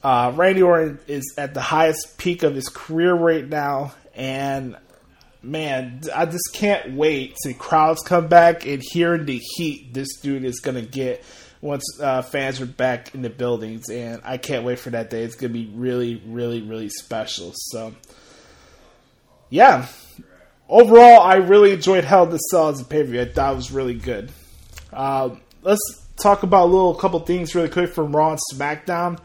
Uh, 0.03 0.33
Randy 0.35 0.61
Orton 0.61 0.99
is 1.07 1.33
at 1.35 1.55
the 1.55 1.61
highest 1.61 2.19
peak 2.19 2.43
of 2.43 2.53
his 2.53 2.69
career 2.69 3.15
right 3.15 3.47
now, 3.47 3.93
and 4.13 4.75
man, 5.43 6.01
I 6.15 6.25
just 6.25 6.53
can't 6.53 6.93
wait 6.93 7.35
to 7.43 7.53
crowds 7.53 8.01
come 8.01 8.27
back 8.27 8.65
and 8.65 8.81
hear 8.81 9.17
the 9.17 9.39
heat 9.55 9.93
this 9.93 10.19
dude 10.21 10.45
is 10.45 10.59
gonna 10.59 10.81
get 10.81 11.23
once 11.61 11.83
uh, 12.01 12.21
fans 12.21 12.59
are 12.59 12.65
back 12.65 13.13
in 13.15 13.21
the 13.21 13.29
buildings, 13.29 13.89
and 13.89 14.21
I 14.23 14.37
can't 14.37 14.65
wait 14.65 14.79
for 14.79 14.89
that 14.91 15.09
day. 15.09 15.23
It's 15.23 15.35
gonna 15.35 15.53
be 15.53 15.71
really, 15.73 16.21
really, 16.25 16.61
really 16.61 16.89
special. 16.89 17.53
So, 17.55 17.93
yeah. 19.49 19.87
Overall, 20.69 21.21
I 21.21 21.35
really 21.35 21.71
enjoyed 21.71 22.03
Hell 22.03 22.23
in 22.23 22.31
the 22.31 22.37
Cell 22.37 22.69
as 22.69 22.81
a 22.81 22.85
pay 22.85 23.03
per 23.03 23.09
view. 23.09 23.21
I 23.21 23.25
thought 23.25 23.53
it 23.53 23.55
was 23.55 23.71
really 23.71 23.93
good. 23.93 24.31
Uh, 24.91 25.35
let's 25.61 25.81
talk 26.17 26.43
about 26.43 26.65
a 26.65 26.71
little 26.71 26.95
couple 26.95 27.19
things 27.19 27.53
really 27.53 27.69
quick 27.69 27.91
from 27.91 28.15
Raw 28.15 28.31
and 28.31 28.39
SmackDown. 28.53 29.19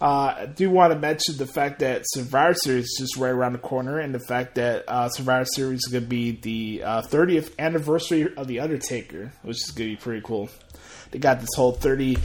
Uh, 0.00 0.34
I 0.38 0.46
do 0.46 0.70
want 0.70 0.92
to 0.92 0.98
mention 0.98 1.36
the 1.38 1.46
fact 1.46 1.80
that 1.80 2.02
Survivor 2.06 2.54
Series 2.54 2.84
is 2.84 2.96
just 3.00 3.16
right 3.16 3.30
around 3.30 3.54
the 3.54 3.58
corner, 3.58 3.98
and 3.98 4.14
the 4.14 4.20
fact 4.20 4.54
that 4.54 4.84
uh, 4.86 5.08
Survivor 5.08 5.44
Series 5.44 5.80
is 5.80 5.92
going 5.92 6.04
to 6.04 6.08
be 6.08 6.32
the 6.32 6.84
uh, 6.84 7.02
30th 7.02 7.58
anniversary 7.58 8.32
of 8.36 8.46
The 8.46 8.60
Undertaker, 8.60 9.32
which 9.42 9.56
is 9.56 9.70
going 9.72 9.90
to 9.90 9.96
be 9.96 10.00
pretty 10.00 10.22
cool. 10.22 10.50
They 11.10 11.18
got 11.18 11.40
this 11.40 11.50
whole 11.56 11.72
30 11.72 12.16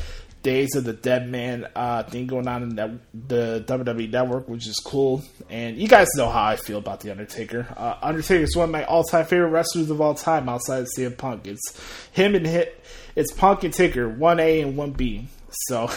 Days 0.43 0.75
of 0.75 0.83
the 0.83 0.91
Dead 0.91 1.29
Man 1.29 1.65
uh, 1.73 2.03
thing 2.03 2.27
going 2.27 2.49
on 2.49 2.63
in 2.63 2.75
that, 2.75 2.91
the 3.13 3.63
WWE 3.65 4.11
Network, 4.11 4.49
which 4.49 4.67
is 4.67 4.75
cool. 4.75 5.23
And 5.49 5.77
you 5.77 5.87
guys 5.87 6.09
know 6.17 6.29
how 6.29 6.43
I 6.43 6.57
feel 6.57 6.79
about 6.79 6.99
The 6.99 7.11
Undertaker. 7.11 7.65
Uh, 7.75 7.95
Undertaker 8.01 8.43
is 8.43 8.53
one 8.53 8.65
of 8.65 8.71
my 8.71 8.83
all 8.83 9.05
time 9.05 9.25
favorite 9.25 9.47
wrestlers 9.47 9.89
of 9.89 10.01
all 10.01 10.15
time 10.15 10.49
outside 10.49 10.79
of 10.79 10.89
CM 10.97 11.17
Punk. 11.17 11.47
It's 11.47 11.81
him 12.11 12.35
and 12.35 12.45
hit. 12.45 12.83
It's 13.15 13.31
Punk 13.31 13.63
and 13.63 13.73
Taker, 13.73 14.09
1A 14.09 14.63
and 14.63 14.77
1B. 14.77 15.27
So. 15.49 15.89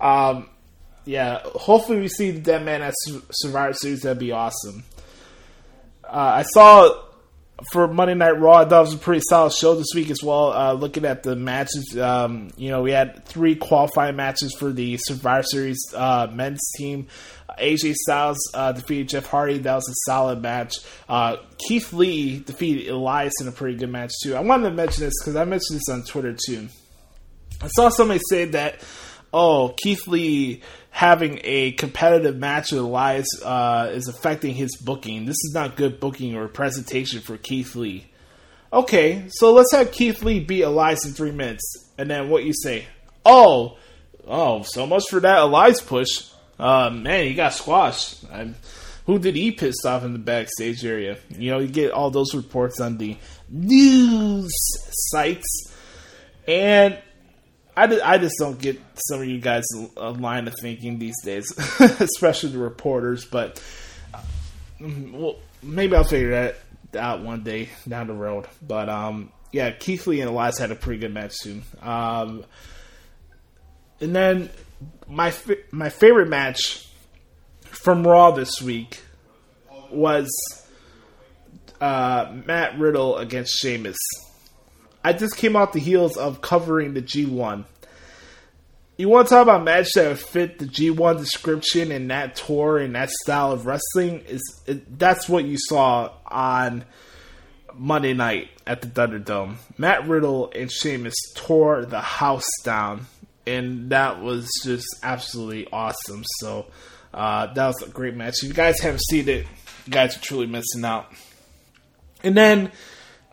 um, 0.00 0.48
yeah, 1.08 1.40
hopefully 1.42 2.00
we 2.00 2.08
see 2.08 2.32
the 2.32 2.40
Dead 2.40 2.62
Man 2.62 2.82
at 2.82 2.92
Survivor 3.30 3.72
Series. 3.72 4.02
That'd 4.02 4.18
be 4.18 4.32
awesome. 4.32 4.84
Uh, 6.04 6.10
I 6.10 6.42
saw 6.42 7.02
for 7.72 7.88
Monday 7.88 8.12
Night 8.12 8.38
Raw. 8.38 8.62
that 8.64 8.78
was 8.78 8.92
a 8.92 8.98
pretty 8.98 9.22
solid 9.26 9.54
show 9.54 9.74
this 9.74 9.94
week 9.94 10.10
as 10.10 10.22
well. 10.22 10.52
Uh, 10.52 10.74
looking 10.74 11.06
at 11.06 11.22
the 11.22 11.34
matches, 11.34 11.98
um, 11.98 12.50
you 12.58 12.68
know, 12.68 12.82
we 12.82 12.90
had 12.90 13.24
three 13.24 13.54
qualifying 13.54 14.16
matches 14.16 14.54
for 14.58 14.70
the 14.70 14.98
Survivor 14.98 15.44
Series 15.44 15.78
uh, 15.94 16.26
men's 16.30 16.60
team. 16.76 17.06
AJ 17.58 17.94
Styles 17.94 18.38
uh, 18.52 18.72
defeated 18.72 19.08
Jeff 19.08 19.24
Hardy. 19.24 19.56
That 19.56 19.76
was 19.76 19.88
a 19.88 20.10
solid 20.10 20.42
match. 20.42 20.74
Uh, 21.08 21.36
Keith 21.56 21.90
Lee 21.94 22.40
defeated 22.40 22.88
Elias 22.88 23.32
in 23.40 23.48
a 23.48 23.52
pretty 23.52 23.78
good 23.78 23.88
match 23.88 24.12
too. 24.22 24.36
I 24.36 24.40
wanted 24.40 24.68
to 24.68 24.74
mention 24.74 25.04
this 25.04 25.14
because 25.22 25.36
I 25.36 25.46
mentioned 25.46 25.80
this 25.80 25.88
on 25.88 26.04
Twitter 26.04 26.36
too. 26.46 26.68
I 27.62 27.68
saw 27.68 27.88
somebody 27.88 28.20
say 28.28 28.44
that 28.44 28.82
oh, 29.32 29.74
Keith 29.76 30.06
Lee 30.06 30.62
having 30.98 31.40
a 31.44 31.70
competitive 31.70 32.36
match 32.36 32.72
with 32.72 32.80
Elias 32.80 33.28
uh, 33.44 33.88
is 33.92 34.08
affecting 34.08 34.52
his 34.52 34.76
booking. 34.76 35.26
This 35.26 35.36
is 35.44 35.52
not 35.54 35.76
good 35.76 36.00
booking 36.00 36.34
or 36.34 36.48
presentation 36.48 37.20
for 37.20 37.36
Keith 37.36 37.76
Lee. 37.76 38.08
Okay, 38.72 39.26
so 39.28 39.52
let's 39.52 39.70
have 39.70 39.92
Keith 39.92 40.24
Lee 40.24 40.40
beat 40.40 40.62
Elias 40.62 41.06
in 41.06 41.12
three 41.12 41.30
minutes, 41.30 41.62
and 41.96 42.10
then 42.10 42.28
what 42.28 42.42
you 42.42 42.52
say? 42.52 42.84
Oh, 43.24 43.78
oh, 44.26 44.62
so 44.62 44.88
much 44.88 45.04
for 45.08 45.20
that 45.20 45.38
Elias 45.38 45.80
push. 45.80 46.30
Uh, 46.58 46.90
man, 46.90 47.28
he 47.28 47.34
got 47.34 47.54
squashed. 47.54 48.24
I'm, 48.32 48.56
who 49.06 49.20
did 49.20 49.36
he 49.36 49.52
piss 49.52 49.84
off 49.84 50.02
in 50.02 50.12
the 50.12 50.18
backstage 50.18 50.84
area? 50.84 51.18
You 51.30 51.52
know, 51.52 51.60
you 51.60 51.68
get 51.68 51.92
all 51.92 52.10
those 52.10 52.34
reports 52.34 52.80
on 52.80 52.98
the 52.98 53.16
news 53.48 54.50
sites, 55.12 55.72
and 56.48 56.98
I, 57.78 58.14
I 58.14 58.18
just 58.18 58.34
don't 58.38 58.58
get 58.58 58.80
some 59.08 59.20
of 59.20 59.28
you 59.28 59.40
guys' 59.40 59.64
line 59.96 60.48
of 60.48 60.54
thinking 60.60 60.98
these 60.98 61.14
days, 61.22 61.52
especially 61.80 62.50
the 62.50 62.58
reporters. 62.58 63.24
But 63.24 63.62
mm, 64.80 65.12
well, 65.12 65.36
maybe 65.62 65.94
I'll 65.94 66.02
figure 66.02 66.30
that 66.30 66.56
out 66.98 67.22
one 67.22 67.44
day 67.44 67.68
down 67.86 68.08
the 68.08 68.14
road. 68.14 68.46
But 68.66 68.88
um, 68.88 69.32
yeah, 69.52 69.70
Keith 69.70 70.08
Lee 70.08 70.20
and 70.20 70.28
Elias 70.28 70.58
had 70.58 70.72
a 70.72 70.74
pretty 70.74 70.98
good 70.98 71.14
match 71.14 71.38
too. 71.38 71.62
Um, 71.80 72.44
and 74.00 74.14
then 74.14 74.50
my 75.08 75.32
my 75.70 75.88
favorite 75.88 76.28
match 76.28 76.88
from 77.60 78.04
Raw 78.04 78.32
this 78.32 78.60
week 78.60 79.00
was 79.90 80.28
uh, 81.80 82.32
Matt 82.44 82.76
Riddle 82.76 83.18
against 83.18 83.56
Sheamus. 83.58 83.96
I 85.08 85.14
just 85.14 85.38
came 85.38 85.56
off 85.56 85.72
the 85.72 85.80
heels 85.80 86.18
of 86.18 86.42
covering 86.42 86.92
the 86.92 87.00
G1. 87.00 87.64
You 88.98 89.08
want 89.08 89.28
to 89.28 89.34
talk 89.34 89.42
about 89.42 89.64
match 89.64 89.88
that 89.94 90.18
fit 90.18 90.58
the 90.58 90.66
G1 90.66 91.16
description 91.16 91.90
and 91.92 92.10
that 92.10 92.36
tour 92.36 92.76
and 92.76 92.94
that 92.94 93.08
style 93.08 93.52
of 93.52 93.64
wrestling? 93.64 94.20
Is 94.28 94.42
it, 94.66 94.98
that's 94.98 95.26
what 95.26 95.46
you 95.46 95.56
saw 95.58 96.12
on 96.26 96.84
Monday 97.74 98.12
night 98.12 98.50
at 98.66 98.82
the 98.82 98.88
Thunderdome. 98.88 99.56
Matt 99.78 100.06
Riddle 100.06 100.52
and 100.54 100.70
Sheamus 100.70 101.14
tore 101.34 101.86
the 101.86 102.02
house 102.02 102.50
down, 102.62 103.06
and 103.46 103.88
that 103.88 104.20
was 104.20 104.46
just 104.62 104.88
absolutely 105.02 105.68
awesome. 105.72 106.22
So 106.40 106.66
uh, 107.14 107.46
that 107.54 107.66
was 107.66 107.80
a 107.80 107.88
great 107.88 108.14
match. 108.14 108.42
If 108.42 108.48
you 108.48 108.54
guys 108.54 108.78
haven't 108.80 109.04
seen 109.08 109.26
it, 109.26 109.46
you 109.86 109.90
guys 109.90 110.18
are 110.18 110.20
truly 110.20 110.48
missing 110.48 110.84
out. 110.84 111.10
And 112.22 112.36
then 112.36 112.72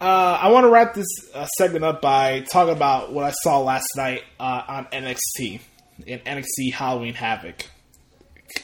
uh, 0.05 0.37
I 0.39 0.49
want 0.49 0.65
to 0.65 0.69
wrap 0.69 0.93
this 0.93 1.07
uh, 1.33 1.47
segment 1.57 1.83
up 1.83 1.99
by 1.99 2.41
talking 2.41 2.75
about 2.75 3.11
what 3.11 3.25
I 3.25 3.31
saw 3.41 3.61
last 3.61 3.87
night 3.97 4.21
uh, 4.39 4.61
on 4.67 4.85
NXT 4.85 5.61
in 6.05 6.19
NXT 6.19 6.73
Halloween 6.73 7.15
Havoc. 7.15 7.65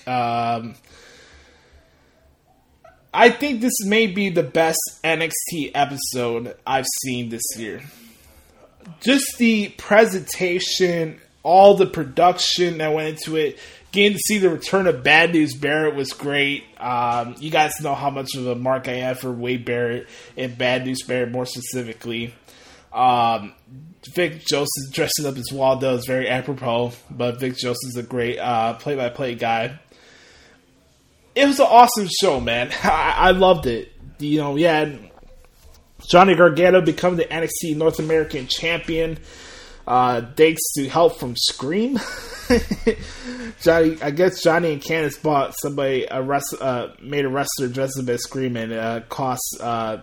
Um, 0.05 0.75
I 3.11 3.31
think 3.31 3.61
this 3.61 3.73
may 3.83 4.05
be 4.05 4.29
the 4.29 4.43
best 4.43 4.79
NXT 5.03 5.71
episode 5.73 6.55
I've 6.67 6.85
seen 7.03 7.29
this 7.29 7.41
year. 7.57 7.81
Just 8.99 9.25
the 9.39 9.69
presentation, 9.79 11.19
all 11.41 11.75
the 11.75 11.87
production 11.87 12.77
that 12.77 12.93
went 12.93 13.17
into 13.17 13.35
it, 13.35 13.57
getting 13.91 14.13
to 14.13 14.19
see 14.19 14.37
the 14.37 14.49
return 14.49 14.87
of 14.87 15.03
Bad 15.03 15.33
News 15.33 15.53
Barrett 15.53 15.95
was 15.95 16.13
great. 16.13 16.63
Um, 16.79 17.35
you 17.39 17.51
guys 17.51 17.73
know 17.81 17.93
how 17.93 18.09
much 18.09 18.35
of 18.35 18.47
a 18.47 18.55
mark 18.55 18.87
I 18.87 18.93
have 18.93 19.19
for 19.19 19.31
Wade 19.31 19.65
Barrett 19.65 20.07
and 20.37 20.57
Bad 20.57 20.85
News 20.85 21.03
Barrett 21.03 21.31
more 21.31 21.45
specifically. 21.45 22.33
Um, 22.93 23.53
Vic 24.13 24.45
Joseph 24.45 24.91
dressing 24.91 25.25
up 25.25 25.37
as 25.37 25.51
Waldo 25.51 25.95
is 25.95 26.05
very 26.05 26.27
apropos, 26.27 26.93
but 27.09 27.39
Vic 27.39 27.55
Joseph's 27.55 27.97
a 27.97 28.03
great 28.03 28.39
uh, 28.39 28.73
play-by-play 28.73 29.35
guy. 29.35 29.79
It 31.35 31.45
was 31.45 31.59
an 31.59 31.67
awesome 31.69 32.09
show, 32.21 32.39
man. 32.39 32.71
I, 32.83 33.15
I 33.17 33.31
loved 33.31 33.67
it. 33.67 33.91
You 34.19 34.39
know, 34.39 34.55
yeah, 34.55 34.93
Johnny 36.07 36.35
Gargano 36.35 36.81
become 36.81 37.15
the 37.15 37.25
NXT 37.25 37.75
North 37.75 37.99
American 37.99 38.47
champion. 38.47 39.17
Uh, 39.91 40.25
thanks 40.37 40.61
to 40.71 40.87
help 40.87 41.19
from 41.19 41.35
Scream. 41.35 41.99
Johnny, 43.61 44.01
I 44.01 44.11
guess 44.11 44.41
Johnny 44.41 44.71
and 44.71 44.81
Candice 44.81 45.21
bought 45.21 45.53
somebody 45.61 46.07
a 46.09 46.21
rest, 46.21 46.55
uh, 46.61 46.91
made 47.01 47.25
a 47.25 47.29
wrestler 47.29 47.67
dressed 47.67 47.99
up 47.99 48.07
as 48.07 48.23
Scream 48.23 48.55
and 48.55 48.71
uh, 48.71 49.01
cost 49.09 49.57
uh, 49.59 49.97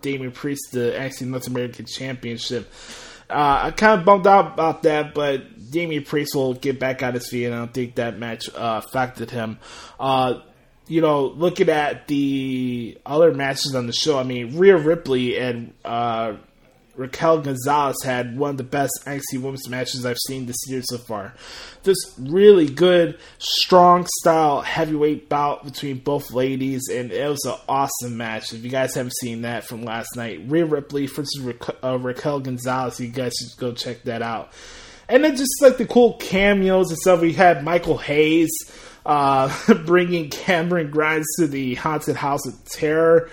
Damian 0.00 0.32
Priest 0.32 0.72
the 0.72 0.94
NXT 0.96 1.26
North 1.26 1.46
American 1.46 1.84
Championship. 1.84 2.72
Uh, 3.28 3.64
I 3.64 3.70
kind 3.72 4.00
of 4.00 4.06
bummed 4.06 4.26
out 4.26 4.54
about 4.54 4.82
that, 4.84 5.12
but 5.12 5.70
Damian 5.70 6.04
Priest 6.04 6.34
will 6.34 6.54
get 6.54 6.80
back 6.80 7.02
on 7.02 7.12
his 7.12 7.28
feet, 7.28 7.44
and 7.44 7.54
I 7.54 7.58
don't 7.58 7.74
think 7.74 7.96
that 7.96 8.18
match 8.18 8.48
uh, 8.48 8.80
affected 8.82 9.30
him. 9.30 9.58
Uh, 10.00 10.40
you 10.86 11.02
know, 11.02 11.26
looking 11.26 11.68
at 11.68 12.08
the 12.08 12.96
other 13.04 13.34
matches 13.34 13.74
on 13.74 13.88
the 13.88 13.92
show, 13.92 14.18
I 14.18 14.22
mean, 14.22 14.56
Rhea 14.56 14.78
Ripley 14.78 15.36
and 15.36 15.74
uh, 15.84 16.36
Raquel 16.96 17.40
Gonzalez 17.40 17.96
had 18.04 18.36
one 18.36 18.50
of 18.50 18.56
the 18.56 18.64
best 18.64 18.92
NXT 19.04 19.40
Women's 19.40 19.68
matches 19.68 20.06
I've 20.06 20.18
seen 20.26 20.46
this 20.46 20.56
year 20.68 20.82
so 20.82 20.98
far. 20.98 21.34
Just 21.82 22.14
really 22.18 22.66
good, 22.66 23.18
strong 23.38 24.06
style 24.20 24.60
heavyweight 24.60 25.28
bout 25.28 25.64
between 25.64 25.98
both 25.98 26.32
ladies, 26.32 26.82
and 26.90 27.12
it 27.12 27.28
was 27.28 27.44
an 27.44 27.56
awesome 27.68 28.16
match. 28.16 28.52
If 28.52 28.64
you 28.64 28.70
guys 28.70 28.94
haven't 28.94 29.16
seen 29.20 29.42
that 29.42 29.64
from 29.64 29.82
last 29.82 30.16
night, 30.16 30.42
Rhea 30.46 30.66
Ripley 30.66 31.06
versus 31.06 31.40
Ra- 31.40 31.74
uh, 31.82 31.98
Raquel 31.98 32.40
Gonzalez, 32.40 33.00
you 33.00 33.08
guys 33.08 33.32
should 33.38 33.58
go 33.58 33.72
check 33.72 34.02
that 34.04 34.22
out. 34.22 34.52
And 35.08 35.22
then 35.22 35.36
just 35.36 35.60
like 35.60 35.76
the 35.76 35.86
cool 35.86 36.14
cameos 36.14 36.90
and 36.90 36.98
stuff, 36.98 37.20
we 37.20 37.32
had 37.32 37.62
Michael 37.62 37.98
Hayes 37.98 38.50
uh, 39.04 39.52
bringing 39.86 40.30
Cameron 40.30 40.90
Grimes 40.90 41.26
to 41.38 41.46
the 41.46 41.74
Haunted 41.74 42.16
House 42.16 42.46
of 42.46 42.64
Terror. 42.64 43.28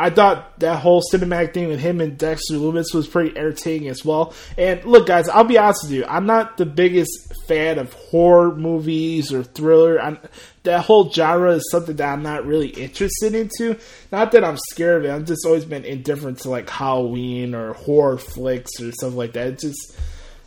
I 0.00 0.08
thought 0.08 0.58
that 0.60 0.78
whole 0.78 1.02
cinematic 1.02 1.52
thing 1.52 1.68
with 1.68 1.78
him 1.78 2.00
and 2.00 2.16
Dexter 2.16 2.54
Lumis 2.54 2.94
was 2.94 3.06
pretty 3.06 3.36
entertaining 3.36 3.90
as 3.90 4.02
well. 4.02 4.32
And 4.56 4.82
look, 4.86 5.06
guys, 5.06 5.28
I'll 5.28 5.44
be 5.44 5.58
honest 5.58 5.84
with 5.84 5.92
you, 5.92 6.06
I'm 6.06 6.24
not 6.24 6.56
the 6.56 6.64
biggest 6.64 7.10
fan 7.46 7.78
of 7.78 7.92
horror 7.92 8.56
movies 8.56 9.30
or 9.30 9.42
thriller. 9.42 10.00
I'm, 10.00 10.18
that 10.62 10.86
whole 10.86 11.10
genre 11.10 11.52
is 11.52 11.70
something 11.70 11.96
that 11.96 12.14
I'm 12.14 12.22
not 12.22 12.46
really 12.46 12.68
interested 12.68 13.34
into. 13.34 13.78
Not 14.10 14.32
that 14.32 14.42
I'm 14.42 14.56
scared 14.70 15.04
of 15.04 15.10
it. 15.10 15.14
I've 15.14 15.26
just 15.26 15.44
always 15.44 15.66
been 15.66 15.84
indifferent 15.84 16.38
to 16.40 16.48
like 16.48 16.70
Halloween 16.70 17.54
or 17.54 17.74
horror 17.74 18.16
flicks 18.16 18.80
or 18.80 18.92
stuff 18.92 19.12
like 19.12 19.34
that. 19.34 19.48
It's 19.48 19.62
just, 19.64 19.98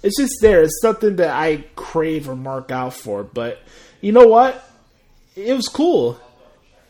it's 0.01 0.17
just 0.17 0.33
there. 0.41 0.63
It's 0.63 0.81
something 0.81 1.17
that 1.17 1.29
I 1.29 1.63
crave 1.75 2.27
or 2.27 2.35
mark 2.35 2.71
out 2.71 2.95
for. 2.95 3.23
But 3.23 3.59
you 4.01 4.13
know 4.13 4.25
what? 4.25 4.67
It 5.35 5.53
was 5.53 5.67
cool. 5.67 6.19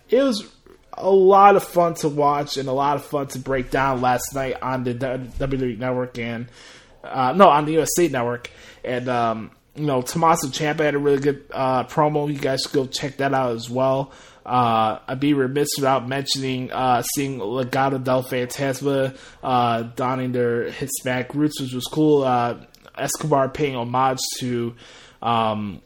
It 0.09 0.24
was 0.24 0.49
a 0.98 1.10
lot 1.10 1.56
of 1.56 1.64
fun 1.64 1.94
to 1.96 2.10
watch 2.10 2.58
and 2.58 2.70
a 2.70 2.74
lot 2.74 2.96
of 2.96 3.06
fun 3.06 3.28
to 3.28 3.39
break 3.39 3.72
down 3.72 4.02
last 4.02 4.34
night 4.34 4.62
on 4.62 4.84
the 4.84 4.94
WWE 4.94 5.78
Network 5.78 6.18
and 6.18 6.48
uh, 7.04 7.34
no 7.34 7.50
on 7.50 7.66
the 7.66 7.74
USA 7.74 8.08
Network 8.08 8.50
and 8.84 9.10
um, 9.10 9.52
you 9.76 9.86
know 9.86 10.02
Tommaso 10.02 10.48
Ciampa 10.48 10.80
had 10.80 10.96
a 10.96 11.00
really 11.00 11.20
good 11.20 11.46
uh, 11.52 11.84
promo. 11.86 12.32
You 12.32 12.39
guys 12.39 12.62
should 12.62 12.74
go 12.74 12.86
check 12.86 13.18
that 13.18 13.34
out 13.34 13.56
as 13.56 13.70
well. 13.70 14.12
Uh, 14.46 15.00
I'd 15.08 15.20
be 15.20 15.34
remiss 15.34 15.70
without 15.78 16.08
mentioning 16.08 16.72
uh, 16.72 17.02
seeing 17.16 17.39
Legado 17.39 18.04
del 18.04 18.24
Fantasma 18.24 19.18
uh, 19.41 19.84
donning 19.84 20.34
their 20.34 20.70
Hispanic 20.70 21.34
roots, 21.34 21.62
which 21.62 21.74
was 21.74 21.86
cool. 21.86 22.24
Uh, 22.24 22.58
Escobar 22.98 23.50
paying 23.50 23.76
homage 23.76 24.20
to 24.39 24.76
um, 25.22 25.82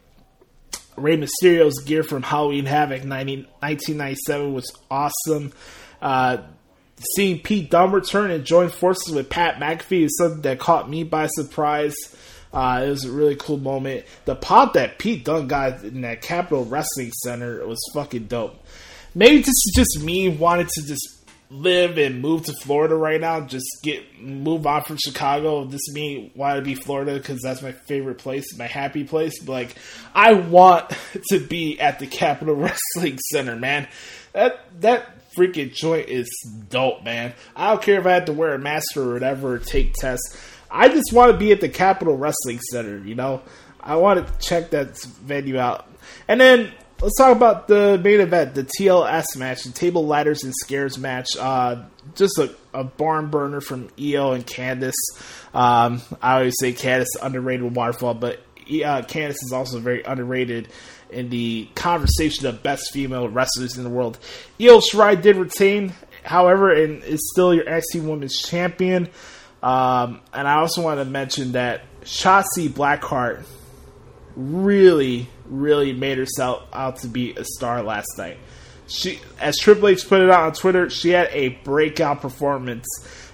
Rey 0.97 1.15
Mysterio's 1.15 1.79
gear 1.85 2.03
from 2.03 2.23
Halloween 2.23 2.65
Havoc 2.65 3.05
90, 3.05 3.43
1997 3.59 4.53
was 4.53 4.71
awesome. 4.89 5.53
Uh, 6.01 6.37
seeing 7.15 7.39
Pete 7.39 7.69
Dunne 7.69 7.91
return 7.91 8.31
and 8.31 8.43
join 8.43 8.69
forces 8.69 9.13
with 9.13 9.29
Pat 9.29 9.55
McAfee 9.59 10.05
is 10.05 10.17
something 10.17 10.41
that 10.41 10.59
caught 10.59 10.89
me 10.89 11.03
by 11.03 11.27
surprise. 11.27 11.95
Uh, 12.51 12.83
it 12.85 12.89
was 12.89 13.05
a 13.05 13.11
really 13.11 13.35
cool 13.35 13.57
moment. 13.57 14.05
The 14.25 14.35
pop 14.35 14.73
that 14.73 14.97
Pete 14.97 15.23
Dunne 15.23 15.47
got 15.47 15.83
in 15.83 16.01
that 16.01 16.21
Capitol 16.21 16.65
Wrestling 16.65 17.11
Center 17.23 17.65
was 17.67 17.79
fucking 17.93 18.25
dope. 18.25 18.55
Maybe 19.13 19.37
this 19.37 19.49
is 19.49 19.73
just 19.75 20.03
me 20.03 20.29
wanting 20.29 20.67
to 20.67 20.87
just 20.87 21.16
live 21.49 21.97
and 21.97 22.21
move 22.21 22.45
to 22.45 22.53
Florida 22.61 22.95
right 22.95 23.19
now. 23.19 23.41
Just 23.41 23.65
get 23.83 24.21
move 24.21 24.67
on 24.67 24.83
from 24.83 24.97
Chicago. 24.97 25.65
This 25.65 25.93
me 25.93 26.31
want 26.35 26.57
to 26.57 26.61
be 26.61 26.75
Florida 26.75 27.13
because 27.13 27.41
that's 27.41 27.61
my 27.61 27.71
favorite 27.71 28.17
place, 28.17 28.57
my 28.57 28.67
happy 28.67 29.03
place. 29.03 29.39
But 29.39 29.51
like, 29.51 29.75
I 30.13 30.33
want 30.33 30.91
to 31.31 31.39
be 31.39 31.79
at 31.79 31.99
the 31.99 32.07
Capitol 32.07 32.55
Wrestling 32.95 33.17
Center, 33.31 33.55
man. 33.55 33.87
That 34.33 34.59
that 34.81 35.31
freaking 35.37 35.73
joint 35.73 36.09
is 36.09 36.27
dope, 36.69 37.03
man. 37.03 37.33
I 37.55 37.69
don't 37.69 37.81
care 37.81 37.99
if 37.99 38.05
I 38.05 38.13
have 38.13 38.25
to 38.25 38.33
wear 38.33 38.53
a 38.53 38.59
mask 38.59 38.97
or 38.97 39.13
whatever, 39.13 39.53
or 39.53 39.59
take 39.59 39.93
tests. 39.93 40.37
I 40.69 40.89
just 40.89 41.13
want 41.13 41.31
to 41.31 41.37
be 41.37 41.51
at 41.51 41.61
the 41.61 41.69
Capitol 41.69 42.17
Wrestling 42.17 42.59
Center. 42.71 42.97
You 42.97 43.15
know, 43.15 43.41
I 43.79 43.95
want 43.95 44.25
to 44.25 44.47
check 44.47 44.71
that 44.71 45.01
venue 45.01 45.59
out, 45.59 45.87
and 46.27 46.41
then 46.41 46.71
let's 47.01 47.17
talk 47.17 47.35
about 47.35 47.67
the 47.67 47.99
main 48.03 48.19
event, 48.19 48.55
the 48.55 48.63
TLS 48.63 49.37
match, 49.37 49.63
the 49.63 49.71
Table 49.71 50.05
Ladders 50.05 50.43
and 50.43 50.53
Scares 50.55 50.97
match. 50.97 51.27
Uh, 51.39 51.83
just 52.15 52.37
a, 52.37 52.53
a, 52.73 52.83
barn 52.83 53.27
burner 53.29 53.61
from 53.61 53.89
Io 53.99 54.31
and 54.31 54.45
Candice. 54.45 54.93
Um, 55.53 56.01
I 56.21 56.37
always 56.37 56.55
say 56.59 56.73
Candice 56.73 57.15
underrated 57.21 57.63
with 57.63 57.73
waterfall, 57.73 58.13
but 58.13 58.39
uh, 58.59 59.01
Candice 59.03 59.43
is 59.43 59.51
also 59.53 59.79
very 59.79 60.03
underrated 60.03 60.69
in 61.09 61.29
the 61.29 61.67
conversation 61.75 62.47
of 62.47 62.63
best 62.63 62.91
female 62.91 63.29
wrestlers 63.29 63.77
in 63.77 63.83
the 63.83 63.89
world. 63.89 64.17
Io 64.59 64.79
Shirai 64.79 65.21
did 65.21 65.37
retain, 65.37 65.93
however, 66.23 66.71
and 66.71 67.03
is 67.03 67.29
still 67.31 67.53
your 67.53 67.65
NXT 67.65 68.03
Women's 68.03 68.41
Champion. 68.41 69.09
Um, 69.63 70.21
and 70.33 70.47
I 70.47 70.55
also 70.55 70.81
want 70.81 70.99
to 70.99 71.05
mention 71.05 71.53
that 71.53 71.83
Shotzi 72.01 72.69
Blackheart 72.69 73.43
really, 74.35 75.27
really 75.49 75.93
made 75.93 76.17
herself 76.17 76.63
out 76.73 76.97
to 76.97 77.07
be 77.07 77.33
a 77.35 77.43
star 77.43 77.81
last 77.83 78.09
night. 78.17 78.37
She, 78.87 79.19
as 79.39 79.57
Triple 79.57 79.89
H 79.89 80.07
put 80.07 80.21
it 80.21 80.29
out 80.29 80.43
on 80.43 80.53
Twitter, 80.53 80.89
she 80.89 81.09
had 81.09 81.29
a 81.31 81.49
breakout 81.49 82.21
performance 82.21 82.87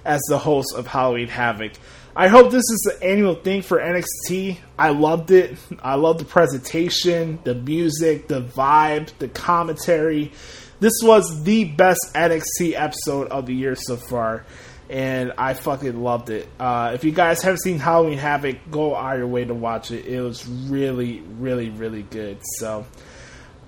as 0.04 0.22
the 0.28 0.38
host 0.38 0.74
of 0.76 0.88
Halloween 0.88 1.28
Havoc. 1.28 1.74
I 2.16 2.28
hope 2.28 2.52
this 2.52 2.70
is 2.70 2.92
an 2.94 3.10
annual 3.10 3.36
thing 3.36 3.64
for 3.64 3.80
NXT. 3.80 4.58
I 4.78 4.90
loved 4.90 5.32
it. 5.32 5.58
I 5.82 5.96
loved 5.96 6.20
the 6.20 6.26
presentation, 6.26 7.40
the 7.44 7.56
music, 7.56 8.28
the 8.28 8.42
vibe, 8.42 9.10
the 9.18 9.28
commentary. 9.28 10.32
This 10.80 10.94
was 11.02 11.44
the 11.44 11.64
best 11.66 12.12
NXT 12.14 12.74
episode 12.76 13.30
of 13.30 13.48
the 13.48 13.56
year 13.56 13.76
so 13.76 13.96
far, 13.96 14.46
and 14.90 15.34
I 15.38 15.54
fucking 15.54 16.02
loved 16.02 16.30
it. 16.30 16.48
Uh, 16.60 16.92
if 16.94 17.04
you 17.04 17.12
guys 17.12 17.42
haven't 17.42 17.62
seen 17.62 17.80
Halloween 17.80 18.18
Havoc, 18.18 18.58
go 18.70 18.96
out 18.96 19.18
your 19.18 19.28
way 19.28 19.46
to 19.46 19.54
watch 19.54 19.92
it. 19.92 20.06
It 20.06 20.22
was 20.22 20.48
really, 20.48 21.22
really, 21.22 21.70
really 21.70 22.04
good. 22.04 22.40
So 22.60 22.86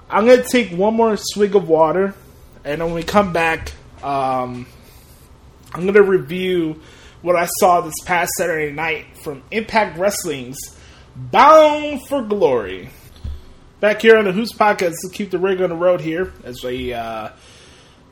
I'm 0.10 0.26
gonna 0.26 0.44
take 0.44 0.72
one 0.72 0.94
more 0.94 1.18
swig 1.18 1.56
of 1.56 1.68
water, 1.68 2.14
and 2.64 2.84
when 2.84 2.94
we 2.94 3.04
come 3.04 3.34
back, 3.34 3.72
um, 4.04 4.68
I'm 5.74 5.86
gonna 5.86 6.04
review 6.04 6.82
what 7.22 7.36
I 7.36 7.48
saw 7.60 7.82
this 7.82 7.96
past 8.06 8.32
Saturday 8.38 8.72
night 8.72 9.06
from 9.24 9.42
Impact 9.50 9.98
Wrestling's 9.98 10.60
Bound 11.16 12.08
for 12.08 12.22
Glory. 12.22 12.90
Back 13.80 14.02
here 14.02 14.18
on 14.18 14.26
the 14.26 14.32
Hoots 14.32 14.54
Podcast, 14.54 14.92
let's 15.04 15.10
keep 15.12 15.32
the 15.32 15.40
rig 15.40 15.62
on 15.62 15.70
the 15.70 15.76
road 15.76 16.02
here 16.02 16.34
as 16.44 16.64
we 16.64 16.94
uh, 16.94 17.30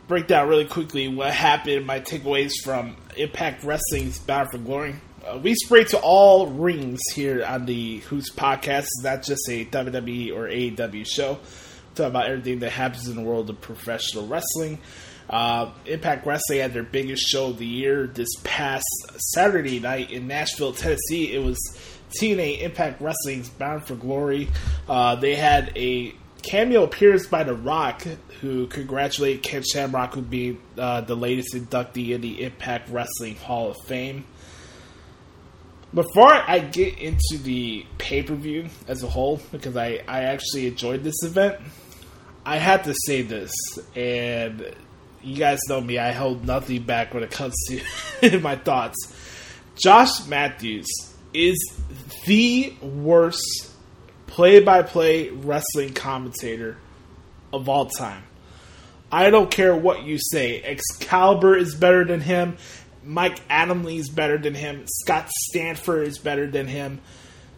break 0.07 0.27
down 0.27 0.47
really 0.49 0.65
quickly 0.65 1.07
what 1.07 1.31
happened, 1.31 1.85
my 1.85 1.99
takeaways 1.99 2.51
from 2.63 2.97
Impact 3.15 3.63
Wrestling's 3.63 4.19
Bound 4.19 4.49
for 4.51 4.57
Glory. 4.57 4.95
Uh, 5.25 5.39
we 5.41 5.55
spray 5.55 5.85
to 5.85 5.97
all 5.99 6.47
rings 6.47 6.99
here 7.13 7.45
on 7.45 7.65
the 7.65 7.99
Hoots 7.99 8.31
Podcast. 8.33 8.81
It's 8.81 9.03
not 9.03 9.23
just 9.23 9.47
a 9.49 9.65
WWE 9.65 10.35
or 10.35 10.47
AEW 10.47 11.07
show. 11.07 11.39
Talk 11.95 12.07
about 12.07 12.25
everything 12.25 12.59
that 12.59 12.71
happens 12.71 13.07
in 13.07 13.15
the 13.15 13.21
world 13.21 13.49
of 13.49 13.61
professional 13.61 14.27
wrestling. 14.27 14.79
Uh, 15.29 15.71
Impact 15.85 16.25
Wrestling 16.25 16.59
had 16.59 16.73
their 16.73 16.83
biggest 16.83 17.25
show 17.25 17.47
of 17.51 17.57
the 17.57 17.65
year 17.65 18.07
this 18.07 18.29
past 18.43 18.85
Saturday 19.33 19.79
night 19.79 20.11
in 20.11 20.27
Nashville, 20.27 20.73
Tennessee. 20.73 21.33
It 21.33 21.41
was 21.41 21.57
TNA 22.19 22.61
Impact 22.61 23.01
Wrestling's 23.01 23.49
Bound 23.49 23.87
for 23.87 23.95
Glory. 23.95 24.49
Uh, 24.87 25.15
they 25.15 25.35
had 25.35 25.71
a 25.77 26.13
cameo 26.43 26.83
appearance 26.83 27.25
by 27.25 27.43
The 27.43 27.55
Rock, 27.55 28.03
who 28.41 28.67
congratulated 28.67 29.41
Ken 29.41 29.63
Shamrock, 29.63 30.13
who 30.13 30.21
being 30.21 30.61
uh, 30.77 31.01
the 31.01 31.15
latest 31.15 31.55
inductee 31.55 32.09
in 32.09 32.21
the 32.21 32.43
Impact 32.43 32.89
Wrestling 32.89 33.37
Hall 33.37 33.71
of 33.71 33.77
Fame. 33.87 34.25
Before 35.93 36.33
I 36.33 36.59
get 36.59 36.99
into 36.99 37.37
the 37.41 37.85
pay 37.97 38.23
per 38.23 38.35
view 38.35 38.67
as 38.87 39.03
a 39.03 39.07
whole, 39.07 39.39
because 39.51 39.77
I, 39.77 40.01
I 40.07 40.23
actually 40.23 40.67
enjoyed 40.67 41.03
this 41.03 41.23
event, 41.23 41.59
I 42.45 42.57
have 42.57 42.83
to 42.83 42.95
say 43.05 43.21
this, 43.21 43.53
and 43.95 44.75
you 45.21 45.37
guys 45.37 45.59
know 45.69 45.79
me, 45.79 45.97
I 45.97 46.11
hold 46.11 46.45
nothing 46.45 46.83
back 46.83 47.13
when 47.13 47.23
it 47.23 47.31
comes 47.31 47.55
to 47.69 48.39
my 48.41 48.57
thoughts. 48.57 48.95
Josh 49.75 50.27
Matthews 50.27 50.87
is 51.33 51.57
the 52.25 52.73
worst 52.81 53.72
play 54.33 54.59
by 54.59 54.81
play 54.81 55.29
wrestling 55.29 55.93
commentator 55.93 56.75
of 57.53 57.69
all 57.69 57.85
time. 57.85 58.23
I 59.11 59.29
don't 59.29 59.51
care 59.51 59.75
what 59.75 60.01
you 60.01 60.17
say. 60.19 60.59
Excalibur 60.63 61.55
is 61.55 61.75
better 61.75 62.03
than 62.03 62.19
him. 62.19 62.57
Mike 63.03 63.47
Adamle 63.47 63.95
is 63.95 64.09
better 64.09 64.39
than 64.39 64.55
him. 64.55 64.85
Scott 64.87 65.29
Stanford 65.29 66.07
is 66.07 66.17
better 66.17 66.47
than 66.47 66.65
him. 66.65 66.99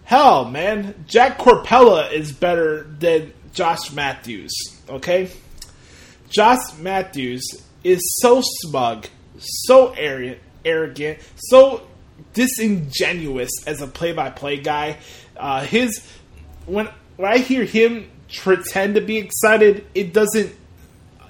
Hell, 0.03 0.43
man, 0.43 1.05
Jack 1.07 1.39
Corpella 1.39 2.11
is 2.11 2.33
better 2.33 2.83
than 2.83 3.31
Josh 3.53 3.93
Matthews. 3.93 4.53
Okay, 4.89 5.31
Josh 6.27 6.73
Matthews 6.77 7.45
is 7.85 8.01
so 8.21 8.41
smug, 8.43 9.07
so 9.37 9.93
arrogant, 9.93 10.39
arrogant, 10.65 11.19
so 11.37 11.87
disingenuous 12.33 13.51
as 13.65 13.81
a 13.81 13.87
play-by-play 13.87 14.57
guy. 14.57 14.97
Uh, 15.37 15.61
his 15.61 16.05
when 16.65 16.89
when 17.17 17.31
I 17.31 17.37
hear 17.37 17.63
him 17.63 18.09
pretend 18.41 18.95
to 18.95 19.01
be 19.01 19.17
excited, 19.17 19.85
it 19.93 20.13
doesn't 20.13 20.55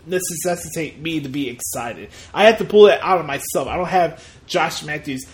necessitate 0.07 0.99
me 0.99 1.19
to 1.19 1.29
be 1.29 1.49
excited. 1.49 2.09
I 2.33 2.45
have 2.45 2.57
to 2.59 2.65
pull 2.65 2.87
it 2.87 2.99
out 3.01 3.19
of 3.19 3.25
myself. 3.25 3.67
I 3.67 3.77
don't 3.77 3.87
have 3.87 4.23
Josh 4.47 4.83
Matthews 4.83 5.25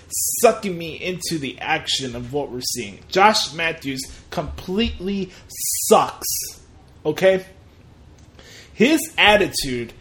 sucking 0.41 0.77
me 0.77 0.95
into 0.95 1.37
the 1.37 1.59
action 1.59 2.15
of 2.15 2.33
what 2.33 2.51
we're 2.51 2.61
seeing. 2.61 2.99
Josh 3.09 3.53
Matthews 3.53 4.01
completely 4.29 5.31
sucks. 5.87 6.27
Okay? 7.05 7.45
His 8.73 8.99
attitude 9.17 9.93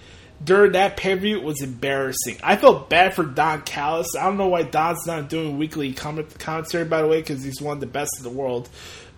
during 0.42 0.72
that 0.72 0.96
pay 0.96 1.14
per 1.14 1.20
view 1.20 1.40
was 1.40 1.61
embarrassing. 1.62 2.38
I 2.42 2.57
felt 2.57 2.88
bad 2.88 3.14
for 3.14 3.24
Don 3.24 3.62
Callis. 3.62 4.09
I 4.18 4.24
don't 4.24 4.38
know 4.38 4.48
why 4.48 4.62
Don's 4.62 5.07
not 5.07 5.28
doing 5.28 5.59
weekly 5.59 5.92
commentary, 5.92 6.84
by 6.84 7.03
the 7.03 7.09
way, 7.09 7.20
because 7.20 7.42
he's 7.42 7.61
one 7.61 7.76
of 7.76 7.80
the 7.80 7.86
best 7.86 8.12
in 8.18 8.22
the 8.24 8.30
world. 8.30 8.68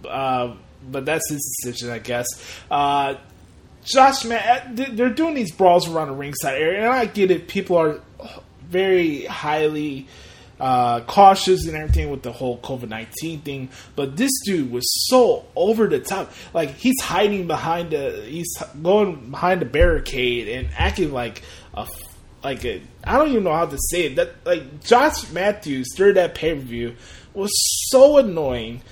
Uh, 0.09 0.57
but 0.91 1.05
that's 1.05 1.29
his 1.31 1.41
decision, 1.63 1.91
I 1.91 1.99
guess. 1.99 2.27
Uh, 2.71 3.15
Josh, 3.85 4.25
man, 4.25 4.75
they're 4.75 5.11
doing 5.11 5.35
these 5.35 5.53
brawls 5.53 5.89
around 5.89 6.09
the 6.09 6.15
ringside 6.15 6.61
area, 6.61 6.81
and 6.81 6.89
I 6.89 7.07
get 7.07 7.31
it. 7.31 7.49
People 7.49 7.77
are 7.77 8.01
very 8.69 9.25
highly 9.25 10.07
uh, 10.61 11.01
cautious 11.01 11.67
and 11.67 11.77
everything 11.77 12.09
with 12.09 12.23
the 12.23 12.31
whole 12.31 12.59
COVID 12.59 12.89
nineteen 12.89 13.41
thing. 13.41 13.71
But 13.97 14.17
this 14.17 14.31
dude 14.45 14.71
was 14.71 14.85
so 15.09 15.45
over 15.57 15.89
the 15.89 15.99
top. 15.99 16.33
Like 16.55 16.77
he's 16.77 17.01
hiding 17.01 17.49
behind 17.49 17.91
the, 17.91 18.25
he's 18.25 18.55
going 18.81 19.31
behind 19.33 19.61
the 19.61 19.67
barricade 19.67 20.49
and 20.49 20.69
acting 20.79 21.13
like 21.13 21.43
a, 21.75 21.89
like 22.45 22.65
a. 22.65 22.81
I 23.03 23.19
don't 23.19 23.31
even 23.31 23.43
know 23.43 23.53
how 23.53 23.67
to 23.67 23.79
say 23.91 24.05
it. 24.05 24.17
That 24.17 24.35
like 24.45 24.85
Josh 24.85 25.29
Matthews 25.33 25.89
during 25.97 26.15
that 26.15 26.37
pay 26.37 26.55
per 26.55 26.61
view 26.61 26.95
was 27.35 27.51
so 27.91 28.19
annoying, 28.19 28.83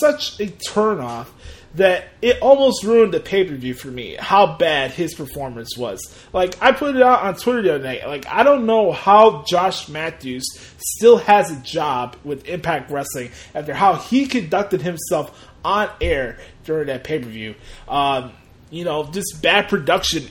such 0.00 0.40
a 0.40 0.46
turnoff 0.46 1.26
that 1.74 2.08
it 2.22 2.40
almost 2.40 2.82
ruined 2.84 3.12
the 3.12 3.20
pay 3.20 3.44
per 3.44 3.54
view 3.54 3.74
for 3.74 3.88
me. 3.88 4.16
How 4.18 4.56
bad 4.56 4.90
his 4.90 5.14
performance 5.14 5.76
was. 5.76 6.00
Like 6.32 6.60
I 6.62 6.72
put 6.72 6.96
it 6.96 7.02
out 7.02 7.22
on 7.22 7.36
Twitter 7.36 7.62
the 7.62 7.74
other 7.74 7.84
night. 7.84 8.06
Like 8.06 8.26
I 8.26 8.42
don't 8.42 8.66
know 8.66 8.92
how 8.92 9.44
Josh 9.44 9.88
Matthews 9.88 10.46
still 10.78 11.18
has 11.18 11.50
a 11.50 11.60
job 11.62 12.16
with 12.24 12.48
Impact 12.48 12.90
Wrestling 12.90 13.30
after 13.54 13.74
how 13.74 13.96
he 13.96 14.26
conducted 14.26 14.82
himself 14.82 15.46
on 15.64 15.90
air 16.00 16.38
during 16.64 16.86
that 16.86 17.04
pay 17.04 17.18
per 17.18 17.28
view. 17.28 17.54
Um, 17.86 18.32
you 18.70 18.84
know, 18.84 19.04
just 19.10 19.42
bad 19.42 19.68
production 19.68 20.24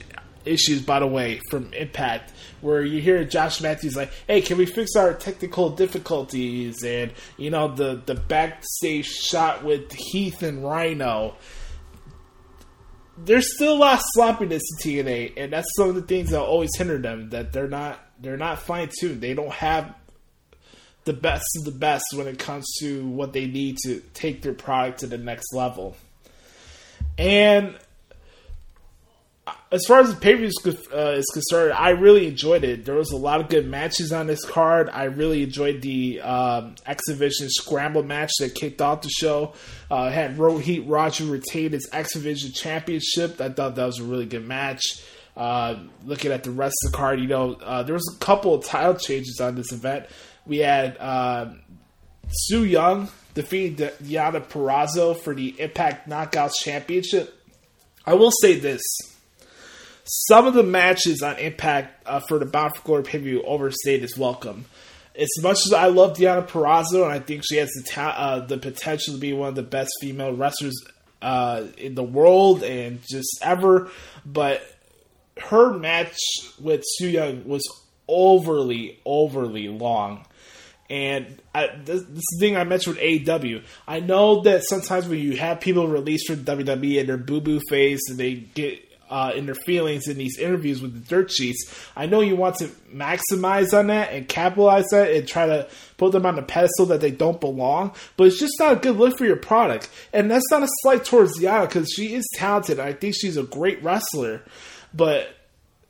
issues, 0.45 0.81
by 0.81 0.99
the 0.99 1.07
way, 1.07 1.41
from 1.49 1.73
Impact 1.73 2.33
where 2.61 2.83
you 2.83 3.01
hear 3.01 3.23
Josh 3.23 3.61
Matthews 3.61 3.95
like, 3.95 4.11
"Hey, 4.27 4.41
can 4.41 4.57
we 4.57 4.65
fix 4.65 4.95
our 4.95 5.13
technical 5.13 5.69
difficulties?" 5.69 6.83
And 6.83 7.11
you 7.37 7.49
know 7.49 7.73
the 7.73 8.01
the 8.05 8.15
backstage 8.15 9.05
shot 9.05 9.63
with 9.63 9.91
Heath 9.93 10.43
and 10.43 10.63
Rhino. 10.63 11.35
There's 13.17 13.55
still 13.55 13.73
a 13.73 13.77
lot 13.77 13.99
of 13.99 14.05
sloppiness 14.13 14.63
in 14.71 14.91
TNA, 14.91 15.33
and 15.37 15.53
that's 15.53 15.67
some 15.75 15.89
of 15.89 15.95
the 15.95 16.03
things 16.03 16.29
that 16.29 16.41
always 16.41 16.69
hinder 16.77 16.97
them. 16.97 17.29
That 17.29 17.53
they're 17.53 17.67
not 17.67 17.99
they're 18.19 18.37
not 18.37 18.59
fine 18.59 18.89
tuned. 18.99 19.21
They 19.21 19.33
don't 19.33 19.51
have 19.51 19.93
the 21.05 21.13
best 21.13 21.45
of 21.57 21.63
the 21.63 21.71
best 21.71 22.03
when 22.13 22.27
it 22.27 22.37
comes 22.37 22.65
to 22.79 23.07
what 23.07 23.31
they 23.33 23.47
need 23.47 23.77
to 23.85 24.01
take 24.13 24.41
their 24.41 24.53
product 24.53 24.99
to 24.99 25.07
the 25.07 25.17
next 25.17 25.53
level. 25.53 25.95
And 27.17 27.75
as 29.70 29.86
far 29.86 29.99
as 29.99 30.13
the 30.13 30.20
pay 30.20 30.34
per 30.34 30.39
view 30.39 30.51
uh, 30.93 31.11
is 31.11 31.26
concerned, 31.34 31.74
I 31.74 31.89
really 31.89 32.28
enjoyed 32.28 32.63
it. 32.63 32.86
There 32.86 32.95
was 32.95 33.11
a 33.11 33.18
lot 33.18 33.41
of 33.41 33.49
good 33.49 33.68
matches 33.68 34.13
on 34.13 34.28
this 34.28 34.45
card. 34.45 34.89
I 34.89 35.05
really 35.05 35.43
enjoyed 35.43 35.82
the 35.82 36.22
um, 36.22 36.76
X 36.86 37.03
Division 37.07 37.49
Scramble 37.49 38.03
match 38.03 38.32
that 38.39 38.55
kicked 38.55 38.82
off 38.82 39.01
the 39.01 39.09
show. 39.09 39.53
Uh, 39.91 40.09
had 40.09 40.38
Rohit 40.38 40.88
Raju 40.88 41.30
retain 41.30 41.72
his 41.72 41.89
X 41.91 42.13
Division 42.13 42.53
Championship. 42.53 43.41
I 43.41 43.49
thought 43.49 43.76
that 43.76 43.86
was 43.86 43.99
a 43.99 44.03
really 44.03 44.26
good 44.26 44.45
match. 44.47 45.03
Uh, 45.36 45.80
looking 46.05 46.32
at 46.32 46.43
the 46.43 46.51
rest 46.51 46.76
of 46.86 46.91
the 46.91 46.97
card, 46.97 47.20
you 47.20 47.28
know, 47.28 47.53
uh, 47.55 47.84
there 47.84 47.93
was 47.93 48.15
a 48.15 48.20
couple 48.20 48.55
of 48.55 48.65
title 48.65 48.95
changes 48.95 49.39
on 49.41 49.55
this 49.55 49.72
event. 49.72 50.07
We 50.45 50.59
had 50.59 50.97
uh, 50.97 51.53
Su 52.30 52.63
Yung 52.63 53.09
defeating 53.34 53.76
Deonna 53.76 54.43
Purrazzo 54.47 55.15
for 55.15 55.36
the 55.36 55.59
Impact 55.59 56.09
Knockouts 56.09 56.53
Championship. 56.63 57.34
I 58.05 58.13
will 58.13 58.32
say 58.32 58.57
this 58.57 58.82
some 60.07 60.47
of 60.47 60.53
the 60.53 60.63
matches 60.63 61.21
on 61.21 61.37
Impact 61.37 62.07
uh, 62.07 62.19
for 62.19 62.39
the 62.39 62.45
Bound 62.45 62.75
for 62.75 62.81
Glory 62.83 63.03
pay 63.03 63.17
per 63.19 63.23
view 63.23 63.43
overstayed 63.43 64.03
its 64.03 64.17
welcome. 64.17 64.65
as 65.15 65.27
much 65.41 65.57
as 65.65 65.73
I 65.73 65.87
love 65.87 66.17
Deonna 66.17 66.47
Purrazzo, 66.47 67.03
and 67.03 67.11
I 67.11 67.19
think 67.19 67.43
she 67.47 67.57
has 67.57 67.69
the 67.71 67.83
ta- 67.83 68.15
uh, 68.17 68.45
the 68.45 68.57
potential 68.57 69.13
to 69.15 69.19
be 69.19 69.33
one 69.33 69.49
of 69.49 69.55
the 69.55 69.63
best 69.63 69.89
female 70.01 70.33
wrestlers 70.33 70.75
uh, 71.21 71.63
in 71.77 71.95
the 71.95 72.03
world 72.03 72.63
and 72.63 73.01
just 73.09 73.39
ever, 73.41 73.89
but 74.25 74.61
her 75.39 75.73
match 75.73 76.17
with 76.59 76.83
Su 76.85 77.07
Yung 77.07 77.47
was 77.47 77.63
overly, 78.07 78.99
overly 79.05 79.67
long. 79.67 80.25
And 80.89 81.41
I, 81.53 81.69
this, 81.83 82.03
this 82.03 82.23
thing 82.39 82.55
I 82.55 82.63
mentioned 82.63 82.95
with 82.95 83.03
AEW. 83.03 83.63
I 83.87 83.99
know 83.99 84.41
that 84.43 84.63
sometimes 84.63 85.07
when 85.07 85.19
you 85.19 85.35
have 85.35 85.59
people 85.59 85.87
released 85.87 86.27
from 86.27 86.45
WWE 86.45 87.01
and 87.01 87.09
their 87.09 87.17
boo 87.17 87.41
boo 87.41 87.59
face 87.67 87.99
and 88.09 88.17
they 88.17 88.35
get 88.35 88.86
uh, 89.09 89.31
in 89.35 89.45
their 89.45 89.55
feelings 89.55 90.07
in 90.07 90.17
these 90.17 90.37
interviews 90.37 90.81
with 90.81 90.93
the 90.93 90.99
dirt 90.99 91.31
sheets, 91.31 91.73
I 91.95 92.05
know 92.05 92.21
you 92.21 92.35
want 92.35 92.55
to 92.57 92.67
maximize 92.93 93.77
on 93.77 93.87
that 93.87 94.11
and 94.11 94.27
capitalize 94.27 94.85
that 94.91 95.11
and 95.11 95.27
try 95.27 95.45
to 95.45 95.67
put 95.97 96.11
them 96.11 96.25
on 96.25 96.35
the 96.35 96.41
pedestal 96.41 96.87
that 96.87 97.01
they 97.01 97.11
don't 97.11 97.39
belong. 97.39 97.93
But 98.15 98.27
it's 98.27 98.39
just 98.39 98.59
not 98.59 98.73
a 98.73 98.75
good 98.77 98.97
look 98.97 99.17
for 99.17 99.25
your 99.25 99.37
product. 99.37 99.89
And 100.13 100.29
that's 100.29 100.49
not 100.51 100.63
a 100.63 100.67
slight 100.81 101.05
towards 101.05 101.39
Diana 101.39 101.65
because 101.65 101.91
she 101.91 102.13
is 102.13 102.27
talented. 102.35 102.79
I 102.79 102.93
think 102.93 103.15
she's 103.15 103.37
a 103.37 103.43
great 103.43 103.81
wrestler. 103.83 104.43
But 104.93 105.29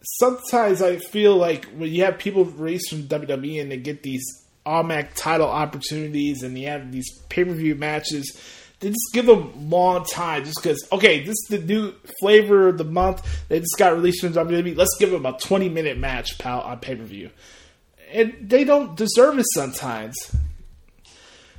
sometimes 0.01 0.81
I 0.81 0.97
feel 0.97 1.35
like 1.35 1.65
when 1.75 1.91
you 1.91 2.03
have 2.03 2.17
people 2.17 2.45
released 2.45 2.89
from 2.89 3.03
WWE 3.03 3.61
and 3.61 3.71
they 3.71 3.77
get 3.77 4.03
these 4.03 4.23
automatic 4.65 5.15
title 5.15 5.47
opportunities 5.47 6.43
and 6.43 6.57
you 6.57 6.67
have 6.67 6.91
these 6.91 7.09
pay 7.29 7.45
per 7.45 7.53
view 7.53 7.75
matches, 7.75 8.39
they 8.79 8.89
just 8.89 9.09
give 9.13 9.25
them 9.25 9.69
long 9.69 10.05
time 10.05 10.43
just 10.43 10.59
because, 10.61 10.87
okay, 10.91 11.19
this 11.21 11.31
is 11.31 11.47
the 11.49 11.57
new 11.59 11.93
flavor 12.19 12.67
of 12.67 12.77
the 12.77 12.83
month. 12.83 13.25
They 13.49 13.59
just 13.59 13.75
got 13.77 13.93
released 13.93 14.21
from 14.21 14.33
WWE. 14.33 14.77
Let's 14.77 14.95
give 14.99 15.09
them 15.09 15.25
a 15.25 15.33
20 15.37 15.69
minute 15.69 15.97
match, 15.97 16.37
pal, 16.37 16.61
on 16.61 16.79
pay 16.79 16.95
per 16.95 17.03
view. 17.03 17.31
And 18.11 18.35
they 18.39 18.63
don't 18.63 18.95
deserve 18.95 19.39
it 19.39 19.45
sometimes. 19.53 20.15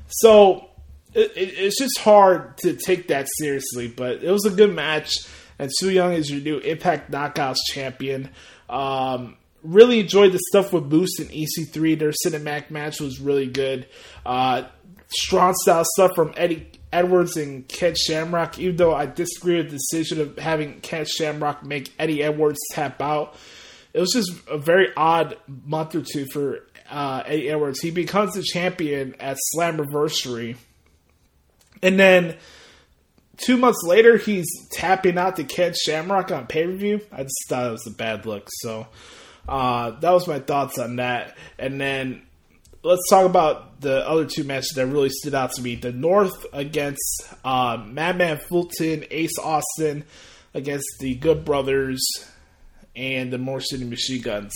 So 0.06 0.70
it, 1.12 1.32
it, 1.36 1.54
it's 1.58 1.78
just 1.78 1.98
hard 1.98 2.56
to 2.58 2.74
take 2.74 3.08
that 3.08 3.26
seriously, 3.38 3.88
but 3.88 4.22
it 4.22 4.30
was 4.30 4.46
a 4.46 4.50
good 4.50 4.72
match. 4.72 5.12
And 5.58 5.70
Su 5.74 5.90
Yung 5.90 6.12
is 6.12 6.30
your 6.30 6.40
new 6.40 6.58
Impact 6.58 7.10
Knockouts 7.10 7.58
champion. 7.66 8.30
Um, 8.68 9.36
really 9.64 9.98
enjoyed 10.00 10.32
the 10.32 10.38
stuff 10.50 10.72
with 10.72 10.88
Boost 10.88 11.18
and 11.18 11.30
EC3. 11.30 11.98
Their 11.98 12.12
cinematic 12.12 12.70
match 12.70 13.00
was 13.00 13.18
really 13.18 13.48
good. 13.48 13.88
Uh, 14.24 14.64
strong 15.08 15.54
style 15.54 15.84
stuff 15.84 16.12
from 16.14 16.32
Eddie 16.36 16.70
Edwards 16.92 17.36
and 17.36 17.68
Ken 17.68 17.94
Shamrock, 17.94 18.58
even 18.58 18.76
though 18.76 18.94
I 18.94 19.06
disagree 19.06 19.56
with 19.56 19.70
the 19.70 19.78
decision 19.78 20.20
of 20.20 20.38
having 20.38 20.80
Ken 20.80 21.04
Shamrock 21.04 21.64
make 21.64 21.92
Eddie 21.98 22.22
Edwards 22.22 22.58
tap 22.72 23.02
out. 23.02 23.36
It 23.92 24.00
was 24.00 24.12
just 24.12 24.32
a 24.48 24.58
very 24.58 24.88
odd 24.96 25.36
month 25.46 25.94
or 25.94 26.02
two 26.02 26.26
for 26.32 26.66
uh, 26.90 27.22
Eddie 27.26 27.50
Edwards. 27.50 27.80
He 27.80 27.90
becomes 27.90 28.34
the 28.34 28.42
champion 28.42 29.14
at 29.20 29.36
Slam 29.40 29.78
Slammiversary. 29.78 30.56
And 31.82 31.98
then 31.98 32.36
two 33.36 33.56
months 33.56 33.82
later, 33.84 34.16
he's 34.16 34.46
tapping 34.72 35.18
out 35.18 35.36
to 35.36 35.44
Ken 35.44 35.74
Shamrock 35.74 36.30
on 36.30 36.46
pay 36.46 36.66
per 36.66 36.72
view. 36.72 37.00
I 37.12 37.22
just 37.22 37.48
thought 37.48 37.66
it 37.66 37.72
was 37.72 37.86
a 37.86 37.96
bad 37.96 38.26
look. 38.26 38.48
So 38.60 38.86
uh, 39.48 39.90
that 39.90 40.10
was 40.10 40.26
my 40.26 40.38
thoughts 40.38 40.78
on 40.78 40.96
that. 40.96 41.36
And 41.58 41.80
then 41.80 42.22
let's 42.82 43.08
talk 43.10 43.26
about 43.26 43.80
the 43.80 44.06
other 44.08 44.24
two 44.24 44.44
matches 44.44 44.72
that 44.76 44.86
really 44.86 45.10
stood 45.10 45.34
out 45.34 45.52
to 45.52 45.62
me. 45.62 45.76
The 45.76 45.92
North 45.92 46.46
against 46.52 47.22
uh, 47.44 47.82
Madman 47.84 48.38
Fulton, 48.48 49.04
Ace 49.10 49.38
Austin 49.38 50.04
against 50.54 50.86
the 51.00 51.14
Good 51.14 51.44
Brothers 51.44 52.00
and 52.96 53.32
the 53.32 53.38
Motor 53.38 53.60
City 53.60 53.84
Machine 53.84 54.22
Guns. 54.22 54.52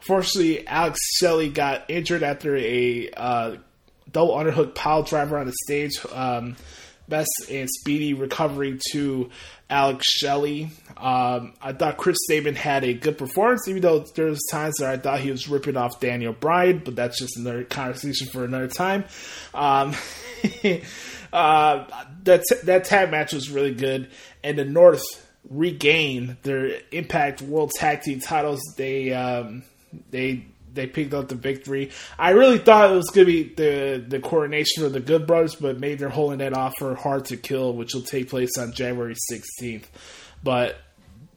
Fortunately, 0.00 0.66
Alex 0.66 0.98
Shelley 1.16 1.48
got 1.48 1.90
injured 1.90 2.22
after 2.22 2.56
a 2.56 3.10
uh, 3.16 3.56
double 4.10 4.34
underhook 4.36 4.74
pile 4.74 5.02
driver 5.02 5.38
on 5.38 5.46
the 5.46 5.54
stage. 5.64 5.98
Um, 6.12 6.56
best 7.08 7.30
and 7.50 7.68
speedy 7.68 8.14
recovery 8.14 8.78
to 8.92 9.30
Alex 9.68 10.04
Shelley. 10.08 10.70
Um, 10.96 11.54
I 11.60 11.72
thought 11.72 11.96
Chris 11.96 12.16
Sabin 12.28 12.54
had 12.54 12.84
a 12.84 12.94
good 12.94 13.18
performance, 13.18 13.66
even 13.68 13.82
though 13.82 14.04
there 14.14 14.26
was 14.26 14.40
times 14.50 14.76
that 14.78 14.90
I 14.90 14.96
thought 14.96 15.20
he 15.20 15.30
was 15.30 15.48
ripping 15.48 15.76
off 15.76 16.00
Daniel 16.00 16.32
Bryan, 16.32 16.82
but 16.84 16.96
that's 16.96 17.18
just 17.18 17.36
another 17.36 17.64
conversation 17.64 18.28
for 18.28 18.44
another 18.44 18.68
time. 18.68 19.04
Um, 19.54 19.94
uh, 21.32 21.84
that 22.24 22.44
that 22.64 22.84
tag 22.84 23.10
match 23.10 23.32
was 23.32 23.50
really 23.50 23.74
good, 23.74 24.10
and 24.42 24.58
the 24.58 24.64
North 24.64 25.02
regained 25.48 26.36
their 26.42 26.80
Impact 26.92 27.42
World 27.42 27.72
Tag 27.76 28.02
Team 28.02 28.20
titles. 28.20 28.60
They 28.76 29.12
um, 29.12 29.62
they 30.10 30.46
they 30.76 30.86
picked 30.86 31.12
up 31.12 31.28
the 31.28 31.34
victory. 31.34 31.90
I 32.18 32.30
really 32.30 32.58
thought 32.58 32.92
it 32.92 32.94
was 32.94 33.10
going 33.10 33.26
to 33.26 33.32
be 33.32 33.54
the 33.54 34.04
the 34.06 34.20
coronation 34.20 34.84
of 34.84 34.92
the 34.92 35.00
Good 35.00 35.26
Brothers, 35.26 35.56
but 35.56 35.80
maybe 35.80 35.96
they're 35.96 36.08
holding 36.08 36.38
that 36.38 36.52
off 36.52 36.74
for 36.78 36.94
Hard 36.94 37.24
to 37.26 37.36
Kill, 37.36 37.72
which 37.72 37.94
will 37.94 38.02
take 38.02 38.30
place 38.30 38.56
on 38.58 38.72
January 38.72 39.16
16th. 39.32 39.86
But 40.44 40.76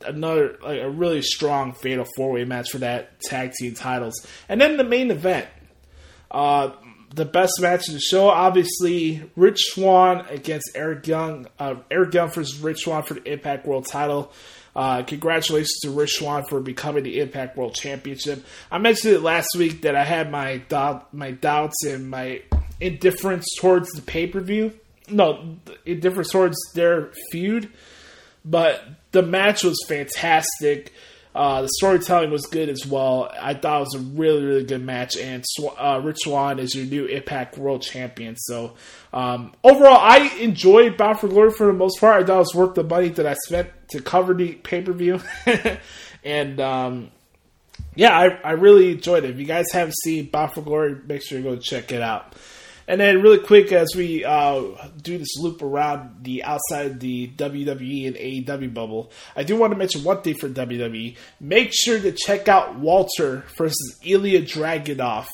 another 0.05 0.57
like 0.61 0.81
a 0.81 0.89
really 0.89 1.21
strong 1.21 1.73
fatal 1.73 2.05
four 2.15 2.31
way 2.31 2.45
match 2.45 2.69
for 2.69 2.77
that 2.79 3.19
tag 3.21 3.53
team 3.53 3.73
titles, 3.73 4.25
and 4.47 4.61
then 4.61 4.77
the 4.77 4.83
main 4.83 5.11
event. 5.11 5.47
Uh, 6.29 6.71
the 7.15 7.25
best 7.25 7.59
match 7.59 7.87
of 7.87 7.95
the 7.95 7.99
show, 7.99 8.29
obviously, 8.29 9.23
Rich 9.35 9.71
Swann 9.71 10.25
against 10.29 10.69
Eric 10.75 11.07
Young. 11.07 11.47
Uh, 11.57 11.75
Eric 11.89 12.13
Young 12.13 12.29
versus 12.29 12.59
Rich 12.59 12.81
Swann 12.81 13.01
for 13.01 13.15
the 13.15 13.31
Impact 13.31 13.65
World 13.65 13.87
Title. 13.87 14.31
Uh, 14.76 15.03
congratulations 15.03 15.80
to 15.82 15.89
Rich 15.89 16.15
Swann 16.17 16.45
for 16.45 16.59
becoming 16.59 17.03
the 17.03 17.20
Impact 17.20 17.57
World 17.57 17.76
Championship. 17.76 18.45
I 18.72 18.78
mentioned 18.78 19.13
it 19.13 19.22
last 19.22 19.49
week 19.57 19.82
that 19.82 19.95
I 19.95 20.03
had 20.03 20.32
my 20.32 20.57
doubt, 20.57 21.13
my 21.13 21.32
doubts 21.32 21.84
and 21.86 22.09
my 22.09 22.41
indifference 22.80 23.47
towards 23.59 23.89
the 23.91 24.01
pay 24.01 24.28
per 24.28 24.39
view. 24.39 24.74
No, 25.09 25.57
indifference 25.86 26.32
towards 26.32 26.57
their 26.76 27.11
feud, 27.32 27.70
but 28.45 28.84
the 29.11 29.24
match 29.24 29.63
was 29.63 29.84
fantastic. 29.88 30.93
Uh, 31.39 31.61
the 31.61 31.69
storytelling 31.77 32.31
was 32.31 32.45
good 32.47 32.67
as 32.67 32.85
well. 32.85 33.31
I 33.39 33.53
thought 33.53 33.77
it 33.77 33.85
was 33.85 33.95
a 33.95 33.99
really, 33.99 34.43
really 34.43 34.65
good 34.65 34.83
match, 34.83 35.15
and 35.15 35.41
uh, 35.77 36.01
Rich 36.03 36.17
Swann 36.23 36.59
is 36.59 36.75
your 36.75 36.85
new 36.85 37.05
Impact 37.05 37.57
World 37.57 37.81
Champion. 37.81 38.35
So, 38.35 38.73
um, 39.13 39.53
overall, 39.63 39.99
I 40.01 40.35
enjoyed 40.41 40.97
Bound 40.97 41.17
for 41.17 41.29
Glory 41.29 41.51
for 41.51 41.67
the 41.67 41.71
most 41.71 42.01
part. 42.01 42.21
I 42.21 42.25
thought 42.25 42.35
it 42.35 42.39
was 42.39 42.55
worth 42.55 42.75
the 42.75 42.83
money 42.83 43.07
that 43.07 43.25
I 43.25 43.35
spent 43.45 43.69
to 43.91 44.01
cover 44.01 44.33
the 44.33 44.51
pay 44.51 44.81
per 44.81 44.91
view, 44.91 45.21
and 46.25 46.59
um, 46.59 47.09
yeah, 47.95 48.19
I, 48.19 48.37
I 48.43 48.51
really 48.51 48.91
enjoyed 48.91 49.23
it. 49.23 49.29
If 49.29 49.39
you 49.39 49.45
guys 49.45 49.71
haven't 49.71 49.95
seen 50.03 50.29
Bound 50.29 50.51
for 50.51 50.61
Glory, 50.61 50.97
make 51.07 51.21
sure 51.23 51.37
you 51.37 51.45
go 51.45 51.55
check 51.55 51.93
it 51.93 52.01
out. 52.01 52.35
And 52.89 52.99
then, 52.99 53.21
really 53.21 53.37
quick, 53.37 53.71
as 53.71 53.89
we 53.95 54.25
uh, 54.25 54.63
do 54.99 55.19
this 55.19 55.37
loop 55.37 55.61
around 55.61 56.23
the 56.23 56.43
outside 56.43 56.87
of 56.87 56.99
the 56.99 57.27
WWE 57.27 58.07
and 58.07 58.15
AEW 58.15 58.73
bubble, 58.73 59.11
I 59.35 59.43
do 59.43 59.55
want 59.55 59.73
to 59.73 59.77
mention 59.77 60.03
one 60.03 60.23
thing 60.23 60.33
for 60.33 60.49
WWE. 60.49 61.15
Make 61.39 61.69
sure 61.71 61.99
to 61.99 62.11
check 62.11 62.47
out 62.47 62.79
Walter 62.79 63.45
versus 63.55 63.99
Ilya 64.03 64.41
Dragunov 64.41 65.27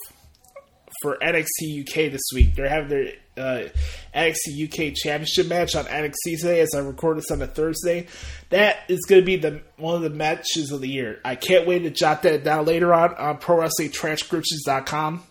for 1.02 1.18
NXT 1.22 1.80
UK 1.80 2.12
this 2.12 2.24
week. 2.34 2.56
They're 2.56 2.68
having 2.68 2.90
their 2.90 3.14
uh, 3.38 3.70
NXT 4.14 4.66
UK 4.66 4.94
Championship 4.94 5.48
match 5.48 5.76
on 5.76 5.86
NXT 5.86 6.42
today 6.42 6.60
as 6.60 6.76
I 6.76 6.80
record 6.80 7.20
this 7.20 7.32
on 7.32 7.42
a 7.42 7.48
Thursday. 7.48 8.08
That 8.50 8.80
is 8.90 9.00
going 9.08 9.22
to 9.22 9.26
be 9.26 9.38
the 9.38 9.62
one 9.78 9.96
of 9.96 10.02
the 10.02 10.10
matches 10.10 10.72
of 10.72 10.82
the 10.82 10.90
year. 10.90 11.22
I 11.24 11.36
can't 11.36 11.66
wait 11.66 11.84
to 11.84 11.90
jot 11.90 12.22
that 12.24 12.44
down 12.44 12.66
later 12.66 12.94
on 12.94 13.16
on 13.16 13.38
ProWrestlingTranscriptions.com 13.38 15.24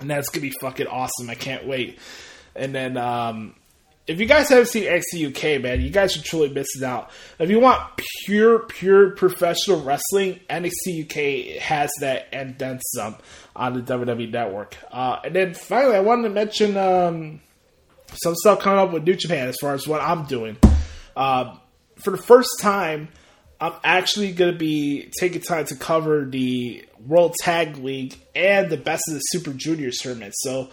and 0.00 0.10
that's 0.10 0.28
gonna 0.28 0.42
be 0.42 0.54
fucking 0.60 0.86
awesome. 0.86 1.30
I 1.30 1.34
can't 1.34 1.66
wait. 1.66 1.98
And 2.54 2.74
then, 2.74 2.96
um, 2.96 3.54
if 4.06 4.18
you 4.18 4.26
guys 4.26 4.48
haven't 4.48 4.66
seen 4.66 4.84
NXT 4.84 5.28
UK, 5.28 5.62
man, 5.62 5.80
you 5.80 5.90
guys 5.90 6.16
are 6.16 6.22
truly 6.22 6.48
missing 6.48 6.82
out. 6.82 7.10
If 7.38 7.48
you 7.48 7.60
want 7.60 7.80
pure, 8.24 8.58
pure 8.58 9.10
professional 9.10 9.82
wrestling, 9.82 10.40
NXT 10.50 11.04
UK 11.04 11.62
has 11.62 11.90
that 12.00 12.26
and 12.32 12.58
then 12.58 12.80
some 12.94 13.14
on 13.54 13.74
the 13.74 13.82
WWE 13.82 14.32
Network. 14.32 14.76
Uh, 14.90 15.20
and 15.24 15.34
then 15.34 15.54
finally, 15.54 15.94
I 15.94 16.00
wanted 16.00 16.24
to 16.24 16.30
mention 16.30 16.76
um, 16.76 17.40
some 18.14 18.34
stuff 18.34 18.58
coming 18.58 18.80
up 18.80 18.92
with 18.92 19.04
New 19.04 19.14
Japan 19.14 19.48
as 19.48 19.56
far 19.60 19.74
as 19.74 19.86
what 19.86 20.00
I'm 20.00 20.24
doing. 20.24 20.56
Uh, 21.14 21.56
for 22.02 22.10
the 22.10 22.22
first 22.22 22.50
time, 22.60 23.10
I'm 23.60 23.74
actually 23.84 24.32
going 24.32 24.52
to 24.52 24.58
be 24.58 25.10
taking 25.18 25.42
time 25.42 25.66
to 25.66 25.76
cover 25.76 26.24
the 26.24 26.84
World 27.06 27.34
Tag 27.40 27.76
League 27.76 28.16
and 28.34 28.70
the 28.70 28.78
Best 28.78 29.02
of 29.08 29.14
the 29.14 29.20
Super 29.20 29.52
Juniors 29.52 29.98
tournament. 29.98 30.34
So 30.36 30.70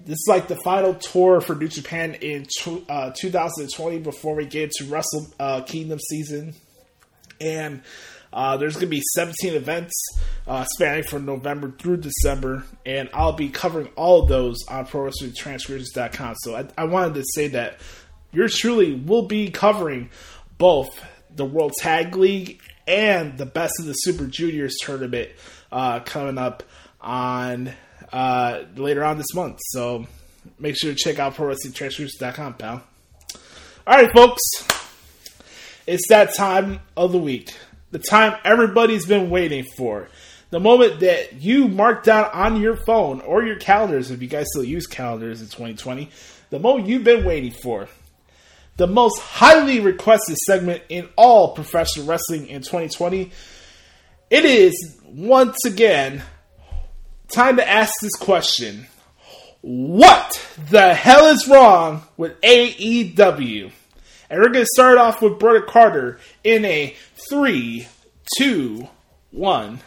this 0.00 0.14
is 0.14 0.26
like 0.28 0.48
the 0.48 0.56
final 0.56 0.94
tour 0.94 1.40
for 1.40 1.54
New 1.54 1.68
Japan 1.68 2.14
in 2.14 2.46
uh, 2.88 3.10
2020 3.18 3.98
before 3.98 4.34
we 4.34 4.46
get 4.46 4.70
to 4.72 4.84
Wrestle 4.86 5.26
uh, 5.38 5.60
Kingdom 5.62 5.98
season. 5.98 6.54
And 7.38 7.82
uh, 8.32 8.56
there's 8.56 8.74
going 8.74 8.86
to 8.86 8.96
be 8.96 9.02
17 9.14 9.54
events 9.54 9.94
uh, 10.46 10.64
spanning 10.74 11.04
from 11.04 11.26
November 11.26 11.70
through 11.70 11.98
December, 11.98 12.64
and 12.84 13.08
I'll 13.12 13.32
be 13.32 13.48
covering 13.48 13.88
all 13.96 14.22
of 14.22 14.28
those 14.28 14.56
on 14.68 14.86
ProWrestlingTranscriptions.com. 14.86 16.34
So 16.38 16.56
I, 16.56 16.66
I 16.78 16.84
wanted 16.84 17.14
to 17.14 17.24
say 17.34 17.48
that 17.48 17.78
yours 18.32 18.56
truly 18.56 18.94
will 18.94 19.26
be 19.26 19.50
covering 19.50 20.10
both 20.58 21.02
the 21.36 21.44
World 21.44 21.72
Tag 21.78 22.16
League 22.16 22.60
and 22.86 23.36
the 23.38 23.46
Best 23.46 23.74
of 23.78 23.86
the 23.86 23.92
Super 23.92 24.26
Juniors 24.26 24.74
tournament 24.82 25.30
uh, 25.70 26.00
coming 26.00 26.38
up 26.38 26.62
on 27.00 27.72
uh, 28.12 28.62
later 28.74 29.04
on 29.04 29.18
this 29.18 29.34
month. 29.34 29.60
So 29.68 30.06
make 30.58 30.76
sure 30.76 30.92
to 30.92 30.98
check 30.98 31.18
out 31.18 31.34
ProWrestlingTranscripts.com, 31.34 32.54
pal. 32.54 32.82
All 33.86 33.96
right, 33.96 34.10
folks. 34.14 34.42
It's 35.86 36.08
that 36.08 36.34
time 36.34 36.80
of 36.96 37.12
the 37.12 37.18
week. 37.18 37.54
The 37.92 38.00
time 38.00 38.36
everybody's 38.44 39.06
been 39.06 39.30
waiting 39.30 39.64
for. 39.76 40.08
The 40.50 40.58
moment 40.58 41.00
that 41.00 41.40
you 41.40 41.68
mark 41.68 42.02
down 42.02 42.30
on 42.32 42.60
your 42.60 42.76
phone 42.76 43.20
or 43.20 43.44
your 43.44 43.56
calendars, 43.56 44.10
if 44.10 44.22
you 44.22 44.28
guys 44.28 44.46
still 44.50 44.64
use 44.64 44.86
calendars 44.86 45.40
in 45.40 45.46
2020, 45.46 46.10
the 46.50 46.58
moment 46.58 46.88
you've 46.88 47.04
been 47.04 47.24
waiting 47.24 47.52
for. 47.52 47.88
The 48.76 48.86
most 48.86 49.20
highly 49.20 49.80
requested 49.80 50.36
segment 50.36 50.82
in 50.90 51.08
all 51.16 51.54
professional 51.54 52.06
wrestling 52.06 52.46
in 52.48 52.60
2020. 52.60 53.30
It 54.28 54.44
is, 54.44 55.00
once 55.04 55.56
again, 55.64 56.22
time 57.32 57.56
to 57.56 57.66
ask 57.66 57.92
this 58.02 58.14
question 58.16 58.86
What 59.62 60.40
the 60.70 60.92
hell 60.94 61.26
is 61.26 61.48
wrong 61.48 62.02
with 62.18 62.38
AEW? 62.42 63.72
And 64.28 64.40
we're 64.40 64.48
going 64.48 64.64
to 64.64 64.70
start 64.74 64.98
off 64.98 65.22
with 65.22 65.38
Brother 65.38 65.62
Carter 65.62 66.18
in 66.44 66.64
a 66.64 66.94
three, 67.30 67.88
two, 68.36 68.88
one. 69.30 69.80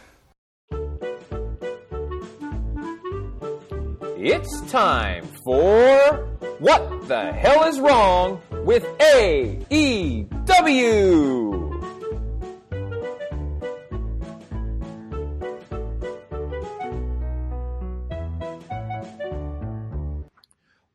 It's 4.22 4.62
time 4.72 5.28
for 5.46 6.28
What 6.60 7.08
the 7.08 7.32
Hell 7.32 7.64
is 7.70 7.80
Wrong 7.80 8.42
with 8.70 8.86
AEW? 9.00 10.30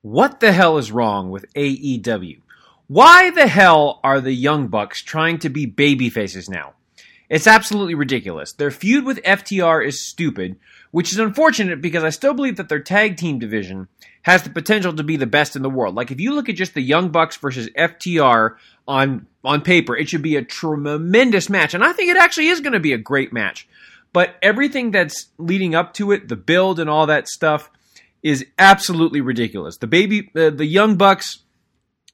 What 0.03 0.39
the 0.39 0.53
hell 0.53 0.79
is 0.79 0.93
wrong 0.93 1.33
with 1.33 1.53
AEW? 1.55 2.43
Why 2.87 3.31
the 3.31 3.49
hell 3.49 3.99
are 4.05 4.21
the 4.21 4.31
Young 4.31 4.69
Bucks 4.69 5.03
trying 5.03 5.41
to 5.41 5.49
be 5.49 5.67
baby 5.67 6.09
faces 6.11 6.49
now? 6.49 6.75
It's 7.29 7.49
absolutely 7.49 7.97
ridiculous. 7.97 8.53
Their 8.53 8.71
feud 8.71 9.05
with 9.05 9.21
FTR 9.25 9.85
is 9.85 10.01
stupid, 10.01 10.61
which 10.95 11.11
is 11.11 11.19
unfortunate 11.19 11.81
because 11.81 12.05
I 12.05 12.11
still 12.11 12.35
believe 12.35 12.55
that 12.59 12.69
their 12.69 12.79
tag 12.79 13.17
team 13.17 13.41
division 13.41 13.89
has 14.23 14.45
the 14.45 14.51
potential 14.51 14.95
to 14.95 15.03
be 15.03 15.17
the 15.17 15.27
best 15.27 15.57
in 15.57 15.63
the 15.63 15.69
world. 15.69 15.97
Like 15.97 16.13
if 16.13 16.21
you 16.21 16.33
look 16.33 16.49
at 16.49 16.55
just 16.55 16.73
the 16.73 16.81
Young 16.81 17.09
Bucks 17.09 17.37
versus 17.37 17.69
FTR 17.77 18.55
on 18.87 19.27
on 19.43 19.63
paper, 19.63 19.97
it 19.97 20.09
should 20.09 20.23
be 20.23 20.37
a 20.37 20.45
tremendous 20.45 21.51
match, 21.51 21.75
and 21.75 21.83
I 21.83 21.93
think 21.93 22.13
it 22.13 22.17
actually 22.17 22.47
is 22.47 22.61
going 22.61 22.75
to 22.75 22.81
be 22.81 22.93
a 22.93 22.99
great 22.99 23.33
match. 23.33 23.67
But 24.13 24.37
everything 24.41 24.93
that's 24.93 25.27
leading 25.37 25.75
up 25.75 25.95
to 25.95 26.13
it, 26.13 26.29
the 26.29 26.37
build 26.37 26.79
and 26.79 26.89
all 26.89 27.07
that 27.07 27.27
stuff, 27.27 27.71
is 28.23 28.47
absolutely 28.57 29.21
ridiculous. 29.21 29.79
The 29.79 29.89
baby, 29.89 30.31
uh, 30.37 30.51
the 30.51 30.65
Young 30.65 30.95
Bucks 30.95 31.41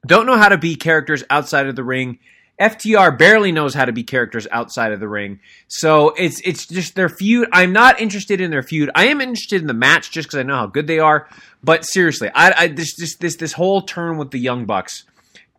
don't 0.07 0.25
know 0.25 0.39
how 0.39 0.49
to 0.49 0.57
be 0.57 0.75
characters 0.75 1.23
outside 1.29 1.67
of 1.67 1.77
the 1.77 1.85
ring. 1.85 2.19
FTR 2.61 3.17
barely 3.17 3.53
knows 3.53 3.73
how 3.73 3.87
to 3.87 3.93
be 3.93 4.03
characters 4.03 4.47
outside 4.53 4.93
of 4.93 5.01
the 5.01 5.09
ring. 5.09 5.41
So 5.67 6.11
it's 6.11 6.41
it's 6.45 6.67
just 6.67 6.95
their 6.95 7.09
feud. 7.09 7.49
I'm 7.53 7.73
not 7.73 8.01
interested 8.01 8.41
in 8.41 8.51
their 8.51 8.63
feud. 8.63 8.91
I 8.95 9.07
am 9.07 9.23
interested 9.23 9.63
in 9.63 9.67
the 9.67 9.75
match 9.75 10.11
just 10.11 10.29
because 10.29 10.39
I 10.39 10.43
know 10.43 10.57
how 10.57 10.67
good 10.67 10.87
they 10.87 10.99
are. 10.99 11.27
But 11.65 11.87
seriously, 11.87 12.29
I, 12.35 12.53
I 12.57 12.69
this 12.69 12.95
this 12.97 13.17
this 13.17 13.37
this 13.37 13.55
whole 13.55 13.83
turn 13.83 14.19
with 14.19 14.31
the 14.31 14.39
Young 14.39 14.67
Bucks 14.67 15.05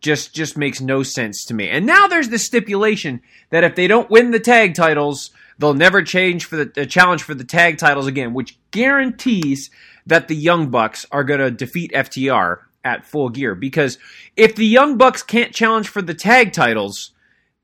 just 0.00 0.32
just 0.32 0.56
makes 0.56 0.80
no 0.80 1.02
sense 1.02 1.44
to 1.46 1.54
me. 1.54 1.68
And 1.68 1.86
now 1.86 2.06
there's 2.06 2.28
the 2.28 2.38
stipulation 2.38 3.20
that 3.50 3.64
if 3.64 3.74
they 3.74 3.88
don't 3.88 4.10
win 4.10 4.30
the 4.30 4.40
tag 4.40 4.74
titles, 4.74 5.30
they'll 5.58 5.74
never 5.74 6.02
change 6.02 6.44
for 6.44 6.64
the 6.64 6.86
challenge 6.86 7.24
for 7.24 7.34
the 7.34 7.44
tag 7.44 7.78
titles 7.78 8.06
again, 8.06 8.32
which 8.32 8.58
guarantees 8.70 9.70
that 10.06 10.28
the 10.28 10.36
Young 10.36 10.70
Bucks 10.70 11.04
are 11.10 11.24
going 11.24 11.40
to 11.40 11.50
defeat 11.50 11.92
FTR 11.92 12.58
at 12.84 13.04
full 13.04 13.28
gear. 13.28 13.54
Because 13.54 13.98
if 14.36 14.54
the 14.54 14.66
Young 14.66 14.96
Bucks 14.96 15.22
can't 15.22 15.54
challenge 15.54 15.88
for 15.88 16.02
the 16.02 16.14
tag 16.14 16.52
titles, 16.52 17.12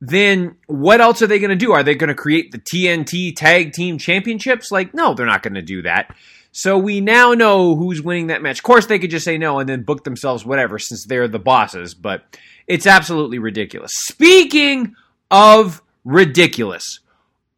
then 0.00 0.56
what 0.66 1.00
else 1.00 1.22
are 1.22 1.26
they 1.26 1.38
going 1.38 1.50
to 1.50 1.56
do? 1.56 1.72
Are 1.72 1.82
they 1.82 1.94
going 1.94 2.08
to 2.08 2.14
create 2.14 2.52
the 2.52 2.58
TNT 2.58 3.34
Tag 3.34 3.72
Team 3.72 3.98
Championships? 3.98 4.70
Like, 4.70 4.94
no, 4.94 5.14
they're 5.14 5.26
not 5.26 5.42
going 5.42 5.54
to 5.54 5.62
do 5.62 5.82
that. 5.82 6.14
So 6.52 6.78
we 6.78 7.00
now 7.00 7.34
know 7.34 7.76
who's 7.76 8.02
winning 8.02 8.28
that 8.28 8.42
match. 8.42 8.58
Of 8.58 8.64
course, 8.64 8.86
they 8.86 8.98
could 8.98 9.10
just 9.10 9.24
say 9.24 9.38
no 9.38 9.58
and 9.58 9.68
then 9.68 9.82
book 9.82 10.04
themselves 10.04 10.44
whatever 10.44 10.78
since 10.78 11.04
they're 11.04 11.28
the 11.28 11.38
bosses, 11.38 11.94
but 11.94 12.38
it's 12.66 12.86
absolutely 12.86 13.38
ridiculous. 13.38 13.92
Speaking 13.94 14.94
of 15.30 15.82
ridiculous, 16.04 17.00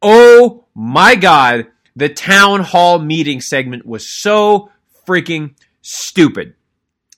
oh 0.01 0.65
my 0.75 1.15
God, 1.15 1.67
the 1.95 2.09
town 2.09 2.61
hall 2.61 2.99
meeting 2.99 3.41
segment 3.41 3.85
was 3.85 4.21
so 4.21 4.71
freaking 5.07 5.55
stupid. 5.81 6.55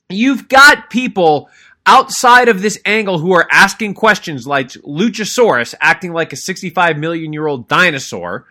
You've 0.09 0.47
got 0.47 0.89
people 0.89 1.49
outside 1.85 2.47
of 2.47 2.61
this 2.61 2.79
angle 2.85 3.19
who 3.19 3.33
are 3.33 3.47
asking 3.51 3.93
questions 3.93 4.47
like 4.47 4.69
Luchasaurus 4.69 5.75
acting 5.81 6.13
like 6.13 6.33
a 6.33 6.37
65 6.37 6.97
million 6.97 7.33
year 7.33 7.47
old 7.47 7.67
dinosaur. 7.67 8.45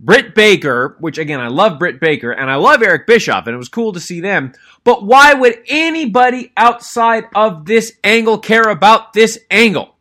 Britt 0.00 0.32
Baker, 0.34 0.96
which 1.00 1.18
again, 1.18 1.40
I 1.40 1.48
love 1.48 1.80
Britt 1.80 1.98
Baker 1.98 2.30
and 2.30 2.48
I 2.48 2.54
love 2.54 2.82
Eric 2.82 3.08
Bischoff, 3.08 3.46
and 3.46 3.54
it 3.54 3.58
was 3.58 3.68
cool 3.68 3.92
to 3.92 4.00
see 4.00 4.20
them. 4.20 4.52
But 4.84 5.04
why 5.04 5.34
would 5.34 5.60
anybody 5.66 6.52
outside 6.56 7.24
of 7.34 7.66
this 7.66 7.92
angle 8.04 8.38
care 8.38 8.68
about 8.68 9.12
this 9.12 9.40
angle? 9.50 9.96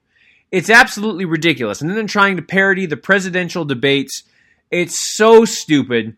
It's 0.52 0.70
absolutely 0.70 1.26
ridiculous. 1.26 1.82
And 1.82 1.90
then 1.90 2.08
trying 2.08 2.36
to 2.36 2.44
parody 2.44 2.86
the 2.86 2.96
presidential 2.96 3.66
debates. 3.66 4.24
It's 4.70 5.00
so 5.16 5.46
stupid. 5.46 6.16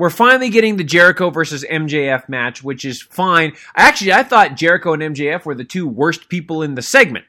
We're 0.00 0.08
finally 0.08 0.48
getting 0.48 0.78
the 0.78 0.84
Jericho 0.84 1.28
versus 1.28 1.62
MJF 1.70 2.26
match, 2.26 2.64
which 2.64 2.86
is 2.86 3.02
fine. 3.02 3.52
Actually, 3.76 4.14
I 4.14 4.22
thought 4.22 4.56
Jericho 4.56 4.94
and 4.94 5.02
MJF 5.02 5.44
were 5.44 5.54
the 5.54 5.62
two 5.62 5.86
worst 5.86 6.30
people 6.30 6.62
in 6.62 6.74
the 6.74 6.80
segment. 6.80 7.26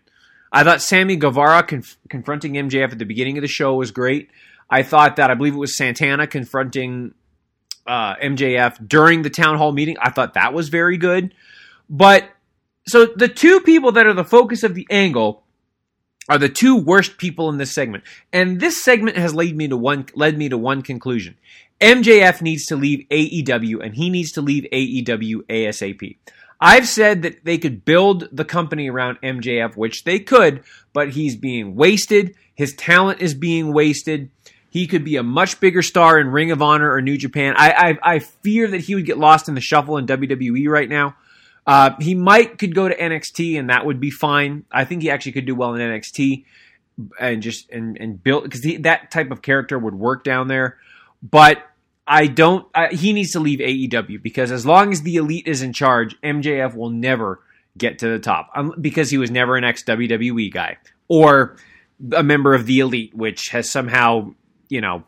I 0.54 0.64
thought 0.64 0.82
Sammy 0.82 1.18
Guevara 1.18 1.64
conf- 1.64 1.98
confronting 2.08 2.54
MJF 2.54 2.94
at 2.94 2.98
the 2.98 3.04
beginning 3.04 3.38
of 3.38 3.42
the 3.42 3.50
show 3.50 3.76
was 3.76 3.92
great. 3.92 4.30
I 4.70 4.84
thought 4.84 5.18
that 5.18 5.30
I 5.30 5.34
believe 5.34 5.54
it 5.54 5.58
was 5.58 5.76
Santana 5.76 6.28
confronting 6.28 7.14
uh, 7.86 8.16
MJF 8.16 8.88
during 8.88 9.24
the 9.24 9.30
town 9.30 9.58
hall 9.58 9.74
meeting. 9.74 9.98
I 10.00 10.10
thought 10.10 10.36
that 10.36 10.54
was 10.54 10.70
very 10.70 10.96
good. 10.96 11.36
But 11.90 12.30
so 12.88 13.06
the 13.06 13.28
two 13.28 13.60
people 13.60 13.92
that 13.92 14.08
are 14.08 14.14
the 14.14 14.24
focus 14.24 14.64
of 14.64 14.76
the 14.76 14.88
angle 14.90 15.44
are 16.30 16.38
the 16.38 16.48
two 16.48 16.78
worst 16.78 17.18
people 17.18 17.50
in 17.50 17.58
this 17.58 17.74
segment. 17.74 18.06
And 18.32 18.62
this 18.62 18.82
segment 18.82 19.18
has 19.18 19.36
led 19.36 19.58
me 19.58 19.68
to 19.68 19.76
one 19.76 20.06
led 20.16 20.38
me 20.38 20.48
to 20.48 20.58
one 20.58 20.84
conclusion. 20.84 21.36
MJF 21.82 22.42
needs 22.42 22.66
to 22.68 22.76
leave 22.76 23.08
AEW 23.10 23.84
and 23.84 23.96
he 23.96 24.10
needs 24.10 24.32
to 24.34 24.42
leave 24.42 24.66
AEW 24.72 25.42
ASAP. 25.48 26.18
I've 26.60 26.88
said 26.88 27.24
that 27.24 27.44
they 27.44 27.58
could 27.58 27.84
build 27.84 28.30
the 28.32 28.46
company 28.46 28.88
around 28.90 29.20
MJF, 29.22 29.76
which 29.76 30.04
they 30.04 30.20
could, 30.20 30.64
but 30.94 31.10
he's 31.10 31.36
being 31.36 31.76
wasted. 31.76 32.36
His 32.54 32.76
talent 32.76 33.20
is 33.20 33.34
being 33.34 33.74
wasted. 33.74 34.30
He 34.70 34.86
could 34.86 35.04
be 35.04 35.16
a 35.16 35.24
much 35.24 35.60
bigger 35.60 35.82
star 35.82 36.20
in 36.20 36.28
Ring 36.28 36.52
of 36.52 36.62
Honor 36.62 36.94
or 36.94 37.02
New 37.02 37.18
Japan. 37.18 37.56
I 37.58 37.72
I, 38.04 38.16
I 38.16 38.20
fear 38.20 38.68
that 38.68 38.82
he 38.82 38.94
would 38.94 39.08
get 39.08 39.18
lost 39.18 39.50
in 39.50 39.56
the 39.56 39.62
shuffle 39.62 39.98
in 39.98 40.06
WWE 40.06 40.70
right 40.70 40.88
now. 40.88 41.16
Uh, 41.66 41.92
he 42.00 42.14
might 42.14 42.60
could 42.60 42.76
go 42.76 42.88
to 42.88 42.96
NXT 42.96 43.60
and 43.60 43.70
that 43.72 43.86
would 43.86 44.00
be 44.00 44.12
fine. 44.12 44.64
I 44.72 44.86
think 44.86 45.02
he 45.02 45.10
actually 45.10 45.34
could 45.34 45.48
do 45.48 45.56
well 45.56 45.74
in 45.74 45.82
NXT 45.82 46.46
and 47.20 47.42
just 47.42 47.72
and 47.72 47.98
and 48.00 48.24
build 48.24 48.44
because 48.44 48.62
that 48.82 49.10
type 49.10 49.32
of 49.32 49.42
character 49.42 49.80
would 49.80 49.96
work 49.96 50.24
down 50.24 50.48
there. 50.48 50.78
But 51.24 51.64
I 52.08 52.28
don't. 52.28 52.68
Uh, 52.74 52.88
he 52.92 53.14
needs 53.14 53.32
to 53.32 53.40
leave 53.40 53.60
AEW 53.60 54.22
because 54.22 54.52
as 54.52 54.66
long 54.66 54.92
as 54.92 55.02
the 55.02 55.16
elite 55.16 55.48
is 55.48 55.62
in 55.62 55.74
charge, 55.74 56.20
MJF 56.22 56.76
will 56.76 56.90
never 56.90 57.42
get 57.78 58.00
to 58.00 58.10
the 58.10 58.20
top 58.20 58.50
um, 58.56 58.74
because 58.82 59.10
he 59.10 59.18
was 59.18 59.32
never 59.32 59.56
an 59.56 59.64
ex 59.64 59.84
WWE 59.84 60.52
guy 60.52 60.78
or 61.08 61.56
a 62.14 62.24
member 62.24 62.54
of 62.54 62.66
the 62.66 62.80
elite, 62.80 63.14
which 63.14 63.50
has 63.50 63.70
somehow 63.70 64.34
you 64.70 64.82
know 64.82 65.04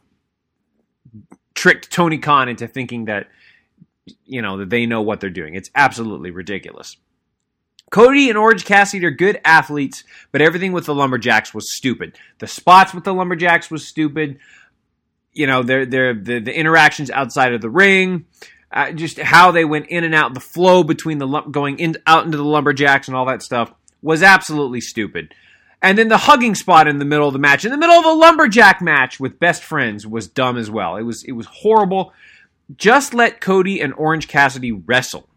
tricked 1.55 1.91
Tony 1.91 2.17
Khan 2.17 2.49
into 2.49 2.67
thinking 2.67 3.05
that 3.05 3.27
you 4.25 4.41
know 4.41 4.57
that 4.57 4.69
they 4.69 4.85
know 4.85 5.01
what 5.01 5.19
they're 5.19 5.29
doing. 5.29 5.55
It's 5.55 5.71
absolutely 5.75 6.31
ridiculous. 6.31 6.97
Cody 7.89 8.29
and 8.29 8.39
Orange 8.39 8.65
Cassidy 8.65 9.05
are 9.05 9.11
good 9.11 9.39
athletes, 9.45 10.03
but 10.31 10.41
everything 10.41 10.71
with 10.71 10.87
the 10.87 10.95
Lumberjacks 10.95 11.53
was 11.53 11.71
stupid. 11.71 12.17
The 12.39 12.47
spots 12.47 12.91
with 12.91 13.03
the 13.03 13.13
Lumberjacks 13.13 13.69
was 13.69 13.85
stupid 13.87 14.39
you 15.33 15.47
know, 15.47 15.63
their 15.63 15.85
their 15.85 16.13
the, 16.13 16.39
the 16.39 16.57
interactions 16.57 17.09
outside 17.09 17.53
of 17.53 17.61
the 17.61 17.69
ring, 17.69 18.25
uh, 18.71 18.91
just 18.91 19.19
how 19.19 19.51
they 19.51 19.65
went 19.65 19.87
in 19.87 20.03
and 20.03 20.15
out, 20.15 20.33
the 20.33 20.39
flow 20.39 20.83
between 20.83 21.17
the 21.17 21.27
going 21.41 21.79
in 21.79 21.97
out 22.07 22.25
into 22.25 22.37
the 22.37 22.43
lumberjacks 22.43 23.07
and 23.07 23.15
all 23.15 23.25
that 23.25 23.43
stuff 23.43 23.73
was 24.01 24.23
absolutely 24.23 24.81
stupid. 24.81 25.33
And 25.81 25.97
then 25.97 26.07
the 26.07 26.17
hugging 26.17 26.55
spot 26.55 26.87
in 26.87 26.97
the 26.97 27.05
middle 27.05 27.27
of 27.27 27.33
the 27.33 27.39
match, 27.39 27.65
in 27.65 27.71
the 27.71 27.77
middle 27.77 27.97
of 27.97 28.05
a 28.05 28.13
lumberjack 28.13 28.81
match 28.81 29.19
with 29.19 29.39
best 29.39 29.63
friends, 29.63 30.07
was 30.07 30.27
dumb 30.27 30.57
as 30.57 30.71
well. 30.71 30.95
It 30.95 31.03
was 31.03 31.23
it 31.23 31.33
was 31.33 31.45
horrible. 31.47 32.13
Just 32.77 33.13
let 33.13 33.41
Cody 33.41 33.81
and 33.81 33.93
Orange 33.93 34.27
Cassidy 34.27 34.71
wrestle, 34.71 35.27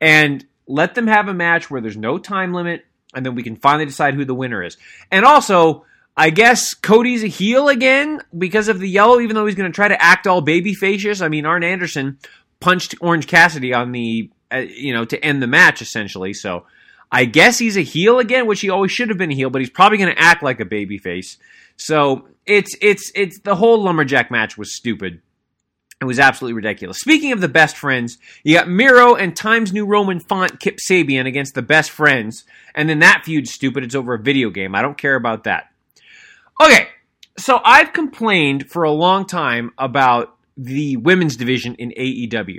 and 0.00 0.44
let 0.66 0.94
them 0.94 1.06
have 1.06 1.28
a 1.28 1.34
match 1.34 1.70
where 1.70 1.80
there's 1.80 1.96
no 1.96 2.18
time 2.18 2.52
limit, 2.52 2.84
and 3.14 3.24
then 3.24 3.34
we 3.34 3.42
can 3.42 3.56
finally 3.56 3.86
decide 3.86 4.14
who 4.14 4.26
the 4.26 4.34
winner 4.34 4.62
is. 4.62 4.76
And 5.10 5.24
also, 5.24 5.86
I 6.16 6.30
guess 6.30 6.74
Cody's 6.74 7.24
a 7.24 7.28
heel 7.28 7.68
again 7.68 8.20
because 8.36 8.68
of 8.68 8.78
the 8.78 8.88
yellow, 8.88 9.20
even 9.20 9.36
though 9.36 9.46
he's 9.46 9.54
going 9.54 9.70
to 9.70 9.74
try 9.74 9.88
to 9.88 10.02
act 10.02 10.26
all 10.26 10.40
baby 10.40 10.74
facious. 10.74 11.20
I 11.20 11.28
mean, 11.28 11.46
Arn 11.46 11.62
Anderson 11.62 12.18
punched 12.60 12.94
Orange 13.00 13.26
Cassidy 13.26 13.72
on 13.72 13.92
the 13.92 14.30
uh, 14.52 14.58
you 14.58 14.92
know 14.92 15.04
to 15.04 15.24
end 15.24 15.42
the 15.42 15.46
match 15.46 15.80
essentially. 15.82 16.34
So 16.34 16.66
I 17.10 17.24
guess 17.24 17.58
he's 17.58 17.76
a 17.76 17.82
heel 17.82 18.18
again, 18.18 18.46
which 18.46 18.60
he 18.60 18.70
always 18.70 18.92
should 18.92 19.08
have 19.08 19.18
been 19.18 19.32
a 19.32 19.34
heel, 19.34 19.50
but 19.50 19.60
he's 19.60 19.70
probably 19.70 19.98
going 19.98 20.14
to 20.14 20.20
act 20.20 20.42
like 20.42 20.60
a 20.60 20.64
babyface. 20.64 21.38
So 21.76 22.28
it's 22.46 22.76
it's 22.80 23.10
it's 23.14 23.40
the 23.40 23.56
whole 23.56 23.82
lumberjack 23.82 24.30
match 24.30 24.58
was 24.58 24.74
stupid. 24.74 25.22
It 26.00 26.06
was 26.06 26.18
absolutely 26.18 26.54
ridiculous. 26.54 26.98
Speaking 26.98 27.32
of 27.32 27.42
the 27.42 27.48
best 27.48 27.76
friends, 27.76 28.16
you 28.42 28.56
got 28.56 28.70
Miro 28.70 29.16
and 29.16 29.36
Times 29.36 29.70
New 29.70 29.84
Roman 29.84 30.18
font 30.18 30.58
Kip 30.58 30.78
Sabian 30.78 31.26
against 31.26 31.54
the 31.54 31.62
best 31.62 31.90
friends, 31.90 32.44
and 32.74 32.88
then 32.88 33.00
that 33.00 33.22
feud's 33.24 33.52
stupid. 33.52 33.84
It's 33.84 33.94
over 33.94 34.14
a 34.14 34.18
video 34.18 34.48
game. 34.50 34.74
I 34.74 34.80
don't 34.80 34.96
care 34.96 35.14
about 35.14 35.44
that. 35.44 35.69
Okay, 36.60 36.88
so 37.38 37.58
I've 37.64 37.94
complained 37.94 38.68
for 38.70 38.82
a 38.82 38.90
long 38.90 39.24
time 39.24 39.72
about 39.78 40.36
the 40.58 40.98
women's 40.98 41.36
division 41.36 41.74
in 41.76 41.90
AEW. 41.96 42.58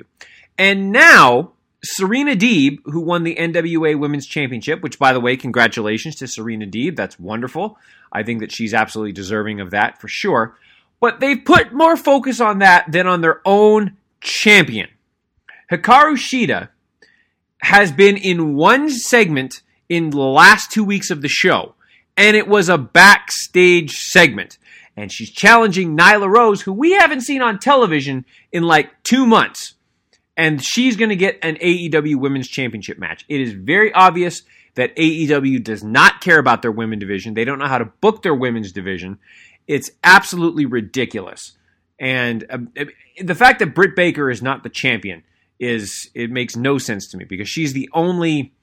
And 0.57 0.91
now 0.91 1.51
Serena 1.83 2.35
Deeb, 2.35 2.79
who 2.85 3.01
won 3.01 3.23
the 3.23 3.35
NWA 3.35 3.99
Women's 3.99 4.25
Championship, 4.25 4.81
which, 4.81 4.97
by 4.97 5.13
the 5.13 5.19
way, 5.19 5.37
congratulations 5.37 6.15
to 6.15 6.27
Serena 6.27 6.65
Deeb. 6.65 6.95
That's 6.95 7.19
wonderful. 7.19 7.77
I 8.11 8.23
think 8.23 8.39
that 8.39 8.51
she's 8.51 8.73
absolutely 8.73 9.11
deserving 9.11 9.59
of 9.61 9.69
that 9.69 10.01
for 10.01 10.07
sure. 10.07 10.57
But 10.99 11.19
they've 11.19 11.43
put 11.43 11.71
more 11.71 11.95
focus 11.95 12.41
on 12.41 12.59
that 12.59 12.91
than 12.91 13.05
on 13.05 13.21
their 13.21 13.41
own 13.45 13.97
champion. 14.19 14.89
Hikaru 15.71 16.15
Shida 16.15 16.69
has 17.59 17.91
been 17.91 18.17
in 18.17 18.55
one 18.55 18.89
segment 18.89 19.61
in 19.89 20.09
the 20.09 20.19
last 20.19 20.71
two 20.71 20.83
weeks 20.83 21.11
of 21.11 21.21
the 21.21 21.27
show, 21.27 21.75
and 22.17 22.35
it 22.37 22.47
was 22.47 22.69
a 22.69 22.77
backstage 22.77 23.91
segment. 23.91 24.57
And 24.97 25.11
she's 25.11 25.31
challenging 25.31 25.97
Nyla 25.97 26.29
Rose, 26.29 26.61
who 26.61 26.73
we 26.73 26.91
haven't 26.91 27.21
seen 27.21 27.41
on 27.41 27.59
television 27.59 28.25
in 28.51 28.63
like 28.63 29.03
two 29.03 29.25
months 29.25 29.75
and 30.37 30.63
she's 30.63 30.95
going 30.95 31.09
to 31.09 31.15
get 31.15 31.37
an 31.43 31.55
AEW 31.57 32.15
Women's 32.15 32.47
Championship 32.47 32.97
match. 32.97 33.25
It 33.27 33.41
is 33.41 33.53
very 33.53 33.93
obvious 33.93 34.43
that 34.75 34.95
AEW 34.95 35.63
does 35.63 35.83
not 35.83 36.21
care 36.21 36.39
about 36.39 36.61
their 36.61 36.71
women 36.71 36.99
division. 36.99 37.33
They 37.33 37.45
don't 37.45 37.59
know 37.59 37.67
how 37.67 37.77
to 37.77 37.85
book 37.85 38.23
their 38.23 38.33
women's 38.33 38.71
division. 38.71 39.19
It's 39.67 39.91
absolutely 40.03 40.65
ridiculous. 40.65 41.57
And 41.99 42.45
uh, 42.49 42.85
the 43.21 43.35
fact 43.35 43.59
that 43.59 43.75
Britt 43.75 43.95
Baker 43.95 44.31
is 44.31 44.41
not 44.41 44.63
the 44.63 44.69
champion 44.69 45.23
is 45.59 46.09
it 46.15 46.31
makes 46.31 46.55
no 46.55 46.79
sense 46.79 47.07
to 47.09 47.17
me 47.17 47.25
because 47.25 47.47
she's 47.47 47.73
the 47.73 47.89
only 47.93 48.53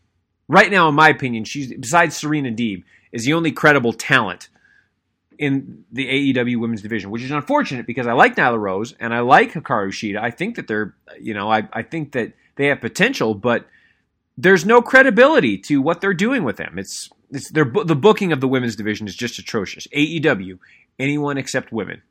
right 0.48 0.70
now 0.70 0.88
in 0.88 0.96
my 0.96 1.10
opinion, 1.10 1.44
she's 1.44 1.72
besides 1.72 2.16
Serena 2.16 2.50
Deeb 2.50 2.82
is 3.12 3.24
the 3.24 3.32
only 3.32 3.52
credible 3.52 3.93
talent 3.93 4.48
in 5.39 5.85
the 5.93 6.35
AEW 6.35 6.59
women's 6.59 6.82
division, 6.82 7.10
which 7.10 7.22
is 7.22 7.30
unfortunate 7.30 7.86
because 7.86 8.06
I 8.06 8.12
like 8.12 8.35
Nyla 8.36 8.59
Rose 8.59 8.94
and 8.98 9.14
I 9.14 9.20
like 9.20 9.52
Hikaru 9.52 9.89
Shida. 9.90 10.20
I 10.20 10.30
think 10.30 10.56
that 10.56 10.66
they're, 10.66 10.94
you 11.20 11.32
know, 11.32 11.51
I, 11.51 11.68
I 11.72 11.82
think 11.82 12.12
that 12.12 12.32
they 12.56 12.66
have 12.66 12.80
potential, 12.80 13.35
but 13.35 13.66
there's 14.36 14.64
no 14.64 14.82
credibility 14.82 15.56
to 15.59 15.80
what 15.80 16.01
they're 16.01 16.14
doing 16.14 16.43
with 16.43 16.56
them. 16.56 16.78
It's, 16.78 17.09
it's 17.30 17.51
their, 17.51 17.64
the 17.64 17.94
booking 17.94 18.32
of 18.32 18.40
the 18.40 18.48
women's 18.48 18.74
division 18.74 19.06
is 19.06 19.14
just 19.14 19.39
atrocious. 19.39 19.86
AEW, 19.89 20.59
anyone 20.98 21.39
except 21.39 21.72
women. 21.72 22.02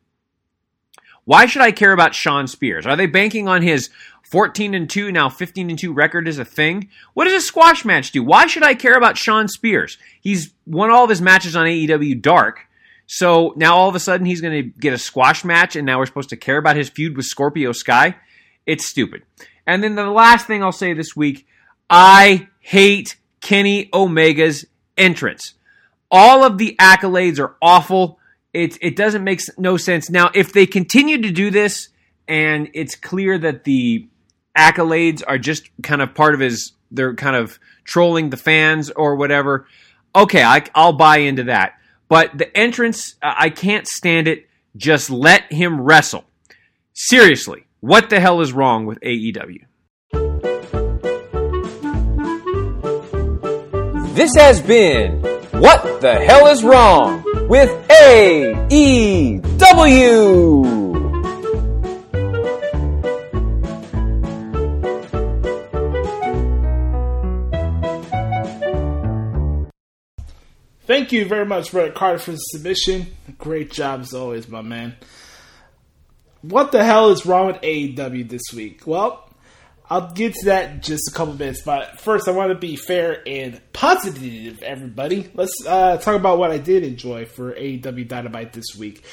Why 1.27 1.45
should 1.45 1.61
I 1.61 1.71
care 1.71 1.91
about 1.91 2.15
Sean 2.15 2.47
Spears? 2.47 2.87
Are 2.87 2.95
they 2.95 3.05
banking 3.05 3.47
on 3.47 3.61
his 3.61 3.89
14 4.23 4.73
and 4.73 4.89
2, 4.89 5.11
now 5.11 5.29
15 5.29 5.69
and 5.69 5.77
2 5.77 5.93
record 5.93 6.27
as 6.27 6.39
a 6.39 6.45
thing? 6.45 6.89
What 7.13 7.25
does 7.25 7.33
a 7.33 7.45
squash 7.45 7.85
match 7.85 8.11
do? 8.11 8.23
Why 8.23 8.47
should 8.47 8.63
I 8.63 8.73
care 8.73 8.95
about 8.95 9.17
Sean 9.17 9.47
Spears? 9.47 9.97
He's 10.19 10.53
won 10.65 10.89
all 10.89 11.03
of 11.03 11.09
his 11.09 11.21
matches 11.21 11.55
on 11.55 11.67
AEW 11.67 12.21
Dark 12.21 12.67
so 13.07 13.53
now 13.55 13.77
all 13.77 13.87
of 13.87 13.95
a 13.95 13.99
sudden 13.99 14.25
he's 14.25 14.41
going 14.41 14.63
to 14.63 14.79
get 14.79 14.93
a 14.93 14.97
squash 14.97 15.43
match, 15.45 15.75
and 15.75 15.85
now 15.85 15.97
we're 15.97 16.05
supposed 16.05 16.29
to 16.29 16.37
care 16.37 16.57
about 16.57 16.75
his 16.75 16.89
feud 16.89 17.15
with 17.15 17.25
Scorpio 17.25 17.71
Sky. 17.71 18.17
It's 18.65 18.87
stupid. 18.87 19.23
And 19.65 19.81
then 19.81 19.95
the 19.95 20.11
last 20.11 20.45
thing 20.45 20.61
I'll 20.61 20.73
say 20.73 20.93
this 20.93 21.15
week 21.15 21.47
I 21.89 22.49
hate 22.59 23.15
Kenny 23.39 23.89
Omega's 23.93 24.65
entrance. 24.97 25.53
All 26.11 26.43
of 26.43 26.57
the 26.57 26.75
accolades 26.79 27.39
are 27.39 27.55
awful. 27.61 28.19
It, 28.57 28.75
it 28.81 28.95
doesn't 28.95 29.23
make 29.23 29.39
no 29.59 29.77
sense. 29.77 30.09
Now, 30.09 30.31
if 30.33 30.51
they 30.51 30.65
continue 30.65 31.21
to 31.21 31.29
do 31.29 31.51
this 31.51 31.89
and 32.27 32.69
it's 32.73 32.95
clear 32.95 33.37
that 33.37 33.65
the 33.65 34.07
accolades 34.57 35.21
are 35.27 35.37
just 35.37 35.69
kind 35.83 36.01
of 36.01 36.15
part 36.15 36.33
of 36.33 36.39
his, 36.39 36.71
they're 36.89 37.13
kind 37.13 37.35
of 37.35 37.59
trolling 37.83 38.31
the 38.31 38.37
fans 38.37 38.89
or 38.89 39.15
whatever, 39.15 39.67
okay, 40.15 40.41
I, 40.41 40.63
I'll 40.73 40.93
buy 40.93 41.17
into 41.19 41.43
that. 41.43 41.73
But 42.09 42.35
the 42.35 42.57
entrance, 42.57 43.13
I 43.21 43.51
can't 43.51 43.87
stand 43.87 44.27
it. 44.27 44.47
Just 44.75 45.11
let 45.11 45.53
him 45.53 45.79
wrestle. 45.79 46.23
Seriously, 46.93 47.65
what 47.79 48.09
the 48.09 48.19
hell 48.19 48.41
is 48.41 48.53
wrong 48.53 48.87
with 48.87 48.99
AEW? 49.01 49.65
This 54.15 54.33
has 54.35 54.63
been 54.63 55.26
What 55.59 56.01
the 56.01 56.13
Hell 56.13 56.45
is 56.47 56.63
Wrong 56.63 57.23
with 57.49 57.69
AEW. 57.89 59.47
Thank 70.85 71.11
you 71.11 71.25
very 71.25 71.45
much, 71.45 71.71
Brett 71.71 71.95
Carter, 71.95 72.19
for 72.19 72.31
the 72.31 72.37
submission. 72.37 73.07
Great 73.39 73.71
job 73.71 74.01
as 74.01 74.13
always, 74.13 74.47
my 74.47 74.61
man. 74.61 74.95
What 76.41 76.71
the 76.71 76.83
hell 76.83 77.09
is 77.09 77.25
wrong 77.25 77.47
with 77.47 77.61
AEW 77.61 78.29
this 78.29 78.53
week? 78.55 78.85
Well, 78.85 79.26
I'll 79.89 80.11
get 80.11 80.33
to 80.33 80.45
that 80.47 80.71
in 80.71 80.81
just 80.81 81.07
a 81.07 81.11
couple 81.11 81.33
minutes, 81.35 81.61
but 81.61 82.01
first 82.01 82.27
I 82.27 82.31
want 82.31 82.51
to 82.51 82.55
be 82.55 82.75
fair 82.75 83.21
and 83.25 83.61
positive, 83.71 84.61
everybody. 84.61 85.31
Let's 85.33 85.55
uh, 85.65 85.97
talk 85.97 86.15
about 86.15 86.39
what 86.39 86.51
I 86.51 86.57
did 86.57 86.83
enjoy 86.83 87.25
for 87.25 87.53
AEW 87.53 88.07
Dynamite 88.07 88.51
this 88.51 88.75
week. 88.77 89.05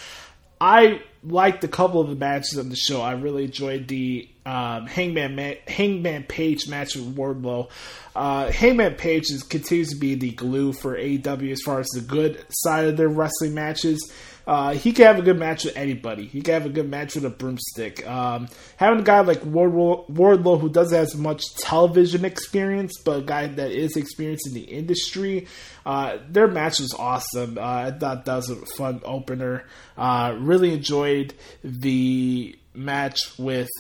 I 0.60 1.02
liked 1.22 1.62
a 1.62 1.68
couple 1.68 2.00
of 2.00 2.08
the 2.08 2.16
matches 2.16 2.58
on 2.58 2.70
the 2.70 2.76
show. 2.76 3.00
I 3.02 3.12
really 3.12 3.44
enjoyed 3.44 3.86
the 3.86 4.28
um, 4.46 4.86
Hangman 4.86 5.36
Ma- 5.36 5.60
Hangman 5.68 6.24
Page 6.24 6.68
match 6.68 6.96
with 6.96 7.14
Wardlow. 7.14 7.70
Uh, 8.16 8.50
Hangman 8.50 8.94
Page 8.94 9.30
is, 9.30 9.42
continues 9.42 9.90
to 9.90 9.96
be 9.96 10.14
the 10.14 10.32
glue 10.32 10.72
for 10.72 10.96
AEW 10.96 11.52
as 11.52 11.60
far 11.62 11.80
as 11.80 11.88
the 11.88 12.00
good 12.00 12.44
side 12.50 12.86
of 12.86 12.96
their 12.96 13.08
wrestling 13.08 13.54
matches. 13.54 14.12
Uh, 14.46 14.74
he 14.74 14.92
can 14.92 15.06
have 15.06 15.18
a 15.18 15.22
good 15.22 15.38
match 15.38 15.64
with 15.64 15.76
anybody. 15.76 16.26
He 16.26 16.42
can 16.42 16.54
have 16.54 16.66
a 16.66 16.70
good 16.70 16.88
match 16.88 17.14
with 17.14 17.24
a 17.24 17.30
broomstick. 17.30 18.06
Um, 18.06 18.48
having 18.76 19.00
a 19.00 19.02
guy 19.02 19.20
like 19.20 19.40
Wardlow, 19.40 20.10
Wardlow, 20.10 20.60
who 20.60 20.68
doesn't 20.68 20.96
have 20.96 21.06
as 21.06 21.16
much 21.16 21.42
television 21.56 22.24
experience, 22.24 22.98
but 23.02 23.18
a 23.20 23.22
guy 23.22 23.46
that 23.46 23.70
is 23.70 23.96
experienced 23.96 24.46
in 24.46 24.54
the 24.54 24.62
industry, 24.62 25.46
uh, 25.86 26.18
their 26.28 26.48
match 26.48 26.80
was 26.80 26.94
awesome. 26.94 27.56
Uh, 27.58 27.62
I 27.62 27.90
thought 27.92 28.24
that 28.26 28.36
was 28.36 28.50
a 28.50 28.56
fun 28.76 29.00
opener. 29.04 29.64
Uh, 29.96 30.36
really 30.38 30.72
enjoyed 30.72 31.34
the 31.62 32.56
match 32.74 33.38
with 33.38 33.70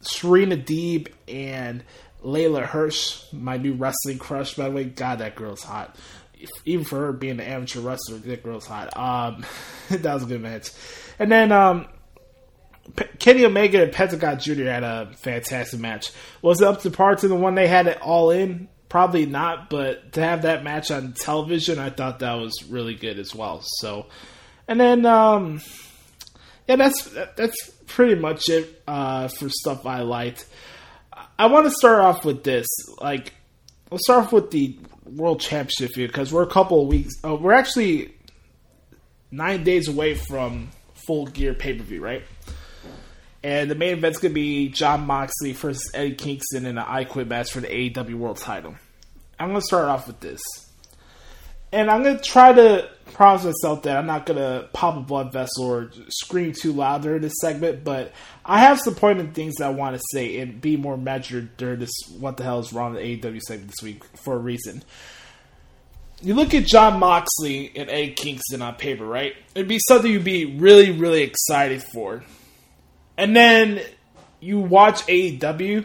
Serena 0.00 0.56
Deeb 0.56 1.08
and 1.28 1.82
Leyla 2.24 2.64
Hirsch, 2.64 3.22
my 3.32 3.56
new 3.56 3.74
wrestling 3.74 4.18
crush, 4.18 4.54
by 4.54 4.68
the 4.68 4.74
way. 4.74 4.84
God, 4.84 5.18
that 5.18 5.36
girl's 5.36 5.62
hot. 5.62 5.96
Even 6.64 6.84
for 6.84 7.06
her 7.06 7.12
being 7.12 7.34
an 7.34 7.40
amateur 7.40 7.80
wrestler, 7.80 8.18
that 8.18 8.42
girl's 8.42 8.66
hot. 8.66 8.96
Um, 8.96 9.44
that 9.90 10.14
was 10.14 10.22
a 10.24 10.26
good 10.26 10.42
match. 10.42 10.70
And 11.18 11.30
then 11.32 11.52
um, 11.52 11.86
P- 12.94 13.04
Kenny 13.18 13.44
Omega 13.44 13.82
and 13.82 13.92
Pentagon 13.92 14.38
Jr. 14.38 14.64
had 14.64 14.84
a 14.84 15.10
fantastic 15.16 15.80
match. 15.80 16.12
Was 16.42 16.60
it 16.60 16.68
up 16.68 16.82
to 16.82 16.90
par 16.90 17.16
to 17.16 17.28
the 17.28 17.34
one 17.34 17.54
they 17.54 17.68
had 17.68 17.86
it 17.86 18.00
all 18.00 18.30
in? 18.30 18.68
Probably 18.88 19.26
not, 19.26 19.68
but 19.68 20.12
to 20.12 20.20
have 20.20 20.42
that 20.42 20.62
match 20.62 20.90
on 20.90 21.12
television, 21.12 21.78
I 21.78 21.90
thought 21.90 22.20
that 22.20 22.34
was 22.34 22.52
really 22.68 22.94
good 22.94 23.18
as 23.18 23.34
well. 23.34 23.62
So, 23.78 24.06
and 24.68 24.78
then 24.78 25.04
um, 25.04 25.60
yeah, 26.68 26.76
that's 26.76 27.10
that's 27.36 27.70
pretty 27.86 28.14
much 28.14 28.48
it 28.48 28.82
uh, 28.86 29.28
for 29.28 29.48
stuff 29.48 29.86
I 29.86 30.02
liked. 30.02 30.46
I 31.38 31.46
want 31.46 31.66
to 31.66 31.70
start 31.70 32.00
off 32.00 32.24
with 32.24 32.44
this. 32.44 32.66
Like, 33.00 33.34
let's 33.90 34.04
start 34.04 34.26
off 34.26 34.32
with 34.32 34.50
the 34.50 34.78
World 35.06 35.40
Championship 35.40 35.94
here 35.94 36.06
because 36.06 36.32
we're 36.32 36.42
a 36.42 36.48
couple 36.48 36.82
of 36.82 36.88
weeks. 36.88 37.14
Uh, 37.24 37.34
we're 37.36 37.52
actually 37.52 38.14
nine 39.30 39.64
days 39.64 39.88
away 39.88 40.14
from 40.14 40.70
Full 41.06 41.26
Gear 41.26 41.54
pay 41.54 41.74
per 41.74 41.82
view, 41.82 42.02
right? 42.02 42.22
And 43.42 43.70
the 43.70 43.74
main 43.74 43.98
event's 43.98 44.18
gonna 44.18 44.34
be 44.34 44.68
Jon 44.68 45.06
Moxley 45.06 45.52
versus 45.52 45.90
Eddie 45.94 46.14
Kingston 46.14 46.66
in 46.66 46.78
an 46.78 46.84
I 46.86 47.04
Quit 47.04 47.28
match 47.28 47.52
for 47.52 47.60
the 47.60 47.68
AEW 47.68 48.14
World 48.16 48.38
Title. 48.38 48.74
I'm 49.38 49.48
gonna 49.48 49.60
start 49.60 49.88
off 49.88 50.06
with 50.06 50.20
this 50.20 50.40
and 51.72 51.90
I'm 51.90 52.02
gonna 52.02 52.20
try 52.20 52.52
to 52.52 52.88
promise 53.12 53.44
myself 53.44 53.82
that 53.82 53.96
I'm 53.96 54.06
not 54.06 54.26
gonna 54.26 54.68
pop 54.72 54.96
a 54.96 55.00
blood 55.00 55.32
vessel 55.32 55.64
or 55.64 55.90
scream 56.08 56.52
too 56.52 56.72
loud 56.72 57.02
during 57.02 57.22
this 57.22 57.34
segment, 57.40 57.84
but 57.84 58.12
I 58.44 58.60
have 58.60 58.80
some 58.80 58.94
pointed 58.94 59.34
things 59.34 59.54
that 59.56 59.66
I 59.66 59.70
want 59.70 59.96
to 59.96 60.02
say 60.12 60.38
and 60.40 60.60
be 60.60 60.76
more 60.76 60.96
measured 60.96 61.56
during 61.56 61.80
this. 61.80 61.92
What 62.18 62.36
the 62.36 62.44
hell 62.44 62.60
is 62.60 62.72
wrong 62.72 62.94
with 62.94 63.02
AEW 63.02 63.40
segment 63.40 63.70
this 63.70 63.82
week 63.82 64.04
for 64.16 64.34
a 64.34 64.38
reason? 64.38 64.82
You 66.22 66.34
look 66.34 66.54
at 66.54 66.64
Jon 66.64 66.98
Moxley 66.98 67.72
and 67.76 67.90
Eddie 67.90 68.14
Kingston 68.14 68.62
on 68.62 68.74
paper, 68.76 69.04
right? 69.04 69.34
It'd 69.54 69.68
be 69.68 69.78
something 69.78 70.10
you'd 70.10 70.24
be 70.24 70.56
really, 70.56 70.90
really 70.90 71.22
excited 71.22 71.82
for, 71.82 72.24
and 73.18 73.36
then 73.36 73.80
you 74.40 74.58
watch 74.58 75.06
AEW 75.06 75.84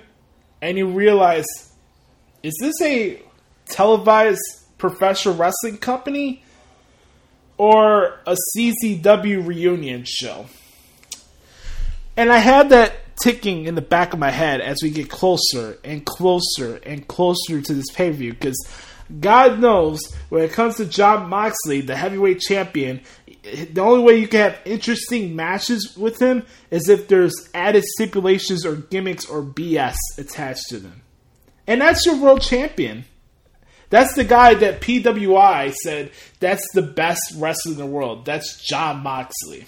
and 0.61 0.77
you 0.77 0.87
realize, 0.87 1.45
is 2.43 2.53
this 2.61 2.79
a 2.81 3.21
televised 3.65 4.39
professional 4.81 5.35
wrestling 5.35 5.77
company 5.77 6.43
or 7.57 8.19
a 8.25 8.35
CZW 8.57 9.47
reunion 9.47 10.03
show? 10.05 10.47
And 12.17 12.31
I 12.31 12.39
had 12.39 12.69
that 12.71 12.93
ticking 13.21 13.65
in 13.65 13.75
the 13.75 13.81
back 13.81 14.13
of 14.13 14.19
my 14.19 14.31
head 14.31 14.59
as 14.59 14.79
we 14.81 14.89
get 14.89 15.09
closer 15.09 15.77
and 15.83 16.05
closer 16.05 16.77
and 16.83 17.07
closer 17.07 17.61
to 17.61 17.73
this 17.73 17.89
pay 17.93 18.09
per 18.09 18.17
view 18.17 18.33
because 18.33 18.57
God 19.19 19.59
knows 19.59 20.01
when 20.29 20.43
it 20.43 20.51
comes 20.51 20.77
to 20.77 20.85
Jon 20.85 21.29
Moxley, 21.29 21.81
the 21.81 21.95
heavyweight 21.95 22.39
champion, 22.39 23.01
the 23.43 23.81
only 23.81 24.03
way 24.03 24.17
you 24.17 24.27
can 24.27 24.51
have 24.51 24.59
interesting 24.65 25.35
matches 25.35 25.95
with 25.97 26.21
him 26.21 26.45
is 26.69 26.89
if 26.89 27.07
there's 27.07 27.49
added 27.53 27.83
stipulations 27.83 28.65
or 28.65 28.75
gimmicks 28.75 29.25
or 29.25 29.41
BS 29.41 29.95
attached 30.17 30.63
to 30.69 30.79
them. 30.79 31.01
And 31.67 31.81
that's 31.81 32.05
your 32.05 32.17
world 32.17 32.41
champion. 32.41 33.05
That's 33.91 34.15
the 34.15 34.23
guy 34.23 34.53
that 34.55 34.81
PWI 34.81 35.73
said 35.73 36.11
that's 36.39 36.65
the 36.73 36.81
best 36.81 37.21
wrestler 37.37 37.73
in 37.73 37.77
the 37.77 37.85
world. 37.85 38.25
That's 38.25 38.65
Jon 38.65 39.03
Moxley. 39.03 39.65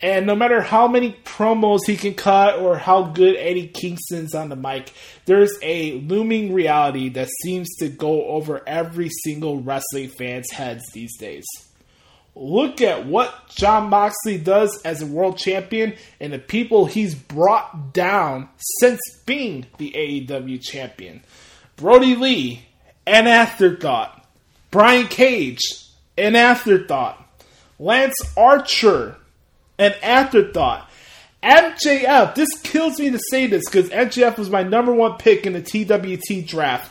And 0.00 0.26
no 0.26 0.34
matter 0.34 0.60
how 0.60 0.88
many 0.88 1.12
promos 1.24 1.80
he 1.86 1.96
can 1.96 2.14
cut 2.14 2.58
or 2.58 2.76
how 2.76 3.04
good 3.04 3.36
Eddie 3.36 3.68
Kingston's 3.68 4.34
on 4.34 4.48
the 4.48 4.56
mic, 4.56 4.92
there's 5.26 5.52
a 5.62 5.92
looming 6.00 6.52
reality 6.52 7.10
that 7.10 7.28
seems 7.42 7.68
to 7.78 7.88
go 7.88 8.26
over 8.26 8.66
every 8.66 9.10
single 9.22 9.60
wrestling 9.60 10.08
fan's 10.18 10.50
heads 10.50 10.82
these 10.92 11.16
days. 11.18 11.44
Look 12.34 12.80
at 12.80 13.06
what 13.06 13.48
Jon 13.50 13.90
Moxley 13.90 14.38
does 14.38 14.80
as 14.84 15.02
a 15.02 15.06
world 15.06 15.36
champion 15.38 15.94
and 16.18 16.32
the 16.32 16.38
people 16.38 16.86
he's 16.86 17.14
brought 17.14 17.92
down 17.92 18.48
since 18.80 19.00
being 19.26 19.66
the 19.78 19.92
AEW 19.92 20.60
champion. 20.62 21.22
Brodie 21.76 22.16
Lee, 22.16 22.62
an 23.06 23.26
afterthought. 23.26 24.26
Brian 24.70 25.08
Cage, 25.08 25.60
an 26.16 26.36
afterthought. 26.36 27.20
Lance 27.78 28.16
Archer, 28.36 29.16
an 29.78 29.94
afterthought. 30.02 30.88
MJF, 31.42 32.34
this 32.34 32.48
kills 32.62 32.98
me 32.98 33.10
to 33.10 33.20
say 33.30 33.46
this 33.46 33.64
because 33.66 33.90
MJF 33.90 34.38
was 34.38 34.48
my 34.48 34.62
number 34.62 34.94
one 34.94 35.18
pick 35.18 35.46
in 35.46 35.52
the 35.52 35.60
TWT 35.60 36.46
draft. 36.46 36.90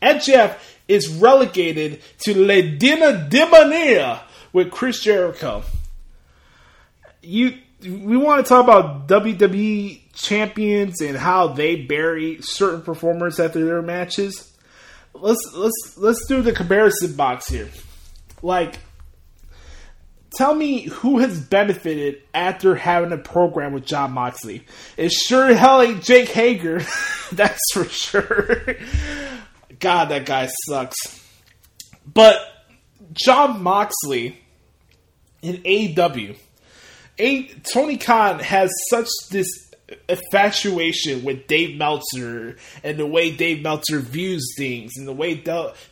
MJF 0.00 0.56
is 0.86 1.08
relegated 1.08 2.00
to 2.20 2.34
Le 2.34 2.62
Dinner 2.62 3.28
Debonair 3.28 4.22
with 4.52 4.70
Chris 4.70 5.02
Jericho. 5.02 5.62
You, 7.20 7.58
we 7.82 8.16
want 8.16 8.44
to 8.44 8.48
talk 8.48 8.64
about 8.64 9.06
WWE 9.08 10.00
champions 10.18 11.00
and 11.00 11.16
how 11.16 11.48
they 11.48 11.76
bury 11.76 12.38
certain 12.42 12.82
performers 12.82 13.38
after 13.38 13.64
their 13.64 13.82
matches. 13.82 14.52
Let's 15.14 15.40
let's 15.54 15.94
let's 15.96 16.26
do 16.26 16.42
the 16.42 16.52
comparison 16.52 17.14
box 17.14 17.48
here. 17.48 17.70
Like 18.42 18.78
tell 20.34 20.54
me 20.54 20.82
who 20.82 21.18
has 21.18 21.40
benefited 21.40 22.22
after 22.34 22.74
having 22.74 23.12
a 23.12 23.18
program 23.18 23.72
with 23.72 23.86
Jon 23.86 24.12
Moxley. 24.12 24.64
It 24.96 25.12
sure 25.12 25.54
hell 25.54 25.80
ain't 25.80 26.02
Jake 26.02 26.28
Hager. 26.28 26.80
That's 27.32 27.60
for 27.72 27.84
sure. 27.84 28.76
God, 29.78 30.06
that 30.06 30.26
guy 30.26 30.48
sucks. 30.66 30.96
But 32.06 32.40
Jon 33.12 33.62
Moxley 33.62 34.38
in 35.42 35.56
AEW, 35.58 36.36
a, 37.18 37.44
Tony 37.72 37.96
Khan 37.96 38.38
has 38.40 38.72
such 38.90 39.08
this 39.30 39.67
infatuation 40.08 41.24
with 41.24 41.46
Dave 41.46 41.76
Meltzer 41.76 42.56
and 42.84 42.98
the 42.98 43.06
way 43.06 43.30
Dave 43.30 43.62
Meltzer 43.62 44.00
views 44.00 44.46
things 44.56 44.92
and 44.96 45.08
the 45.08 45.12
way 45.12 45.34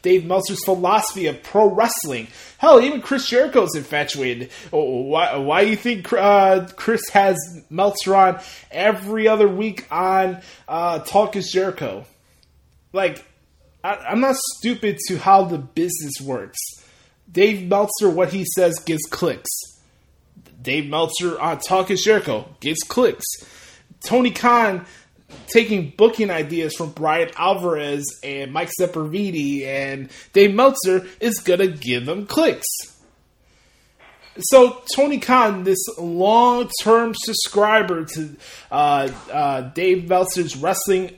Dave 0.02 0.24
Meltzer's 0.27 0.64
philosophy 0.64 1.27
of 1.27 1.43
pro 1.43 1.68
wrestling. 1.68 2.28
Hell, 2.59 2.81
even 2.81 3.01
Chris 3.01 3.28
Jericho's 3.28 3.74
infatuated. 3.74 4.51
Oh, 4.73 5.02
why, 5.02 5.36
why 5.36 5.64
do 5.64 5.70
you 5.70 5.77
think 5.77 6.12
uh, 6.12 6.66
Chris 6.77 7.09
has 7.10 7.36
Meltzer 7.70 8.14
on 8.14 8.40
every 8.70 9.28
other 9.28 9.48
week 9.48 9.86
on 9.90 10.40
uh, 10.68 10.98
Talk 11.01 11.36
is 11.36 11.51
Jericho? 11.51 12.05
Like, 12.93 13.24
I, 13.82 13.97
I'm 13.97 14.20
not 14.20 14.36
stupid 14.59 14.98
to 15.09 15.18
how 15.18 15.44
the 15.44 15.59
business 15.59 16.20
works. 16.23 16.59
Dave 17.31 17.68
Meltzer, 17.68 18.10
what 18.10 18.32
he 18.32 18.44
says 18.55 18.78
gets 18.78 19.06
clicks. 19.09 19.51
Dave 20.60 20.89
Meltzer 20.89 21.39
on 21.40 21.60
Talk 21.60 21.90
is 21.90 22.02
Jericho 22.02 22.48
gets 22.60 22.82
clicks. 22.82 23.24
Tony 24.05 24.31
Khan 24.31 24.86
taking 25.48 25.93
booking 25.97 26.31
ideas 26.31 26.74
from 26.74 26.90
Bryan 26.90 27.31
Alvarez 27.36 28.05
and 28.23 28.52
Mike 28.52 28.70
Sempervive 28.78 29.64
and 29.66 30.10
Dave 30.32 30.55
Meltzer 30.55 31.06
is 31.20 31.39
gonna 31.40 31.66
give 31.66 32.06
them 32.06 32.27
clicks. 32.27 32.66
So 34.39 34.82
Tony 34.94 35.18
Khan, 35.18 35.64
this 35.64 35.78
long-term 35.98 37.14
subscriber 37.16 38.05
to 38.05 38.36
uh, 38.70 39.09
uh, 39.32 39.60
Dave 39.62 40.09
Meltzer's 40.09 40.56
Wrestling 40.56 41.16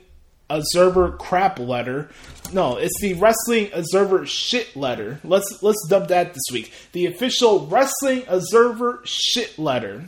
Observer 0.49 1.11
crap 1.11 1.59
letter. 1.59 2.09
No, 2.53 2.77
it's 2.77 2.99
the 3.01 3.13
Wrestling 3.13 3.69
Observer 3.71 4.25
shit 4.25 4.75
letter. 4.75 5.19
Let's 5.23 5.61
let's 5.61 5.85
dub 5.87 6.07
that 6.07 6.33
this 6.33 6.45
week. 6.51 6.73
The 6.91 7.05
official 7.05 7.67
Wrestling 7.67 8.23
Observer 8.27 9.01
shit 9.03 9.59
letter. 9.59 10.05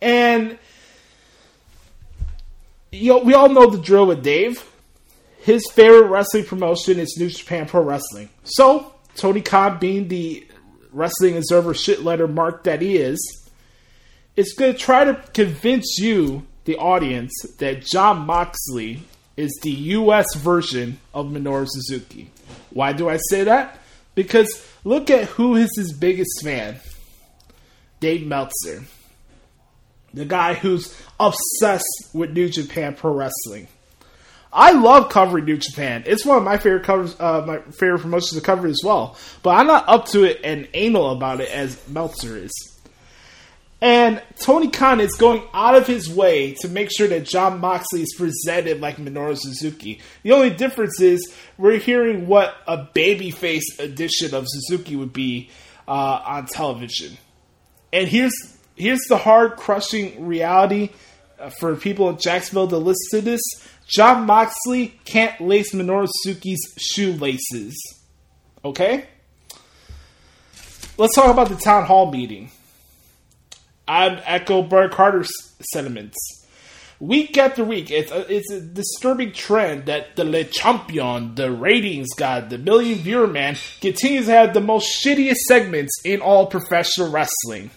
And 0.00 0.58
you 2.94 3.12
know, 3.12 3.18
we 3.18 3.34
all 3.34 3.48
know 3.48 3.68
the 3.68 3.78
drill 3.78 4.06
with 4.06 4.22
Dave. 4.22 4.62
His 5.40 5.68
favorite 5.72 6.08
wrestling 6.08 6.44
promotion 6.44 6.98
is 6.98 7.16
New 7.18 7.28
Japan 7.28 7.66
Pro 7.66 7.82
Wrestling. 7.82 8.30
So, 8.44 8.94
Tony 9.16 9.42
Khan, 9.42 9.78
being 9.78 10.08
the 10.08 10.46
Wrestling 10.92 11.36
Observer 11.36 11.74
shit 11.74 12.02
letter 12.02 12.26
mark 12.26 12.64
that 12.64 12.80
he 12.80 12.96
is, 12.96 13.18
is 14.36 14.54
going 14.54 14.72
to 14.72 14.78
try 14.78 15.04
to 15.04 15.14
convince 15.34 15.98
you, 15.98 16.46
the 16.64 16.76
audience, 16.76 17.32
that 17.58 17.84
Jon 17.84 18.20
Moxley 18.26 19.02
is 19.36 19.52
the 19.62 19.70
U.S. 19.70 20.34
version 20.36 20.98
of 21.12 21.26
Minoru 21.26 21.66
Suzuki. 21.68 22.30
Why 22.70 22.92
do 22.92 23.08
I 23.08 23.18
say 23.28 23.44
that? 23.44 23.78
Because 24.14 24.66
look 24.84 25.10
at 25.10 25.24
who 25.30 25.56
is 25.56 25.70
his 25.76 25.92
biggest 25.92 26.42
fan 26.42 26.76
Dave 28.00 28.26
Meltzer 28.26 28.84
the 30.14 30.24
guy 30.24 30.54
who's 30.54 30.96
obsessed 31.18 32.10
with 32.12 32.32
New 32.32 32.48
Japan 32.48 32.94
Pro 32.94 33.12
Wrestling. 33.12 33.68
I 34.52 34.70
love 34.70 35.08
covering 35.08 35.46
New 35.46 35.56
Japan. 35.56 36.04
It's 36.06 36.24
one 36.24 36.38
of 36.38 36.44
my 36.44 36.58
favorite 36.58 36.84
covers, 36.84 37.18
uh, 37.18 37.42
my 37.44 37.58
favorite 37.72 38.00
promotions 38.00 38.40
to 38.40 38.46
cover 38.46 38.68
as 38.68 38.80
well. 38.84 39.16
But 39.42 39.56
I'm 39.56 39.66
not 39.66 39.88
up 39.88 40.06
to 40.08 40.22
it 40.22 40.40
and 40.44 40.68
anal 40.74 41.10
about 41.10 41.40
it 41.40 41.50
as 41.50 41.76
Meltzer 41.88 42.36
is. 42.36 42.52
And 43.80 44.22
Tony 44.40 44.68
Khan 44.70 45.00
is 45.00 45.12
going 45.14 45.42
out 45.52 45.74
of 45.74 45.86
his 45.86 46.08
way 46.08 46.54
to 46.60 46.68
make 46.68 46.90
sure 46.96 47.08
that 47.08 47.26
Jon 47.26 47.60
Moxley 47.60 48.02
is 48.02 48.14
presented 48.16 48.80
like 48.80 48.96
Minoru 48.96 49.36
Suzuki. 49.36 50.00
The 50.22 50.32
only 50.32 50.50
difference 50.50 51.00
is 51.00 51.34
we're 51.58 51.78
hearing 51.78 52.28
what 52.28 52.54
a 52.66 52.78
babyface 52.78 53.78
edition 53.80 54.34
of 54.34 54.46
Suzuki 54.48 54.94
would 54.94 55.12
be 55.12 55.50
uh, 55.88 56.22
on 56.24 56.46
television. 56.46 57.18
And 57.92 58.08
here's 58.08 58.32
here's 58.76 59.00
the 59.08 59.16
hard 59.16 59.56
crushing 59.56 60.26
reality 60.26 60.90
uh, 61.38 61.50
for 61.60 61.74
people 61.76 62.08
in 62.10 62.18
Jacksonville 62.18 62.68
to 62.68 62.78
listen 62.78 63.20
to 63.20 63.20
this. 63.20 63.40
Jon 63.86 64.26
Moxley 64.26 64.98
can't 65.04 65.40
lace 65.40 65.74
Minoru 65.74 66.08
Suzuki's 66.22 66.60
shoelaces. 66.78 67.74
Okay? 68.64 69.06
Let's 70.96 71.14
talk 71.14 71.30
about 71.30 71.48
the 71.48 71.56
town 71.56 71.84
hall 71.84 72.10
meeting. 72.10 72.50
I'd 73.86 74.22
echo 74.24 74.62
Bert 74.62 74.92
Carter's 74.92 75.30
sentiments. 75.72 76.16
Week 77.00 77.36
after 77.36 77.64
week, 77.64 77.90
it's 77.90 78.10
a, 78.12 78.32
it's 78.32 78.50
a 78.50 78.60
disturbing 78.60 79.32
trend 79.32 79.86
that 79.86 80.16
the 80.16 80.24
Le 80.24 80.44
Champion, 80.44 81.34
the 81.34 81.50
ratings 81.50 82.08
god, 82.16 82.48
the 82.48 82.56
million 82.56 82.98
viewer 82.98 83.26
man, 83.26 83.56
continues 83.80 84.26
to 84.26 84.32
have 84.32 84.54
the 84.54 84.60
most 84.60 85.04
shittiest 85.04 85.38
segments 85.48 85.92
in 86.04 86.20
all 86.20 86.46
professional 86.46 87.10
wrestling. 87.10 87.70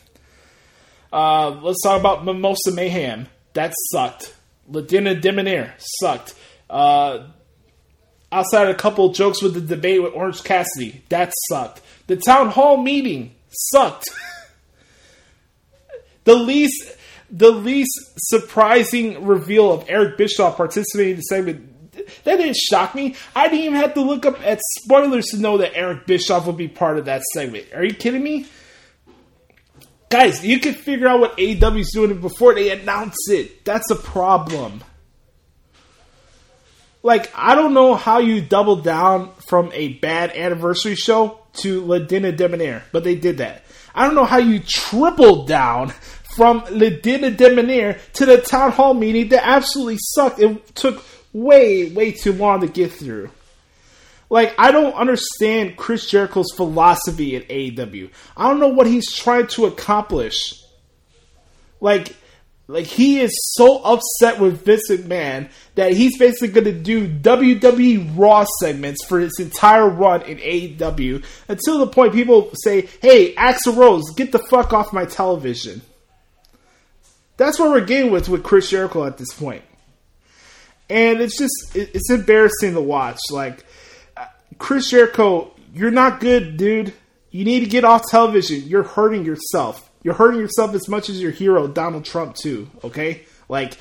Uh, 1.11 1.49
let's 1.61 1.81
talk 1.83 1.99
about 1.99 2.25
Mimosa 2.25 2.71
Mayhem. 2.71 3.27
That 3.53 3.73
sucked. 3.91 4.33
Le 4.67 4.81
Dinner 4.81 5.15
Debonair 5.15 5.73
sucked. 5.99 6.35
Uh, 6.69 7.27
outside 8.31 8.67
a 8.67 8.75
couple 8.75 9.13
jokes 9.13 9.41
with 9.41 9.53
the 9.53 9.61
debate 9.61 10.03
with 10.03 10.13
Orange 10.13 10.43
Cassidy, 10.43 11.01
that 11.09 11.33
sucked. 11.49 11.81
The 12.07 12.17
town 12.17 12.49
hall 12.49 12.77
meeting 12.77 13.35
sucked. 13.49 14.09
the 16.25 16.35
least 16.35 16.93
the 17.29 17.51
least 17.51 17.91
surprising 18.17 19.25
reveal 19.25 19.71
of 19.73 19.85
Eric 19.89 20.17
Bischoff 20.17 20.55
participating 20.55 21.11
in 21.11 21.17
the 21.17 21.23
segment 21.23 21.77
that 22.23 22.37
didn't 22.37 22.55
shock 22.55 22.95
me. 22.95 23.15
I 23.35 23.47
didn't 23.47 23.65
even 23.65 23.75
have 23.75 23.93
to 23.95 24.01
look 24.01 24.25
up 24.25 24.39
at 24.45 24.61
spoilers 24.79 25.25
to 25.27 25.37
know 25.37 25.57
that 25.57 25.75
Eric 25.75 26.05
Bischoff 26.05 26.45
would 26.45 26.57
be 26.57 26.67
part 26.67 26.97
of 26.97 27.05
that 27.05 27.23
segment. 27.33 27.67
Are 27.73 27.83
you 27.83 27.93
kidding 27.93 28.23
me? 28.23 28.45
Guys, 30.09 30.45
you 30.45 30.59
can 30.59 30.73
figure 30.73 31.07
out 31.07 31.19
what 31.19 31.37
AEW's 31.37 31.91
doing 31.91 32.19
before 32.21 32.55
they 32.55 32.71
announce 32.71 33.29
it. 33.29 33.65
That's 33.65 33.91
a 33.91 33.95
problem. 33.95 34.81
Like, 37.03 37.31
I 37.35 37.55
don't 37.55 37.73
know 37.73 37.95
how 37.95 38.19
you 38.19 38.41
double 38.41 38.77
down 38.77 39.33
from 39.47 39.71
a 39.73 39.93
bad 39.93 40.31
anniversary 40.31 40.95
show 40.95 41.39
to 41.55 41.85
Le 41.85 41.99
Dinner 41.99 42.31
Debonair, 42.31 42.83
but 42.91 43.03
they 43.03 43.15
did 43.15 43.37
that. 43.39 43.63
I 43.93 44.05
don't 44.05 44.15
know 44.15 44.25
how 44.25 44.37
you 44.37 44.59
triple 44.59 45.45
down 45.45 45.89
from 46.35 46.63
Le 46.69 46.89
Dinner 46.89 47.31
Debonair 47.31 47.99
to 48.13 48.25
the 48.25 48.41
town 48.41 48.71
hall 48.71 48.93
meeting 48.93 49.29
that 49.29 49.45
absolutely 49.45 49.97
sucked. 49.99 50.39
It 50.39 50.75
took 50.75 51.03
way, 51.33 51.89
way 51.89 52.11
too 52.11 52.33
long 52.33 52.61
to 52.61 52.67
get 52.67 52.91
through. 52.93 53.29
Like, 54.29 54.53
I 54.57 54.71
don't 54.71 54.93
understand 54.93 55.77
Chris 55.77 56.09
Jericho's 56.09 56.51
philosophy 56.55 57.35
at 57.35 57.47
AEW. 57.47 58.09
I 58.35 58.49
don't 58.49 58.59
know 58.59 58.67
what 58.67 58.87
he's 58.87 59.13
trying 59.13 59.47
to 59.47 59.65
accomplish. 59.65 60.61
Like, 61.79 62.15
like 62.67 62.85
he 62.85 63.21
is 63.21 63.31
so 63.53 63.81
upset 63.81 64.41
with 64.41 64.65
Vince 64.65 64.89
McMahon 64.89 65.49
that 65.75 65.93
he's 65.93 66.17
basically 66.17 66.49
going 66.49 66.65
to 66.65 66.73
do 66.73 67.07
WWE 67.07 68.11
Raw 68.17 68.45
segments 68.59 69.05
for 69.05 69.19
his 69.19 69.39
entire 69.39 69.87
run 69.87 70.21
in 70.23 70.37
AEW 70.39 71.23
until 71.47 71.77
the 71.79 71.87
point 71.87 72.11
people 72.11 72.51
say, 72.63 72.89
"Hey, 73.01 73.33
Axl 73.35 73.77
Rose, 73.77 74.09
get 74.15 74.33
the 74.33 74.39
fuck 74.39 74.73
off 74.73 74.91
my 74.91 75.05
television." 75.05 75.81
That's 77.37 77.57
what 77.57 77.69
we're 77.69 77.85
getting 77.85 78.11
with 78.11 78.27
with 78.27 78.43
Chris 78.43 78.69
Jericho 78.69 79.05
at 79.05 79.17
this 79.17 79.33
point, 79.33 79.61
and 80.89 81.21
it's 81.21 81.37
just 81.37 81.73
it's 81.73 82.11
embarrassing 82.11 82.73
to 82.73 82.81
watch. 82.81 83.19
Like 83.31 83.63
Chris 84.57 84.89
Jericho, 84.89 85.51
you're 85.73 85.91
not 85.91 86.19
good, 86.19 86.57
dude. 86.57 86.93
You 87.31 87.45
need 87.45 87.59
to 87.61 87.65
get 87.67 87.83
off 87.83 88.03
television. 88.09 88.63
You're 88.63 88.83
hurting 88.83 89.25
yourself. 89.25 89.89
You're 90.03 90.13
hurting 90.13 90.39
yourself 90.39 90.73
as 90.73 90.87
much 90.87 91.09
as 91.09 91.21
your 91.21 91.31
hero, 91.31 91.67
Donald 91.67 92.05
Trump, 92.05 92.35
too, 92.35 92.69
okay? 92.83 93.25
Like, 93.49 93.77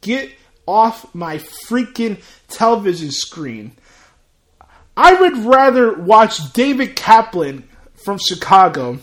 get 0.00 0.30
off 0.66 1.14
my 1.14 1.38
freaking 1.38 2.22
television 2.48 3.10
screen. 3.10 3.72
I 4.96 5.14
would 5.14 5.38
rather 5.38 5.94
watch 5.94 6.52
David 6.52 6.94
Kaplan 6.94 7.68
from 8.04 8.18
Chicago 8.18 8.98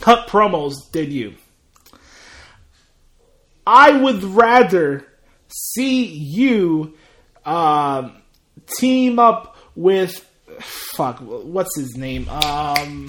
cut 0.00 0.28
promos 0.28 0.74
than 0.92 1.10
you. 1.10 1.34
I 3.66 3.90
would 3.92 4.22
rather 4.22 5.06
see 5.48 6.04
you 6.04 6.94
uh, 7.44 8.10
team 8.78 9.18
up 9.18 9.53
with 9.76 10.28
fuck 10.60 11.18
what's 11.18 11.76
his 11.76 11.96
name 11.96 12.28
um 12.28 13.06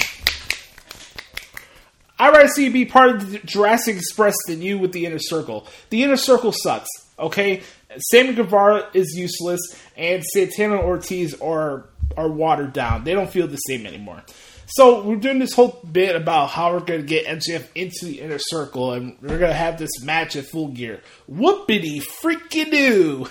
I'd 2.18 2.32
rather 2.32 2.48
see 2.48 2.66
you 2.66 2.72
be 2.72 2.86
part 2.86 3.10
of 3.10 3.32
the 3.32 3.40
Jurassic 3.40 3.98
Express 3.98 4.36
than 4.48 4.62
you 4.62 4.78
with 4.78 4.94
the 4.94 5.06
Inner 5.06 5.20
Circle. 5.20 5.68
The 5.90 6.04
Inner 6.04 6.16
Circle 6.16 6.54
sucks, 6.54 6.88
okay? 7.20 7.62
Sammy 8.10 8.34
Guevara 8.34 8.88
is 8.94 9.16
useless, 9.18 9.60
and 9.98 10.24
Santana 10.24 10.78
Ortiz 10.78 11.40
are 11.42 11.90
are 12.16 12.30
watered 12.30 12.72
down. 12.72 13.04
They 13.04 13.14
don't 13.14 13.30
feel 13.30 13.48
the 13.48 13.58
same 13.58 13.86
anymore. 13.86 14.24
So 14.68 15.04
we're 15.04 15.18
doing 15.18 15.40
this 15.40 15.54
whole 15.54 15.80
bit 15.92 16.16
about 16.16 16.50
how 16.50 16.74
we're 16.74 16.80
going 16.80 17.02
to 17.02 17.06
get 17.06 17.26
MJF 17.26 17.68
into 17.76 18.06
the 18.06 18.22
Inner 18.22 18.40
Circle, 18.40 18.94
and 18.94 19.18
we're 19.22 19.38
going 19.38 19.52
to 19.52 19.54
have 19.54 19.78
this 19.78 20.02
match 20.04 20.36
at 20.36 20.46
Full 20.46 20.70
Gear. 20.70 21.02
Whoopity 21.32 22.02
freaking 22.22 22.72
do! 22.72 23.28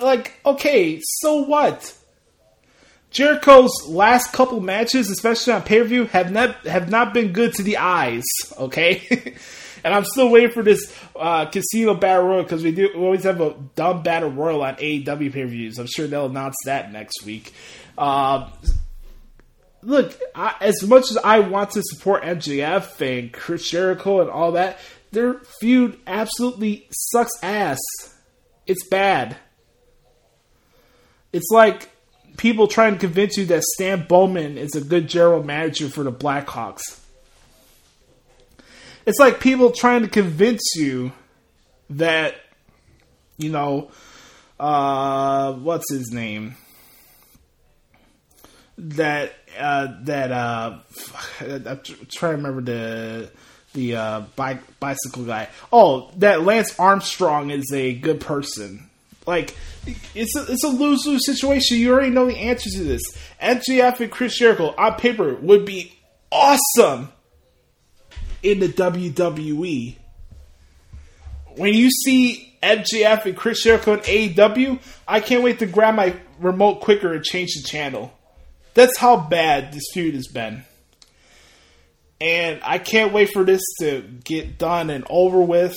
Like, 0.00 0.40
okay, 0.44 1.00
so 1.20 1.42
what? 1.42 1.94
Jericho's 3.12 3.70
last 3.86 4.32
couple 4.32 4.60
matches, 4.60 5.10
especially 5.10 5.52
on 5.52 5.62
pay 5.62 5.80
per 5.80 5.84
view, 5.84 6.06
have 6.06 6.32
not 6.32 6.66
have 6.66 6.90
not 6.90 7.12
been 7.12 7.32
good 7.32 7.54
to 7.54 7.62
the 7.62 7.76
eyes. 7.76 8.24
Okay, 8.58 9.34
and 9.84 9.94
I'm 9.94 10.04
still 10.04 10.30
waiting 10.30 10.50
for 10.50 10.62
this 10.62 10.94
uh, 11.14 11.46
Casino 11.46 11.94
Battle 11.94 12.26
Royal 12.26 12.42
because 12.42 12.64
we 12.64 12.72
do 12.72 12.88
we 12.94 13.00
always 13.00 13.24
have 13.24 13.40
a 13.40 13.54
dumb 13.74 14.02
Battle 14.02 14.30
Royal 14.30 14.62
on 14.62 14.76
AEW 14.76 15.32
pay 15.32 15.42
per 15.42 15.46
views. 15.46 15.78
I'm 15.78 15.86
sure 15.86 16.06
they'll 16.06 16.26
announce 16.26 16.56
that 16.64 16.90
next 16.90 17.24
week. 17.24 17.52
Uh, 17.98 18.48
look, 19.82 20.18
I, 20.34 20.54
as 20.62 20.82
much 20.82 21.10
as 21.10 21.18
I 21.18 21.40
want 21.40 21.72
to 21.72 21.82
support 21.82 22.22
MJF 22.22 23.00
and 23.00 23.32
Chris 23.32 23.68
Jericho 23.68 24.22
and 24.22 24.30
all 24.30 24.52
that, 24.52 24.78
their 25.10 25.34
feud 25.60 25.98
absolutely 26.06 26.88
sucks 26.90 27.32
ass. 27.42 27.78
It's 28.66 28.86
bad. 28.88 29.36
It's 31.32 31.50
like 31.50 31.90
people 32.42 32.66
trying 32.66 32.92
to 32.92 32.98
convince 32.98 33.36
you 33.36 33.46
that 33.46 33.62
Stan 33.62 34.04
Bowman 34.08 34.58
is 34.58 34.74
a 34.74 34.80
good 34.80 35.08
general 35.08 35.44
manager 35.44 35.88
for 35.88 36.02
the 36.02 36.10
Blackhawks. 36.10 36.98
It's 39.06 39.20
like 39.20 39.38
people 39.38 39.70
trying 39.70 40.02
to 40.02 40.08
convince 40.08 40.74
you 40.74 41.12
that, 41.90 42.34
you 43.38 43.48
know, 43.48 43.92
uh, 44.58 45.52
what's 45.52 45.88
his 45.92 46.10
name? 46.10 46.56
That 48.76 49.34
uh, 49.56 49.94
that 50.02 50.32
uh, 50.32 50.78
I'm 51.40 51.80
trying 52.08 52.08
to 52.08 52.26
remember 52.26 52.60
the 52.62 53.30
the 53.72 53.94
uh, 53.94 54.20
bike, 54.34 54.80
bicycle 54.80 55.26
guy. 55.26 55.48
Oh, 55.72 56.10
that 56.16 56.42
Lance 56.42 56.76
Armstrong 56.76 57.50
is 57.50 57.70
a 57.72 57.94
good 57.94 58.20
person. 58.20 58.90
Like 59.26 59.56
it's 60.14 60.36
a, 60.36 60.52
it's 60.52 60.64
a 60.64 60.68
lose 60.68 61.06
lose 61.06 61.24
situation. 61.24 61.78
You 61.78 61.92
already 61.92 62.10
know 62.10 62.26
the 62.26 62.36
answer 62.36 62.70
to 62.70 62.84
this. 62.84 63.02
MJF 63.40 64.00
and 64.00 64.10
Chris 64.10 64.36
Jericho 64.36 64.74
on 64.76 64.94
paper 64.94 65.34
would 65.34 65.64
be 65.64 65.96
awesome 66.30 67.12
in 68.42 68.58
the 68.58 68.68
WWE. 68.68 69.96
When 71.56 71.74
you 71.74 71.90
see 71.90 72.56
MJF 72.62 73.26
and 73.26 73.36
Chris 73.36 73.62
Jericho 73.62 73.94
in 73.94 74.00
AEW, 74.00 74.80
I 75.06 75.20
can't 75.20 75.42
wait 75.42 75.58
to 75.58 75.66
grab 75.66 75.94
my 75.94 76.16
remote 76.38 76.80
quicker 76.80 77.12
and 77.12 77.24
change 77.24 77.54
the 77.54 77.68
channel. 77.68 78.12
That's 78.74 78.96
how 78.98 79.16
bad 79.16 79.72
this 79.72 79.84
feud 79.92 80.14
has 80.14 80.28
been. 80.28 80.64
And 82.20 82.60
I 82.64 82.78
can't 82.78 83.12
wait 83.12 83.30
for 83.32 83.44
this 83.44 83.62
to 83.80 84.02
get 84.24 84.56
done 84.56 84.90
and 84.90 85.04
over 85.10 85.40
with. 85.40 85.76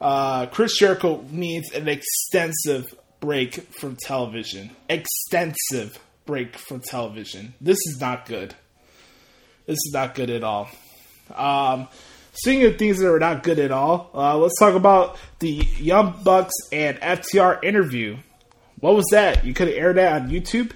Uh, 0.00 0.46
Chris 0.46 0.78
Jericho 0.78 1.24
needs 1.30 1.72
an 1.72 1.88
extensive 1.88 2.94
break 3.20 3.54
from 3.72 3.96
television. 3.96 4.70
Extensive 4.88 5.98
break 6.24 6.56
from 6.56 6.80
television. 6.80 7.54
This 7.60 7.78
is 7.86 7.98
not 8.00 8.26
good. 8.26 8.54
This 9.66 9.76
is 9.76 9.90
not 9.92 10.14
good 10.14 10.30
at 10.30 10.44
all. 10.44 10.68
Um, 11.34 11.88
speaking 12.32 12.64
of 12.66 12.78
things 12.78 12.98
that 12.98 13.12
are 13.12 13.18
not 13.18 13.42
good 13.42 13.58
at 13.58 13.70
all, 13.70 14.10
uh, 14.14 14.36
let's 14.38 14.58
talk 14.58 14.74
about 14.74 15.18
the 15.40 15.66
Young 15.78 16.20
Bucks 16.22 16.54
and 16.72 16.98
FTR 17.00 17.62
interview. 17.64 18.18
What 18.80 18.94
was 18.94 19.06
that? 19.10 19.44
You 19.44 19.54
could 19.54 19.68
have 19.68 19.76
aired 19.76 19.96
that 19.96 20.22
on 20.22 20.30
YouTube? 20.30 20.72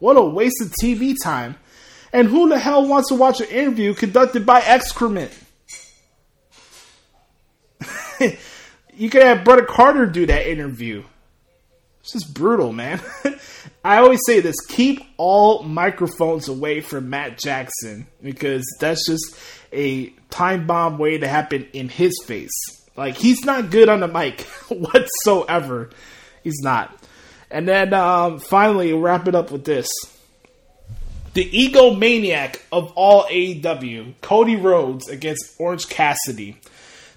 What 0.00 0.16
a 0.16 0.22
waste 0.22 0.60
of 0.60 0.72
TV 0.82 1.14
time. 1.22 1.56
And 2.12 2.28
who 2.28 2.48
the 2.48 2.58
hell 2.58 2.86
wants 2.86 3.08
to 3.08 3.14
watch 3.14 3.40
an 3.40 3.48
interview 3.48 3.94
conducted 3.94 4.44
by 4.44 4.60
excrement? 4.60 5.32
you 8.94 9.10
could 9.10 9.22
have 9.22 9.44
Brother 9.44 9.64
Carter 9.64 10.06
do 10.06 10.26
that 10.26 10.50
interview. 10.50 11.04
It's 12.00 12.12
just 12.12 12.34
brutal, 12.34 12.72
man. 12.72 13.00
I 13.84 13.98
always 13.98 14.20
say 14.26 14.40
this 14.40 14.56
keep 14.68 15.02
all 15.16 15.62
microphones 15.62 16.48
away 16.48 16.80
from 16.80 17.10
Matt 17.10 17.38
Jackson 17.38 18.06
because 18.22 18.64
that's 18.78 19.06
just 19.06 19.38
a 19.72 20.10
time 20.30 20.66
bomb 20.66 20.98
way 20.98 21.18
to 21.18 21.28
happen 21.28 21.66
in 21.72 21.88
his 21.88 22.12
face. 22.24 22.52
Like, 22.96 23.16
he's 23.16 23.44
not 23.44 23.70
good 23.70 23.88
on 23.88 24.00
the 24.00 24.08
mic 24.08 24.42
whatsoever. 24.68 25.90
He's 26.42 26.60
not. 26.60 26.96
And 27.50 27.68
then 27.68 27.92
um, 27.94 28.38
finally, 28.38 28.92
wrap 28.92 29.26
it 29.28 29.34
up 29.34 29.50
with 29.50 29.64
this. 29.64 29.88
The 31.34 31.50
egomaniac 31.50 32.60
of 32.70 32.92
all 32.94 33.24
AEW, 33.24 34.14
Cody 34.20 34.56
Rhodes 34.56 35.08
against 35.08 35.54
Orange 35.58 35.88
Cassidy. 35.88 36.60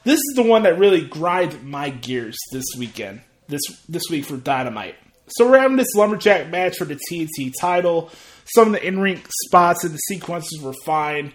This 0.07 0.19
is 0.19 0.35
the 0.37 0.43
one 0.43 0.63
that 0.63 0.79
really 0.79 1.01
grinded 1.01 1.65
my 1.65 1.89
gears 1.89 2.37
this 2.53 2.63
weekend 2.77 3.19
this 3.49 3.59
this 3.89 4.03
week 4.09 4.23
for 4.23 4.37
Dynamite. 4.37 4.95
So 5.27 5.49
we're 5.49 5.59
having 5.59 5.75
this 5.75 5.93
lumberjack 5.95 6.49
match 6.49 6.77
for 6.77 6.85
the 6.85 6.97
TNT 7.11 7.51
title. 7.59 8.09
Some 8.45 8.67
of 8.67 8.71
the 8.71 8.87
in 8.87 9.01
ring 9.01 9.21
spots 9.43 9.83
and 9.83 9.93
the 9.93 9.97
sequences 9.97 10.61
were 10.61 10.75
fine, 10.85 11.33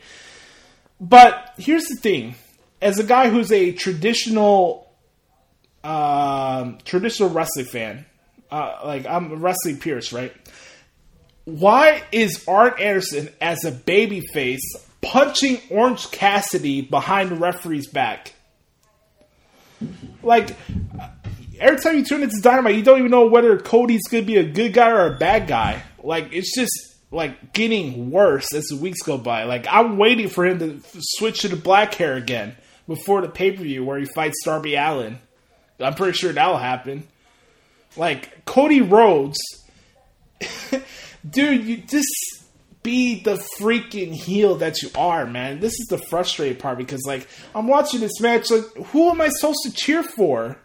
but 0.98 1.52
here's 1.58 1.84
the 1.84 1.96
thing: 1.96 2.34
as 2.80 2.98
a 2.98 3.04
guy 3.04 3.28
who's 3.28 3.52
a 3.52 3.72
traditional 3.72 4.90
um, 5.84 6.78
traditional 6.86 7.28
wrestling 7.28 7.66
fan, 7.66 8.06
uh, 8.50 8.78
like 8.86 9.04
I'm 9.04 9.32
a 9.32 9.36
wrestling 9.36 9.80
Pierce, 9.80 10.14
right? 10.14 10.32
Why 11.44 12.02
is 12.10 12.42
Arn 12.48 12.72
Anderson 12.80 13.28
as 13.38 13.66
a 13.66 13.70
babyface 13.70 14.62
punching 15.02 15.60
Orange 15.68 16.10
Cassidy 16.10 16.80
behind 16.80 17.32
the 17.32 17.36
referee's 17.36 17.86
back? 17.86 18.32
Like, 20.22 20.56
every 21.58 21.80
time 21.80 21.96
you 21.96 22.04
tune 22.04 22.22
into 22.22 22.40
Dynamite, 22.40 22.74
you 22.74 22.82
don't 22.82 22.98
even 22.98 23.10
know 23.10 23.26
whether 23.26 23.58
Cody's 23.58 24.02
to 24.10 24.22
be 24.22 24.36
a 24.36 24.44
good 24.44 24.72
guy 24.72 24.90
or 24.90 25.06
a 25.06 25.18
bad 25.18 25.46
guy. 25.46 25.82
Like, 26.02 26.32
it's 26.32 26.54
just 26.54 26.92
like 27.12 27.52
getting 27.52 28.10
worse 28.10 28.52
as 28.54 28.64
the 28.64 28.76
weeks 28.76 29.02
go 29.02 29.18
by. 29.18 29.44
Like 29.44 29.66
I'm 29.70 29.98
waiting 29.98 30.28
for 30.28 30.44
him 30.46 30.58
to 30.58 30.80
switch 30.98 31.42
to 31.42 31.48
the 31.48 31.56
black 31.56 31.94
hair 31.94 32.14
again 32.14 32.56
before 32.88 33.20
the 33.20 33.28
pay 33.28 33.52
per 33.52 33.62
view 33.62 33.84
where 33.84 33.98
he 33.98 34.06
fights 34.06 34.42
Darby 34.44 34.74
Allin. 34.74 35.18
I'm 35.78 35.94
pretty 35.94 36.16
sure 36.16 36.32
that'll 36.32 36.56
happen. 36.56 37.06
Like 37.96 38.44
Cody 38.46 38.80
Rhodes, 38.80 39.38
dude, 41.28 41.64
you 41.64 41.76
just 41.76 42.31
be 42.82 43.22
the 43.22 43.36
freaking 43.58 44.12
heel 44.12 44.56
that 44.56 44.82
you 44.82 44.90
are, 44.96 45.26
man. 45.26 45.60
This 45.60 45.72
is 45.72 45.86
the 45.88 45.98
frustrating 45.98 46.58
part 46.58 46.78
because 46.78 47.02
like 47.06 47.28
I'm 47.54 47.68
watching 47.68 48.00
this 48.00 48.20
match, 48.20 48.50
like 48.50 48.64
who 48.88 49.10
am 49.10 49.20
I 49.20 49.28
supposed 49.28 49.60
to 49.64 49.72
cheer 49.72 50.02
for? 50.02 50.56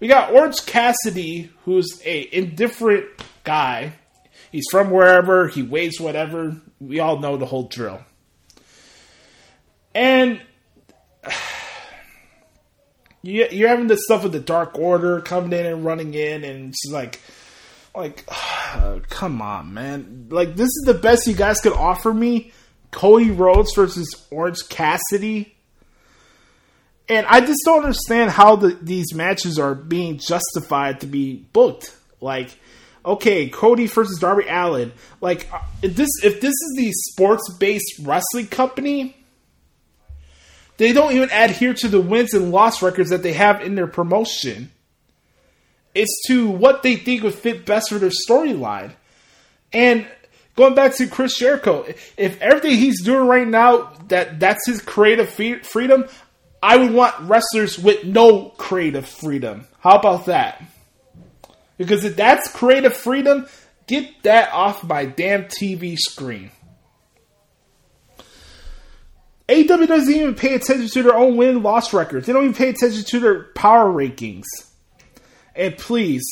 We 0.00 0.08
got 0.08 0.32
Orange 0.32 0.64
Cassidy, 0.66 1.52
who's 1.64 2.00
a 2.04 2.28
indifferent 2.32 3.06
guy. 3.44 3.92
He's 4.50 4.64
from 4.70 4.90
wherever, 4.90 5.48
he 5.48 5.62
weighs 5.62 6.00
whatever. 6.00 6.60
We 6.80 6.98
all 7.00 7.18
know 7.18 7.36
the 7.36 7.46
whole 7.46 7.68
drill. 7.68 8.02
And 9.94 10.40
you're 13.22 13.68
having 13.68 13.88
this 13.88 14.04
stuff 14.04 14.22
with 14.22 14.32
the 14.32 14.40
Dark 14.40 14.78
Order 14.78 15.20
coming 15.20 15.52
in 15.52 15.66
and 15.66 15.84
running 15.84 16.14
in, 16.14 16.44
and 16.44 16.70
it's 16.70 16.86
like, 16.90 17.20
like, 17.94 18.24
uh, 18.74 19.00
come 19.08 19.42
on, 19.42 19.74
man! 19.74 20.28
Like 20.30 20.56
this 20.56 20.68
is 20.68 20.84
the 20.86 20.94
best 20.94 21.26
you 21.26 21.34
guys 21.34 21.60
could 21.60 21.72
offer 21.72 22.12
me. 22.12 22.52
Cody 22.90 23.30
Rhodes 23.30 23.72
versus 23.74 24.26
Orange 24.30 24.68
Cassidy, 24.68 25.54
and 27.08 27.26
I 27.26 27.40
just 27.40 27.60
don't 27.64 27.84
understand 27.84 28.30
how 28.30 28.56
the, 28.56 28.68
these 28.80 29.14
matches 29.14 29.58
are 29.58 29.74
being 29.74 30.18
justified 30.18 31.00
to 31.00 31.06
be 31.06 31.36
booked. 31.52 31.94
Like, 32.20 32.56
okay, 33.04 33.48
Cody 33.48 33.86
versus 33.86 34.18
Darby 34.18 34.44
Allin. 34.48 34.92
Like, 35.20 35.52
uh, 35.52 35.60
if 35.82 35.96
this 35.96 36.08
if 36.22 36.40
this 36.40 36.52
is 36.52 36.74
the 36.76 36.92
sports 36.92 37.52
based 37.54 38.00
wrestling 38.00 38.46
company, 38.46 39.16
they 40.76 40.92
don't 40.92 41.12
even 41.12 41.30
adhere 41.30 41.74
to 41.74 41.88
the 41.88 42.00
wins 42.00 42.32
and 42.34 42.52
loss 42.52 42.82
records 42.82 43.10
that 43.10 43.22
they 43.22 43.32
have 43.32 43.60
in 43.60 43.74
their 43.74 43.86
promotion. 43.86 44.70
It's 45.94 46.22
to 46.28 46.48
what 46.48 46.82
they 46.82 46.96
think 46.96 47.22
would 47.22 47.34
fit 47.34 47.66
best 47.66 47.88
for 47.88 47.98
their 47.98 48.10
storyline. 48.10 48.92
And 49.72 50.06
going 50.56 50.74
back 50.74 50.96
to 50.96 51.06
Chris 51.06 51.38
Jericho, 51.38 51.84
if 52.16 52.40
everything 52.40 52.76
he's 52.76 53.02
doing 53.02 53.26
right 53.26 53.46
now 53.46 53.92
that 54.08 54.38
that's 54.38 54.66
his 54.66 54.80
creative 54.80 55.28
freedom, 55.30 56.06
I 56.62 56.76
would 56.76 56.92
want 56.92 57.18
wrestlers 57.20 57.78
with 57.78 58.04
no 58.04 58.50
creative 58.50 59.08
freedom. 59.08 59.66
How 59.80 59.98
about 59.98 60.26
that? 60.26 60.62
Because 61.78 62.04
if 62.04 62.14
that's 62.14 62.52
creative 62.52 62.94
freedom, 62.94 63.46
get 63.86 64.22
that 64.24 64.52
off 64.52 64.84
my 64.84 65.06
damn 65.06 65.44
TV 65.44 65.96
screen. 65.96 66.50
AW 69.48 69.86
doesn't 69.86 70.14
even 70.14 70.34
pay 70.34 70.54
attention 70.54 70.88
to 70.88 71.02
their 71.02 71.16
own 71.16 71.36
win 71.36 71.62
loss 71.62 71.92
records. 71.92 72.26
They 72.26 72.32
don't 72.32 72.44
even 72.44 72.54
pay 72.54 72.68
attention 72.68 73.02
to 73.02 73.18
their 73.18 73.44
power 73.54 73.90
rankings. 73.90 74.44
And 75.60 75.76
please, 75.76 76.24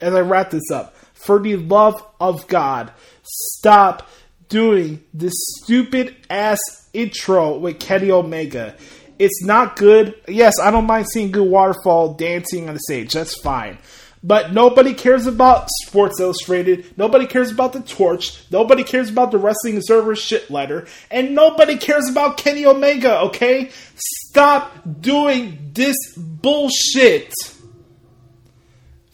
as 0.00 0.14
I 0.14 0.20
wrap 0.20 0.50
this 0.50 0.70
up, 0.72 0.96
for 1.12 1.38
the 1.38 1.56
love 1.56 2.02
of 2.18 2.48
God, 2.48 2.90
stop 3.22 4.08
doing 4.48 5.04
this 5.12 5.34
stupid 5.36 6.16
ass 6.30 6.58
intro 6.94 7.58
with 7.58 7.78
Kenny 7.78 8.10
Omega. 8.10 8.74
It's 9.18 9.44
not 9.44 9.76
good. 9.76 10.14
Yes, 10.26 10.58
I 10.58 10.70
don't 10.70 10.86
mind 10.86 11.08
seeing 11.12 11.30
good 11.30 11.46
waterfall 11.46 12.14
dancing 12.14 12.68
on 12.68 12.74
the 12.74 12.80
stage. 12.80 13.12
That's 13.12 13.38
fine. 13.42 13.76
But 14.22 14.54
nobody 14.54 14.94
cares 14.94 15.26
about 15.26 15.68
Sports 15.86 16.18
Illustrated. 16.18 16.96
Nobody 16.96 17.26
cares 17.26 17.50
about 17.50 17.74
the 17.74 17.80
Torch. 17.80 18.50
Nobody 18.50 18.82
cares 18.82 19.10
about 19.10 19.30
the 19.30 19.38
Wrestling 19.38 19.76
Observer 19.76 20.16
shit 20.16 20.50
letter. 20.50 20.86
And 21.10 21.34
nobody 21.34 21.76
cares 21.76 22.08
about 22.08 22.38
Kenny 22.38 22.64
Omega, 22.64 23.20
okay? 23.24 23.70
Stop 23.94 24.72
doing 25.02 25.70
this 25.74 25.96
bullshit. 26.16 27.34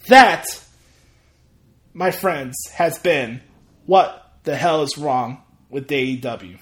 That, 0.08 0.46
my 1.92 2.10
friends, 2.10 2.56
has 2.72 2.98
been 2.98 3.40
what 3.86 4.38
the 4.44 4.56
hell 4.56 4.82
is 4.82 4.96
wrong 4.96 5.42
with 5.68 5.88
AEW. 5.88 6.58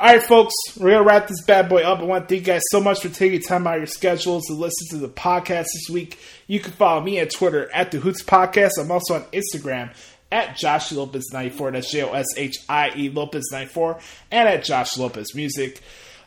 All 0.00 0.08
right, 0.08 0.22
folks, 0.22 0.54
we're 0.76 0.98
to 0.98 1.02
wrap 1.02 1.28
this 1.28 1.44
bad 1.44 1.68
boy 1.68 1.82
up. 1.82 2.00
I 2.00 2.02
want 2.02 2.28
to 2.28 2.34
thank 2.34 2.46
you 2.46 2.52
guys 2.52 2.62
so 2.70 2.80
much 2.80 3.00
for 3.00 3.08
taking 3.08 3.40
time 3.40 3.66
out 3.66 3.74
of 3.74 3.80
your 3.80 3.86
schedules 3.86 4.44
to 4.46 4.54
listen 4.54 4.88
to 4.90 4.96
the 4.98 5.08
podcast 5.08 5.66
this 5.72 5.88
week. 5.90 6.18
You 6.46 6.60
can 6.60 6.72
follow 6.72 7.00
me 7.00 7.20
on 7.20 7.28
Twitter 7.28 7.70
at 7.72 7.90
The 7.90 8.00
Hoots 8.00 8.22
Podcast. 8.22 8.72
I'm 8.78 8.90
also 8.90 9.14
on 9.14 9.22
Instagram 9.26 9.94
at 10.32 10.56
Joshie 10.56 10.96
Lopez 10.96 11.30
94. 11.32 11.70
That's 11.70 11.90
J 11.92 12.02
O 12.02 12.12
S 12.12 12.26
H 12.36 12.56
I 12.68 12.92
E 12.96 13.08
Lopez 13.08 13.48
94. 13.52 14.00
And 14.32 14.48
at 14.48 14.64
Josh 14.64 14.98
Lopez 14.98 15.34
Music. 15.34 15.80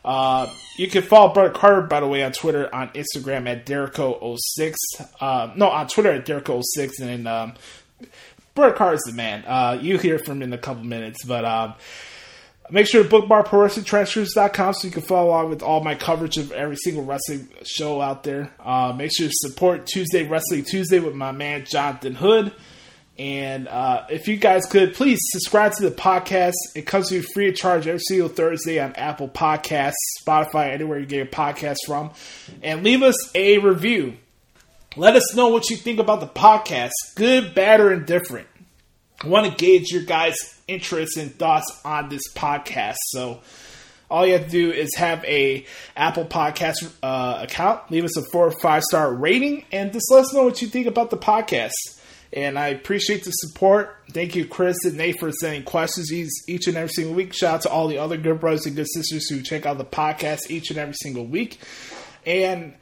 Uh, 0.08 0.50
you 0.78 0.88
can 0.88 1.02
follow 1.02 1.34
Brother 1.34 1.50
Carter, 1.50 1.82
by 1.82 2.00
the 2.00 2.06
way, 2.06 2.24
on 2.24 2.32
Twitter, 2.32 2.74
on 2.74 2.88
Instagram 2.90 3.46
at 3.46 3.66
Dericho06. 3.66 4.74
Uh, 5.20 5.52
no, 5.54 5.68
on 5.68 5.86
Twitter 5.86 6.12
at 6.12 6.24
Dericho06. 6.24 7.00
And 7.02 7.28
um, 7.28 7.52
Carter's 8.54 9.02
the 9.04 9.12
man. 9.12 9.44
Uh, 9.46 9.78
you 9.78 9.98
hear 9.98 10.18
from 10.18 10.38
him 10.38 10.44
in 10.44 10.52
a 10.54 10.58
couple 10.58 10.82
minutes. 10.82 11.24
But. 11.24 11.44
Um, 11.44 11.74
Make 12.70 12.86
sure 12.86 13.02
to 13.02 13.08
bookmark 13.08 13.48
ProWrestlingTranscriptions.com 13.48 14.74
so 14.74 14.86
you 14.86 14.92
can 14.92 15.00
follow 15.00 15.30
along 15.30 15.48
with 15.48 15.62
all 15.62 15.82
my 15.82 15.94
coverage 15.94 16.36
of 16.36 16.52
every 16.52 16.76
single 16.76 17.02
wrestling 17.02 17.48
show 17.64 18.02
out 18.02 18.24
there. 18.24 18.52
Uh, 18.60 18.92
make 18.94 19.10
sure 19.16 19.28
to 19.28 19.32
support 19.36 19.86
Tuesday 19.86 20.28
Wrestling 20.28 20.64
Tuesday 20.64 20.98
with 20.98 21.14
my 21.14 21.32
man 21.32 21.64
Jonathan 21.64 22.14
Hood. 22.14 22.52
And 23.18 23.66
uh, 23.66 24.06
if 24.08 24.28
you 24.28 24.36
guys 24.36 24.64
could, 24.66 24.94
please 24.94 25.18
subscribe 25.30 25.72
to 25.72 25.88
the 25.88 25.94
podcast. 25.94 26.54
It 26.76 26.82
comes 26.82 27.08
to 27.08 27.16
you 27.16 27.22
free 27.34 27.48
of 27.48 27.56
charge 27.56 27.88
every 27.88 28.00
single 28.00 28.28
Thursday 28.28 28.78
on 28.78 28.94
Apple 28.94 29.28
Podcasts, 29.28 29.94
Spotify, 30.22 30.70
anywhere 30.72 31.00
you 31.00 31.06
get 31.06 31.16
your 31.16 31.26
podcast 31.26 31.78
from. 31.84 32.12
And 32.62 32.84
leave 32.84 33.02
us 33.02 33.16
a 33.34 33.58
review. 33.58 34.18
Let 34.96 35.16
us 35.16 35.34
know 35.34 35.48
what 35.48 35.68
you 35.68 35.76
think 35.76 35.98
about 35.98 36.20
the 36.20 36.28
podcast, 36.28 36.92
good, 37.16 37.54
bad, 37.54 37.80
or 37.80 37.92
indifferent. 37.92 38.46
I 39.22 39.26
want 39.26 39.46
to 39.46 39.52
gauge 39.52 39.90
your 39.90 40.02
guys' 40.02 40.60
interests 40.68 41.16
and 41.16 41.34
thoughts 41.34 41.80
on 41.84 42.08
this 42.08 42.22
podcast. 42.34 42.96
So 43.08 43.40
all 44.08 44.24
you 44.24 44.34
have 44.34 44.44
to 44.44 44.50
do 44.50 44.70
is 44.70 44.94
have 44.96 45.24
a 45.24 45.66
Apple 45.96 46.24
Podcast 46.24 46.92
uh, 47.02 47.40
account, 47.42 47.90
leave 47.90 48.04
us 48.04 48.16
a 48.16 48.22
four 48.30 48.46
or 48.46 48.54
five 48.62 48.84
star 48.84 49.12
rating, 49.12 49.64
and 49.72 49.92
just 49.92 50.10
let 50.10 50.20
us 50.20 50.32
know 50.32 50.44
what 50.44 50.62
you 50.62 50.68
think 50.68 50.86
about 50.86 51.10
the 51.10 51.16
podcast. 51.16 51.72
And 52.32 52.58
I 52.58 52.68
appreciate 52.68 53.24
the 53.24 53.30
support. 53.30 53.96
Thank 54.12 54.36
you, 54.36 54.46
Chris 54.46 54.84
and 54.84 54.96
Nate, 54.96 55.18
for 55.18 55.32
sending 55.32 55.62
questions 55.62 56.12
each 56.12 56.66
and 56.66 56.76
every 56.76 56.90
single 56.90 57.14
week. 57.14 57.32
Shout 57.32 57.54
out 57.54 57.62
to 57.62 57.70
all 57.70 57.88
the 57.88 57.98
other 57.98 58.18
good 58.18 58.40
brothers 58.40 58.66
and 58.66 58.76
good 58.76 58.88
sisters 58.92 59.28
who 59.28 59.40
check 59.40 59.64
out 59.64 59.78
the 59.78 59.84
podcast 59.84 60.50
each 60.50 60.70
and 60.70 60.78
every 60.78 60.94
single 60.94 61.24
week. 61.24 61.58
And 62.26 62.74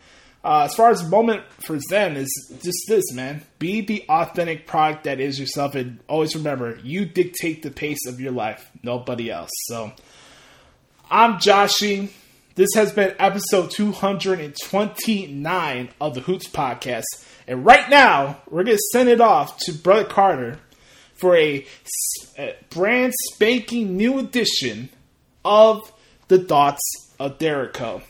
uh, 0.44 0.64
as 0.64 0.74
far 0.74 0.90
as 0.90 1.08
moment 1.08 1.44
for 1.58 1.78
Zen 1.78 2.16
is 2.16 2.30
just 2.62 2.78
this, 2.88 3.12
man. 3.12 3.42
Be 3.58 3.80
the 3.80 4.04
authentic 4.08 4.66
product 4.66 5.04
that 5.04 5.20
is 5.20 5.40
yourself, 5.40 5.74
and 5.74 6.00
always 6.08 6.36
remember, 6.36 6.78
you 6.82 7.04
dictate 7.04 7.62
the 7.62 7.70
pace 7.70 8.06
of 8.06 8.20
your 8.20 8.32
life, 8.32 8.70
nobody 8.82 9.30
else. 9.30 9.50
So, 9.66 9.92
I'm 11.10 11.34
Joshie. 11.34 12.10
This 12.54 12.70
has 12.74 12.92
been 12.92 13.14
episode 13.18 13.70
229 13.70 15.88
of 16.00 16.14
the 16.14 16.20
Hoots 16.20 16.48
Podcast. 16.48 17.04
And 17.48 17.64
right 17.64 17.88
now, 17.88 18.40
we're 18.50 18.64
going 18.64 18.76
to 18.76 18.82
send 18.92 19.08
it 19.08 19.20
off 19.20 19.56
to 19.60 19.72
Brother 19.72 20.04
Carter 20.04 20.58
for 21.14 21.36
a, 21.36 21.64
a 22.38 22.56
brand 22.70 23.14
spanking 23.32 23.96
new 23.96 24.18
edition 24.18 24.88
of 25.44 25.92
The 26.28 26.40
Thoughts 26.40 26.82
of 27.18 27.38
Dericho. 27.38 28.02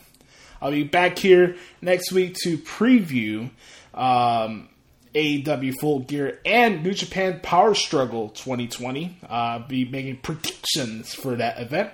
I'll 0.61 0.71
be 0.71 0.83
back 0.83 1.19
here 1.19 1.55
next 1.81 2.11
week 2.11 2.35
to 2.43 2.57
preview 2.57 3.51
um, 3.93 4.69
AEW 5.13 5.73
Full 5.79 5.99
Gear 5.99 6.39
and 6.45 6.83
New 6.83 6.93
Japan 6.93 7.39
Power 7.41 7.75
Struggle 7.75 8.29
2020. 8.29 9.19
Uh, 9.23 9.27
I'll 9.27 9.59
be 9.59 9.85
making 9.85 10.17
predictions 10.17 11.13
for 11.13 11.35
that 11.35 11.59
event. 11.59 11.91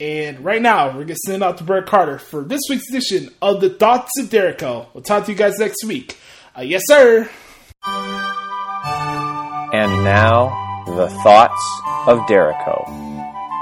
And 0.00 0.40
right 0.40 0.62
now, 0.62 0.88
we're 0.88 1.04
going 1.04 1.08
to 1.08 1.16
send 1.26 1.42
it 1.42 1.46
out 1.46 1.58
to 1.58 1.64
Brett 1.64 1.86
Carter 1.86 2.18
for 2.18 2.42
this 2.42 2.62
week's 2.68 2.88
edition 2.88 3.30
of 3.40 3.60
The 3.60 3.70
Thoughts 3.70 4.10
of 4.18 4.30
Dericho. 4.30 4.88
We'll 4.94 5.04
talk 5.04 5.26
to 5.26 5.32
you 5.32 5.38
guys 5.38 5.58
next 5.58 5.84
week. 5.84 6.18
Uh, 6.54 6.60
yes, 6.60 6.82
sir. 6.84 7.28
And 9.72 10.04
now, 10.04 10.84
The 10.86 11.08
Thoughts 11.22 11.80
of 12.06 12.26
Dericho. 12.26 12.84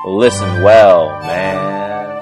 Listen 0.06 0.62
well, 0.62 1.08
man. 1.20 2.20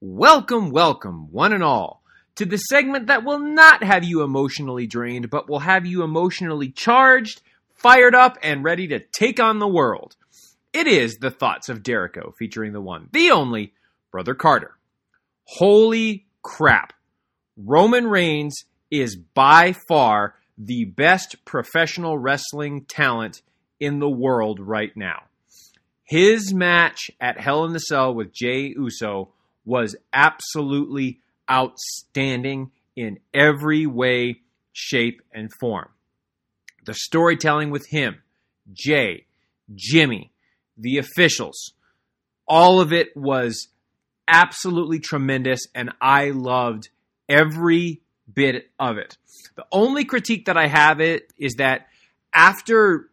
Welcome, 0.00 0.70
welcome, 0.70 1.32
one 1.32 1.52
and 1.52 1.64
all, 1.64 2.04
to 2.36 2.44
the 2.44 2.58
segment 2.58 3.08
that 3.08 3.24
will 3.24 3.40
not 3.40 3.82
have 3.82 4.04
you 4.04 4.22
emotionally 4.22 4.86
drained, 4.86 5.30
but 5.30 5.48
will 5.48 5.58
have 5.58 5.84
you 5.84 6.04
emotionally 6.04 6.70
charged, 6.70 7.42
fired 7.74 8.14
up, 8.14 8.38
and 8.40 8.62
ready 8.62 8.86
to 8.86 9.00
take 9.18 9.40
on 9.40 9.58
the 9.58 9.66
world. 9.66 10.14
It 10.72 10.86
is 10.86 11.16
the 11.16 11.32
thoughts 11.32 11.68
of 11.68 11.82
Dericho, 11.82 12.32
featuring 12.38 12.72
the 12.72 12.80
one, 12.80 13.08
the 13.10 13.32
only, 13.32 13.72
Brother 14.12 14.36
Carter. 14.36 14.76
Holy 15.46 16.26
crap. 16.42 16.92
Roman 17.56 18.06
Reigns 18.06 18.64
is 18.90 19.16
by 19.16 19.74
far 19.88 20.34
the 20.58 20.84
best 20.84 21.44
professional 21.44 22.18
wrestling 22.18 22.84
talent 22.84 23.42
in 23.80 23.98
the 23.98 24.10
world 24.10 24.60
right 24.60 24.94
now. 24.96 25.22
His 26.04 26.54
match 26.54 27.10
at 27.20 27.40
Hell 27.40 27.64
in 27.64 27.72
the 27.72 27.78
Cell 27.78 28.14
with 28.14 28.32
Jey 28.32 28.74
Uso 28.76 29.30
was 29.64 29.96
absolutely 30.12 31.20
outstanding 31.50 32.70
in 32.94 33.18
every 33.34 33.86
way, 33.86 34.40
shape, 34.72 35.20
and 35.32 35.50
form. 35.60 35.88
The 36.84 36.94
storytelling 36.94 37.70
with 37.70 37.88
him, 37.88 38.22
Jey, 38.72 39.26
Jimmy, 39.74 40.30
the 40.78 40.98
officials, 40.98 41.72
all 42.46 42.80
of 42.80 42.92
it 42.92 43.16
was 43.16 43.68
absolutely 44.28 44.98
tremendous, 44.98 45.66
and 45.74 45.90
I 46.00 46.30
loved 46.30 46.88
every 47.28 48.00
bit 48.32 48.70
of 48.78 48.98
it. 48.98 49.16
The 49.56 49.66
only 49.72 50.04
critique 50.04 50.46
that 50.46 50.56
I 50.56 50.66
have 50.66 51.00
it 51.00 51.32
is 51.38 51.54
that 51.54 51.86
after 52.32 53.08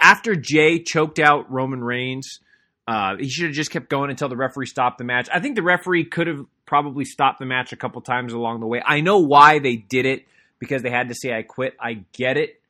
after 0.00 0.36
Jey 0.36 0.82
choked 0.82 1.18
out 1.18 1.50
Roman 1.50 1.82
Reigns, 1.82 2.40
uh, 2.86 3.16
he 3.18 3.28
should 3.28 3.46
have 3.46 3.54
just 3.54 3.70
kept 3.70 3.88
going 3.88 4.10
until 4.10 4.28
the 4.28 4.36
referee 4.36 4.66
stopped 4.66 4.98
the 4.98 5.04
match. 5.04 5.28
I 5.32 5.40
think 5.40 5.56
the 5.56 5.62
referee 5.62 6.04
could 6.04 6.26
have 6.26 6.44
probably 6.66 7.06
stopped 7.06 7.38
the 7.38 7.46
match 7.46 7.72
a 7.72 7.76
couple 7.76 8.00
times 8.02 8.32
along 8.32 8.60
the 8.60 8.66
way. 8.66 8.82
I 8.84 9.00
know 9.00 9.18
why 9.18 9.58
they 9.58 9.76
did 9.76 10.04
it 10.04 10.26
because 10.58 10.82
they 10.82 10.90
had 10.90 11.08
to 11.08 11.14
say 11.14 11.32
I 11.32 11.42
quit. 11.42 11.74
I 11.80 12.04
get 12.12 12.36
it. 12.36 12.60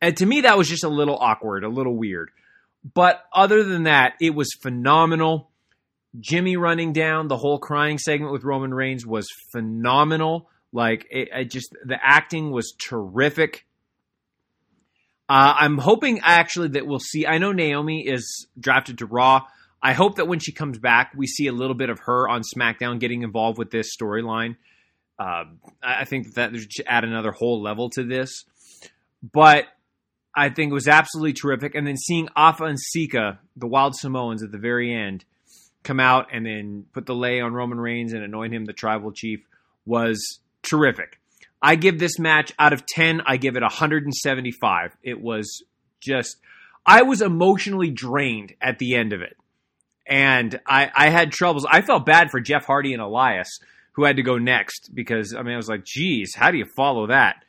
And 0.00 0.16
to 0.16 0.26
me, 0.26 0.40
that 0.40 0.58
was 0.58 0.68
just 0.68 0.82
a 0.82 0.88
little 0.88 1.16
awkward, 1.16 1.62
a 1.62 1.68
little 1.68 1.94
weird. 1.94 2.32
But 2.94 3.24
other 3.32 3.62
than 3.62 3.84
that, 3.84 4.14
it 4.20 4.34
was 4.34 4.48
phenomenal. 4.60 5.50
Jimmy 6.20 6.56
running 6.56 6.92
down 6.92 7.28
the 7.28 7.36
whole 7.36 7.58
crying 7.58 7.98
segment 7.98 8.32
with 8.32 8.44
Roman 8.44 8.74
Reigns 8.74 9.06
was 9.06 9.28
phenomenal. 9.50 10.48
Like 10.72 11.06
it, 11.10 11.28
it 11.32 11.50
just 11.50 11.74
the 11.84 11.98
acting 12.02 12.50
was 12.50 12.74
terrific. 12.78 13.66
Uh, 15.28 15.54
I'm 15.58 15.78
hoping 15.78 16.20
actually 16.22 16.68
that 16.68 16.86
we'll 16.86 16.98
see. 16.98 17.26
I 17.26 17.38
know 17.38 17.52
Naomi 17.52 18.06
is 18.06 18.46
drafted 18.58 18.98
to 18.98 19.06
Raw. 19.06 19.46
I 19.82 19.94
hope 19.94 20.16
that 20.16 20.28
when 20.28 20.38
she 20.38 20.52
comes 20.52 20.78
back, 20.78 21.12
we 21.16 21.26
see 21.26 21.46
a 21.46 21.52
little 21.52 21.74
bit 21.74 21.90
of 21.90 22.00
her 22.00 22.28
on 22.28 22.42
SmackDown 22.42 23.00
getting 23.00 23.22
involved 23.22 23.58
with 23.58 23.70
this 23.70 23.96
storyline. 23.96 24.56
Uh, 25.18 25.44
I 25.82 26.04
think 26.04 26.34
that 26.34 26.52
there's 26.52 26.66
add 26.86 27.04
another 27.04 27.32
whole 27.32 27.62
level 27.62 27.90
to 27.90 28.04
this. 28.04 28.44
But 29.22 29.64
I 30.34 30.48
think 30.50 30.70
it 30.70 30.74
was 30.74 30.88
absolutely 30.88 31.32
terrific. 31.32 31.74
And 31.74 31.86
then 31.86 31.96
seeing 31.96 32.28
Afa 32.36 32.64
and 32.64 32.78
Sika, 32.78 33.40
the 33.56 33.66
Wild 33.66 33.94
Samoans, 33.96 34.42
at 34.42 34.52
the 34.52 34.58
very 34.58 34.94
end, 34.94 35.24
come 35.82 36.00
out 36.00 36.28
and 36.32 36.46
then 36.46 36.86
put 36.92 37.06
the 37.06 37.14
lay 37.14 37.40
on 37.40 37.52
Roman 37.52 37.80
Reigns 37.80 38.12
and 38.12 38.22
anoint 38.22 38.54
him 38.54 38.64
the 38.64 38.72
tribal 38.72 39.12
chief 39.12 39.40
was 39.84 40.40
terrific. 40.62 41.18
I 41.60 41.76
give 41.76 41.98
this 41.98 42.18
match 42.18 42.52
out 42.58 42.72
of 42.72 42.86
10, 42.86 43.22
I 43.24 43.36
give 43.36 43.56
it 43.56 43.62
175. 43.62 44.96
It 45.02 45.20
was 45.20 45.62
just, 46.00 46.36
I 46.84 47.02
was 47.02 47.22
emotionally 47.22 47.90
drained 47.90 48.54
at 48.60 48.78
the 48.78 48.96
end 48.96 49.12
of 49.12 49.22
it. 49.22 49.36
And 50.06 50.60
I, 50.66 50.90
I 50.94 51.10
had 51.10 51.30
troubles. 51.30 51.64
I 51.70 51.80
felt 51.82 52.04
bad 52.04 52.30
for 52.30 52.40
Jeff 52.40 52.66
Hardy 52.66 52.92
and 52.92 53.00
Elias, 53.00 53.60
who 53.92 54.04
had 54.04 54.16
to 54.16 54.22
go 54.22 54.38
next 54.38 54.90
because, 54.92 55.34
I 55.34 55.42
mean, 55.42 55.54
I 55.54 55.56
was 55.56 55.68
like, 55.68 55.84
geez, 55.84 56.34
how 56.34 56.50
do 56.50 56.58
you 56.58 56.64
follow 56.64 57.06
that? 57.06 57.44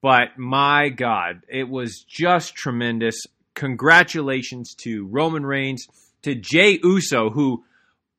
But 0.00 0.38
my 0.38 0.90
God, 0.90 1.42
it 1.48 1.68
was 1.68 2.04
just 2.06 2.54
tremendous. 2.54 3.26
Congratulations 3.54 4.74
to 4.82 5.06
Roman 5.06 5.44
Reigns, 5.44 5.88
to 6.22 6.36
Jey 6.36 6.78
Uso, 6.84 7.30
who 7.30 7.64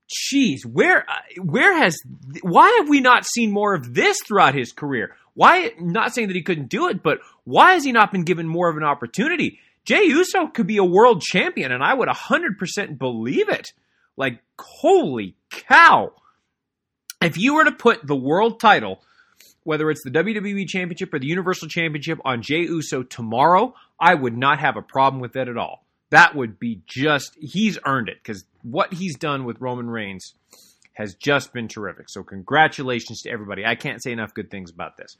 Jeez, 0.09 0.65
where 0.65 1.09
uh, 1.09 1.41
where 1.41 1.77
has 1.77 1.97
why 2.41 2.77
have 2.79 2.87
we 2.87 3.01
not 3.01 3.25
seen 3.25 3.51
more 3.51 3.73
of 3.73 3.93
this 3.93 4.17
throughout 4.25 4.55
his 4.55 4.71
career? 4.71 5.15
Why 5.33 5.73
not 5.79 6.13
saying 6.13 6.29
that 6.29 6.35
he 6.35 6.43
couldn't 6.43 6.69
do 6.69 6.87
it, 6.87 7.03
but 7.03 7.19
why 7.43 7.73
has 7.73 7.83
he 7.83 7.91
not 7.91 8.11
been 8.11 8.23
given 8.23 8.47
more 8.47 8.69
of 8.69 8.77
an 8.77 8.83
opportunity? 8.83 9.59
Jey 9.85 10.03
Uso 10.05 10.47
could 10.47 10.67
be 10.67 10.77
a 10.77 10.83
world 10.83 11.21
champion, 11.21 11.71
and 11.71 11.83
I 11.83 11.93
would 11.93 12.09
100% 12.09 12.97
believe 12.97 13.47
it. 13.47 13.67
Like, 14.17 14.41
holy 14.59 15.35
cow. 15.49 16.11
If 17.21 17.37
you 17.37 17.55
were 17.55 17.63
to 17.63 17.71
put 17.71 18.05
the 18.05 18.15
world 18.15 18.59
title, 18.59 19.01
whether 19.63 19.89
it's 19.89 20.03
the 20.03 20.11
WWE 20.11 20.67
Championship 20.67 21.13
or 21.13 21.19
the 21.19 21.27
Universal 21.27 21.69
Championship, 21.69 22.19
on 22.25 22.41
Jey 22.41 22.61
Uso 22.61 23.03
tomorrow, 23.03 23.75
I 23.99 24.15
would 24.15 24.35
not 24.35 24.59
have 24.59 24.75
a 24.75 24.81
problem 24.81 25.21
with 25.21 25.33
that 25.33 25.47
at 25.47 25.57
all. 25.57 25.85
That 26.09 26.35
would 26.35 26.59
be 26.59 26.81
just, 26.85 27.35
he's 27.39 27.77
earned 27.85 28.09
it 28.09 28.17
because 28.23 28.45
what 28.63 28.93
he's 28.93 29.17
done 29.17 29.45
with 29.45 29.59
Roman 29.59 29.89
Reigns 29.89 30.33
has 30.93 31.13
just 31.15 31.53
been 31.53 31.67
terrific. 31.67 32.09
So, 32.09 32.23
congratulations 32.23 33.21
to 33.21 33.29
everybody. 33.29 33.65
I 33.65 33.75
can't 33.75 34.01
say 34.01 34.11
enough 34.11 34.33
good 34.33 34.49
things 34.49 34.71
about 34.71 34.97
this. 34.97 35.15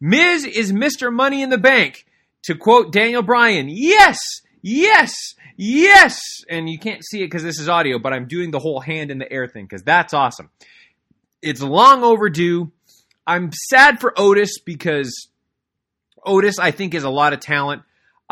Miz 0.00 0.44
is 0.44 0.72
Mr. 0.72 1.12
Money 1.12 1.42
in 1.42 1.50
the 1.50 1.58
Bank. 1.58 2.06
To 2.42 2.54
quote 2.54 2.92
Daniel 2.92 3.22
Bryan, 3.22 3.68
yes, 3.70 4.18
yes, 4.60 5.14
yes. 5.56 6.20
And 6.50 6.68
you 6.68 6.78
can't 6.78 7.02
see 7.02 7.22
it 7.22 7.28
because 7.28 7.42
this 7.42 7.58
is 7.58 7.70
audio, 7.70 7.98
but 7.98 8.12
I'm 8.12 8.26
doing 8.26 8.50
the 8.50 8.58
whole 8.58 8.80
hand 8.80 9.10
in 9.10 9.18
the 9.18 9.32
air 9.32 9.46
thing 9.48 9.64
because 9.64 9.82
that's 9.82 10.12
awesome. 10.12 10.50
It's 11.40 11.62
long 11.62 12.04
overdue. 12.04 12.70
I'm 13.26 13.50
sad 13.70 13.98
for 13.98 14.12
Otis 14.18 14.58
because 14.58 15.28
Otis, 16.22 16.58
I 16.58 16.70
think, 16.70 16.92
is 16.92 17.04
a 17.04 17.10
lot 17.10 17.32
of 17.32 17.40
talent. 17.40 17.82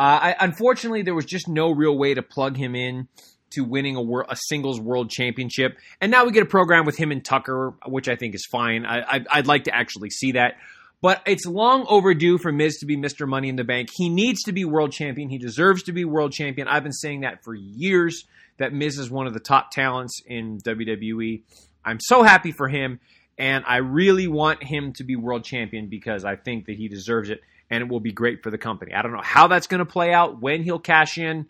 Uh, 0.03 0.19
I, 0.19 0.35
unfortunately, 0.41 1.01
there 1.01 1.15
was 1.15 1.23
just 1.23 1.47
no 1.47 1.71
real 1.71 1.97
way 1.97 2.13
to 2.13 2.21
plug 2.21 2.57
him 2.57 2.75
in 2.75 3.07
to 3.51 3.63
winning 3.63 3.95
a, 3.95 4.01
wor- 4.01 4.25
a 4.27 4.35
singles 4.35 4.77
world 4.77 5.09
championship. 5.09 5.77
And 6.01 6.11
now 6.11 6.25
we 6.25 6.33
get 6.33 6.43
a 6.43 6.45
program 6.45 6.83
with 6.83 6.97
him 6.97 7.09
and 7.13 7.23
Tucker, 7.23 7.73
which 7.87 8.09
I 8.09 8.17
think 8.17 8.35
is 8.35 8.45
fine. 8.45 8.85
I, 8.85 9.23
I'd 9.31 9.47
like 9.47 9.63
to 9.63 9.73
actually 9.73 10.09
see 10.09 10.33
that. 10.33 10.55
But 11.01 11.21
it's 11.25 11.45
long 11.45 11.85
overdue 11.87 12.37
for 12.37 12.51
Miz 12.51 12.79
to 12.79 12.85
be 12.85 12.97
Mr. 12.97 13.25
Money 13.25 13.47
in 13.47 13.55
the 13.55 13.63
Bank. 13.63 13.91
He 13.95 14.09
needs 14.09 14.43
to 14.43 14.51
be 14.51 14.65
world 14.65 14.91
champion. 14.91 15.29
He 15.29 15.37
deserves 15.37 15.83
to 15.83 15.93
be 15.93 16.03
world 16.03 16.33
champion. 16.33 16.67
I've 16.67 16.83
been 16.83 16.91
saying 16.91 17.21
that 17.21 17.41
for 17.45 17.55
years 17.55 18.25
that 18.57 18.73
Miz 18.73 18.99
is 18.99 19.09
one 19.09 19.25
of 19.25 19.33
the 19.33 19.39
top 19.39 19.71
talents 19.71 20.21
in 20.25 20.57
WWE. 20.57 21.43
I'm 21.85 22.01
so 22.01 22.23
happy 22.23 22.51
for 22.51 22.67
him, 22.67 22.99
and 23.37 23.63
I 23.65 23.77
really 23.77 24.27
want 24.27 24.65
him 24.65 24.91
to 24.97 25.05
be 25.05 25.15
world 25.15 25.45
champion 25.45 25.87
because 25.87 26.25
I 26.25 26.35
think 26.35 26.65
that 26.65 26.75
he 26.75 26.89
deserves 26.89 27.29
it, 27.29 27.39
and 27.73 27.81
it 27.81 27.89
will 27.89 27.99
be 27.99 28.11
great 28.11 28.43
for 28.43 28.51
the 28.51 28.57
company. 28.59 28.93
I 28.93 29.01
don't 29.01 29.13
know 29.13 29.21
how 29.23 29.47
that's 29.47 29.65
going 29.65 29.79
to 29.79 29.85
play 29.85 30.13
out, 30.13 30.39
when 30.39 30.61
he'll 30.61 30.77
cash 30.77 31.17
in. 31.17 31.47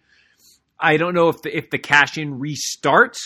I 0.80 0.96
don't 0.96 1.14
know 1.14 1.28
if 1.28 1.42
the 1.42 1.56
if 1.56 1.70
the 1.70 1.78
cash 1.78 2.18
in 2.18 2.40
restarts 2.40 3.18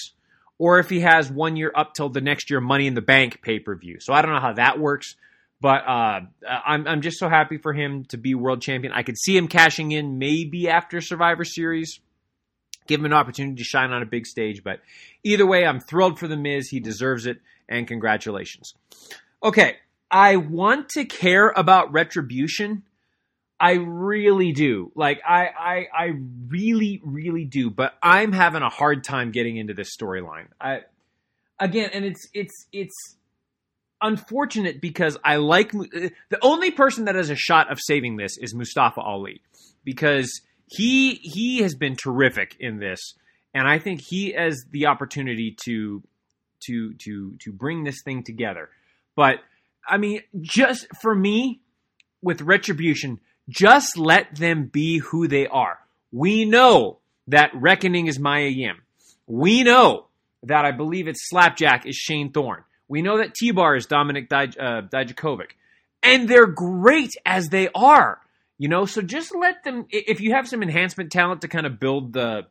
or 0.58 0.80
if 0.80 0.90
he 0.90 1.02
has 1.02 1.32
one 1.32 1.56
year 1.56 1.72
up 1.76 1.94
till 1.94 2.10
the 2.10 2.22
next 2.22 2.50
year 2.50 2.60
Money 2.60 2.88
in 2.88 2.96
the 2.96 3.02
Bank 3.02 3.44
pay 3.44 3.60
per 3.60 3.76
view. 3.76 3.98
So 4.00 4.14
I 4.14 4.24
don't 4.24 4.34
know 4.34 4.42
how 4.42 4.54
that 4.54 4.80
works, 4.80 5.16
but 5.62 5.88
uh, 5.88 6.22
I'm 6.66 6.88
I'm 6.88 7.02
just 7.02 7.20
so 7.20 7.30
happy 7.30 7.58
for 7.58 7.72
him 7.72 8.06
to 8.06 8.18
be 8.18 8.34
world 8.34 8.64
champion. 8.64 8.92
I 8.94 9.04
could 9.04 9.18
see 9.18 9.38
him 9.38 9.48
cashing 9.48 9.92
in 9.92 10.18
maybe 10.18 10.68
after 10.68 11.00
Survivor 11.00 11.46
Series, 11.46 12.00
give 12.88 13.00
him 13.00 13.06
an 13.06 13.14
opportunity 13.14 13.58
to 13.58 13.64
shine 13.64 13.92
on 13.92 14.02
a 14.02 14.08
big 14.08 14.26
stage. 14.26 14.64
But 14.64 14.80
either 15.24 15.46
way, 15.46 15.68
I'm 15.68 15.80
thrilled 15.80 16.18
for 16.18 16.28
the 16.28 16.38
Miz. 16.38 16.70
He 16.70 16.80
deserves 16.80 17.28
it, 17.28 17.38
and 17.70 17.88
congratulations. 17.88 18.74
Okay, 19.44 19.78
I 20.10 20.38
want 20.38 20.90
to 20.90 21.06
care 21.06 21.54
about 21.56 21.92
retribution 21.94 22.84
I 23.60 23.74
really 23.74 24.52
do. 24.52 24.92
Like 24.96 25.22
I, 25.28 25.48
I, 25.48 25.88
I 25.94 26.14
really, 26.48 27.02
really 27.04 27.46
do. 27.46 27.70
But 27.70 27.94
I'm 28.04 28.32
having 28.32 28.62
a 28.62 28.70
hard 28.70 29.04
time 29.04 29.32
getting 29.32 29.58
into 29.58 29.74
this 29.74 29.96
storyline. 29.96 30.48
I, 30.62 30.82
again, 31.60 31.90
and 31.94 32.06
it's, 32.06 32.28
it's, 32.34 32.68
it's 32.72 32.96
unfortunate 34.02 34.80
because 34.80 35.18
I 35.24 35.38
like 35.38 35.74
uh, 35.74 36.10
the 36.30 36.38
only 36.42 36.72
person 36.72 37.06
that 37.06 37.16
has 37.16 37.30
a 37.32 37.36
shot 37.36 37.72
of 37.72 37.80
saving 37.82 38.18
this 38.18 38.38
is 38.38 38.54
Mustafa 38.54 39.02
Ali 39.02 39.42
because 39.84 40.42
he, 40.68 41.16
he 41.16 41.62
has 41.64 41.74
been 41.74 41.96
terrific 41.96 42.56
in 42.60 42.78
this, 42.78 43.00
and 43.54 43.68
I 43.68 43.80
think 43.80 44.02
he 44.02 44.34
has 44.34 44.66
the 44.70 44.86
opportunity 44.86 45.56
to, 45.64 46.04
to, 46.68 46.94
to, 46.94 47.36
to 47.40 47.52
bring 47.52 47.86
this 47.86 48.04
thing 48.04 48.24
together. 48.24 48.70
But 49.16 49.40
I 49.88 49.98
mean, 49.98 50.22
just 50.42 50.86
for 51.02 51.16
me, 51.16 51.62
with 52.22 52.42
retribution 52.42 53.20
just 53.50 53.98
let 53.98 54.36
them 54.36 54.66
be 54.66 55.00
who 55.00 55.28
they 55.28 55.48
are. 55.48 55.80
We 56.12 56.46
know 56.46 57.00
that 57.28 57.52
Reckoning 57.54 58.08
is 58.08 58.20
Mia 58.20 58.48
Yim. 58.48 58.82
We 59.26 59.64
know 59.64 60.08
that 60.44 60.66
I 60.66 60.72
believe 60.72 61.08
it's 61.08 61.30
Slapjack 61.30 61.86
is 61.86 61.96
Shane 61.96 62.32
Thorne. 62.32 62.64
We 62.88 63.02
know 63.02 63.18
that 63.18 63.36
T 63.36 63.52
Bar 63.52 63.76
is 63.76 63.86
Dominic 63.86 64.30
Dij- 64.30 64.60
uh, 64.60 64.84
Dijakovic. 64.88 65.52
And 66.02 66.30
they're 66.30 66.48
great 66.48 67.14
as 67.26 67.50
they 67.50 67.70
are. 67.76 68.20
You 68.58 68.70
know, 68.70 68.86
so 68.86 69.02
just 69.02 69.36
let 69.36 69.64
them 69.64 69.86
if 69.90 70.20
you 70.20 70.34
have 70.34 70.48
some 70.48 70.64
enhancement 70.64 71.12
talent 71.12 71.42
to 71.42 71.48
kind 71.48 71.66
of 71.66 71.80
build 71.80 72.14
the 72.14 72.48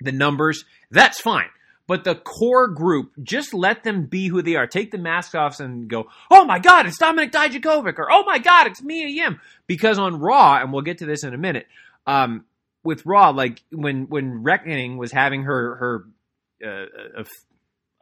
the 0.00 0.12
numbers, 0.12 0.64
that's 0.90 1.20
fine. 1.20 1.48
But 1.86 2.04
the 2.04 2.14
core 2.14 2.68
group, 2.68 3.12
just 3.22 3.52
let 3.52 3.82
them 3.82 4.06
be 4.06 4.28
who 4.28 4.40
they 4.40 4.54
are. 4.54 4.66
Take 4.66 4.92
the 4.92 4.98
masks 4.98 5.34
off 5.34 5.58
and 5.60 5.88
go, 5.88 6.08
oh 6.30 6.44
my 6.44 6.58
God, 6.58 6.86
it's 6.86 6.98
Dominic 6.98 7.32
Dijakovic, 7.32 7.98
or 7.98 8.10
oh 8.10 8.24
my 8.24 8.38
God, 8.38 8.68
it's 8.68 8.82
Mia 8.82 9.08
Yim. 9.08 9.40
Because 9.66 9.98
on 9.98 10.20
Raw, 10.20 10.58
and 10.60 10.72
we'll 10.72 10.82
get 10.82 10.98
to 10.98 11.06
this 11.06 11.24
in 11.24 11.34
a 11.34 11.38
minute, 11.38 11.66
um, 12.06 12.44
with 12.84 13.04
Raw, 13.04 13.30
like 13.30 13.62
when 13.70 14.08
when 14.08 14.42
Reckoning 14.42 14.96
was 14.96 15.12
having 15.12 15.42
her 15.42 15.76
her 15.76 16.04
uh, 16.64 17.20
uh, 17.20 17.24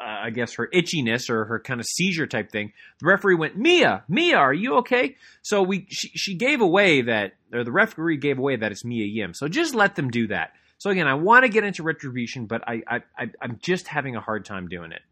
I 0.02 0.31
guess 0.31 0.55
her 0.55 0.69
itchiness 0.73 1.28
or 1.28 1.44
her 1.44 1.61
kind 1.61 1.78
of 1.78 1.86
seizure 1.86 2.27
type 2.27 2.51
thing, 2.51 2.73
the 3.01 3.07
referee 3.07 3.35
went, 3.35 3.57
"Mia, 3.57 4.05
Mia, 4.09 4.36
are 4.36 4.55
you 4.55 4.77
okay?" 4.77 5.16
So 5.43 5.62
we 5.62 5.86
she, 5.90 6.09
she 6.09 6.35
gave 6.35 6.61
away 6.61 7.02
that, 7.02 7.32
or 7.52 7.65
the 7.65 7.73
referee 7.73 8.16
gave 8.16 8.39
away 8.39 8.57
that 8.57 8.73
it's 8.73 8.85
Mia 8.85 9.05
Yim. 9.05 9.35
So 9.35 9.48
just 9.48 9.74
let 9.74 9.97
them 9.97 10.11
do 10.11 10.28
that. 10.28 10.52
So 10.81 10.89
again, 10.89 11.07
I 11.07 11.12
want 11.12 11.44
to 11.44 11.51
get 11.51 11.62
into 11.62 11.82
retribution, 11.82 12.47
but 12.47 12.66
I, 12.66 12.82
I, 12.89 12.97
I 13.16 13.31
I'm 13.43 13.59
just 13.61 13.86
having 13.86 14.16
a 14.16 14.20
hard 14.20 14.47
time 14.47 14.66
doing 14.66 14.93
it. 14.93 15.02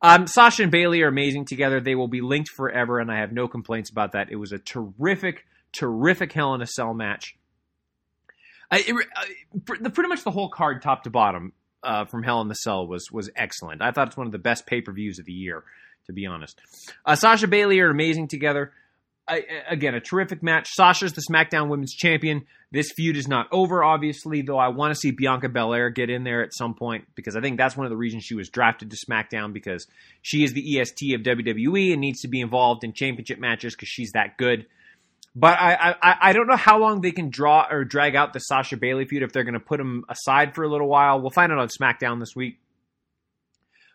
Um, 0.00 0.26
Sasha 0.26 0.62
and 0.62 0.72
Bayley 0.72 1.02
are 1.02 1.08
amazing 1.08 1.44
together. 1.44 1.80
They 1.80 1.94
will 1.94 2.08
be 2.08 2.22
linked 2.22 2.48
forever, 2.48 2.98
and 2.98 3.12
I 3.12 3.20
have 3.20 3.30
no 3.30 3.46
complaints 3.46 3.90
about 3.90 4.12
that. 4.12 4.32
It 4.32 4.36
was 4.36 4.52
a 4.52 4.58
terrific, 4.58 5.44
terrific 5.70 6.32
Hell 6.32 6.54
in 6.54 6.62
a 6.62 6.66
Cell 6.66 6.94
match. 6.94 7.36
I, 8.70 8.78
it, 8.78 8.94
uh, 8.94 9.90
pretty 9.90 10.08
much 10.08 10.24
the 10.24 10.30
whole 10.30 10.48
card, 10.48 10.80
top 10.80 11.04
to 11.04 11.10
bottom, 11.10 11.52
uh, 11.82 12.06
from 12.06 12.22
Hell 12.22 12.40
in 12.40 12.48
the 12.48 12.54
Cell 12.54 12.86
was 12.86 13.12
was 13.12 13.28
excellent. 13.36 13.82
I 13.82 13.90
thought 13.90 14.08
it's 14.08 14.16
one 14.16 14.26
of 14.26 14.32
the 14.32 14.38
best 14.38 14.64
pay 14.64 14.80
per 14.80 14.92
views 14.92 15.18
of 15.18 15.26
the 15.26 15.32
year, 15.32 15.62
to 16.06 16.14
be 16.14 16.24
honest. 16.24 16.58
Uh, 17.04 17.16
Sasha 17.16 17.46
Bayley 17.48 17.80
are 17.80 17.90
amazing 17.90 18.28
together. 18.28 18.72
Again, 19.28 19.94
a 19.94 20.00
terrific 20.00 20.42
match. 20.42 20.68
Sasha's 20.72 21.12
the 21.12 21.22
SmackDown 21.30 21.68
Women's 21.68 21.94
Champion. 21.94 22.44
This 22.72 22.90
feud 22.90 23.16
is 23.16 23.28
not 23.28 23.46
over, 23.52 23.84
obviously, 23.84 24.42
though 24.42 24.58
I 24.58 24.68
want 24.68 24.92
to 24.92 24.98
see 24.98 25.12
Bianca 25.12 25.48
Belair 25.48 25.90
get 25.90 26.10
in 26.10 26.24
there 26.24 26.42
at 26.42 26.52
some 26.52 26.74
point 26.74 27.04
because 27.14 27.36
I 27.36 27.40
think 27.40 27.56
that's 27.56 27.76
one 27.76 27.86
of 27.86 27.90
the 27.90 27.96
reasons 27.96 28.24
she 28.24 28.34
was 28.34 28.48
drafted 28.48 28.90
to 28.90 28.96
SmackDown 28.96 29.52
because 29.52 29.86
she 30.22 30.42
is 30.42 30.54
the 30.54 30.80
EST 30.80 31.14
of 31.14 31.22
WWE 31.22 31.92
and 31.92 32.00
needs 32.00 32.20
to 32.22 32.28
be 32.28 32.40
involved 32.40 32.82
in 32.82 32.92
championship 32.92 33.38
matches 33.38 33.74
because 33.74 33.88
she's 33.88 34.10
that 34.12 34.36
good. 34.38 34.66
But 35.34 35.58
I, 35.58 35.94
I 36.02 36.16
I 36.20 36.32
don't 36.32 36.46
know 36.46 36.56
how 36.56 36.78
long 36.78 37.00
they 37.00 37.12
can 37.12 37.30
draw 37.30 37.66
or 37.70 37.84
drag 37.84 38.16
out 38.16 38.32
the 38.32 38.38
Sasha 38.40 38.76
Bayley 38.76 39.06
feud 39.06 39.22
if 39.22 39.32
they're 39.32 39.44
going 39.44 39.54
to 39.54 39.60
put 39.60 39.78
them 39.78 40.04
aside 40.08 40.54
for 40.54 40.62
a 40.62 40.68
little 40.68 40.88
while. 40.88 41.20
We'll 41.20 41.30
find 41.30 41.50
out 41.50 41.58
on 41.58 41.68
SmackDown 41.68 42.20
this 42.20 42.36
week. 42.36 42.58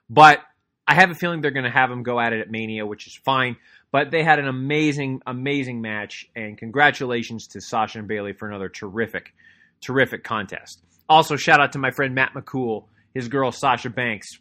But 0.09 0.39
I 0.87 0.95
have 0.95 1.11
a 1.11 1.15
feeling 1.15 1.41
they're 1.41 1.51
going 1.51 1.65
to 1.65 1.69
have 1.71 1.91
him 1.91 2.03
go 2.03 2.19
at 2.19 2.33
it 2.33 2.39
at 2.39 2.49
Mania, 2.49 2.85
which 2.85 3.07
is 3.07 3.15
fine. 3.25 3.57
But 3.91 4.11
they 4.11 4.23
had 4.23 4.39
an 4.39 4.47
amazing, 4.47 5.21
amazing 5.25 5.81
match, 5.81 6.29
and 6.35 6.57
congratulations 6.57 7.47
to 7.47 7.61
Sasha 7.61 7.99
and 7.99 8.07
Bayley 8.07 8.33
for 8.33 8.47
another 8.47 8.69
terrific, 8.69 9.33
terrific 9.81 10.23
contest. 10.23 10.81
Also, 11.09 11.35
shout 11.35 11.61
out 11.61 11.73
to 11.73 11.79
my 11.79 11.91
friend 11.91 12.13
Matt 12.13 12.33
McCool, 12.33 12.85
his 13.13 13.27
girl 13.29 13.51
Sasha 13.51 13.89
Banks 13.89 14.39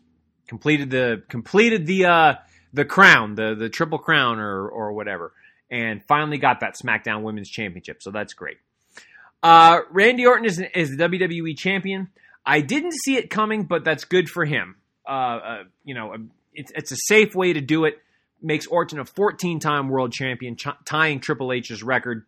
completed 0.48 0.90
the 0.90 1.23
completed 1.28 1.86
the 1.86 2.06
uh, 2.06 2.35
the 2.73 2.85
crown, 2.85 3.35
the 3.36 3.55
the 3.55 3.68
triple 3.68 3.98
crown 3.98 4.39
or 4.39 4.68
or 4.68 4.93
whatever 4.93 5.32
and 5.70 6.02
finally 6.05 6.39
got 6.39 6.60
that 6.60 6.77
SmackDown 6.77 7.23
Women's 7.23 7.51
Championship. 7.51 8.02
So 8.02 8.10
that's 8.10 8.35
great. 8.35 8.59
Uh, 9.43 9.81
Randy 9.90 10.27
Orton 10.27 10.44
is, 10.44 10.62
is 10.74 10.97
the 10.97 10.97
WWE 10.97 11.56
champion. 11.56 12.09
I 12.44 12.60
didn't 12.60 12.94
see 13.05 13.16
it 13.16 13.31
coming, 13.31 13.64
but 13.64 13.85
that's 13.85 14.05
good 14.05 14.28
for 14.28 14.44
him. 14.44 14.77
Uh, 15.07 15.11
uh, 15.11 15.65
you 15.85 15.95
know, 15.95 16.15
um, 16.15 16.31
it's, 16.53 16.73
it's 16.74 16.93
a 16.93 16.97
safe 17.07 17.35
way 17.35 17.53
to 17.53 17.61
do 17.61 17.85
it. 17.85 17.99
Makes 18.43 18.66
Orton 18.66 18.99
a 18.99 19.05
14 19.05 19.61
time 19.61 19.89
world 19.89 20.12
champion, 20.12 20.57
ch- 20.57 20.69
tying 20.85 21.20
Triple 21.20 21.53
H's 21.53 21.83
record. 21.83 22.27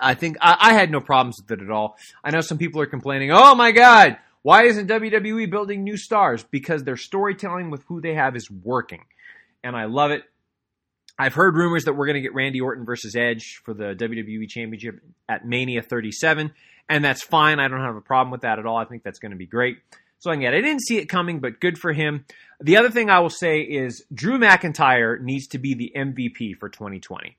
I 0.00 0.14
think 0.14 0.36
I, 0.40 0.56
I 0.60 0.72
had 0.74 0.90
no 0.90 1.00
problems 1.00 1.36
with 1.40 1.58
it 1.58 1.62
at 1.62 1.70
all. 1.70 1.96
I 2.22 2.30
know 2.30 2.40
some 2.40 2.58
people 2.58 2.80
are 2.80 2.86
complaining, 2.86 3.30
oh 3.32 3.54
my 3.54 3.72
God, 3.72 4.18
why 4.42 4.64
isn't 4.64 4.88
WWE 4.88 5.50
building 5.50 5.84
new 5.84 5.96
stars? 5.96 6.44
Because 6.44 6.84
their 6.84 6.96
storytelling 6.96 7.70
with 7.70 7.82
who 7.84 8.00
they 8.00 8.14
have 8.14 8.36
is 8.36 8.50
working. 8.50 9.04
And 9.62 9.74
I 9.74 9.86
love 9.86 10.10
it. 10.10 10.22
I've 11.18 11.34
heard 11.34 11.56
rumors 11.56 11.84
that 11.84 11.94
we're 11.94 12.06
going 12.06 12.16
to 12.16 12.20
get 12.20 12.34
Randy 12.34 12.60
Orton 12.60 12.84
versus 12.84 13.14
Edge 13.16 13.60
for 13.64 13.72
the 13.72 13.94
WWE 13.94 14.48
Championship 14.48 15.00
at 15.28 15.46
Mania 15.46 15.80
37, 15.80 16.52
and 16.88 17.04
that's 17.04 17.22
fine. 17.22 17.60
I 17.60 17.68
don't 17.68 17.80
have 17.80 17.96
a 17.96 18.00
problem 18.00 18.32
with 18.32 18.40
that 18.42 18.58
at 18.58 18.66
all. 18.66 18.76
I 18.76 18.84
think 18.84 19.04
that's 19.04 19.20
going 19.20 19.30
to 19.30 19.38
be 19.38 19.46
great. 19.46 19.78
So 20.24 20.30
again, 20.30 20.54
I 20.54 20.62
didn't 20.62 20.80
see 20.80 20.96
it 20.96 21.10
coming, 21.10 21.40
but 21.40 21.60
good 21.60 21.76
for 21.76 21.92
him. 21.92 22.24
The 22.58 22.78
other 22.78 22.88
thing 22.88 23.10
I 23.10 23.18
will 23.18 23.28
say 23.28 23.60
is 23.60 24.06
Drew 24.10 24.38
McIntyre 24.38 25.20
needs 25.20 25.48
to 25.48 25.58
be 25.58 25.74
the 25.74 25.92
MVP 25.94 26.56
for 26.56 26.70
2020. 26.70 27.36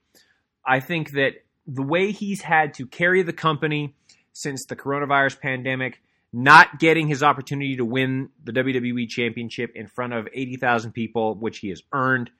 I 0.64 0.80
think 0.82 1.14
that 1.14 1.32
the 1.66 1.82
way 1.82 2.12
he's 2.12 2.44
had 2.44 2.76
to 2.76 2.86
carry 2.86 3.24
the 3.24 3.34
company 3.34 3.96
since 4.34 4.68
the 4.68 4.76
coronavirus 4.76 5.40
pandemic, 5.40 6.00
not 6.32 6.78
getting 6.78 7.08
his 7.08 7.24
opportunity 7.24 7.76
to 7.78 7.84
win 7.84 8.30
the 8.44 8.52
WWE 8.52 9.10
Championship 9.10 9.72
in 9.74 9.88
front 9.88 10.14
of 10.14 10.28
80,000 10.32 10.92
people, 10.92 11.34
which 11.34 11.58
he 11.58 11.70
has 11.70 11.82
earned– 11.92 12.30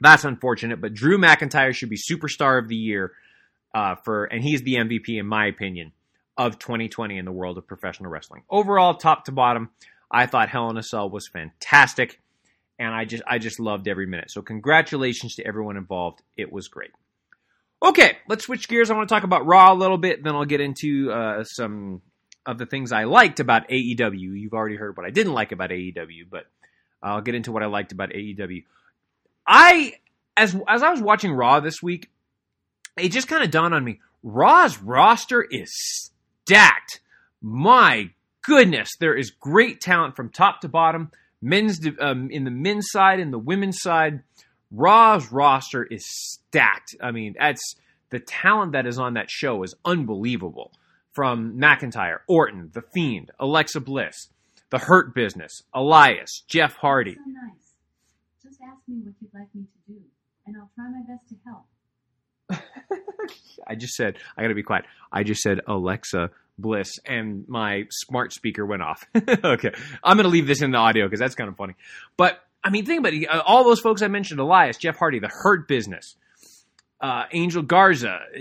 that's 0.00 0.24
unfortunate, 0.24 0.80
but 0.80 0.94
Drew 0.94 1.18
McIntyre 1.18 1.74
should 1.74 1.90
be 1.90 1.98
superstar 1.98 2.58
of 2.58 2.68
the 2.68 2.74
year 2.74 3.12
uh, 3.74 3.96
for, 3.96 4.24
and 4.24 4.42
he's 4.42 4.62
the 4.62 4.76
MVP 4.76 5.20
in 5.20 5.26
my 5.26 5.46
opinion 5.46 5.92
of 6.36 6.58
2020 6.58 7.18
in 7.18 7.24
the 7.24 7.32
world 7.32 7.58
of 7.58 7.66
professional 7.66 8.10
wrestling. 8.10 8.42
Overall, 8.50 8.94
top 8.94 9.24
to 9.26 9.32
bottom, 9.32 9.70
I 10.10 10.26
thought 10.26 10.48
Hell 10.48 10.70
in 10.70 10.76
a 10.76 10.82
Cell 10.82 11.08
was 11.08 11.28
fantastic, 11.28 12.20
and 12.78 12.94
I 12.94 13.04
just 13.04 13.22
I 13.26 13.38
just 13.38 13.60
loved 13.60 13.88
every 13.88 14.06
minute. 14.06 14.30
So 14.30 14.42
congratulations 14.42 15.36
to 15.36 15.46
everyone 15.46 15.76
involved. 15.76 16.22
It 16.36 16.52
was 16.52 16.68
great. 16.68 16.90
Okay, 17.82 18.16
let's 18.28 18.44
switch 18.44 18.68
gears. 18.68 18.90
I 18.90 18.94
want 18.94 19.08
to 19.08 19.14
talk 19.14 19.24
about 19.24 19.46
Raw 19.46 19.72
a 19.72 19.74
little 19.74 19.98
bit, 19.98 20.24
then 20.24 20.34
I'll 20.34 20.44
get 20.44 20.60
into 20.60 21.10
uh, 21.12 21.44
some 21.44 22.00
of 22.46 22.58
the 22.58 22.66
things 22.66 22.92
I 22.92 23.04
liked 23.04 23.40
about 23.40 23.68
AEW. 23.68 24.18
You've 24.40 24.54
already 24.54 24.76
heard 24.76 24.96
what 24.96 25.06
I 25.06 25.10
didn't 25.10 25.32
like 25.34 25.52
about 25.52 25.70
AEW, 25.70 26.28
but 26.30 26.46
I'll 27.02 27.20
get 27.20 27.34
into 27.34 27.52
what 27.52 27.62
I 27.62 27.66
liked 27.66 27.92
about 27.92 28.10
AEW. 28.10 28.64
I 29.46 29.94
as 30.36 30.56
as 30.66 30.82
I 30.82 30.90
was 30.90 31.00
watching 31.00 31.32
Raw 31.32 31.60
this 31.60 31.82
week, 31.82 32.10
it 32.96 33.10
just 33.10 33.28
kind 33.28 33.44
of 33.44 33.50
dawned 33.50 33.74
on 33.74 33.84
me. 33.84 34.00
Raw's 34.22 34.78
roster 34.78 35.42
is 35.42 36.10
stacked. 36.46 37.00
My 37.40 38.10
goodness, 38.42 38.90
there 39.00 39.14
is 39.14 39.30
great 39.30 39.80
talent 39.80 40.16
from 40.16 40.30
top 40.30 40.60
to 40.60 40.68
bottom. 40.68 41.10
Men's 41.40 41.80
um, 42.00 42.30
in 42.30 42.44
the 42.44 42.50
men's 42.50 42.86
side, 42.90 43.20
in 43.20 43.30
the 43.30 43.38
women's 43.38 43.80
side, 43.80 44.22
Raw's 44.70 45.30
roster 45.30 45.84
is 45.84 46.04
stacked. 46.06 46.96
I 47.00 47.10
mean, 47.10 47.34
that's 47.38 47.76
the 48.10 48.20
talent 48.20 48.72
that 48.72 48.86
is 48.86 48.98
on 48.98 49.14
that 49.14 49.30
show 49.30 49.62
is 49.62 49.74
unbelievable. 49.84 50.72
From 51.12 51.56
McIntyre, 51.60 52.18
Orton, 52.26 52.70
The 52.72 52.82
Fiend, 52.92 53.30
Alexa 53.38 53.78
Bliss, 53.78 54.30
The 54.70 54.78
Hurt 54.78 55.14
Business, 55.14 55.62
Elias, 55.72 56.42
Jeff 56.48 56.74
Hardy. 56.74 57.14
So 57.14 57.20
nice. 57.30 57.76
Just 58.42 58.60
ask 58.60 58.80
me 58.88 58.96
what 59.04 59.14
you'd 59.20 59.32
like 59.32 59.54
me 59.54 59.62
to 59.62 59.92
do, 59.92 60.00
and 60.44 60.56
I'll 60.56 60.70
try 60.74 60.88
my 60.88 61.02
best 61.06 61.28
to 61.28 61.36
help. 61.46 61.66
I 63.66 63.74
just 63.74 63.94
said, 63.94 64.16
I 64.36 64.42
gotta 64.42 64.54
be 64.54 64.62
quiet. 64.62 64.84
I 65.12 65.22
just 65.22 65.40
said 65.40 65.60
Alexa 65.66 66.30
Bliss, 66.58 66.98
and 67.04 67.48
my 67.48 67.84
smart 67.90 68.32
speaker 68.32 68.64
went 68.64 68.82
off. 68.82 69.04
okay. 69.44 69.72
I'm 70.02 70.16
gonna 70.16 70.28
leave 70.28 70.46
this 70.46 70.62
in 70.62 70.70
the 70.70 70.78
audio 70.78 71.06
because 71.06 71.20
that's 71.20 71.34
kind 71.34 71.48
of 71.48 71.56
funny. 71.56 71.74
But, 72.16 72.40
I 72.62 72.70
mean, 72.70 72.86
think 72.86 73.00
about 73.00 73.14
it. 73.14 73.26
Uh, 73.26 73.42
all 73.44 73.64
those 73.64 73.80
folks 73.80 74.02
I 74.02 74.08
mentioned 74.08 74.40
Elias, 74.40 74.76
Jeff 74.76 74.96
Hardy, 74.96 75.18
The 75.18 75.28
Hurt 75.28 75.68
Business, 75.68 76.16
uh, 77.00 77.24
Angel 77.32 77.62
Garza, 77.62 78.10
uh, 78.10 78.38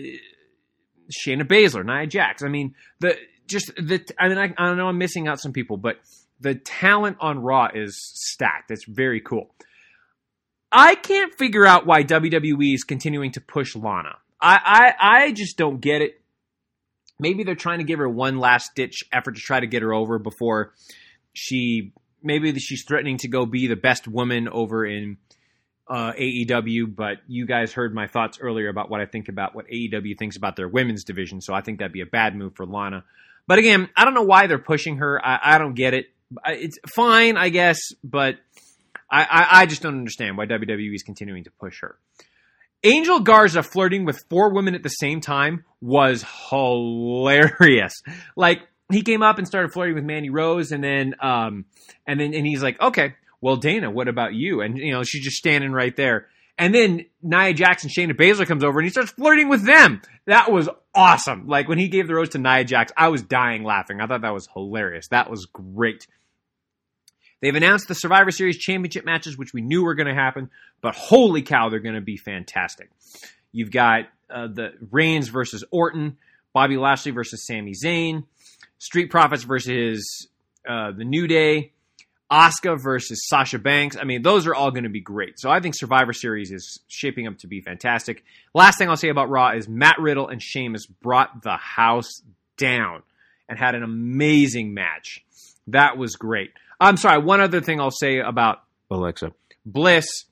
Shayna 1.12 1.44
Baszler, 1.44 1.86
Nia 1.86 2.08
Jax. 2.08 2.44
I 2.44 2.48
mean, 2.50 2.76
the 3.00 3.18
just 3.48 3.76
the. 3.76 4.04
I 4.20 4.30
mean, 4.30 4.38
I, 4.38 4.54
I 4.58 4.74
know 4.76 4.88
I'm 4.88 4.98
missing 4.98 5.28
out 5.28 5.40
some 5.40 5.54
people, 5.54 5.78
but 5.78 5.98
the 6.40 6.56
talent 6.56 7.18
on 7.20 7.40
Raw 7.40 7.70
is 7.74 7.98
stacked. 8.00 8.72
It's 8.72 8.86
very 8.86 9.22
cool. 9.22 9.54
I 10.72 10.96
can't 10.96 11.34
figure 11.36 11.66
out 11.66 11.86
why 11.86 12.04
WWE 12.04 12.74
is 12.74 12.84
continuing 12.84 13.32
to 13.34 13.42
push 13.42 13.76
Lana. 13.76 14.16
I, 14.44 14.60
I, 15.00 15.24
I 15.26 15.32
just 15.32 15.58
don't 15.58 15.80
get 15.80 16.02
it. 16.02 16.22
Maybe 17.18 17.44
they're 17.44 17.56
trying 17.56 17.80
to 17.80 17.86
give 17.86 18.00
her 18.00 18.10
one 18.10 18.38
last 18.38 18.72
ditch 18.76 19.04
effort 19.12 19.36
to 19.36 19.42
try 19.42 19.60
to 19.60 19.68
get 19.68 19.82
her 19.82 19.94
over 19.94 20.20
before 20.20 20.74
she. 21.32 21.94
Maybe 22.22 22.58
she's 22.60 22.86
threatening 22.86 23.18
to 23.18 23.28
go 23.28 23.46
be 23.46 23.68
the 23.68 23.76
best 23.76 24.08
woman 24.08 24.48
over 24.48 24.86
in 24.86 25.18
uh, 25.90 26.14
AEW. 26.14 26.94
But 26.96 27.18
you 27.28 27.46
guys 27.46 27.74
heard 27.74 27.94
my 27.94 28.08
thoughts 28.08 28.40
earlier 28.40 28.70
about 28.70 28.90
what 28.90 29.02
I 29.02 29.06
think 29.06 29.30
about 29.30 29.56
what 29.56 29.68
AEW 29.68 30.18
thinks 30.18 30.38
about 30.38 30.56
their 30.56 30.68
women's 30.68 31.04
division. 31.04 31.42
So 31.42 31.54
I 31.54 31.62
think 31.62 31.80
that'd 31.80 31.92
be 31.92 32.02
a 32.02 32.06
bad 32.06 32.36
move 32.36 32.56
for 32.56 32.66
Lana. 32.66 33.04
But 33.48 33.60
again, 33.60 33.90
I 33.96 34.06
don't 34.06 34.14
know 34.14 34.24
why 34.24 34.48
they're 34.48 34.58
pushing 34.58 34.98
her. 34.98 35.24
I, 35.26 35.56
I 35.56 35.58
don't 35.58 35.74
get 35.74 35.94
it. 35.94 36.08
It's 36.46 36.80
fine, 36.96 37.38
I 37.38 37.50
guess, 37.50 37.78
but 38.04 38.38
I, 39.12 39.24
I, 39.24 39.48
I 39.62 39.66
just 39.66 39.82
don't 39.82 39.98
understand 39.98 40.38
why 40.38 40.46
WWE 40.46 40.96
is 40.96 41.04
continuing 41.04 41.44
to 41.44 41.52
push 41.52 41.82
her. 41.82 41.98
Angel 42.84 43.20
Garza 43.20 43.64
flirting 43.64 44.06
with 44.06 44.26
four 44.30 44.54
women 44.54 44.76
at 44.76 44.84
the 44.84 44.90
same 44.90 45.22
time 45.22 45.64
was 45.82 46.26
hilarious. 46.50 48.02
Like 48.36 48.68
he 48.92 49.02
came 49.02 49.22
up 49.22 49.38
and 49.38 49.48
started 49.48 49.72
flirting 49.72 49.96
with 49.96 50.04
Mandy 50.04 50.30
Rose, 50.30 50.72
and 50.72 50.84
then 50.84 51.16
um, 51.22 51.66
and 52.06 52.20
then 52.20 52.34
and 52.34 52.46
he's 52.46 52.62
like, 52.62 52.80
okay, 52.82 53.16
well 53.42 53.56
Dana, 53.56 53.90
what 53.90 54.08
about 54.08 54.34
you? 54.34 54.62
And 54.62 54.78
you 54.78 54.92
know 54.92 55.04
she's 55.04 55.24
just 55.24 55.38
standing 55.38 55.72
right 55.72 55.96
there. 55.96 56.28
And 56.58 56.74
then 56.74 57.06
Nia 57.24 57.54
Jackson, 57.54 57.90
Shayna 57.90 58.12
Baszler 58.12 58.46
comes 58.46 58.64
over 58.64 58.80
and 58.80 58.86
he 58.86 58.92
starts 58.92 59.12
flirting 59.12 59.50
with 59.50 59.66
them. 59.66 60.02
That 60.28 60.52
was 60.52 60.70
awesome. 60.94 61.48
Like 61.48 61.68
when 61.68 61.80
he 61.80 61.88
gave 61.88 62.08
the 62.08 62.14
rose 62.14 62.30
to 62.30 62.38
Nia 62.38 62.64
Jax, 62.64 62.92
I 62.96 63.08
was 63.08 63.24
dying 63.24 63.64
laughing. 63.64 64.02
I 64.02 64.08
thought 64.08 64.22
that 64.22 64.34
was 64.34 64.48
hilarious. 64.54 65.08
That 65.08 65.32
was 65.32 65.48
great. 65.48 66.06
They've 67.44 67.54
announced 67.54 67.90
the 67.90 67.94
Survivor 67.94 68.32
Series 68.32 68.58
championship 68.58 69.04
matches, 69.04 69.38
which 69.38 69.54
we 69.54 69.60
knew 69.60 69.84
were 69.84 69.96
going 69.96 70.08
to 70.08 70.14
happen, 70.14 70.50
but 70.80 70.96
holy 70.96 71.42
cow, 71.42 71.68
they're 71.68 71.82
going 71.82 71.96
to 71.96 72.00
be 72.00 72.16
fantastic. 72.16 72.90
You've 73.52 73.70
got 73.70 74.06
uh, 74.34 74.48
the 74.48 74.72
Reigns 74.92 75.28
versus 75.28 75.62
Orton, 75.70 76.16
Bobby 76.54 76.78
Lashley 76.78 77.12
versus 77.12 77.46
Sami 77.46 77.74
Zayn, 77.74 78.24
Street 78.78 79.12
Profits 79.12 79.44
versus 79.44 80.30
uh, 80.66 80.92
the 80.92 81.04
New 81.04 81.28
Day, 81.28 81.74
Asuka 82.32 82.82
versus 82.82 83.28
Sasha 83.28 83.60
Banks. 83.60 83.98
I 84.00 84.06
mean, 84.06 84.22
those 84.22 84.48
are 84.48 84.56
all 84.56 84.72
going 84.72 84.86
to 84.86 84.90
be 84.90 85.02
great. 85.02 85.38
So 85.38 85.50
I 85.50 85.60
think 85.60 85.76
Survivor 85.76 86.14
Series 86.14 86.50
is 86.50 86.80
shaping 86.88 87.28
up 87.28 87.40
to 87.40 87.48
be 87.48 87.60
fantastic. 87.60 88.24
Last 88.54 88.78
thing 88.78 88.88
I'll 88.88 88.96
say 88.96 89.10
about 89.10 89.30
Raw 89.30 89.52
is 89.52 89.68
Matt 89.68 90.00
Riddle 90.00 90.30
and 90.30 90.42
Sheamus 90.42 90.86
brought 90.86 91.44
the 91.44 91.58
house 91.58 92.22
down 92.56 93.04
and 93.50 93.60
had 93.60 93.76
an 93.76 93.84
amazing 93.84 94.74
match. 94.74 95.26
That 95.68 95.98
was 95.98 96.16
great. 96.16 96.52
I'm 96.84 96.98
sorry, 96.98 97.22
one 97.24 97.40
other 97.40 97.62
thing 97.62 97.80
I'll 97.80 97.92
say 97.92 98.20
about 98.20 98.60
Alexa 98.92 99.32
Bliss. 99.66 100.26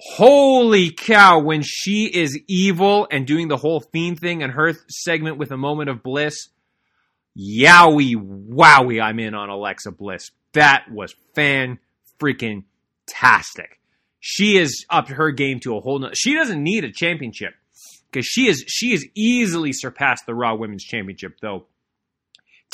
Holy 0.00 0.90
cow, 0.90 1.38
when 1.38 1.62
she 1.62 2.06
is 2.06 2.38
evil 2.48 3.06
and 3.10 3.26
doing 3.26 3.48
the 3.48 3.56
whole 3.56 3.80
fiend 3.80 4.18
thing 4.18 4.42
and 4.42 4.52
her 4.52 4.74
segment 4.88 5.38
with 5.38 5.52
a 5.52 5.56
moment 5.56 5.88
of 5.88 6.02
bliss, 6.02 6.48
yowie 7.38 8.16
wowie, 8.16 9.00
I'm 9.00 9.20
in 9.20 9.34
on 9.34 9.48
Alexa 9.48 9.92
Bliss. 9.92 10.30
That 10.52 10.86
was 10.90 11.14
fan 11.34 11.78
freaking 12.20 12.64
tastic. 13.06 13.80
She 14.18 14.56
is 14.56 14.84
up 14.90 15.08
her 15.08 15.30
game 15.30 15.60
to 15.60 15.76
a 15.76 15.80
whole 15.80 16.00
nother. 16.00 16.14
She 16.16 16.34
doesn't 16.34 16.62
need 16.62 16.84
a 16.84 16.92
championship 16.92 17.54
because 18.10 18.26
she 18.26 18.48
is 18.48 18.64
she 18.66 18.92
is 18.92 19.06
easily 19.14 19.72
surpassed 19.72 20.26
the 20.26 20.34
Raw 20.34 20.56
Women's 20.56 20.84
Championship. 20.84 21.38
Though, 21.40 21.66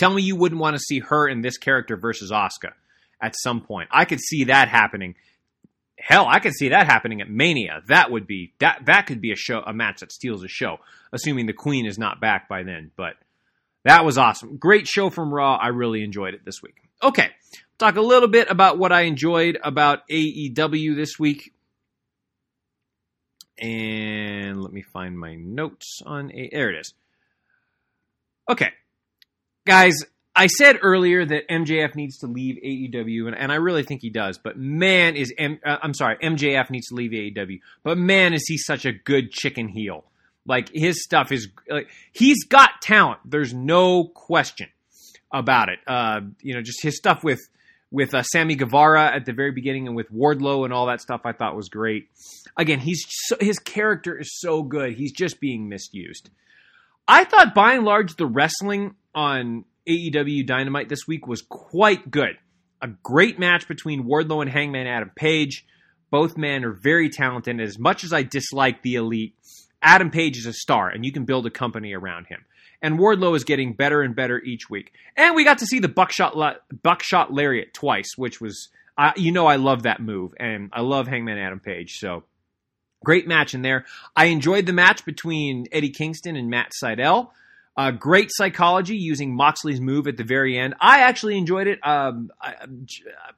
tell 0.01 0.15
me 0.15 0.23
you 0.23 0.35
wouldn't 0.35 0.61
want 0.61 0.75
to 0.75 0.83
see 0.83 1.01
her 1.01 1.29
in 1.29 1.43
this 1.43 1.59
character 1.59 1.97
versus 1.97 2.33
Asuka 2.33 2.73
at 3.21 3.37
some 3.37 3.61
point. 3.61 3.91
I 3.93 4.07
could 4.07 4.21
see 4.21 4.45
that 4.45 4.69
happening. 4.69 5.15
Hell, 5.99 6.27
I 6.27 6.39
could 6.41 6.55
see 6.55 6.71
that 6.71 6.87
happening 6.87 7.21
at 7.21 7.29
Mania. 7.29 7.83
That 7.89 8.11
would 8.11 8.27
be 8.27 8.55
that 8.59 8.87
that 8.87 9.07
could 9.07 9.21
be 9.21 9.33
a 9.33 9.37
show 9.37 9.61
a 9.61 9.75
match 9.75 10.01
that 10.01 10.11
steals 10.11 10.43
a 10.43 10.49
show, 10.49 10.79
assuming 11.13 11.45
the 11.45 11.53
Queen 11.53 11.85
is 11.85 11.99
not 11.99 12.21
back 12.21 12.49
by 12.49 12.63
then. 12.63 12.91
But 12.97 13.17
that 13.85 14.07
was 14.07 14.17
awesome. 14.17 14.57
Great 14.57 14.89
show 14.89 15.11
from 15.11 15.33
Raw. 15.33 15.57
I 15.57 15.69
really 15.69 16.03
enjoyed 16.03 16.33
it 16.33 16.45
this 16.47 16.63
week. 16.63 16.77
Okay, 17.03 17.29
talk 17.79 17.97
a 17.97 18.01
little 18.01 18.29
bit 18.29 18.51
about 18.51 18.79
what 18.79 18.93
I 18.93 19.03
enjoyed 19.03 19.59
about 19.63 20.09
AEW 20.09 20.97
this 20.97 21.19
week. 21.19 21.53
And 23.59 24.63
let 24.63 24.73
me 24.73 24.81
find 24.81 25.19
my 25.19 25.35
notes 25.35 26.01
on 26.07 26.33
a. 26.33 26.49
There 26.51 26.71
it 26.71 26.81
is. 26.81 26.95
Okay, 28.49 28.71
guys, 29.71 29.95
I 30.35 30.49
said 30.49 30.79
earlier 30.83 31.25
that 31.25 31.49
MJF 31.49 31.95
needs 31.95 32.19
to 32.19 32.27
leave 32.27 32.57
AEW, 32.57 33.29
and, 33.29 33.37
and 33.37 33.53
I 33.53 33.57
really 33.57 33.85
think 33.85 34.01
he 34.01 34.11
does. 34.11 34.37
But 34.37 34.59
man, 34.59 35.15
is 35.15 35.33
M, 35.39 35.61
uh, 35.65 35.77
I'm 35.81 35.95
sorry, 35.95 36.17
MJF 36.17 36.71
needs 36.71 36.89
to 36.89 36.97
leave 36.97 37.13
AEW. 37.13 37.61
But 37.85 37.97
man, 37.97 38.35
is 38.35 38.45
he 38.49 38.59
such 38.59 38.85
a 38.85 38.93
good 38.93 39.31
chicken 39.31 39.69
heel? 39.69 40.05
Like 40.45 40.71
his 40.75 41.05
stuff 41.05 41.31
is, 41.31 41.49
like, 41.69 41.89
he's 42.11 42.45
got 42.47 42.83
talent. 42.83 43.21
There's 43.25 43.55
no 43.55 44.05
question 44.05 44.69
about 45.33 45.69
it. 45.69 45.79
Uh, 45.87 46.23
you 46.41 46.55
know, 46.55 46.63
just 46.63 46.83
his 46.83 46.97
stuff 46.97 47.23
with 47.23 47.41
with 47.93 48.13
uh, 48.15 48.23
Sammy 48.23 48.57
Guevara 48.57 49.15
at 49.15 49.27
the 49.27 49.33
very 49.33 49.53
beginning 49.53 49.87
and 49.87 49.97
with 49.97 50.13
Wardlow 50.13 50.65
and 50.65 50.73
all 50.73 50.87
that 50.87 51.01
stuff, 51.01 51.23
I 51.25 51.33
thought 51.33 51.57
was 51.57 51.69
great. 51.69 52.09
Again, 52.57 52.81
he's 52.81 53.05
so, 53.09 53.37
his 53.41 53.59
character 53.59 54.19
is 54.19 54.31
so 54.41 54.63
good. 54.63 54.95
He's 54.95 55.13
just 55.13 55.41
being 55.41 55.69
misused. 55.69 56.31
I 57.07 57.25
thought 57.25 57.55
by 57.55 57.75
and 57.75 57.85
large 57.85 58.17
the 58.17 58.27
wrestling 58.27 58.95
on 59.15 59.65
AEW 59.89 60.47
Dynamite 60.47 60.89
this 60.89 61.07
week 61.07 61.27
was 61.27 61.43
quite 61.43 62.11
good. 62.11 62.37
A 62.82 62.89
great 62.89 63.39
match 63.39 63.69
between 63.69 64.05
Wardlow 64.05 64.43
and 64.43 64.51
Hangman 64.51 64.87
Adam 64.87 65.11
Page. 65.15 65.66
Both 66.11 66.37
men 66.37 66.65
are 66.65 66.73
very 66.73 67.11
talented. 67.11 67.61
As 67.61 67.78
much 67.78 68.05
as 68.05 68.12
I 68.12 68.23
dislike 68.23 68.82
the 68.82 68.97
Elite, 68.97 69.35
Adam 69.82 70.11
Page 70.11 70.39
is 70.39 70.47
a 70.47 70.53
star, 70.53 70.89
and 70.89 71.05
you 71.05 71.12
can 71.12 71.24
build 71.24 71.47
a 71.47 71.51
company 71.51 71.93
around 71.93 72.27
him. 72.27 72.45
And 72.82 72.99
Wardlow 72.99 73.37
is 73.37 73.45
getting 73.45 73.74
better 73.74 74.03
and 74.03 74.16
better 74.16 74.41
each 74.41 74.70
week. 74.70 74.93
And 75.16 75.35
we 75.35 75.45
got 75.45 75.59
to 75.59 75.66
see 75.66 75.78
the 75.78 75.89
buckshot 75.89 76.35
buckshot 76.82 77.32
lariat 77.32 77.74
twice, 77.74 78.16
which 78.16 78.41
was, 78.41 78.70
uh, 78.97 79.12
you 79.16 79.32
know, 79.32 79.47
I 79.47 79.57
love 79.57 79.82
that 79.82 80.01
move, 80.01 80.32
and 80.39 80.70
I 80.73 80.81
love 80.81 81.07
Hangman 81.07 81.39
Adam 81.39 81.61
Page. 81.61 81.99
So 81.99 82.24
great 83.05 83.28
match 83.28 83.55
in 83.55 83.62
there. 83.62 83.85
I 84.16 84.27
enjoyed 84.27 84.66
the 84.66 84.73
match 84.73 85.05
between 85.05 85.66
Eddie 85.73 85.91
Kingston 85.91 86.37
and 86.37 86.49
Matt 86.49 86.73
Sydal. 86.82 87.31
Uh, 87.77 87.91
great 87.93 88.31
psychology 88.33 88.97
using 88.97 89.35
Moxley's 89.35 89.81
move 89.81 90.07
at 90.07 90.17
the 90.17 90.25
very 90.25 90.59
end. 90.59 90.75
I 90.81 91.01
actually 91.01 91.39
enjoyed 91.39 91.67
it. 91.67 91.79
Um, 91.87 92.31
I, 92.41 92.55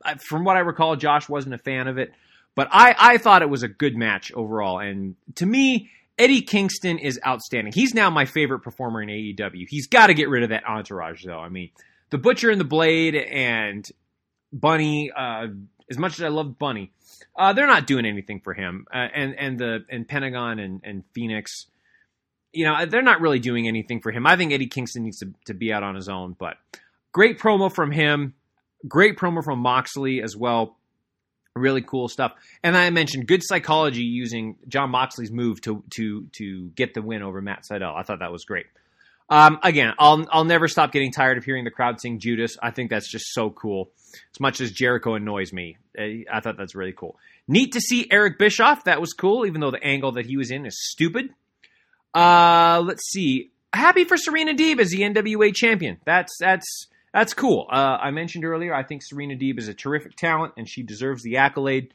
I, 0.05 0.15
from 0.15 0.45
what 0.45 0.57
I 0.57 0.61
recall, 0.61 0.97
Josh 0.97 1.29
wasn't 1.29 1.55
a 1.55 1.59
fan 1.59 1.87
of 1.87 1.99
it, 1.99 2.13
but 2.55 2.69
I, 2.73 2.95
I 2.99 3.19
thought 3.19 3.43
it 3.43 3.51
was 3.51 3.63
a 3.63 3.69
good 3.69 3.97
match 3.97 4.33
overall. 4.33 4.79
And 4.81 5.17
to 5.37 5.47
me, 5.47 5.91
Eddie 6.19 6.43
Kingston 6.43 6.99
is 6.99 7.21
outstanding. 7.27 7.73
He's 7.73 7.95
now 7.95 8.11
my 8.11 8.25
favorite 8.25 8.61
performer 8.61 9.03
in 9.03 9.09
AEW. 9.09 9.67
He's 9.69 9.87
got 9.87 10.09
to 10.09 10.15
get 10.15 10.29
rid 10.29 10.43
of 10.43 10.51
that 10.51 10.67
entourage, 10.67 11.25
though. 11.25 11.39
I 11.39 11.49
mean, 11.49 11.71
the 12.11 12.19
Butcher 12.19 12.51
and 12.51 12.61
the 12.61 12.65
Blade 12.65 13.15
and 13.15 13.89
Bunny. 14.53 15.11
Uh, 15.11 15.49
as 15.91 15.99
much 15.99 16.15
as 16.15 16.23
I 16.23 16.29
love 16.29 16.59
Bunny, 16.59 16.91
uh, 17.37 17.53
they're 17.53 17.67
not 17.67 17.87
doing 17.87 18.07
anything 18.07 18.41
for 18.41 18.55
him. 18.55 18.87
Uh, 18.93 19.09
and 19.15 19.35
and 19.39 19.59
the 19.59 19.85
and 19.89 20.07
Pentagon 20.07 20.59
and 20.59 20.81
and 20.85 21.05
Fenix 21.15 21.67
you 22.53 22.65
know, 22.65 22.87
they're 22.87 23.03
not 23.03 23.21
really 23.21 23.39
doing 23.39 23.67
anything 23.67 24.01
for 24.01 24.11
him. 24.11 24.27
I 24.27 24.37
think 24.37 24.53
Eddie 24.53 24.67
Kingston 24.67 25.05
needs 25.05 25.19
to, 25.19 25.33
to 25.47 25.55
be 25.55 25.73
out 25.73 25.83
on 25.83 25.95
his 25.95 26.09
own, 26.09 26.37
but 26.39 26.57
great 27.13 27.39
promo 27.39 27.73
from 27.73 27.91
him. 27.91 28.35
Great 28.87 29.17
promo 29.17 29.45
from 29.45 29.61
Moxley 29.61 30.23
as 30.23 30.37
well. 30.37 30.77
Really 31.55 31.83
cool 31.83 32.09
stuff. 32.09 32.33
And 32.63 32.77
I 32.77 32.91
mentioned 32.91 33.29
good 33.29 33.43
psychology 33.45 34.03
using 34.03 34.57
Jon 34.69 34.91
Moxley's 34.91 35.31
move 35.31 35.61
to 35.63 35.85
to 35.91 36.27
to 36.33 36.69
get 36.71 36.95
the 36.95 37.03
win 37.03 37.23
over 37.23 37.41
Matt 37.41 37.65
Sydal. 37.71 37.95
I 37.95 38.03
thought 38.03 38.21
that 38.21 38.33
was 38.33 38.45
great. 38.45 38.67
Um, 39.29 39.59
again, 39.63 39.93
I'll 39.99 40.27
I'll 40.31 40.45
never 40.45 40.67
stop 40.67 40.93
getting 40.93 41.13
tired 41.13 41.39
of 41.39 41.45
hearing 41.45 41.65
the 41.65 41.71
crowd 41.71 42.01
sing 42.01 42.19
Judas. 42.19 42.57
I 42.63 42.71
think 42.71 42.91
that's 42.91 43.11
just 43.11 43.27
so 43.33 43.51
cool. 43.51 43.91
As 44.35 44.41
much 44.41 44.61
as 44.61 44.73
Jericho 44.73 45.15
annoys 45.15 45.53
me, 45.53 45.77
I 45.97 46.41
thought 46.43 46.57
that's 46.57 46.75
really 46.75 46.93
cool. 46.93 47.19
Neat 47.47 47.73
to 47.73 47.81
see 47.81 48.09
Eric 48.11 48.39
Bischoff. 48.39 48.85
That 48.85 49.01
was 49.01 49.13
cool, 49.13 49.47
even 49.47 49.61
though 49.61 49.71
the 49.71 49.83
angle 49.83 50.13
that 50.13 50.27
he 50.27 50.37
was 50.37 50.51
in 50.51 50.67
is 50.67 50.77
stupid. 50.91 51.31
Uh, 52.15 52.83
let's 52.85 53.11
see. 53.11 53.51
Happy 53.73 54.05
for 54.05 54.17
Serena 54.17 54.55
Deeb 54.55 54.79
as 54.79 54.91
the 54.91 55.01
NWA 55.01 55.55
champion. 55.55 55.99
That's 56.05 56.33
that's 56.39 56.89
that's 57.13 57.35
cool. 57.35 57.67
Uh, 57.71 57.99
I 58.01 58.11
mentioned 58.11 58.45
earlier. 58.45 58.75
I 58.75 58.83
think 58.83 59.03
Serena 59.03 59.35
Deeb 59.35 59.59
is 59.59 59.69
a 59.69 59.75
terrific 59.75 60.17
talent, 60.17 60.55
and 60.57 60.69
she 60.69 60.83
deserves 60.83 61.23
the 61.23 61.39
accolade. 61.39 61.95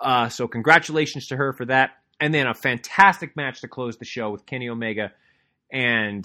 Uh, 0.00 0.28
so 0.28 0.48
congratulations 0.48 1.28
to 1.28 1.36
her 1.36 1.52
for 1.52 1.66
that. 1.66 1.90
And 2.20 2.34
then 2.34 2.46
a 2.46 2.54
fantastic 2.54 3.34
match 3.36 3.62
to 3.62 3.68
close 3.68 3.96
the 3.96 4.04
show 4.04 4.30
with 4.30 4.44
Kenny 4.44 4.68
Omega 4.68 5.12
and 5.72 6.24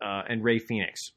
uh, 0.00 0.22
and 0.28 0.42
Rey 0.42 0.58
Fenix. 0.58 1.12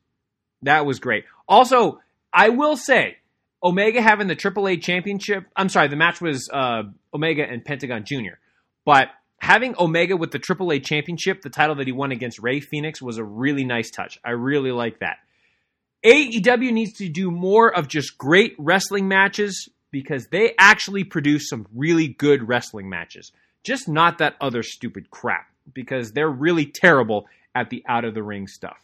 That 0.64 0.86
was 0.86 1.00
great. 1.00 1.26
Also, 1.48 2.00
I 2.34 2.50
will 2.50 2.76
say, 2.76 3.18
Omega 3.64 4.02
having 4.02 4.28
the 4.28 4.36
AAA 4.36 4.82
championship. 4.82 5.46
I'm 5.56 5.70
sorry, 5.70 5.88
the 5.88 5.96
match 5.96 6.22
was 6.22 6.50
uh, 6.52 6.84
Omega 7.14 7.44
and 7.44 7.64
Pentagon 7.64 8.04
Jr. 8.06 8.38
But 8.86 9.08
having 9.46 9.76
Omega 9.78 10.18
with 10.18 10.32
the 10.32 10.40
AAA 10.40 10.84
championship, 10.84 11.44
the 11.44 11.52
title 11.52 11.76
that 11.76 11.86
he 11.86 11.94
won 11.94 12.12
against 12.12 12.40
Rey 12.40 12.60
Fenix, 12.60 13.00
was 13.00 13.20
a 13.20 13.24
really 13.24 13.64
nice 13.64 13.92
touch. 13.92 14.20
I 14.26 14.32
really 14.32 14.72
like 14.72 15.00
that. 15.02 15.18
AEW 16.04 16.74
needs 16.74 16.94
to 16.94 17.10
do 17.10 17.30
more 17.30 17.72
of 17.72 17.88
just 17.88 18.18
great 18.18 18.56
wrestling 18.58 19.08
matches 19.08 19.70
because 19.92 20.28
they 20.32 20.56
actually 20.58 21.04
produce 21.04 21.48
some 21.48 21.68
really 21.76 22.08
good 22.08 22.48
wrestling 22.48 22.90
matches. 22.90 23.32
Just 23.64 23.88
not 23.88 24.18
that 24.18 24.36
other 24.42 24.64
stupid 24.64 25.12
crap 25.12 25.48
because 25.74 26.12
they're 26.12 26.28
really 26.28 26.66
terrible 26.66 27.28
at 27.54 27.70
the 27.70 27.84
out 27.88 28.04
of 28.04 28.16
the 28.16 28.24
ring 28.24 28.48
stuff. 28.48 28.78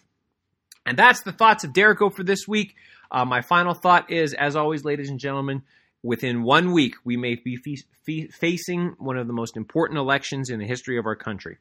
And 0.85 0.95
that's 0.95 1.23
the 1.23 1.31
thoughts 1.31 1.63
of 1.63 1.73
Dericho 1.73 2.11
for 2.11 2.23
this 2.23 2.47
week. 2.47 2.75
Uh, 3.11 3.25
my 3.25 3.41
final 3.41 3.73
thought 3.73 4.11
is, 4.11 4.35
as 4.35 4.55
always, 4.55 4.85
ladies 4.85 5.09
and 5.09 5.19
gentlemen, 5.19 5.63
within 6.03 6.43
one 6.43 6.71
week, 6.71 6.95
we 7.03 7.17
may 7.17 7.35
be 7.35 7.55
fe- 7.57 7.83
fe- 8.05 8.27
facing 8.27 8.95
one 8.97 9.17
of 9.17 9.27
the 9.27 9.33
most 9.33 9.57
important 9.57 9.99
elections 9.99 10.49
in 10.49 10.59
the 10.59 10.67
history 10.67 10.97
of 10.97 11.05
our 11.05 11.15
country. 11.15 11.57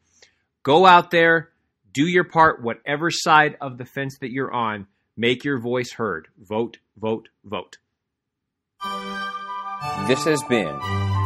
Go 0.63 0.87
out 0.87 1.11
there, 1.11 1.51
do 1.93 2.07
your 2.07 2.25
part, 2.25 2.63
whatever 2.63 3.11
side 3.11 3.57
of 3.61 3.79
the 3.79 3.85
fence 3.85 4.19
that 4.21 4.31
you're 4.31 4.53
on, 4.53 4.87
make 5.17 5.45
your 5.45 5.59
voice 5.59 5.93
heard. 5.93 6.29
Vote, 6.39 6.79
vote, 6.97 7.29
vote. 7.45 7.79
This 10.07 10.25
has 10.25 10.43
been 10.45 10.77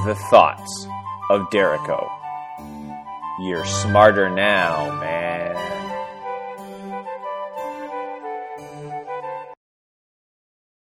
The 0.05 0.17
Thoughts 0.31 0.87
of 1.31 1.51
Dericho. 1.51 2.09
You're 3.41 3.67
smarter 3.67 4.31
now, 4.31 5.01
man. 5.01 5.24